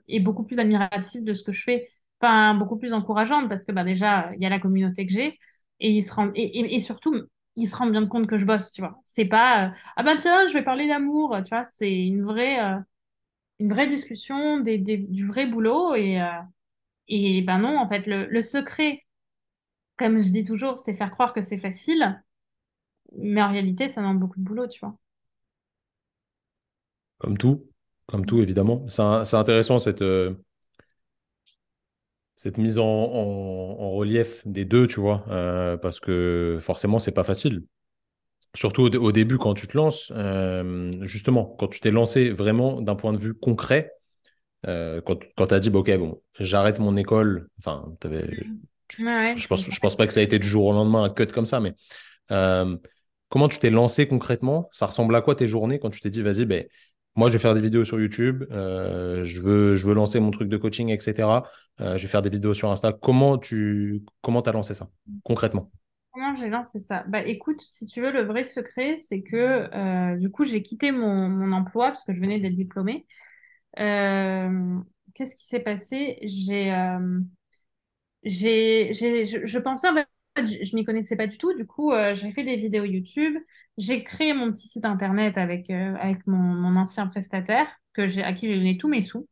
est 0.08 0.20
beaucoup 0.20 0.44
plus 0.44 0.58
admirative 0.58 1.24
de 1.24 1.36
ce 1.36 1.44
que 1.44 1.52
je 1.52 1.62
fais. 1.62 1.88
Enfin, 2.20 2.56
beaucoup 2.56 2.78
plus 2.78 2.94
encourageante 2.94 3.48
parce 3.48 3.64
que 3.64 3.72
bah, 3.72 3.84
déjà, 3.84 4.32
il 4.36 4.42
y 4.42 4.48
a 4.48 4.50
la 4.50 4.60
communauté 4.60 5.06
que 5.06 5.14
j'ai. 5.14 5.38
Et, 5.80 5.92
ils 5.92 6.04
se 6.04 6.12
et 6.36 6.80
surtout, 6.80 7.28
ils 7.56 7.68
se 7.68 7.76
rendent 7.76 7.92
bien 7.92 8.08
compte 8.08 8.28
que 8.28 8.38
je 8.38 8.46
bosse, 8.46 8.72
tu 8.72 8.82
vois. 8.82 9.02
C'est 9.06 9.26
pas, 9.26 9.68
euh, 9.70 9.72
ah 9.98 10.04
ben 10.04 10.18
tiens, 10.18 10.48
je 10.48 10.54
vais 10.54 10.64
parler 10.64 10.88
d'amour, 10.88 11.38
tu 11.44 11.50
vois. 11.50 11.66
C'est 11.66 11.92
une 12.08 12.24
vraie, 12.24 12.60
euh, 12.64 12.78
une 13.60 13.70
vraie 13.74 13.88
discussion, 13.88 14.60
des, 14.62 14.78
des- 14.80 14.98
du 14.98 15.26
vrai 15.28 15.48
boulot. 15.48 15.96
Et, 15.96 16.22
euh, 16.22 16.28
et 17.10 17.42
ben 17.44 17.60
non, 17.60 17.78
en 17.80 17.88
fait, 17.90 18.08
le, 18.08 18.28
le 18.28 18.42
secret, 18.42 19.04
comme 19.98 20.20
je 20.20 20.30
dis 20.32 20.44
toujours, 20.46 20.78
c'est 20.80 20.96
faire 20.96 21.12
croire 21.12 21.34
que 21.34 21.42
c'est 21.42 21.58
facile. 21.60 22.24
Mais 23.18 23.42
en 23.44 23.52
réalité, 23.52 23.90
ça 23.90 24.02
demande 24.02 24.20
beaucoup 24.20 24.40
de 24.40 24.46
boulot, 24.46 24.68
tu 24.68 24.80
vois. 24.82 24.98
Comme 27.20 27.38
tout, 27.38 27.64
comme 28.08 28.26
tout, 28.26 28.42
évidemment. 28.42 28.86
C'est 28.90 29.36
intéressant 29.36 29.80
cette, 29.80 30.02
cette 32.42 32.58
mise 32.58 32.80
en, 32.80 32.86
en- 32.86 33.78
en 33.80 33.92
relief 33.92 34.42
des 34.48 34.66
deux, 34.66 34.88
tu 34.88 35.00
vois, 35.00 35.24
euh, 35.30 35.78
parce 35.78 36.00
que 36.00 36.58
forcément, 36.60 36.98
c'est 37.00 37.12
pas 37.12 37.24
facile. 37.24 37.64
Surtout 38.56 38.84
au, 38.84 38.90
dé- 38.90 38.98
au 38.98 39.12
début, 39.14 39.38
quand 39.38 39.54
tu 39.56 39.68
te 39.68 39.78
lances, 39.78 40.12
euh, 40.16 40.92
justement, 41.04 41.46
quand 41.60 41.68
tu 41.70 41.80
t'es 41.82 41.92
lancé 41.92 42.32
vraiment 42.32 42.82
d'un 42.82 42.96
point 42.96 43.14
de 43.14 43.20
vue 43.20 43.34
concret, 43.34 43.94
euh, 44.68 45.02
quand, 45.02 45.20
quand 45.38 45.48
tu 45.48 45.54
as 45.56 45.60
dit, 45.62 45.70
bah, 45.72 45.80
OK, 45.80 45.92
bon, 45.98 46.22
j'arrête 46.40 46.80
mon 46.80 46.98
école, 46.98 47.50
enfin, 47.60 47.86
tu- 48.02 48.54
Ouais, 48.98 49.06
tu- 49.18 49.36
ouais, 49.36 49.42
je 49.42 49.48
pense, 49.48 49.70
je 49.70 49.80
pense 49.80 49.98
pas 49.98 50.08
que 50.08 50.14
ça 50.14 50.22
a 50.22 50.24
été 50.24 50.40
du 50.40 50.48
jour 50.48 50.66
au 50.68 50.74
lendemain 50.74 51.04
un 51.04 51.10
cut 51.12 51.28
comme 51.28 51.46
ça, 51.48 51.60
mais 51.62 51.76
comment 53.30 53.48
tu 53.50 53.60
t'es 53.60 53.70
lancé 53.70 54.08
concrètement? 54.08 54.70
Ça 54.72 54.86
ressemble 54.86 55.16
à 55.16 55.22
quoi 55.22 55.36
tes 55.36 55.48
journées 55.48 55.80
quand 55.80 55.90
tu 55.90 56.02
t'es 56.02 56.10
dit, 56.10 56.22
vas-y, 56.22 56.46
ben, 56.46 56.66
moi, 57.16 57.30
je 57.30 57.34
vais 57.34 57.40
faire 57.40 57.54
des 57.54 57.62
vidéos 57.62 57.86
sur 57.86 58.00
YouTube, 58.00 58.46
euh, 58.52 59.24
je 59.24 59.42
veux, 59.42 59.76
je 59.76 59.86
veux 59.86 59.94
lancer 59.94 60.20
mon 60.20 60.32
truc 60.32 60.50
de 60.50 60.58
coaching, 60.58 60.90
etc. 60.90 61.50
Euh, 61.82 61.98
je 61.98 62.04
vais 62.04 62.08
faire 62.08 62.22
des 62.22 62.30
vidéos 62.30 62.54
sur 62.54 62.72
Insta. 62.72 62.94
Comment 62.94 63.38
tu 63.38 64.04
comment 64.22 64.42
t'as 64.42 64.52
lancé 64.54 64.74
ça 64.74 64.90
concrètement? 65.24 65.72
Comment 66.12 66.36
j'ai 66.36 66.50
lancé 66.50 66.80
ça? 66.80 67.04
Bah 67.08 67.24
écoute, 67.26 67.62
si 67.62 67.86
tu 67.86 68.02
veux, 68.02 68.12
le 68.12 68.24
vrai 68.24 68.44
secret, 68.44 68.98
c'est 68.98 69.22
que 69.24 69.36
euh, 69.74 70.18
du 70.18 70.30
coup, 70.30 70.44
j'ai 70.44 70.62
quitté 70.62 70.92
mon, 70.92 71.30
mon 71.30 71.54
emploi 71.54 71.88
parce 71.88 72.04
que 72.04 72.14
je 72.14 72.20
venais 72.20 72.40
d'être 72.40 72.56
diplômée. 72.56 73.06
Qu'est-ce 75.14 75.36
qui 75.36 75.46
s'est 75.48 75.60
passé? 75.60 76.18
J'ai, 76.24 76.72
j'ai, 78.24 79.26
je, 79.26 79.46
je 79.46 79.60
pensais, 79.60 79.88
je, 80.38 80.64
je 80.64 80.76
m'y 80.76 80.84
connaissais 80.86 81.16
pas 81.16 81.28
du 81.28 81.38
tout. 81.38 81.54
Du 81.54 81.66
coup, 81.66 81.92
euh, 81.92 82.16
j'ai 82.16 82.32
fait 82.32 82.44
des 82.44 82.56
vidéos 82.58 82.86
YouTube. 82.86 83.38
J'ai 83.78 84.04
créé 84.04 84.34
mon 84.34 84.52
petit 84.52 84.68
site 84.68 84.86
internet 84.86 85.38
avec, 85.38 85.70
euh, 85.70 85.96
avec 86.00 86.26
mon, 86.28 86.38
mon 86.38 86.76
ancien 86.80 87.08
prestataire 87.08 87.68
que 87.94 88.08
j'ai, 88.08 88.24
à 88.24 88.34
qui 88.34 88.48
j'ai 88.48 88.56
donné 88.56 88.78
tous 88.78 88.88
mes 88.90 89.02
sous. 89.02 89.28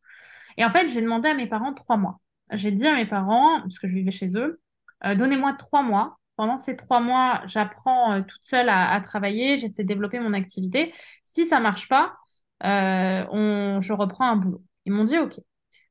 Et 0.57 0.65
en 0.65 0.71
fait, 0.71 0.89
j'ai 0.89 1.01
demandé 1.01 1.29
à 1.29 1.33
mes 1.35 1.47
parents 1.47 1.73
trois 1.73 1.97
mois. 1.97 2.19
J'ai 2.51 2.71
dit 2.71 2.87
à 2.87 2.95
mes 2.95 3.05
parents, 3.07 3.61
parce 3.61 3.79
que 3.79 3.87
je 3.87 3.95
vivais 3.95 4.11
chez 4.11 4.29
eux, 4.37 4.61
euh, 5.05 5.15
donnez-moi 5.15 5.53
trois 5.53 5.83
mois. 5.83 6.17
Pendant 6.37 6.57
ces 6.57 6.77
trois 6.77 7.01
mois, 7.01 7.41
j'apprends 7.47 8.23
toute 8.23 8.43
seule 8.43 8.69
à, 8.69 8.91
à 8.91 9.01
travailler, 9.01 9.57
j'essaie 9.57 9.83
de 9.83 9.87
développer 9.89 10.19
mon 10.19 10.33
activité. 10.33 10.93
Si 11.25 11.45
ça 11.45 11.59
marche 11.59 11.89
pas, 11.89 12.15
on, 12.61 13.79
je 13.81 13.93
reprends 13.93 14.29
un 14.29 14.35
boulot. 14.37 14.63
Ils 14.85 14.93
m'ont 14.93 15.03
dit 15.03 15.17
OK. 15.17 15.39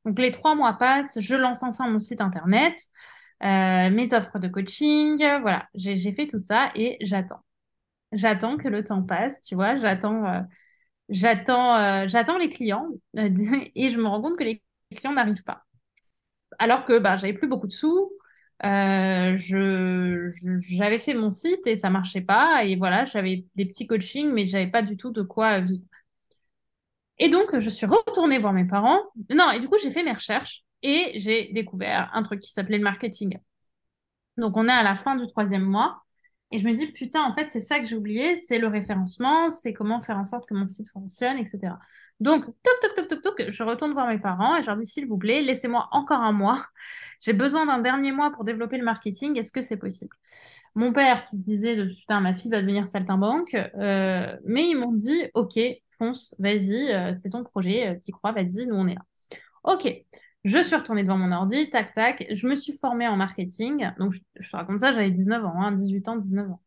Donc 0.05 0.19
les 0.19 0.33
trois 0.33 0.55
mois 0.55 0.75
passent, 0.75 1.21
je 1.21 1.35
lance 1.35 1.63
enfin 1.63 1.89
mon 1.89 2.01
site 2.01 2.21
internet, 2.21 2.79
euh, 3.45 3.91
mes 3.91 4.13
offres 4.15 4.39
de 4.39 4.49
coaching, 4.49 5.23
euh, 5.23 5.39
voilà, 5.41 5.69
j'ai 5.75 6.13
fait 6.13 6.27
tout 6.27 6.39
ça 6.39 6.73
et 6.75 6.97
j'attends. 7.01 7.45
J'attends 8.13 8.57
que 8.59 8.69
le 8.69 8.85
temps 8.85 9.03
passe, 9.05 9.41
tu 9.43 9.55
vois, 9.57 9.77
j'attends 9.77 10.27
euh, 10.27 10.43
j'attends 11.11 12.39
les 12.39 12.51
clients 12.51 12.89
et 13.17 13.91
je 13.91 13.99
me 13.99 14.07
rends 14.09 14.23
compte 14.23 14.39
que 14.39 14.45
les 14.45 14.63
clients 14.95 15.13
n'arrivent 15.15 15.45
pas 15.45 15.65
alors 16.59 16.85
que 16.85 16.99
bah, 16.99 17.17
j'avais 17.17 17.33
plus 17.35 17.49
beaucoup 17.49 17.67
de 17.67 17.73
sous. 17.73 18.11
Euh, 18.65 19.37
je, 19.37 20.31
j'avais 20.61 20.99
fait 20.99 21.15
mon 21.15 21.31
site 21.31 21.67
et 21.67 21.77
ça 21.77 21.91
marchait 21.91 22.21
pas. 22.21 22.65
Et 22.65 22.77
voilà, 22.77 23.05
j'avais 23.05 23.45
des 23.55 23.67
petits 23.67 23.87
coachings, 23.87 24.33
mais 24.33 24.47
j'avais 24.47 24.71
pas 24.71 24.83
du 24.83 24.97
tout 24.97 25.11
de 25.11 25.23
quoi 25.23 25.61
vivre. 25.61 25.85
Et 27.19 27.29
donc, 27.29 27.59
je 27.59 27.71
suis 27.71 27.87
retournée 27.87 28.39
voir 28.39 28.53
mes 28.53 28.65
parents. 28.67 29.01
Non, 29.31 29.51
et 29.51 29.61
du 29.61 29.69
coup, 29.69 29.77
j'ai 29.83 29.91
fait 29.93 30.03
mes 30.05 30.13
recherches 30.13 30.65
et 30.83 31.13
j'ai 31.17 31.51
découvert 31.53 32.11
un 32.15 32.23
truc 32.23 32.41
qui 32.41 32.53
s'appelait 32.53 32.79
le 32.79 32.85
marketing. 32.85 33.39
Donc, 34.37 34.57
on 34.57 34.69
est 34.69 34.73
à 34.73 34.83
la 34.83 34.95
fin 34.95 35.17
du 35.17 35.27
troisième 35.27 35.65
mois. 35.65 36.03
Et 36.51 36.59
je 36.59 36.65
me 36.65 36.73
dis, 36.73 36.87
putain, 36.87 37.23
en 37.25 37.35
fait, 37.35 37.51
c'est 37.51 37.61
ça 37.61 37.79
que 37.79 37.85
j'ai 37.85 37.97
oublié, 37.97 38.37
c'est 38.37 38.59
le 38.59 38.69
référencement, 38.69 39.51
c'est 39.51 39.75
comment 39.75 40.01
faire 40.01 40.17
en 40.17 40.25
sorte 40.25 40.47
que 40.49 40.55
mon 40.55 40.67
site 40.67 40.89
fonctionne, 40.89 41.37
etc. 41.37 41.75
Donc, 42.21 42.47
toc, 42.47 42.75
toc, 42.81 42.95
toc, 42.95 43.09
toc, 43.09 43.23
toc, 43.23 43.51
je 43.51 43.63
retourne 43.63 43.93
voir 43.93 44.09
mes 44.09 44.19
parents 44.19 44.57
et 44.57 44.63
je 44.63 44.67
leur 44.67 44.79
dis, 44.79 44.87
s'il 44.87 45.07
vous 45.07 45.19
plaît, 45.19 45.43
laissez-moi 45.43 45.89
encore 45.93 46.21
un 46.21 46.33
mois. 46.33 46.65
J'ai 47.21 47.35
besoin 47.35 47.67
d'un 47.67 47.81
dernier 47.81 48.13
mois 48.13 48.31
pour 48.31 48.45
développer 48.45 48.79
le 48.79 48.85
marketing. 48.85 49.39
Est-ce 49.39 49.53
que 49.53 49.61
c'est 49.61 49.77
possible? 49.77 50.17
Mon 50.75 50.93
père 50.93 51.25
qui 51.25 51.37
se 51.37 51.43
disait, 51.43 51.77
de, 51.77 51.85
putain, 51.85 52.21
ma 52.21 52.33
fille 52.33 52.51
va 52.51 52.63
devenir 52.63 52.89
saltimbanque, 52.89 53.55
euh, 53.55 54.35
mais 54.45 54.69
ils 54.71 54.77
m'ont 54.77 54.93
dit, 54.93 55.25
ok, 55.35 55.59
fonce, 55.99 56.35
vas-y, 56.39 56.93
euh, 56.93 57.13
c'est 57.13 57.31
ton 57.31 57.45
projet, 57.45 57.89
euh, 57.89 57.99
t'y 57.99 58.13
crois, 58.13 58.33
vas-y, 58.33 58.67
nous 58.67 58.77
on 58.77 58.87
est 58.87 58.95
là. 58.95 59.03
Ok, 59.65 59.87
je 60.45 60.63
suis 60.63 60.77
retournée 60.77 61.03
devant 61.03 61.19
mon 61.19 61.33
ordi, 61.33 61.69
tac, 61.71 61.95
tac. 61.95 62.27
Je 62.31 62.47
me 62.47 62.57
suis 62.57 62.73
formée 62.79 63.09
en 63.09 63.17
marketing. 63.17 63.91
Donc, 63.99 64.13
je, 64.13 64.21
je 64.41 64.51
te 64.51 64.57
raconte 64.57 64.81
ça, 64.81 64.93
j'avais 64.93 65.11
19 65.11 65.45
ans, 65.45 65.61
hein, 65.63 65.73
18 65.73 66.09
ans, 66.09 66.17
19 66.17 66.51
ans. 66.51 66.63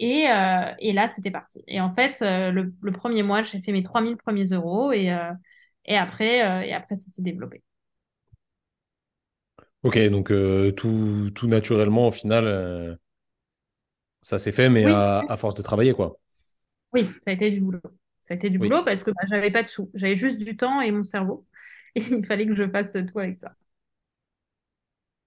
Et, 0.00 0.30
euh, 0.30 0.72
et 0.80 0.92
là, 0.92 1.08
c'était 1.08 1.30
parti. 1.32 1.62
Et 1.68 1.80
en 1.80 1.92
fait, 1.94 2.22
euh, 2.22 2.50
le, 2.52 2.74
le 2.82 2.92
premier 2.92 3.22
mois, 3.22 3.42
j'ai 3.42 3.60
fait 3.62 3.72
mes 3.72 3.82
3000 3.84 4.16
premiers 4.18 4.46
euros 4.46 4.92
et, 4.92 5.12
euh, 5.12 5.32
et 5.86 5.96
après, 5.96 6.38
et 6.68 6.74
après, 6.74 6.96
ça 6.96 7.10
s'est 7.10 7.22
développé. 7.22 7.62
Ok, 9.82 9.98
donc 10.10 10.32
tout, 10.76 11.30
tout 11.34 11.46
naturellement, 11.46 12.08
au 12.08 12.12
final, 12.12 12.98
ça 14.22 14.38
s'est 14.38 14.52
fait, 14.52 14.68
mais 14.70 14.84
Oui, 14.84 14.94
à, 14.94 15.20
à 15.20 15.36
force 15.38 15.54
de 15.54 15.62
travailler, 15.62 15.92
quoi. 15.94 16.18
oui, 16.92 17.14
ça 17.18 17.30
a 17.30 17.34
été 17.34 17.50
du 17.50 17.60
boulot. 17.60 17.80
Ça 18.22 18.34
a 18.34 18.36
été 18.36 18.50
du 18.50 18.58
Oui, 18.58 18.58
boulot 18.58 18.84
parce 18.84 19.04
que 19.04 19.10
bah, 19.10 19.20
j'avais 19.28 19.50
pas 19.50 19.62
de 19.62 19.68
sous. 19.68 19.90
J'avais 19.94 20.16
juste 20.16 20.38
du 20.38 20.56
temps 20.56 20.80
et 20.80 20.90
mon 20.90 21.04
cerveau. 21.04 21.46
Et 21.96 22.00
il 22.10 22.24
fallait 22.26 22.46
que 22.46 22.54
je 22.54 22.68
fasse 22.68 22.96
tout 23.12 23.18
avec 23.18 23.36
ça. 23.36 23.56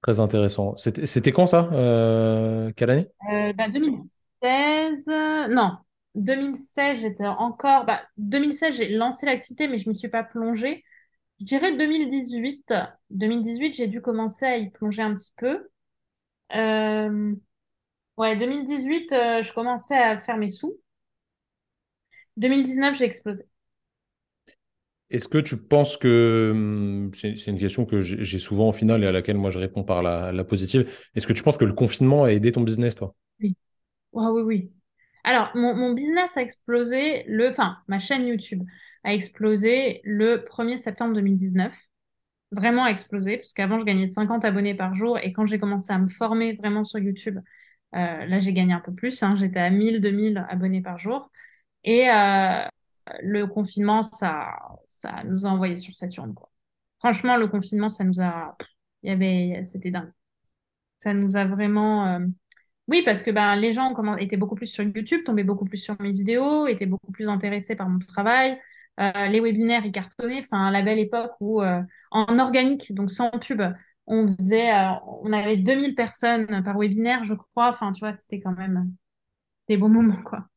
très 0.01 0.19
intéressant. 0.19 0.75
C'était, 0.77 1.31
quand 1.31 1.47
ça? 1.47 1.69
Euh, 1.73 2.71
quelle 2.75 2.89
année? 2.89 3.07
Euh, 3.31 3.53
bah, 3.53 3.69
2016, 3.69 5.07
euh, 5.09 5.47
non, 5.47 5.77
2016, 6.15 7.01
j'étais 7.01 7.25
encore. 7.27 7.85
Bah, 7.85 8.01
2016, 8.17 8.75
j'ai 8.75 8.89
lancé 8.89 9.25
l'activité, 9.25 9.67
mais 9.67 9.77
je 9.77 9.89
m'y 9.89 9.95
suis 9.95 10.09
pas 10.09 10.23
plongée. 10.23 10.83
Je 11.39 11.45
dirais 11.45 11.75
2018. 11.77 12.73
2018, 13.11 13.73
j'ai 13.73 13.87
dû 13.87 14.01
commencer 14.01 14.45
à 14.45 14.57
y 14.57 14.69
plonger 14.69 15.01
un 15.01 15.15
petit 15.15 15.33
peu. 15.37 15.69
Euh, 16.55 17.35
ouais, 18.17 18.37
2018, 18.37 19.11
euh, 19.13 19.43
je 19.43 19.53
commençais 19.53 19.97
à 19.97 20.17
faire 20.17 20.37
mes 20.37 20.49
sous. 20.49 20.77
2019, 22.37 22.95
j'ai 22.97 23.05
explosé. 23.05 23.45
Est-ce 25.09 25.27
que 25.27 25.39
tu 25.39 25.57
penses 25.57 25.97
que, 25.97 26.51
hum, 26.53 27.11
c'est 27.13 27.47
une 27.47 27.57
question 27.57 27.85
que 27.85 28.01
j'ai 28.01 28.39
souvent 28.39 28.69
au 28.69 28.71
final 28.71 29.03
et 29.03 29.07
à 29.07 29.11
laquelle 29.11 29.37
moi 29.37 29.49
je 29.49 29.59
réponds 29.59 29.83
par 29.83 30.03
la, 30.03 30.43
positive, 30.43 30.89
est-ce 31.15 31.27
que 31.27 31.33
tu 31.33 31.43
penses 31.43 31.57
que 31.57 31.65
le 31.65 31.73
confinement 31.73 32.25
a 32.25 32.31
aidé 32.31 32.51
ton 32.51 32.61
business, 32.61 32.95
toi? 32.95 33.15
Oui. 33.41 33.55
Ah 34.15 34.31
oui, 34.31 34.41
oui. 34.43 34.71
Alors, 35.23 35.51
mon, 35.55 35.75
mon 35.75 35.93
business 35.93 36.37
a 36.37 36.41
explosé 36.41 37.23
le, 37.27 37.49
enfin, 37.49 37.77
ma 37.87 37.99
chaîne 37.99 38.27
YouTube 38.27 38.63
a 39.03 39.13
explosé 39.13 40.01
le 40.03 40.43
1er 40.45 40.77
septembre 40.77 41.13
2019. 41.13 41.75
Vraiment 42.51 42.87
explosé, 42.87 43.37
parce 43.37 43.53
qu'avant, 43.53 43.79
je 43.79 43.85
gagnais 43.85 44.07
50 44.07 44.43
abonnés 44.45 44.75
par 44.75 44.95
jour. 44.95 45.19
Et 45.19 45.33
quand 45.33 45.45
j'ai 45.45 45.59
commencé 45.59 45.93
à 45.93 45.99
me 45.99 46.07
former 46.07 46.53
vraiment 46.53 46.83
sur 46.83 46.99
YouTube, 46.99 47.37
euh, 47.95 48.25
là, 48.25 48.39
j'ai 48.39 48.53
gagné 48.53 48.73
un 48.73 48.79
peu 48.79 48.93
plus. 48.93 49.21
hein. 49.23 49.35
J'étais 49.37 49.59
à 49.59 49.69
1000, 49.69 50.01
2000 50.01 50.45
abonnés 50.49 50.81
par 50.81 50.97
jour. 50.99 51.31
Et 51.83 52.09
euh, 52.09 52.63
le 53.21 53.47
confinement, 53.47 54.01
ça, 54.03 54.57
ça 54.87 55.23
nous 55.25 55.45
a 55.45 55.49
envoyé 55.49 55.75
sur 55.77 55.93
Saturne, 55.95 56.33
quoi. 56.33 56.49
Franchement, 56.99 57.37
le 57.37 57.47
confinement, 57.47 57.89
ça 57.89 58.03
nous 58.03 58.21
a... 58.21 58.57
Il 59.03 59.09
y 59.09 59.13
avait... 59.13 59.63
C'était 59.65 59.91
dingue. 59.91 60.11
Ça 60.99 61.13
nous 61.13 61.35
a 61.35 61.45
vraiment... 61.45 62.07
euh, 62.07 62.25
Oui, 62.87 63.03
parce 63.05 63.23
que 63.23 63.31
ben, 63.31 63.55
les 63.55 63.73
gens 63.73 63.93
étaient 64.17 64.37
beaucoup 64.37 64.55
plus 64.55 64.67
sur 64.67 64.83
YouTube, 64.83 65.23
tombaient 65.25 65.43
beaucoup 65.43 65.65
plus 65.65 65.77
sur 65.77 65.99
mes 66.01 66.11
vidéos, 66.11 66.67
étaient 66.67 66.85
beaucoup 66.87 67.11
plus 67.11 67.29
intéressés 67.29 67.75
par 67.75 67.89
mon 67.89 67.99
travail. 67.99 68.59
Euh, 68.99 69.27
les 69.27 69.39
webinaires, 69.41 69.85
ils 69.85 69.91
cartonnaient. 69.91 70.39
Enfin, 70.41 70.71
la 70.71 70.81
belle 70.81 70.99
époque 70.99 71.33
où, 71.39 71.61
euh, 71.61 71.81
en 72.11 72.39
organique, 72.39 72.93
donc 72.93 73.09
sans 73.11 73.29
pub, 73.31 73.61
on 74.07 74.27
faisait, 74.27 74.71
on 75.23 75.31
avait 75.33 75.57
2000 75.57 75.95
personnes 75.95 76.63
par 76.63 76.77
webinaire, 76.77 77.23
je 77.23 77.33
crois. 77.35 77.69
Enfin, 77.69 77.93
tu 77.93 77.99
vois, 78.01 78.13
c'était 78.13 78.39
quand 78.39 78.53
même 78.57 78.91
des 79.69 79.77
bons 79.77 79.89
moments, 79.89 80.21
quoi. 80.23 80.47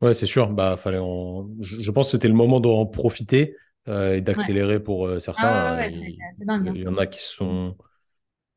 Ouais, 0.00 0.14
c'est 0.14 0.26
sûr. 0.26 0.50
Bah, 0.50 0.76
fallait 0.76 0.98
en... 1.00 1.48
je, 1.60 1.90
pense 1.90 2.08
que 2.08 2.10
c'était 2.12 2.28
le 2.28 2.34
moment 2.34 2.60
d'en 2.60 2.86
profiter 2.86 3.56
et 3.86 4.20
d'accélérer 4.20 4.80
pour 4.80 5.20
certains. 5.20 5.48
Ah 5.48 5.76
ouais, 5.76 5.92
c'est 6.36 6.44
dingue. 6.44 6.70
Il 6.74 6.82
y, 6.82 6.88
en 6.88 6.98
a 6.98 7.06
qui 7.06 7.22
sont 7.22 7.74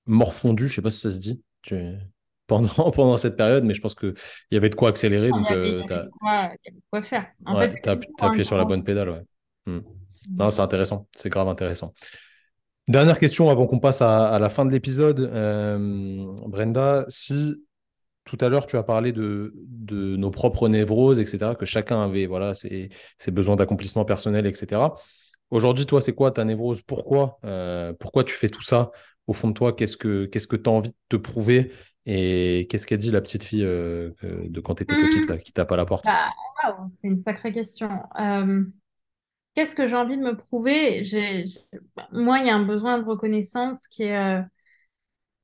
morfondus, 0.05 0.67
je 0.67 0.75
sais 0.75 0.81
pas 0.81 0.91
si 0.91 0.99
ça 0.99 1.09
se 1.09 1.19
dit. 1.19 1.41
Tu 1.61 1.75
pendant, 2.51 2.67
pendant 2.91 3.17
cette 3.17 3.37
période, 3.37 3.63
mais 3.63 3.73
je 3.73 3.81
pense 3.81 3.95
qu'il 3.95 4.13
y 4.51 4.57
avait 4.57 4.69
de 4.69 4.75
quoi 4.75 4.89
accélérer. 4.89 5.29
il 5.29 5.43
y 5.49 5.53
avait, 5.53 5.69
euh, 5.69 5.83
de 5.83 6.09
quoi 6.91 7.01
faire. 7.01 7.27
En 7.45 7.57
fait, 7.57 7.81
tu 7.81 7.89
as, 7.89 7.97
appuyé 8.19 8.43
sur 8.43 8.57
la 8.57 8.65
bonne 8.65 8.83
pédale. 8.83 9.09
Ouais. 9.09 9.23
Hmm. 9.65 9.77
Mm. 9.77 9.83
Non, 10.37 10.49
c'est 10.49 10.61
intéressant. 10.61 11.07
C'est 11.15 11.29
grave 11.29 11.47
intéressant. 11.47 11.93
Dernière 12.87 13.19
question 13.19 13.49
avant 13.49 13.67
qu'on 13.67 13.79
passe 13.79 14.01
à, 14.01 14.37
la 14.37 14.49
fin 14.49 14.65
de 14.65 14.71
l'épisode. 14.71 15.19
Euh, 15.21 16.25
Brenda, 16.47 17.05
si 17.07 17.55
tout 18.25 18.37
à 18.39 18.49
l'heure 18.49 18.65
tu 18.65 18.77
as 18.77 18.83
parlé 18.83 19.11
de, 19.11 19.53
de, 19.55 20.15
nos 20.15 20.29
propres 20.29 20.69
névroses, 20.69 21.19
etc., 21.19 21.55
que 21.57 21.65
chacun 21.65 22.03
avait 22.03 22.25
voilà, 22.25 22.53
ses, 22.53 22.89
ses 23.17 23.31
besoins 23.31 23.55
d'accomplissement 23.55 24.05
personnel, 24.05 24.45
etc. 24.45 24.81
Aujourd'hui, 25.49 25.85
toi, 25.85 26.01
c'est 26.01 26.13
quoi 26.13 26.31
ta 26.31 26.45
névrose? 26.45 26.81
Pourquoi 26.81 27.39
euh, 27.43 27.93
Pourquoi 27.99 28.23
tu 28.23 28.33
fais 28.33 28.49
tout 28.49 28.61
ça? 28.61 28.91
Au 29.27 29.33
fond 29.33 29.49
de 29.49 29.53
toi, 29.53 29.73
qu'est-ce 29.73 29.97
que 29.97 30.25
tu 30.27 30.69
as 30.69 30.71
envie 30.71 30.89
de 30.89 30.95
te 31.09 31.17
prouver? 31.17 31.71
Et 32.05 32.67
qu'est-ce 32.69 32.87
qu'a 32.87 32.97
dit 32.97 33.11
la 33.11 33.21
petite 33.21 33.43
fille 33.43 33.63
euh, 33.63 34.11
de 34.23 34.59
quand 34.59 34.75
tu 34.75 34.83
étais 34.83 34.95
petite, 34.95 35.27
là, 35.27 35.37
qui 35.37 35.51
tape 35.51 35.71
à 35.71 35.75
la 35.75 35.85
porte? 35.85 36.05
Bah, 36.05 36.29
C'est 36.93 37.07
une 37.07 37.17
sacrée 37.17 37.51
question. 37.51 37.89
Euh, 38.19 38.63
qu'est-ce 39.55 39.75
que 39.75 39.87
j'ai 39.87 39.95
envie 39.95 40.17
de 40.17 40.23
me 40.23 40.35
prouver? 40.35 41.03
Moi, 42.11 42.39
il 42.39 42.45
y 42.47 42.49
a 42.49 42.55
un 42.55 42.65
besoin 42.65 42.97
de 42.97 43.03
reconnaissance 43.03 43.87
qui 43.87 44.03
est, 44.03 44.41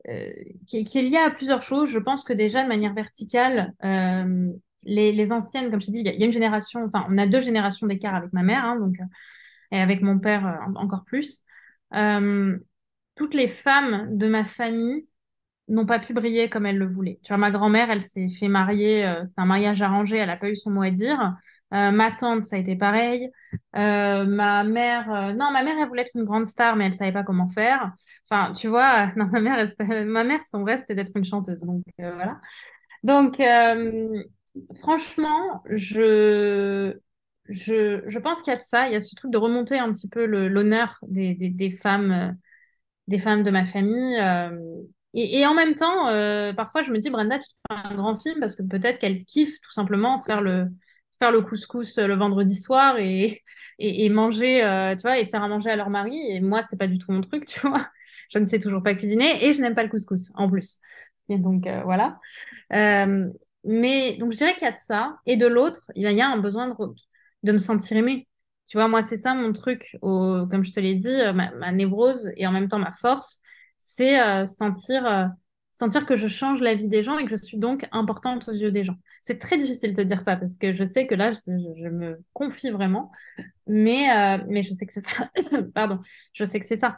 euh, 0.10 0.32
qui, 0.66 0.78
est, 0.80 1.01
lié 1.01 1.18
à 1.18 1.30
plusieurs 1.30 1.62
choses. 1.62 1.89
Je 1.89 1.99
pense 1.99 2.24
que 2.24 2.34
déjà, 2.34 2.64
de 2.64 2.68
manière 2.68 2.93
verticale, 2.93 3.74
les, 4.84 5.32
anciennes, 5.32 5.70
comme 5.70 5.82
je 5.82 5.88
te 5.88 5.91
dis, 5.91 5.99
il 5.99 6.08
y, 6.08 6.24
a 6.24 6.26
une 6.26 6.32
génération, 6.32 6.86
enfin, 6.86 7.05
on 7.10 7.18
a 7.18 7.28
deux 7.28 7.41
générations 7.41 7.88
d'écart 7.88 8.16
avec 8.16 8.32
ma 8.34 8.43
mère, 8.43 8.64
hein, 8.64 8.80
donc, 8.80 8.95
et 9.72 9.80
avec 9.80 10.01
mon 10.01 10.20
père 10.20 10.62
encore 10.76 11.03
plus. 11.03 11.43
toutes 11.91 13.34
les 13.34 13.47
femmes 13.47 14.18
de 14.18 14.28
ma 14.28 14.43
famille 14.43 15.08
n'ont 15.68 15.86
pas 15.86 15.99
pu 15.99 16.14
briller 16.14 16.49
comme 16.49 16.66
elles 16.66 16.78
le 16.78 16.88
voulaient. 16.88 17.20
Tu 17.24 17.30
vois, 17.30 17.38
ma 17.38 17.51
grand-mère, 17.51 17.89
elle 17.89 18.01
s'est 18.01 18.30
fait 18.30 18.47
marier, 18.47 19.05
euh, 19.05 19.24
c'est 19.26 19.39
un 19.39 19.45
mariage 19.45 19.82
arrangé, 19.82 20.18
elle 20.18 20.28
n'a 20.28 20.38
pas 20.38 20.49
eu 20.49 20.55
son 20.55 20.72
mot 20.72 20.82
à 20.82 20.91
dire. 20.91 21.36
Euh, 21.74 21.91
ma 21.91 22.11
tante, 22.11 22.43
ça 22.43 22.55
a 22.55 22.59
été 22.59 22.76
pareil. 22.76 23.30
Euh, 23.76 24.26
ma 24.26 24.63
mère, 24.63 25.34
non, 25.36 25.51
ma 25.51 25.63
mère, 25.63 25.76
elle 25.80 25.88
voulait 25.88 26.03
être 26.03 26.15
une 26.15 26.24
grande 26.24 26.45
star, 26.45 26.76
mais 26.76 26.86
elle 26.86 26.93
savait 26.93 27.11
pas 27.11 27.24
comment 27.24 27.47
faire. 27.47 27.91
Enfin, 28.30 28.53
tu 28.53 28.68
vois, 28.68 29.07
non, 29.15 29.26
ma 29.26 29.41
mère, 29.41 29.65
ma 30.05 30.24
mère, 30.24 30.41
son 30.49 30.63
rêve, 30.63 30.80
c'était 30.80 30.95
d'être 30.95 31.15
une 31.15 31.26
chanteuse. 31.26 31.61
Donc 31.61 31.84
voilà. 31.97 32.39
Donc, 33.03 33.41
franchement, 34.80 35.61
je, 35.70 36.97
je, 37.49 38.03
je 38.07 38.20
pense 38.20 38.41
qu'il 38.41 38.53
y 38.53 38.55
a 38.55 38.59
ça. 38.59 38.88
Il 38.88 38.93
y 38.93 38.95
a 38.95 39.01
ce 39.01 39.15
truc 39.15 39.32
de 39.32 39.38
remonter 39.38 39.78
un 39.78 39.91
petit 39.91 40.07
peu 40.07 40.26
l'honneur 40.26 40.99
des, 41.07 41.36
des, 41.36 41.72
femmes, 41.72 42.38
des 43.07 43.20
femmes 43.20 43.43
de 43.43 43.51
ma 43.51 43.65
famille. 43.65 44.18
Et, 45.20 45.45
en 45.47 45.55
même 45.55 45.74
temps, 45.74 46.09
euh, 46.09 46.53
parfois, 46.53 46.84
je 46.84 46.91
me 46.91 46.99
dis, 46.99 47.09
Brenda, 47.09 47.39
tu 47.39 47.45
fais 47.45 47.76
un 47.76 47.95
grand 47.95 48.18
film 48.18 48.39
parce 48.39 48.55
que 48.55 48.61
peut-être 48.61 48.99
qu'elle 48.99 49.26
kiffe 49.26 49.59
tout 49.61 49.72
simplement 49.72 50.20
faire 50.20 50.41
le, 50.41 50.68
faire 51.20 51.32
le 51.32 51.41
couscous 51.41 51.97
le 51.97 52.15
vendredi 52.15 52.55
soir 52.55 52.97
et, 52.99 53.43
et, 53.80 54.09
manger, 54.09 54.63
euh, 54.63 54.95
tu 54.95 55.01
vois, 55.01 55.20
et 55.20 55.26
faire 55.26 55.43
à 55.43 55.47
manger 55.47 55.70
à 55.70 55.76
leur 55.76 55.89
mari. 55.89 56.20
Et 56.30 56.41
moi, 56.41 56.63
c'est 56.63 56.78
pas 56.78 56.88
du 56.88 56.97
tout 56.97 57.11
mon 57.11 57.22
truc, 57.22 57.45
tu 57.47 57.59
vois. 57.61 57.88
Je 58.30 58.39
ne 58.39 58.45
sais 58.45 58.59
toujours 58.59 58.84
pas 58.84 58.95
cuisiner 58.95 59.45
et 59.45 59.53
je 59.53 59.61
n'aime 59.61 59.76
pas 59.76 59.84
le 59.84 59.89
couscous 59.89 60.32
en 60.36 60.49
plus. 60.49 60.80
Et 61.30 61.38
donc, 61.38 61.68
euh, 61.68 61.82
voilà. 61.84 62.20
mais 63.63 64.18
donc, 64.18 64.32
je 64.32 64.38
dirais 64.38 64.53
qu'il 64.53 64.63
y 64.63 64.68
a 64.68 64.72
de 64.72 64.78
ça. 64.78 65.18
Et 65.26 65.38
de 65.38 65.47
l'autre, 65.47 65.91
il 65.95 66.09
y 66.09 66.22
a 66.22 66.28
un 66.30 66.38
besoin 66.38 66.68
de, 66.68 66.76
de 67.43 67.51
me 67.51 67.57
sentir 67.57 67.97
aimée. 67.97 68.28
Tu 68.68 68.78
vois, 68.78 68.88
moi, 68.88 69.01
c'est 69.01 69.18
ça 69.18 69.34
mon 69.34 69.53
truc, 69.53 69.97
comme 70.01 70.63
je 70.63 70.72
te 70.72 70.80
l'ai 70.80 70.95
dit, 70.95 71.15
ma, 71.34 71.72
névrose 71.72 72.32
et 72.36 72.47
en 72.47 72.51
même 72.51 72.68
temps 72.68 72.80
ma 72.80 72.91
force 72.91 73.41
c'est 73.78 74.20
euh, 74.20 74.45
sentir, 74.45 75.05
euh, 75.05 75.26
sentir 75.78 76.07
que 76.07 76.15
je 76.15 76.28
change 76.28 76.59
la 76.59 76.73
vie 76.73 76.88
des 76.88 77.03
gens 77.03 77.19
et 77.19 77.23
que 77.23 77.30
je 77.30 77.36
suis 77.36 77.57
donc 77.57 77.86
importante 77.91 78.47
aux 78.49 78.51
yeux 78.51 78.71
des 78.71 78.84
gens. 78.84 78.95
C'est 79.21 79.38
très 79.38 79.57
difficile 79.57 79.93
de 79.93 80.01
dire 80.01 80.21
ça 80.21 80.36
parce 80.36 80.57
que 80.57 80.75
je 80.75 80.88
sais 80.88 81.05
que 81.05 81.13
là, 81.13 81.32
je, 81.32 81.89
me 81.89 82.19
confie 82.34 82.71
vraiment, 82.71 83.11
mais, 83.67 84.09
euh, 84.09 84.43
mais 84.47 84.63
je 84.63 84.73
sais 84.73 84.88
que 84.88 84.93
c'est 84.93 85.05
ça. 85.05 85.30
Pardon, 85.75 85.99
je 86.34 86.43
sais 86.45 86.59
que 86.59 86.65
c'est 86.65 86.78
ça. 86.78 86.97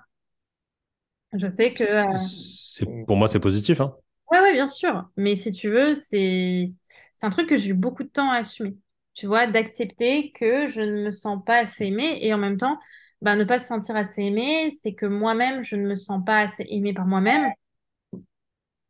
Je 1.33 1.49
sais 1.49 1.73
que. 1.73 1.83
C'est, 1.83 2.85
pour 3.05 3.17
moi, 3.17 3.27
c'est 3.27 3.41
positif. 3.41 3.81
Hein. 3.81 3.93
Ouais, 4.31 4.39
ouais, 4.39 4.53
bien 4.53 4.69
sûr. 4.69 5.09
Mais 5.17 5.35
si 5.35 5.51
tu 5.51 5.69
veux, 5.69 5.93
c'est, 5.93 6.67
c'est 7.15 7.25
un 7.25 7.29
truc 7.29 7.49
que 7.49 7.57
j'ai 7.57 7.71
eu 7.71 7.73
beaucoup 7.73 8.03
de 8.03 8.09
temps 8.09 8.31
à 8.31 8.37
assumer. 8.37 8.77
Tu 9.13 9.27
vois, 9.27 9.45
d'accepter 9.45 10.31
que 10.31 10.67
je 10.67 10.79
ne 10.79 11.03
me 11.03 11.11
sens 11.11 11.43
pas 11.45 11.57
assez 11.57 11.87
aimée 11.87 12.19
et 12.21 12.33
en 12.33 12.37
même 12.37 12.55
temps, 12.55 12.79
bah, 13.21 13.35
ne 13.35 13.43
pas 13.43 13.59
se 13.59 13.67
sentir 13.67 13.97
assez 13.97 14.21
aimé, 14.21 14.69
c'est 14.71 14.93
que 14.93 15.05
moi-même, 15.05 15.65
je 15.65 15.75
ne 15.75 15.85
me 15.85 15.95
sens 15.95 16.23
pas 16.25 16.39
assez 16.39 16.65
aimée 16.69 16.93
par 16.93 17.07
moi-même. 17.07 17.51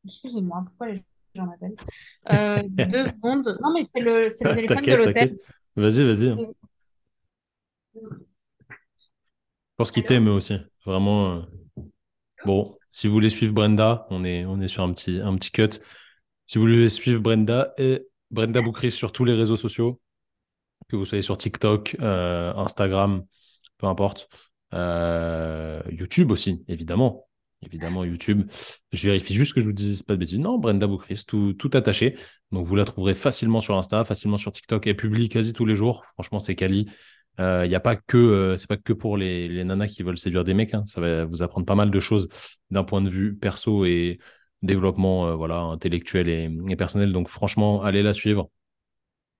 Excusez-moi, 0.09 0.63
pourquoi 0.65 0.87
les 0.87 1.03
gens 1.35 1.45
m'appellent 1.45 1.75
euh, 2.31 2.63
Deux 2.67 3.05
secondes. 3.07 3.57
Non, 3.61 3.73
mais 3.73 3.85
c'est 3.85 4.01
le, 4.01 4.27
le 4.27 4.55
téléphone 4.55 4.81
de 4.81 4.95
l'hôtel. 4.95 5.37
Vas-y, 5.75 6.03
vas-y. 6.03 6.35
Je 7.95 7.99
pense 9.77 9.91
qu'il 9.91 10.03
t'aime 10.03 10.27
aussi. 10.27 10.55
Vraiment. 10.85 11.35
Euh, 11.35 11.41
bon, 12.45 12.77
si 12.91 13.07
vous 13.07 13.13
voulez 13.13 13.29
suivre 13.29 13.53
Brenda, 13.53 14.07
on 14.09 14.23
est, 14.23 14.45
on 14.45 14.59
est 14.59 14.67
sur 14.67 14.83
un 14.83 14.91
petit, 14.93 15.19
un 15.21 15.35
petit 15.35 15.51
cut. 15.51 15.69
Si 16.45 16.57
vous 16.57 16.65
voulez 16.65 16.89
suivre 16.89 17.21
Brenda 17.21 17.73
et 17.77 18.07
Brenda 18.31 18.61
Boukris 18.61 18.91
sur 18.91 19.11
tous 19.11 19.25
les 19.25 19.33
réseaux 19.33 19.55
sociaux, 19.55 20.01
que 20.89 20.95
vous 20.95 21.05
soyez 21.05 21.21
sur 21.21 21.37
TikTok, 21.37 21.95
euh, 22.01 22.53
Instagram, 22.55 23.23
peu 23.77 23.87
importe. 23.87 24.27
Euh, 24.73 25.81
YouTube 25.89 26.31
aussi, 26.31 26.63
évidemment. 26.67 27.28
Évidemment, 27.61 28.05
YouTube. 28.05 28.49
Je 28.91 29.05
vérifie 29.05 29.33
juste 29.33 29.53
que 29.53 29.59
je 29.59 29.65
vous 29.65 29.73
dise 29.73 30.03
pas 30.03 30.13
de 30.13 30.19
bêtises. 30.19 30.39
Non, 30.39 30.57
Brenda 30.57 30.87
Boucris, 30.87 31.23
tout, 31.27 31.71
attaché. 31.73 32.17
Donc, 32.51 32.65
vous 32.65 32.75
la 32.75 32.85
trouverez 32.85 33.15
facilement 33.15 33.61
sur 33.61 33.77
Insta, 33.77 34.05
facilement 34.05 34.37
sur 34.37 34.51
TikTok. 34.51 34.87
Elle 34.87 34.95
publie 34.95 35.27
quasi 35.29 35.53
tous 35.53 35.65
les 35.65 35.75
jours. 35.75 36.05
Franchement, 36.13 36.39
c'est 36.39 36.55
quali. 36.55 36.87
Il 37.37 37.41
euh, 37.43 37.73
a 37.73 37.79
pas 37.79 37.95
que, 37.95 38.17
euh, 38.17 38.57
c'est 38.57 38.67
pas 38.67 38.77
que 38.77 38.93
pour 38.93 39.17
les, 39.17 39.47
les, 39.47 39.63
nanas 39.63 39.87
qui 39.87 40.03
veulent 40.03 40.17
séduire 40.17 40.43
des 40.43 40.53
mecs. 40.53 40.73
Hein. 40.73 40.83
Ça 40.85 41.01
va 41.01 41.25
vous 41.25 41.43
apprendre 41.43 41.65
pas 41.65 41.75
mal 41.75 41.91
de 41.91 41.99
choses 41.99 42.29
d'un 42.71 42.83
point 42.83 43.01
de 43.01 43.09
vue 43.09 43.35
perso 43.35 43.85
et 43.85 44.19
développement 44.61 45.35
voilà, 45.37 45.59
intellectuel 45.59 46.29
et 46.29 46.75
personnel. 46.75 47.11
Donc, 47.13 47.27
franchement, 47.29 47.83
allez 47.83 48.03
la 48.03 48.13
suivre 48.13 48.49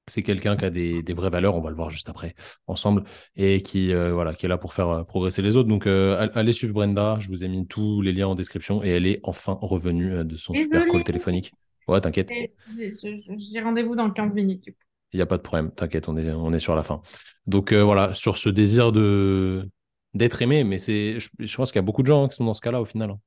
c'est 0.10 0.24
quelqu'un 0.24 0.57
qui 0.57 0.66
a 0.66 0.70
des, 0.70 1.14
vraies 1.14 1.30
valeurs, 1.30 1.55
on 1.55 1.62
va 1.62 1.70
le 1.70 1.76
voir 1.76 1.89
juste 1.89 2.10
après 2.10 2.36
ensemble, 2.68 3.03
et 3.36 3.62
qui, 3.62 3.93
euh, 3.93 4.14
voilà, 4.14 4.34
qui 4.34 4.45
est 4.45 4.49
là 4.49 4.57
pour 4.57 4.74
faire 4.74 4.89
euh, 4.89 5.03
progresser 5.03 5.41
les 5.41 5.57
autres. 5.57 5.70
Donc, 5.70 5.88
euh, 5.88 6.28
allez 6.34 6.51
suivre 6.51 6.74
Brenda, 6.74 7.18
je 7.20 7.30
vous 7.30 7.43
ai 7.43 7.47
mis 7.47 7.68
tous 7.68 8.01
les 8.01 8.12
liens 8.12 8.28
en 8.28 8.36
description, 8.36 8.84
et 8.84 8.89
elle 8.89 9.07
est 9.07 9.20
enfin 9.24 9.57
revenue 9.62 10.24
de 10.24 10.36
son 10.36 10.53
super 10.53 10.86
call 10.88 11.03
téléphonique. 11.03 11.53
Ouais, 11.88 12.01
t'inquiète. 12.01 12.30
J'ai 12.70 13.62
rendez-vous 13.62 13.95
dans 13.95 14.10
15 14.10 14.36
minutes. 14.36 14.66
Il 15.12 15.18
n'y 15.18 15.24
a 15.24 15.26
pas 15.26 15.38
de 15.38 15.41
problème, 15.41 15.72
t'inquiète, 15.72 16.07
on 16.07 16.18
est, 16.18 16.32
on 16.32 16.53
est 16.53 16.60
sur 16.60 16.76
la 16.76 16.84
fin. 16.84 17.01
Donc 17.47 17.74
voilà, 17.74 18.14
sur 18.14 18.38
ce 18.38 18.49
désir 18.49 18.91
de 18.91 19.68
d'être 20.16 20.41
aimé, 20.41 20.64
mais 20.64 20.80
c'est, 20.80 21.20
je, 21.20 21.55
pense 21.55 21.72
qu'il 21.72 21.78
y 21.78 21.84
a 21.84 21.86
beaucoup 21.86 22.01
de 22.01 22.07
gens 22.07 22.28
qui 22.28 22.36
sont 22.36 22.43
dans 22.43 22.55
ce 22.55 22.62
cas-là 22.62 22.82
au 22.82 22.86
final. 22.86 23.12
Hein. 23.12 23.20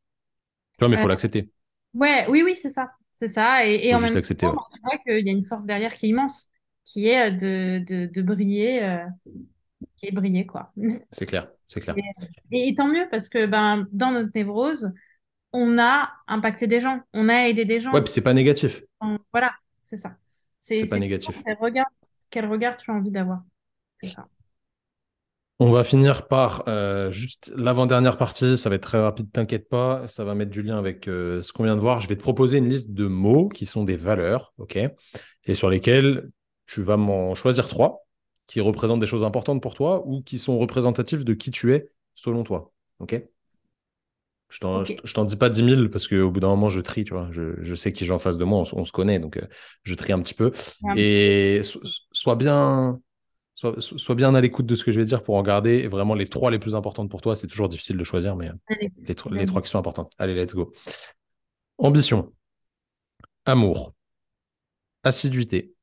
Tu 0.73 0.79
vois, 0.81 0.89
mais 0.89 0.97
il 0.97 1.01
faut 1.01 1.09
l'accepter. 1.09 1.49
Ouais, 1.95 2.27
oui, 2.29 2.43
oui, 2.45 2.57
c'est 2.61 2.71
ça. 2.71 2.91
C'est 3.13 3.29
ça. 3.29 3.67
Et, 3.67 3.95
en 3.95 4.01
même 4.01 4.13
temps, 4.13 4.21
qu'il 4.21 5.27
y 5.27 5.29
a 5.29 5.33
une 5.33 5.45
force 5.45 5.65
derrière 5.65 5.93
qui 5.95 6.07
est 6.07 6.09
immense 6.09 6.49
qui 6.85 7.09
est 7.09 7.31
euh, 7.31 7.81
de, 7.81 8.07
de, 8.07 8.23
briller, 8.23 8.83
euh, 8.83 9.05
qui 9.97 10.07
est 10.07 10.13
briller, 10.13 10.47
quoi. 10.47 10.73
C'est 11.11 11.27
clair, 11.27 11.49
c'est 11.67 11.81
clair. 11.81 11.95
Et, 12.51 12.75
tant 12.75 12.89
mieux, 12.89 13.07
parce 13.11 13.29
que 13.29 13.47
ben, 13.47 13.87
dans 13.93 14.11
notre 14.11 14.31
névrose, 14.35 14.93
on 15.53 15.79
a 15.79 16.11
impacté 16.27 16.67
des 16.67 16.81
gens, 16.81 17.01
on 17.13 17.29
a 17.29 17.49
aidé 17.49 17.65
des 17.65 17.81
gens. 17.81 17.93
Ouais, 17.93 18.03
puis 18.03 18.13
c'est 18.13 18.23
pas 18.23 18.35
négatif. 18.35 18.83
voilà, 19.33 19.53
c'est 19.85 19.99
ça. 19.99 20.17
C'est 20.61 20.89
pas 20.89 20.99
négatif. 20.99 21.43
Quel 21.45 21.57
regard, 21.61 21.91
quel 22.31 22.47
regard 22.47 22.77
tu 22.77 22.91
as 22.91 22.95
envie 22.95 23.11
d'avoir 23.11 23.43
C'est 23.97 24.09
ça. 24.09 24.29
On 25.59 25.71
va 25.71 25.85
finir 25.85 26.27
par 26.27 26.65
euh, 26.69 27.11
juste 27.11 27.53
l'avant-dernière 27.55 28.17
partie. 28.17 28.57
Ça 28.57 28.69
va 28.69 28.77
être 28.77 28.83
très 28.83 29.01
rapide, 29.01 29.31
t'inquiète 29.31 29.69
pas. 29.69 30.07
Ça 30.07 30.25
va 30.25 30.35
mettre 30.35 30.51
du 30.51 30.63
lien 30.63 30.79
avec 30.79 31.05
ce 31.05 31.53
qu'on 31.53 31.65
vient 31.65 31.77
de 31.77 31.81
voir. 31.81 32.01
Je 32.01 32.09
vais 32.09 32.17
te 32.17 32.23
proposer 32.23 32.59
une 32.59 32.69
liste 32.69 32.93
de 32.93 33.07
mots 33.07 33.49
qui 33.49 33.67
sont 33.67 33.85
des 33.85 33.97
valeurs, 33.97 34.55
ok 34.59 34.79
Et 35.45 35.55
sur 35.55 35.69
lesquelles 35.69 36.31
tu 36.67 36.83
vas 36.83 36.97
m'en 36.97 37.35
choisir 37.35 37.69
trois 37.69 38.07
qui 38.47 38.61
représentent 38.61 39.01
des 39.01 39.07
choses 39.07 39.25
importantes 39.25 39.63
pour 39.63 39.75
toi 39.75 40.03
ou 40.07 40.23
qui 40.23 40.39
sont 40.39 40.59
représentatifs 40.59 41.25
de 41.25 41.35
qui 41.35 41.51
tu 41.51 41.75
es 41.75 41.91
selon 42.15 42.45
toi. 42.45 42.73
OK? 43.01 43.23
Je 44.49 44.59
t'en, 44.59 44.85
je 44.85 45.15
t'en 45.15 45.25
dis 45.25 45.37
pas 45.37 45.49
10 45.49 45.63
000 45.63 45.89
parce 45.91 46.07
qu'au 46.07 46.31
bout 46.31 46.41
d'un 46.41 46.49
moment, 46.49 46.69
je 46.69 46.81
trie, 46.81 47.05
tu 47.05 47.15
vois. 47.15 47.29
Je, 47.31 47.55
je 47.63 47.75
sais 47.75 47.91
qui 47.91 48.05
j'ai 48.05 48.13
en 48.13 48.19
face 48.19 48.37
de 48.37 48.45
moi, 48.45 48.63
on, 48.75 48.85
se 48.85 48.93
connaît, 48.93 49.19
donc 49.19 49.39
euh, 49.39 49.47
je 49.83 49.95
trie 49.95 50.13
un 50.13 50.21
petit 50.21 50.35
peu. 50.35 50.53
Ouais. 50.83 50.95
Et 51.01 51.63
so- 51.63 51.81
sois 52.13 52.37
bien, 52.37 53.01
sois, 53.55 53.75
so- 53.79 53.97
sois 53.97 54.15
bien 54.15 54.35
à 54.35 54.41
l'écoute 54.43 54.67
de 54.67 54.75
ce 54.75 54.85
que 54.85 54.93
je 54.93 55.01
vais 55.01 55.07
dire 55.07 55.23
pour 55.23 55.37
en 55.37 55.43
garder. 55.43 55.79
Et 55.79 55.89
vraiment, 55.89 56.15
les 56.15 56.27
trois 56.29 56.51
les 56.51 56.59
plus 56.59 56.75
importantes 56.75 57.11
pour 57.11 57.23
toi, 57.23 57.35
c'est 57.35 57.47
toujours 57.47 57.71
difficile 57.71 57.97
de 57.97 58.05
choisir, 58.05 58.37
mais 58.37 58.49
euh, 58.49 58.53
Allez, 58.69 58.93
les, 59.07 59.15
tro- 59.15 59.31
les 59.31 59.39
vas-y. 59.39 59.47
trois 59.47 59.63
qui 59.63 59.71
sont 59.71 59.79
importantes. 59.79 60.13
Allez, 60.19 60.35
let's 60.35 60.55
go. 60.55 60.73
Ambition, 61.79 62.33
amour, 63.45 63.95
assiduité, 65.05 65.75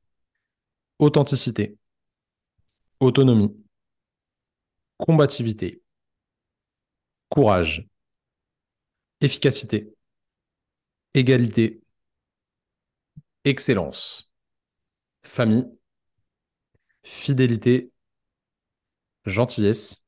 authenticité, 0.99 1.77
autonomie, 2.99 3.55
combativité, 4.97 5.81
courage, 7.29 7.87
efficacité, 9.21 9.93
égalité, 11.13 11.81
excellence, 13.45 14.33
famille, 15.23 15.65
fidélité, 17.03 17.91
gentillesse. 19.25 20.03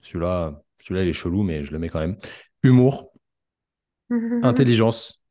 Celui-là, 0.00 0.62
celui-là, 0.80 1.04
il 1.04 1.08
est 1.08 1.12
chelou, 1.12 1.42
mais 1.42 1.64
je 1.64 1.72
le 1.72 1.78
mets 1.78 1.88
quand 1.88 2.00
même. 2.00 2.16
Humour, 2.62 3.12
intelligence, 4.42 5.24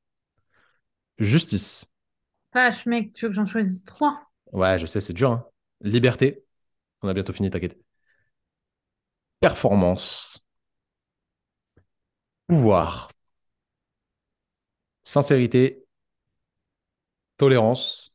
justice. 1.17 1.85
Vache, 2.53 2.85
mec, 2.85 3.13
tu 3.13 3.25
veux 3.25 3.29
que 3.29 3.35
j'en 3.35 3.45
choisisse 3.45 3.83
trois? 3.83 4.25
Ouais, 4.53 4.79
je 4.79 4.85
sais, 4.85 5.01
c'est 5.01 5.13
dur. 5.13 5.31
hein. 5.31 5.45
Liberté. 5.81 6.43
On 7.03 7.07
a 7.09 7.13
bientôt 7.13 7.33
fini, 7.33 7.49
t'inquiète. 7.51 7.77
Performance. 9.39 10.43
Pouvoir. 12.47 13.09
Sincérité. 15.03 15.85
Tolérance. 17.37 18.13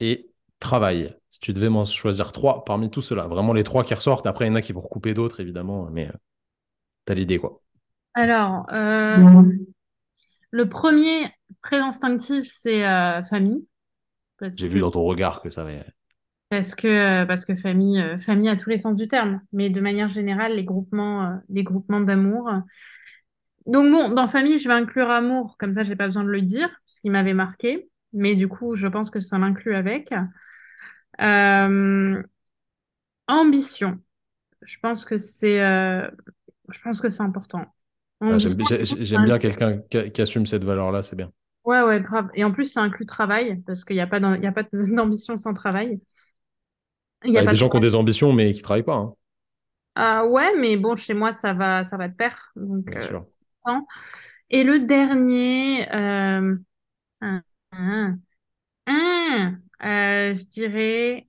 Et 0.00 0.30
travail. 0.60 1.16
Si 1.30 1.40
tu 1.40 1.52
devais 1.52 1.68
m'en 1.70 1.84
choisir 1.84 2.32
trois 2.32 2.64
parmi 2.64 2.90
tout 2.90 3.02
cela, 3.02 3.28
vraiment 3.28 3.52
les 3.52 3.64
trois 3.64 3.84
qui 3.84 3.94
ressortent. 3.94 4.26
Après, 4.26 4.46
il 4.46 4.48
y 4.48 4.52
en 4.52 4.56
a 4.56 4.62
qui 4.62 4.72
vont 4.72 4.80
recouper 4.80 5.14
d'autres, 5.14 5.40
évidemment, 5.40 5.88
mais 5.90 6.08
euh, 6.08 6.12
t'as 7.06 7.14
l'idée, 7.14 7.38
quoi. 7.38 7.62
Alors, 8.14 8.66
euh, 8.72 9.52
le 10.50 10.68
premier, 10.68 11.30
très 11.62 11.78
instinctif, 11.78 12.46
c'est 12.50 12.86
euh, 12.86 13.22
famille. 13.24 13.66
J'ai 14.40 14.68
que, 14.68 14.72
vu 14.72 14.80
dans 14.80 14.90
ton 14.90 15.02
regard 15.02 15.40
que 15.40 15.50
ça 15.50 15.64
va. 15.64 15.70
parce 16.50 16.74
que, 16.74 17.24
parce 17.24 17.44
que 17.44 17.56
famille, 17.56 18.00
euh, 18.00 18.18
famille 18.18 18.48
a 18.48 18.56
tous 18.56 18.70
les 18.70 18.76
sens 18.76 18.96
du 18.96 19.08
terme, 19.08 19.40
mais 19.52 19.70
de 19.70 19.80
manière 19.80 20.08
générale, 20.08 20.56
les 20.56 20.64
groupements, 20.64 21.24
euh, 21.24 21.34
les 21.48 21.64
groupements 21.64 22.00
d'amour. 22.00 22.50
Donc 23.66 23.90
bon, 23.90 24.08
dans 24.10 24.28
famille, 24.28 24.58
je 24.58 24.68
vais 24.68 24.74
inclure 24.74 25.10
amour, 25.10 25.56
comme 25.58 25.72
ça, 25.72 25.82
j'ai 25.82 25.96
pas 25.96 26.06
besoin 26.06 26.24
de 26.24 26.28
le 26.28 26.42
dire, 26.42 26.68
parce 26.86 27.00
qu'il 27.00 27.10
m'avait 27.10 27.34
marqué, 27.34 27.90
mais 28.12 28.34
du 28.34 28.48
coup, 28.48 28.76
je 28.76 28.86
pense 28.86 29.10
que 29.10 29.20
ça 29.20 29.38
l'inclut 29.38 29.74
avec. 29.74 30.12
Euh, 31.20 32.22
ambition, 33.26 33.98
je 34.62 34.76
pense 34.80 35.04
que 35.04 35.18
c'est, 35.18 35.60
euh, 35.60 36.08
je 36.68 36.78
pense 36.80 37.00
que 37.00 37.08
c'est 37.08 37.22
important. 37.22 37.64
J'aime, 38.20 39.24
bien 39.24 39.38
quelqu'un 39.38 39.78
qui, 39.90 40.10
qui 40.10 40.22
assume 40.22 40.46
cette 40.46 40.64
valeur-là, 40.64 41.02
c'est 41.02 41.16
bien. 41.16 41.30
Ouais, 41.66 41.82
ouais, 41.82 42.00
grave. 42.00 42.30
Et 42.34 42.44
en 42.44 42.52
plus, 42.52 42.72
ça 42.72 42.80
inclut 42.82 43.06
travail, 43.06 43.60
parce 43.66 43.84
qu'il 43.84 43.96
n'y 43.96 44.00
a 44.02 44.06
pas 44.06 44.20
d'ambition 44.72 45.36
sans 45.36 45.52
travail. 45.54 46.00
Il 47.24 47.32
Bah, 47.32 47.38
y 47.38 47.38
a 47.38 47.42
pas 47.44 47.52
des 47.52 47.54
de 47.54 47.58
gens 47.58 47.68
qui 47.68 47.76
ont 47.76 47.80
des 47.80 47.94
ambitions, 47.94 48.32
mais 48.32 48.52
qui 48.52 48.62
travaillent 48.62 48.82
pas, 48.82 48.94
hein, 48.96 49.14
Ah 49.94 50.26
ouais, 50.26 50.54
mais 50.58 50.76
bon, 50.76 50.96
chez 50.96 51.14
moi, 51.14 51.32
ça 51.32 51.52
va, 51.54 51.84
ça 51.84 51.96
va 51.96 52.08
de 52.08 52.14
pair. 52.14 52.52
Donc, 52.56 52.94
bien 52.94 53.00
euh, 53.00 53.00
sûr. 53.00 53.26
Et 54.50 54.64
le 54.64 54.80
dernier, 54.80 55.88
euh, 55.94 56.56
un, 57.22 57.42
un, 57.72 58.18
un, 58.86 59.60
euh, 59.84 60.34
je 60.34 60.44
dirais 60.46 61.28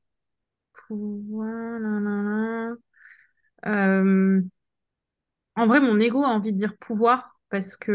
en 5.56 5.68
vrai, 5.68 5.80
mon 5.80 6.00
ego 6.00 6.24
a 6.24 6.28
envie 6.30 6.54
de 6.54 6.58
dire 6.58 6.78
pouvoir, 6.78 7.40
parce 7.50 7.76
que, 7.78 7.92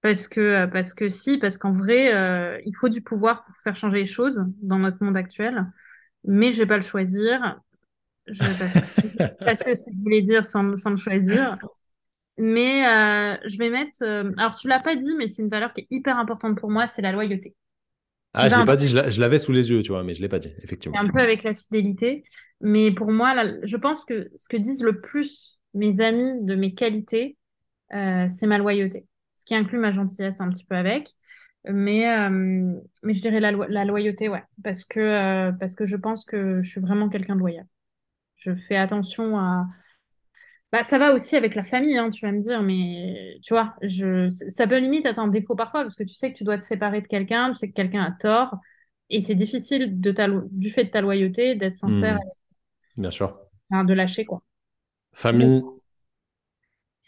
parce 0.00 0.28
que, 0.28 0.40
euh, 0.40 0.66
parce 0.66 0.94
que 0.94 1.08
si, 1.08 1.38
parce 1.38 1.58
qu'en 1.58 1.72
vrai, 1.72 2.14
euh, 2.14 2.60
il 2.66 2.74
faut 2.76 2.88
du 2.88 3.02
pouvoir 3.02 3.44
pour 3.44 3.54
faire 3.64 3.76
changer 3.76 3.98
les 3.98 4.06
choses 4.06 4.44
dans 4.62 4.78
notre 4.78 5.02
monde 5.04 5.16
actuel. 5.16 5.66
mais 6.24 6.52
je 6.52 6.58
vais 6.60 6.66
pas 6.66 6.76
le 6.78 6.84
choisir. 6.84 7.60
Je, 8.28 8.52
que 8.52 8.66
je 9.46 9.56
sais 9.56 9.74
ce 9.74 9.84
que 9.84 9.90
je 9.96 10.02
voulais 10.02 10.22
dire 10.22 10.46
sans, 10.46 10.76
sans 10.76 10.90
le 10.90 10.96
choisir. 10.98 11.58
Mais 12.38 12.86
euh, 12.86 13.36
je 13.46 13.58
vais 13.58 13.70
mettre. 13.70 14.02
euh, 14.02 14.32
alors, 14.38 14.56
tu 14.56 14.68
l'as 14.68 14.80
pas 14.80 14.96
dit, 14.96 15.14
mais 15.16 15.28
c'est 15.28 15.42
une 15.42 15.48
valeur 15.50 15.72
qui 15.74 15.82
est 15.82 15.88
hyper 15.90 16.18
importante 16.18 16.58
pour 16.58 16.70
moi, 16.70 16.88
c'est 16.88 17.02
la 17.02 17.12
loyauté. 17.12 17.56
Ah, 18.34 18.48
je 18.48 18.56
l'ai 18.56 18.64
pas 18.64 18.76
dit, 18.76 18.88
je 18.88 18.96
l'a- 18.96 19.10
je 19.10 19.20
l'avais 19.20 19.38
sous 19.38 19.52
les 19.52 19.70
yeux, 19.70 19.82
tu 19.82 19.90
vois, 19.92 20.02
mais 20.04 20.14
je 20.14 20.22
l'ai 20.22 20.28
pas 20.28 20.38
dit, 20.38 20.52
effectivement. 20.62 20.98
un 20.98 21.08
peu 21.08 21.20
avec 21.20 21.42
la 21.42 21.54
fidélité. 21.54 22.22
Mais 22.60 22.92
pour 22.92 23.10
moi, 23.12 23.34
là, 23.34 23.52
je 23.62 23.76
pense 23.76 24.04
que 24.04 24.30
ce 24.36 24.48
que 24.48 24.56
disent 24.56 24.82
le 24.82 25.00
plus 25.00 25.60
mes 25.74 26.00
amis 26.00 26.32
de 26.44 26.54
mes 26.54 26.74
qualités, 26.74 27.36
c'est 27.90 28.46
ma 28.46 28.58
loyauté. 28.58 29.06
Ce 29.38 29.46
qui 29.46 29.56
inclut 29.56 29.78
ma 29.80 29.92
gentillesse 29.92 30.42
un 30.42 30.50
petit 30.50 30.66
peu 30.66 30.76
avec. 30.76 31.10
Mais, 31.68 32.10
euh, 32.10 32.30
mais 33.04 33.14
je 33.14 33.22
dirais 33.22 33.40
la, 33.40 33.52
lo- 33.52 33.66
la 33.68 33.86
loyauté, 33.86 34.30
ouais. 34.30 34.44
Parce 34.64 34.84
que, 34.86 35.00
euh, 35.00 35.52
parce 35.52 35.76
que 35.76 35.86
je 35.86 35.96
pense 35.96 36.26
que 36.26 36.62
je 36.62 36.70
suis 36.70 36.82
vraiment 36.82 37.10
quelqu'un 37.10 37.36
de 37.36 37.40
loyal. 37.40 37.66
Je 38.36 38.54
fais 38.54 38.76
attention 38.76 39.38
à. 39.38 39.66
Bah, 40.72 40.82
ça 40.84 40.98
va 40.98 41.14
aussi 41.14 41.34
avec 41.36 41.54
la 41.54 41.62
famille, 41.62 41.96
hein, 41.96 42.10
tu 42.10 42.26
vas 42.26 42.32
me 42.32 42.40
dire, 42.40 42.62
mais 42.62 43.38
tu 43.42 43.54
vois, 43.54 43.74
je... 43.82 44.28
ça 44.30 44.66
peut 44.66 44.78
limite 44.78 45.06
être 45.06 45.18
un 45.18 45.28
défaut 45.28 45.56
parfois 45.56 45.82
parce 45.82 45.96
que 45.96 46.02
tu 46.04 46.14
sais 46.14 46.30
que 46.32 46.36
tu 46.36 46.44
dois 46.44 46.58
te 46.58 46.64
séparer 46.64 47.00
de 47.00 47.06
quelqu'un, 47.06 47.50
tu 47.52 47.58
sais 47.58 47.68
que 47.68 47.74
quelqu'un 47.74 48.02
a 48.04 48.12
tort, 48.12 48.56
et 49.08 49.22
c'est 49.22 49.34
difficile 49.34 49.98
de 50.00 50.10
ta... 50.12 50.26
lo- 50.26 50.46
du 50.52 50.68
fait 50.70 50.84
de 50.84 50.90
ta 50.90 51.00
loyauté 51.00 51.54
d'être 51.54 51.72
sincère, 51.74 52.18
Hmm, 52.18 52.30
bien 52.96 53.10
sûr. 53.12 53.50
enfin, 53.70 53.84
de 53.84 53.94
lâcher, 53.94 54.24
quoi. 54.24 54.42
Donc, 55.30 55.54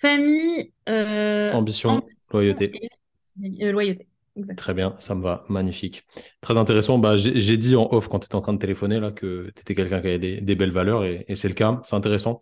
Famille, 0.01 0.73
euh, 0.89 1.53
ambition, 1.53 1.91
ambition 1.91 2.19
loyauté. 2.33 2.79
et 3.43 3.67
euh, 3.67 3.73
loyauté. 3.73 4.09
Très 4.57 4.75
Exactement. 4.75 4.75
bien, 4.75 4.95
ça 4.99 5.15
me 5.15 5.23
va, 5.23 5.45
magnifique. 5.49 6.05
Très 6.43 6.57
intéressant. 6.59 6.99
Bah, 6.99 7.17
j'ai 7.17 7.57
dit 7.57 7.77
en 7.77 7.89
off 7.93 8.09
quand 8.09 8.19
tu 8.19 8.27
étais 8.27 8.35
en 8.35 8.43
train 8.43 8.53
de 8.53 8.59
téléphoner 8.59 9.01
là, 9.01 9.11
que 9.11 9.51
tu 9.55 9.61
étais 9.63 9.75
quelqu'un 9.75 10.01
qui 10.01 10.09
avait 10.09 10.19
des, 10.19 10.41
des 10.41 10.55
belles 10.55 10.73
valeurs 10.73 11.05
et, 11.05 11.25
et 11.29 11.35
c'est 11.35 11.49
le 11.49 11.55
cas. 11.55 11.81
C'est 11.85 11.97
intéressant. 11.97 12.41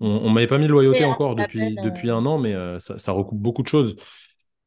On, 0.00 0.08
on 0.08 0.30
m'avait 0.30 0.46
pas 0.46 0.58
mis 0.58 0.68
Oui, 0.68 0.72
loyauté 0.72 1.04
encore 1.04 1.34
l'appelle, 1.34 1.74
depuis, 1.76 1.76
euh, 1.78 2.10
un 2.10 2.26
an, 2.26 2.38
mais 2.38 2.54
euh, 2.54 2.78
ça, 2.80 2.98
ça 2.98 3.12
recoupe 3.12 3.38
beaucoup 3.40 3.62
de 3.62 3.68
choses. 3.68 3.96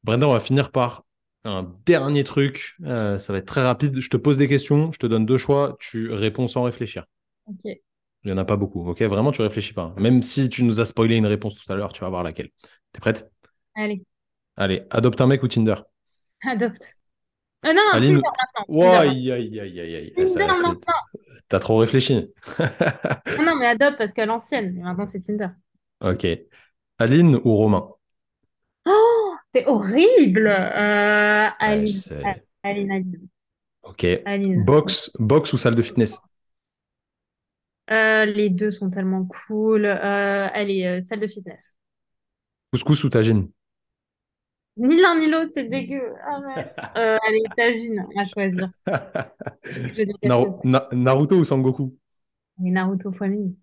Brenda, 0.04 0.28
on 0.28 0.34
va 0.34 0.40
finir 0.40 0.72
par 0.72 1.04
un 1.46 1.74
dernier 1.86 2.24
truc. 2.24 2.76
Euh, 2.86 3.20
ça 3.20 3.34
va 3.34 3.40
être 3.40 3.48
très 3.48 3.64
rapide. 3.64 4.00
Je 4.02 4.10
te 4.10 4.18
pose 4.18 4.38
des 4.38 4.48
questions, 4.48 4.92
je 4.92 5.00
te 5.00 5.08
donne 5.08 5.26
deux 5.26 5.38
choix, 5.38 5.78
tu 5.80 6.12
réponds 6.12 6.48
sans 6.48 6.64
réfléchir. 6.64 7.06
Ok, 7.46 7.66
Il 8.24 8.28
n'y 8.28 8.34
en 8.34 8.38
a 8.38 8.46
pas 8.46 8.58
beaucoup, 8.58 8.88
ok? 8.90 9.02
Vraiment, 9.04 9.32
tu 9.32 9.42
réfléchis 9.42 9.74
pas. 9.74 9.94
Même 9.98 10.22
si 10.22 10.50
tu 10.50 10.64
nous 10.64 10.80
as 10.82 10.86
spoilé 10.86 11.16
une 11.16 11.26
réponse 11.26 11.56
tout 11.56 11.72
à 11.72 11.76
l'heure, 11.76 11.94
tu 11.94 12.02
vas 12.02 12.10
voir 12.10 12.24
laquelle. 12.24 12.50
T'es 12.92 13.00
prête? 13.00 13.30
allez, 13.76 14.06
Allez, 14.58 14.86
adopte 14.92 15.22
un 15.22 15.26
mec 15.28 15.42
ou 15.42 15.48
Tinder? 15.48 15.74
adopte. 16.46 16.98
Euh, 17.66 17.74
non, 17.74 17.82
non, 17.88 18.00
Tinder 18.02 18.30
maintenant. 18.40 18.68
Aïe, 18.80 19.32
aïe, 19.32 19.60
aïe, 19.60 19.80
aïe, 19.82 20.14
Tinder 20.16 20.46
maintenant. 20.62 21.00
T'as 21.50 21.60
trop 21.60 21.78
réfléchi. 21.78 22.28
Non, 23.38 23.44
non, 23.46 23.56
mais 23.56 23.66
adopte 23.66 23.98
parce 23.98 24.14
qu'à 24.14 24.26
l'ancienne, 24.28 24.80
maintenant 24.84 25.06
c'est 25.08 25.20
Tinder. 25.22 25.50
Ok. 26.02 26.26
Aline 26.98 27.36
ou 27.46 27.56
Romain? 27.56 27.88
Oh, 28.86 29.36
c'est 29.54 29.66
horrible. 29.68 30.48
Euh, 30.48 31.50
Ouais, 31.66 31.86
Aline, 31.86 31.86
sais. 31.86 32.44
Aline, 32.64 32.92
Aline, 32.92 33.30
Ok. 33.82 34.06
Aline. 34.26 34.68
Box, 34.68 35.12
box 35.20 35.54
ou 35.54 35.58
salle 35.58 35.76
de 35.76 35.82
fitness? 35.82 36.29
Euh, 37.92 38.26
les 38.26 38.50
deux 38.50 38.72
sont 38.72 38.90
tellement 38.90 39.26
cool. 39.26 39.86
Euh, 39.86 40.48
allez, 40.54 40.86
euh, 40.86 41.02
salle 41.02 41.20
de 41.20 41.28
fitness. 41.28 41.78
Couscous 42.72 43.04
ou 43.04 43.10
tagine? 43.10 43.50
Ni 44.78 44.96
l'un 45.02 45.18
ni 45.20 45.28
l'autre, 45.28 45.52
c'est 45.52 45.66
dégueu. 45.66 46.14
Arrête. 46.26 46.76
Euh, 46.96 47.18
allez, 47.28 47.44
tagine 47.58 48.06
à 48.18 48.26
choisir. 48.26 48.70
Naru-. 50.24 50.52
Na- 50.64 50.88
Naruto 50.92 51.36
ou 51.38 51.44
Sangoku? 51.44 51.96
Mais 52.60 52.72
Naruto 52.72 53.12
fois 53.12 53.28
mille. 53.28 53.54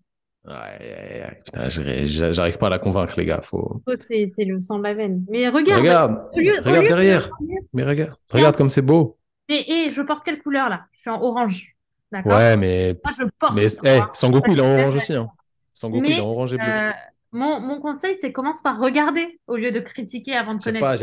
Ouais. 0.45 1.41
Putain, 1.43 1.69
j'arrive 1.69 2.57
pas 2.57 2.67
à 2.67 2.69
la 2.69 2.79
convaincre, 2.79 3.15
les 3.17 3.25
gars. 3.25 3.41
Faut... 3.43 3.81
C'est 3.97 4.27
le 4.45 4.59
sang 4.59 4.77
de 4.79 4.83
la 4.83 4.93
veine. 4.93 5.25
Mais 5.29 5.49
regarde, 5.49 5.81
Regarde, 5.81 6.29
au 6.33 6.39
lieu, 6.39 6.53
au 6.53 6.61
regarde 6.63 6.83
lieu 6.83 6.87
derrière. 6.89 7.27
de... 7.27 7.55
Mais 7.73 7.83
regarde, 7.83 8.15
regarde 8.29 8.55
comme 8.55 8.69
c'est 8.69 8.81
beau. 8.81 9.17
mais 9.49 9.63
hé, 9.67 9.91
je 9.91 10.01
porte 10.01 10.23
quelle 10.23 10.39
couleur 10.41 10.69
là? 10.69 10.85
Je 10.93 10.99
suis 10.99 11.09
en 11.09 11.21
orange. 11.21 11.75
D'accord? 12.11 12.33
Ouais, 12.37 12.55
mais, 12.57 12.95
Moi, 13.03 13.13
je 13.17 13.23
mais, 13.23 13.29
porte. 13.39 13.53
moi. 13.83 14.11
Sangoku, 14.13 14.51
il 14.51 14.59
est 14.59 14.61
en 14.61 14.79
orange 14.79 14.95
aussi, 14.95 15.13
hein. 15.13 15.27
Sangoku, 15.73 16.05
il 16.05 16.11
est 16.11 16.15
Mais 16.15 16.21
en 16.21 16.29
orange 16.29 16.53
et 16.53 16.57
bleu. 16.57 16.65
euh, 16.65 16.91
mon, 17.31 17.59
mon 17.59 17.81
conseil, 17.81 18.15
c'est 18.15 18.31
commence 18.31 18.61
par 18.61 18.79
regarder 18.79 19.39
au 19.47 19.55
lieu 19.57 19.71
de 19.71 19.79
critiquer 19.79 20.35
avant 20.35 20.53
de 20.53 20.59
Je 20.59 20.63
sais 20.63 20.69
connaître. 20.79 20.85
pas. 20.85 20.95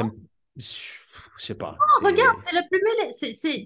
Je 1.36 1.44
sais 1.47 1.55
pas. 1.55 1.76
Oh, 2.01 2.05
regarde, 2.06 2.39
C'est. 2.40 2.55
la 2.55 2.62
plus 2.62 2.81
belle. 2.81 3.10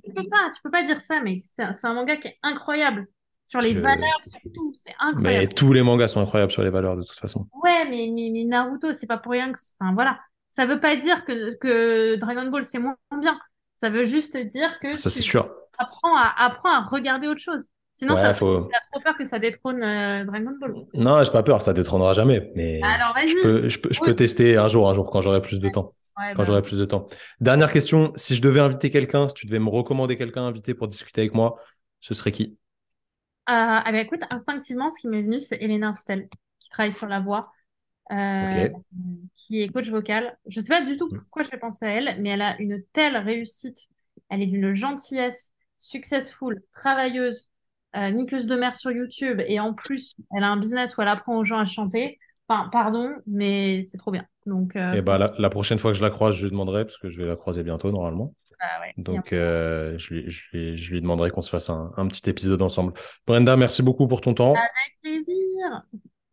Tu 0.02 0.12
peux 0.14 0.28
pas, 0.28 0.50
tu 0.54 0.60
peux 0.62 0.70
pas 0.70 0.82
dire 0.82 1.00
ça, 1.00 1.20
mec. 1.20 1.42
C'est 1.46 1.62
un, 1.62 1.94
manga 1.94 2.16
qui 2.16 2.28
est 2.28 2.38
incroyable. 2.42 3.06
Sur 3.46 3.60
les 3.62 3.72
Je- 3.72 3.78
valeurs, 3.78 4.20
surtout, 4.24 4.74
c'est 4.74 4.90
Mais 4.90 4.96
incroyable. 5.00 5.54
tous 5.54 5.72
les 5.72 5.82
mangas 5.82 6.08
sont 6.08 6.20
incroyables 6.20 6.52
sur 6.52 6.62
les 6.62 6.68
valeurs 6.70 6.96
de 6.96 7.02
toute 7.02 7.18
façon. 7.18 7.46
Ouais, 7.62 7.86
mais, 7.88 8.10
mais, 8.12 8.28
mais 8.30 8.44
Naruto, 8.44 8.92
c'est 8.92 9.06
pas 9.06 9.16
pour 9.16 9.32
rien 9.32 9.52
que. 9.52 9.58
Enfin, 9.80 9.94
voilà. 9.94 10.18
Ça 10.50 10.66
veut 10.66 10.80
pas 10.80 10.96
dire 10.96 11.24
que, 11.24 11.54
que 11.56 12.16
Dragon 12.16 12.50
Ball, 12.50 12.64
c'est 12.64 12.78
moins 12.78 12.96
bien. 13.20 13.38
Ça 13.76 13.88
veut 13.90 14.04
juste 14.04 14.36
dire 14.36 14.78
que 14.80 14.96
Ça, 14.98 15.08
c'est 15.08 15.22
sûr. 15.22 15.50
Apprends 15.78 16.16
à, 16.16 16.34
apprends 16.38 16.72
à 16.72 16.82
regarder 16.82 17.28
autre 17.28 17.40
chose. 17.40 17.70
Sinon, 17.94 18.14
Ouais, 18.14 18.20
ça, 18.20 18.34
faut. 18.34 18.68
trop 18.92 19.00
peur 19.00 19.16
que 19.16 19.24
ça 19.24 19.38
détrône 19.38 19.82
euh, 19.82 20.24
Dragon 20.24 20.52
Ball. 20.60 20.74
Non, 20.94 21.22
j'ai 21.24 21.32
pas 21.32 21.42
peur, 21.42 21.60
ça 21.62 21.72
détrônera 21.72 22.12
jamais. 22.12 22.52
Mais 22.54 22.80
Alors, 22.82 23.14
je 23.26 23.42
peux, 23.42 23.68
je 23.68 23.78
peux, 23.80 23.92
je 23.92 24.00
peux 24.00 24.14
tester 24.14 24.56
un 24.56 24.68
jour, 24.68 24.88
un 24.88 24.94
jour, 24.94 25.10
quand 25.10 25.20
j'aurai 25.20 25.40
plus 25.42 25.58
de 25.58 25.68
temps. 25.68 25.94
Ouais, 26.16 26.32
Quand 26.32 26.38
bah, 26.38 26.44
j'aurai 26.44 26.62
plus 26.62 26.78
de 26.78 26.84
temps. 26.84 27.06
Dernière 27.40 27.72
question. 27.72 28.12
Si 28.16 28.36
je 28.36 28.42
devais 28.42 28.60
inviter 28.60 28.90
quelqu'un, 28.90 29.28
si 29.28 29.34
tu 29.34 29.46
devais 29.46 29.58
me 29.58 29.68
recommander 29.68 30.16
quelqu'un 30.16 30.42
à 30.42 30.46
inviter 30.46 30.74
pour 30.74 30.86
discuter 30.88 31.22
avec 31.22 31.34
moi, 31.34 31.56
ce 32.00 32.14
serait 32.14 32.32
qui? 32.32 32.56
Euh, 33.48 33.52
ah 33.54 33.84
bah 33.90 34.00
écoute, 34.00 34.20
instinctivement, 34.30 34.90
ce 34.90 35.00
qui 35.00 35.08
m'est 35.08 35.22
venu, 35.22 35.40
c'est 35.40 35.56
Elena 35.60 35.90
Hostel, 35.90 36.28
qui 36.58 36.68
travaille 36.68 36.92
sur 36.92 37.06
la 37.06 37.20
voix, 37.20 37.50
euh, 38.12 38.68
qui 39.36 39.62
est 39.62 39.68
coach 39.68 39.88
vocal. 39.88 40.36
Je 40.46 40.60
sais 40.60 40.68
pas 40.68 40.84
du 40.84 40.96
tout 40.96 41.08
pourquoi 41.08 41.42
je 41.44 41.50
l'ai 41.50 41.58
pensé 41.58 41.86
à 41.86 41.88
elle, 41.90 42.20
mais 42.20 42.30
elle 42.30 42.42
a 42.42 42.60
une 42.60 42.82
telle 42.92 43.16
réussite. 43.16 43.88
Elle 44.28 44.42
est 44.42 44.46
d'une 44.46 44.74
gentillesse, 44.74 45.54
successful, 45.78 46.60
travailleuse, 46.72 47.50
euh, 47.96 48.10
niqueuse 48.10 48.46
de 48.46 48.56
mer 48.56 48.74
sur 48.74 48.90
YouTube, 48.90 49.40
et 49.46 49.60
en 49.60 49.74
plus, 49.74 50.14
elle 50.36 50.44
a 50.44 50.48
un 50.48 50.56
business 50.56 50.96
où 50.96 51.02
elle 51.02 51.08
apprend 51.08 51.38
aux 51.38 51.44
gens 51.44 51.58
à 51.58 51.66
chanter. 51.66 52.18
Enfin, 52.48 52.68
pardon, 52.70 53.10
mais 53.26 53.82
c'est 53.82 53.98
trop 53.98 54.10
bien. 54.10 54.24
Donc, 54.46 54.74
euh, 54.76 54.94
Et 54.94 55.02
bah, 55.02 55.18
la, 55.18 55.32
la 55.38 55.50
prochaine 55.50 55.78
fois 55.78 55.92
que 55.92 55.98
je 55.98 56.02
la 56.02 56.10
croise, 56.10 56.34
je 56.36 56.44
lui 56.44 56.50
demanderai, 56.50 56.84
parce 56.84 56.98
que 56.98 57.10
je 57.10 57.22
vais 57.22 57.28
la 57.28 57.36
croiser 57.36 57.62
bientôt, 57.62 57.90
normalement. 57.92 58.34
ouais, 58.80 58.94
Donc, 58.96 59.32
euh, 59.32 59.96
je 59.98 60.14
lui, 60.14 60.30
je 60.30 60.42
lui- 60.52 60.76
je 60.76 60.92
lui 60.92 61.00
demanderai 61.00 61.30
qu'on 61.30 61.42
se 61.42 61.50
fasse 61.50 61.70
un, 61.70 61.92
un 61.96 62.06
petit 62.08 62.28
épisode 62.28 62.62
ensemble. 62.62 62.94
Brenda, 63.26 63.56
merci 63.56 63.82
beaucoup 63.82 64.08
pour 64.08 64.20
ton 64.20 64.34
temps. 64.34 64.54
avec 64.54 64.98
plaisir. 65.02 65.82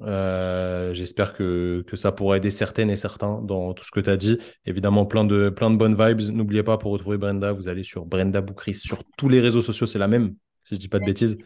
Euh, 0.02 0.94
j'espère 0.94 1.32
que, 1.34 1.84
que 1.88 1.96
ça 1.96 2.12
pourra 2.12 2.38
aider 2.38 2.52
certaines 2.52 2.90
et 2.90 2.98
certains 2.98 3.42
dans 3.42 3.74
tout 3.74 3.86
ce 3.86 3.92
que 3.92 4.02
tu 4.02 4.10
as 4.10 4.18
dit. 4.18 4.38
Évidemment, 4.66 5.06
plein 5.06 5.24
de, 5.24 5.50
plein 5.50 5.72
de 5.72 5.78
bonnes 5.78 5.96
vibes. 5.96 6.34
N'oubliez 6.34 6.64
pas, 6.64 6.78
pour 6.78 6.92
retrouver 6.92 7.18
Brenda, 7.18 7.54
vous 7.54 7.68
allez 7.68 7.84
sur 7.84 8.06
Brenda 8.06 8.42
Boukris. 8.42 8.76
Sur 8.76 9.04
tous 9.18 9.30
les 9.30 9.40
réseaux 9.40 9.62
sociaux, 9.62 9.88
c'est 9.88 10.00
la 10.00 10.08
même, 10.08 10.36
si 10.64 10.76
je 10.76 10.80
dis 10.80 10.90
pas 10.90 11.00
de 11.00 11.06
bêtises. 11.06 11.38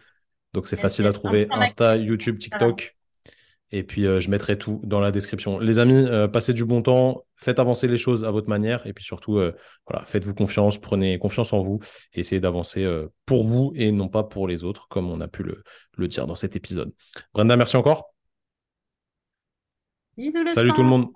Donc, 0.53 0.67
c'est 0.67 0.77
facile 0.77 1.05
à 1.05 1.13
trouver. 1.13 1.47
Insta, 1.51 1.95
YouTube, 1.95 2.39
TikTok. 2.39 2.95
Et 3.71 3.83
puis, 3.83 4.07
euh, 4.07 4.19
je 4.19 4.31
mettrai 4.31 4.57
tout 4.57 4.81
dans 4.83 4.99
la 4.99 5.11
description. 5.11 5.59
Les 5.59 5.77
amis, 5.77 5.93
euh, 5.93 6.27
passez 6.27 6.53
du 6.53 6.65
bon 6.65 6.81
temps. 6.81 7.23
Faites 7.35 7.59
avancer 7.59 7.87
les 7.87 7.97
choses 7.97 8.25
à 8.25 8.31
votre 8.31 8.49
manière. 8.49 8.87
Et 8.87 8.93
puis 8.93 9.03
surtout, 9.03 9.33
voilà, 9.87 10.05
faites-vous 10.05 10.33
confiance. 10.33 10.79
Prenez 10.79 11.19
confiance 11.19 11.53
en 11.53 11.61
vous. 11.61 11.79
Et 12.13 12.21
essayez 12.21 12.41
d'avancer 12.41 12.83
pour 13.27 13.43
vous 13.43 13.71
et 13.75 13.91
non 13.91 14.07
pas 14.07 14.23
pour 14.23 14.47
les 14.47 14.63
autres, 14.63 14.87
comme 14.89 15.09
on 15.09 15.21
a 15.21 15.27
pu 15.27 15.43
le, 15.43 15.63
le 15.97 16.07
dire 16.07 16.25
dans 16.25 16.35
cet 16.35 16.55
épisode. 16.55 16.91
Brenda, 17.31 17.55
merci 17.55 17.77
encore. 17.77 18.15
Bisous 20.19 20.43
le 20.43 20.51
Salut 20.51 20.69
sang. 20.71 20.75
tout 20.75 20.83
le 20.83 20.89
monde. 20.89 21.07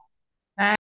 Bye. 0.58 0.76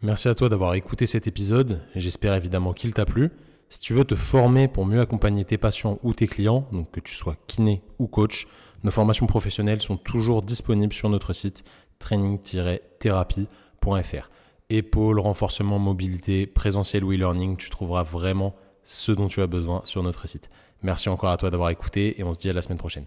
Merci 0.00 0.28
à 0.28 0.34
toi 0.34 0.48
d'avoir 0.48 0.72
écouté 0.72 1.04
cet 1.04 1.26
épisode. 1.26 1.82
J'espère 1.94 2.32
évidemment 2.32 2.72
qu'il 2.72 2.94
t'a 2.94 3.04
plu. 3.04 3.30
Si 3.68 3.78
tu 3.78 3.92
veux 3.92 4.04
te 4.04 4.14
former 4.14 4.68
pour 4.68 4.86
mieux 4.86 5.02
accompagner 5.02 5.44
tes 5.44 5.58
patients 5.58 5.98
ou 6.02 6.14
tes 6.14 6.26
clients, 6.26 6.66
donc 6.72 6.90
que 6.90 7.00
tu 7.00 7.14
sois 7.14 7.36
kiné 7.46 7.82
ou 7.98 8.06
coach, 8.06 8.46
nos 8.84 8.90
formations 8.90 9.26
professionnelles 9.26 9.82
sont 9.82 9.98
toujours 9.98 10.40
disponibles 10.40 10.94
sur 10.94 11.10
notre 11.10 11.34
site 11.34 11.62
training-thérapie.fr. 11.98 14.30
Épaule, 14.70 15.20
renforcement, 15.20 15.78
mobilité, 15.78 16.46
présentiel 16.46 17.04
ou 17.04 17.12
e-learning, 17.12 17.58
tu 17.58 17.68
trouveras 17.68 18.02
vraiment 18.02 18.56
ce 18.82 19.12
dont 19.12 19.28
tu 19.28 19.42
as 19.42 19.46
besoin 19.46 19.82
sur 19.84 20.02
notre 20.02 20.26
site. 20.26 20.48
Merci 20.80 21.10
encore 21.10 21.32
à 21.32 21.36
toi 21.36 21.50
d'avoir 21.50 21.68
écouté 21.68 22.18
et 22.18 22.24
on 22.24 22.32
se 22.32 22.38
dit 22.38 22.48
à 22.48 22.54
la 22.54 22.62
semaine 22.62 22.78
prochaine. 22.78 23.04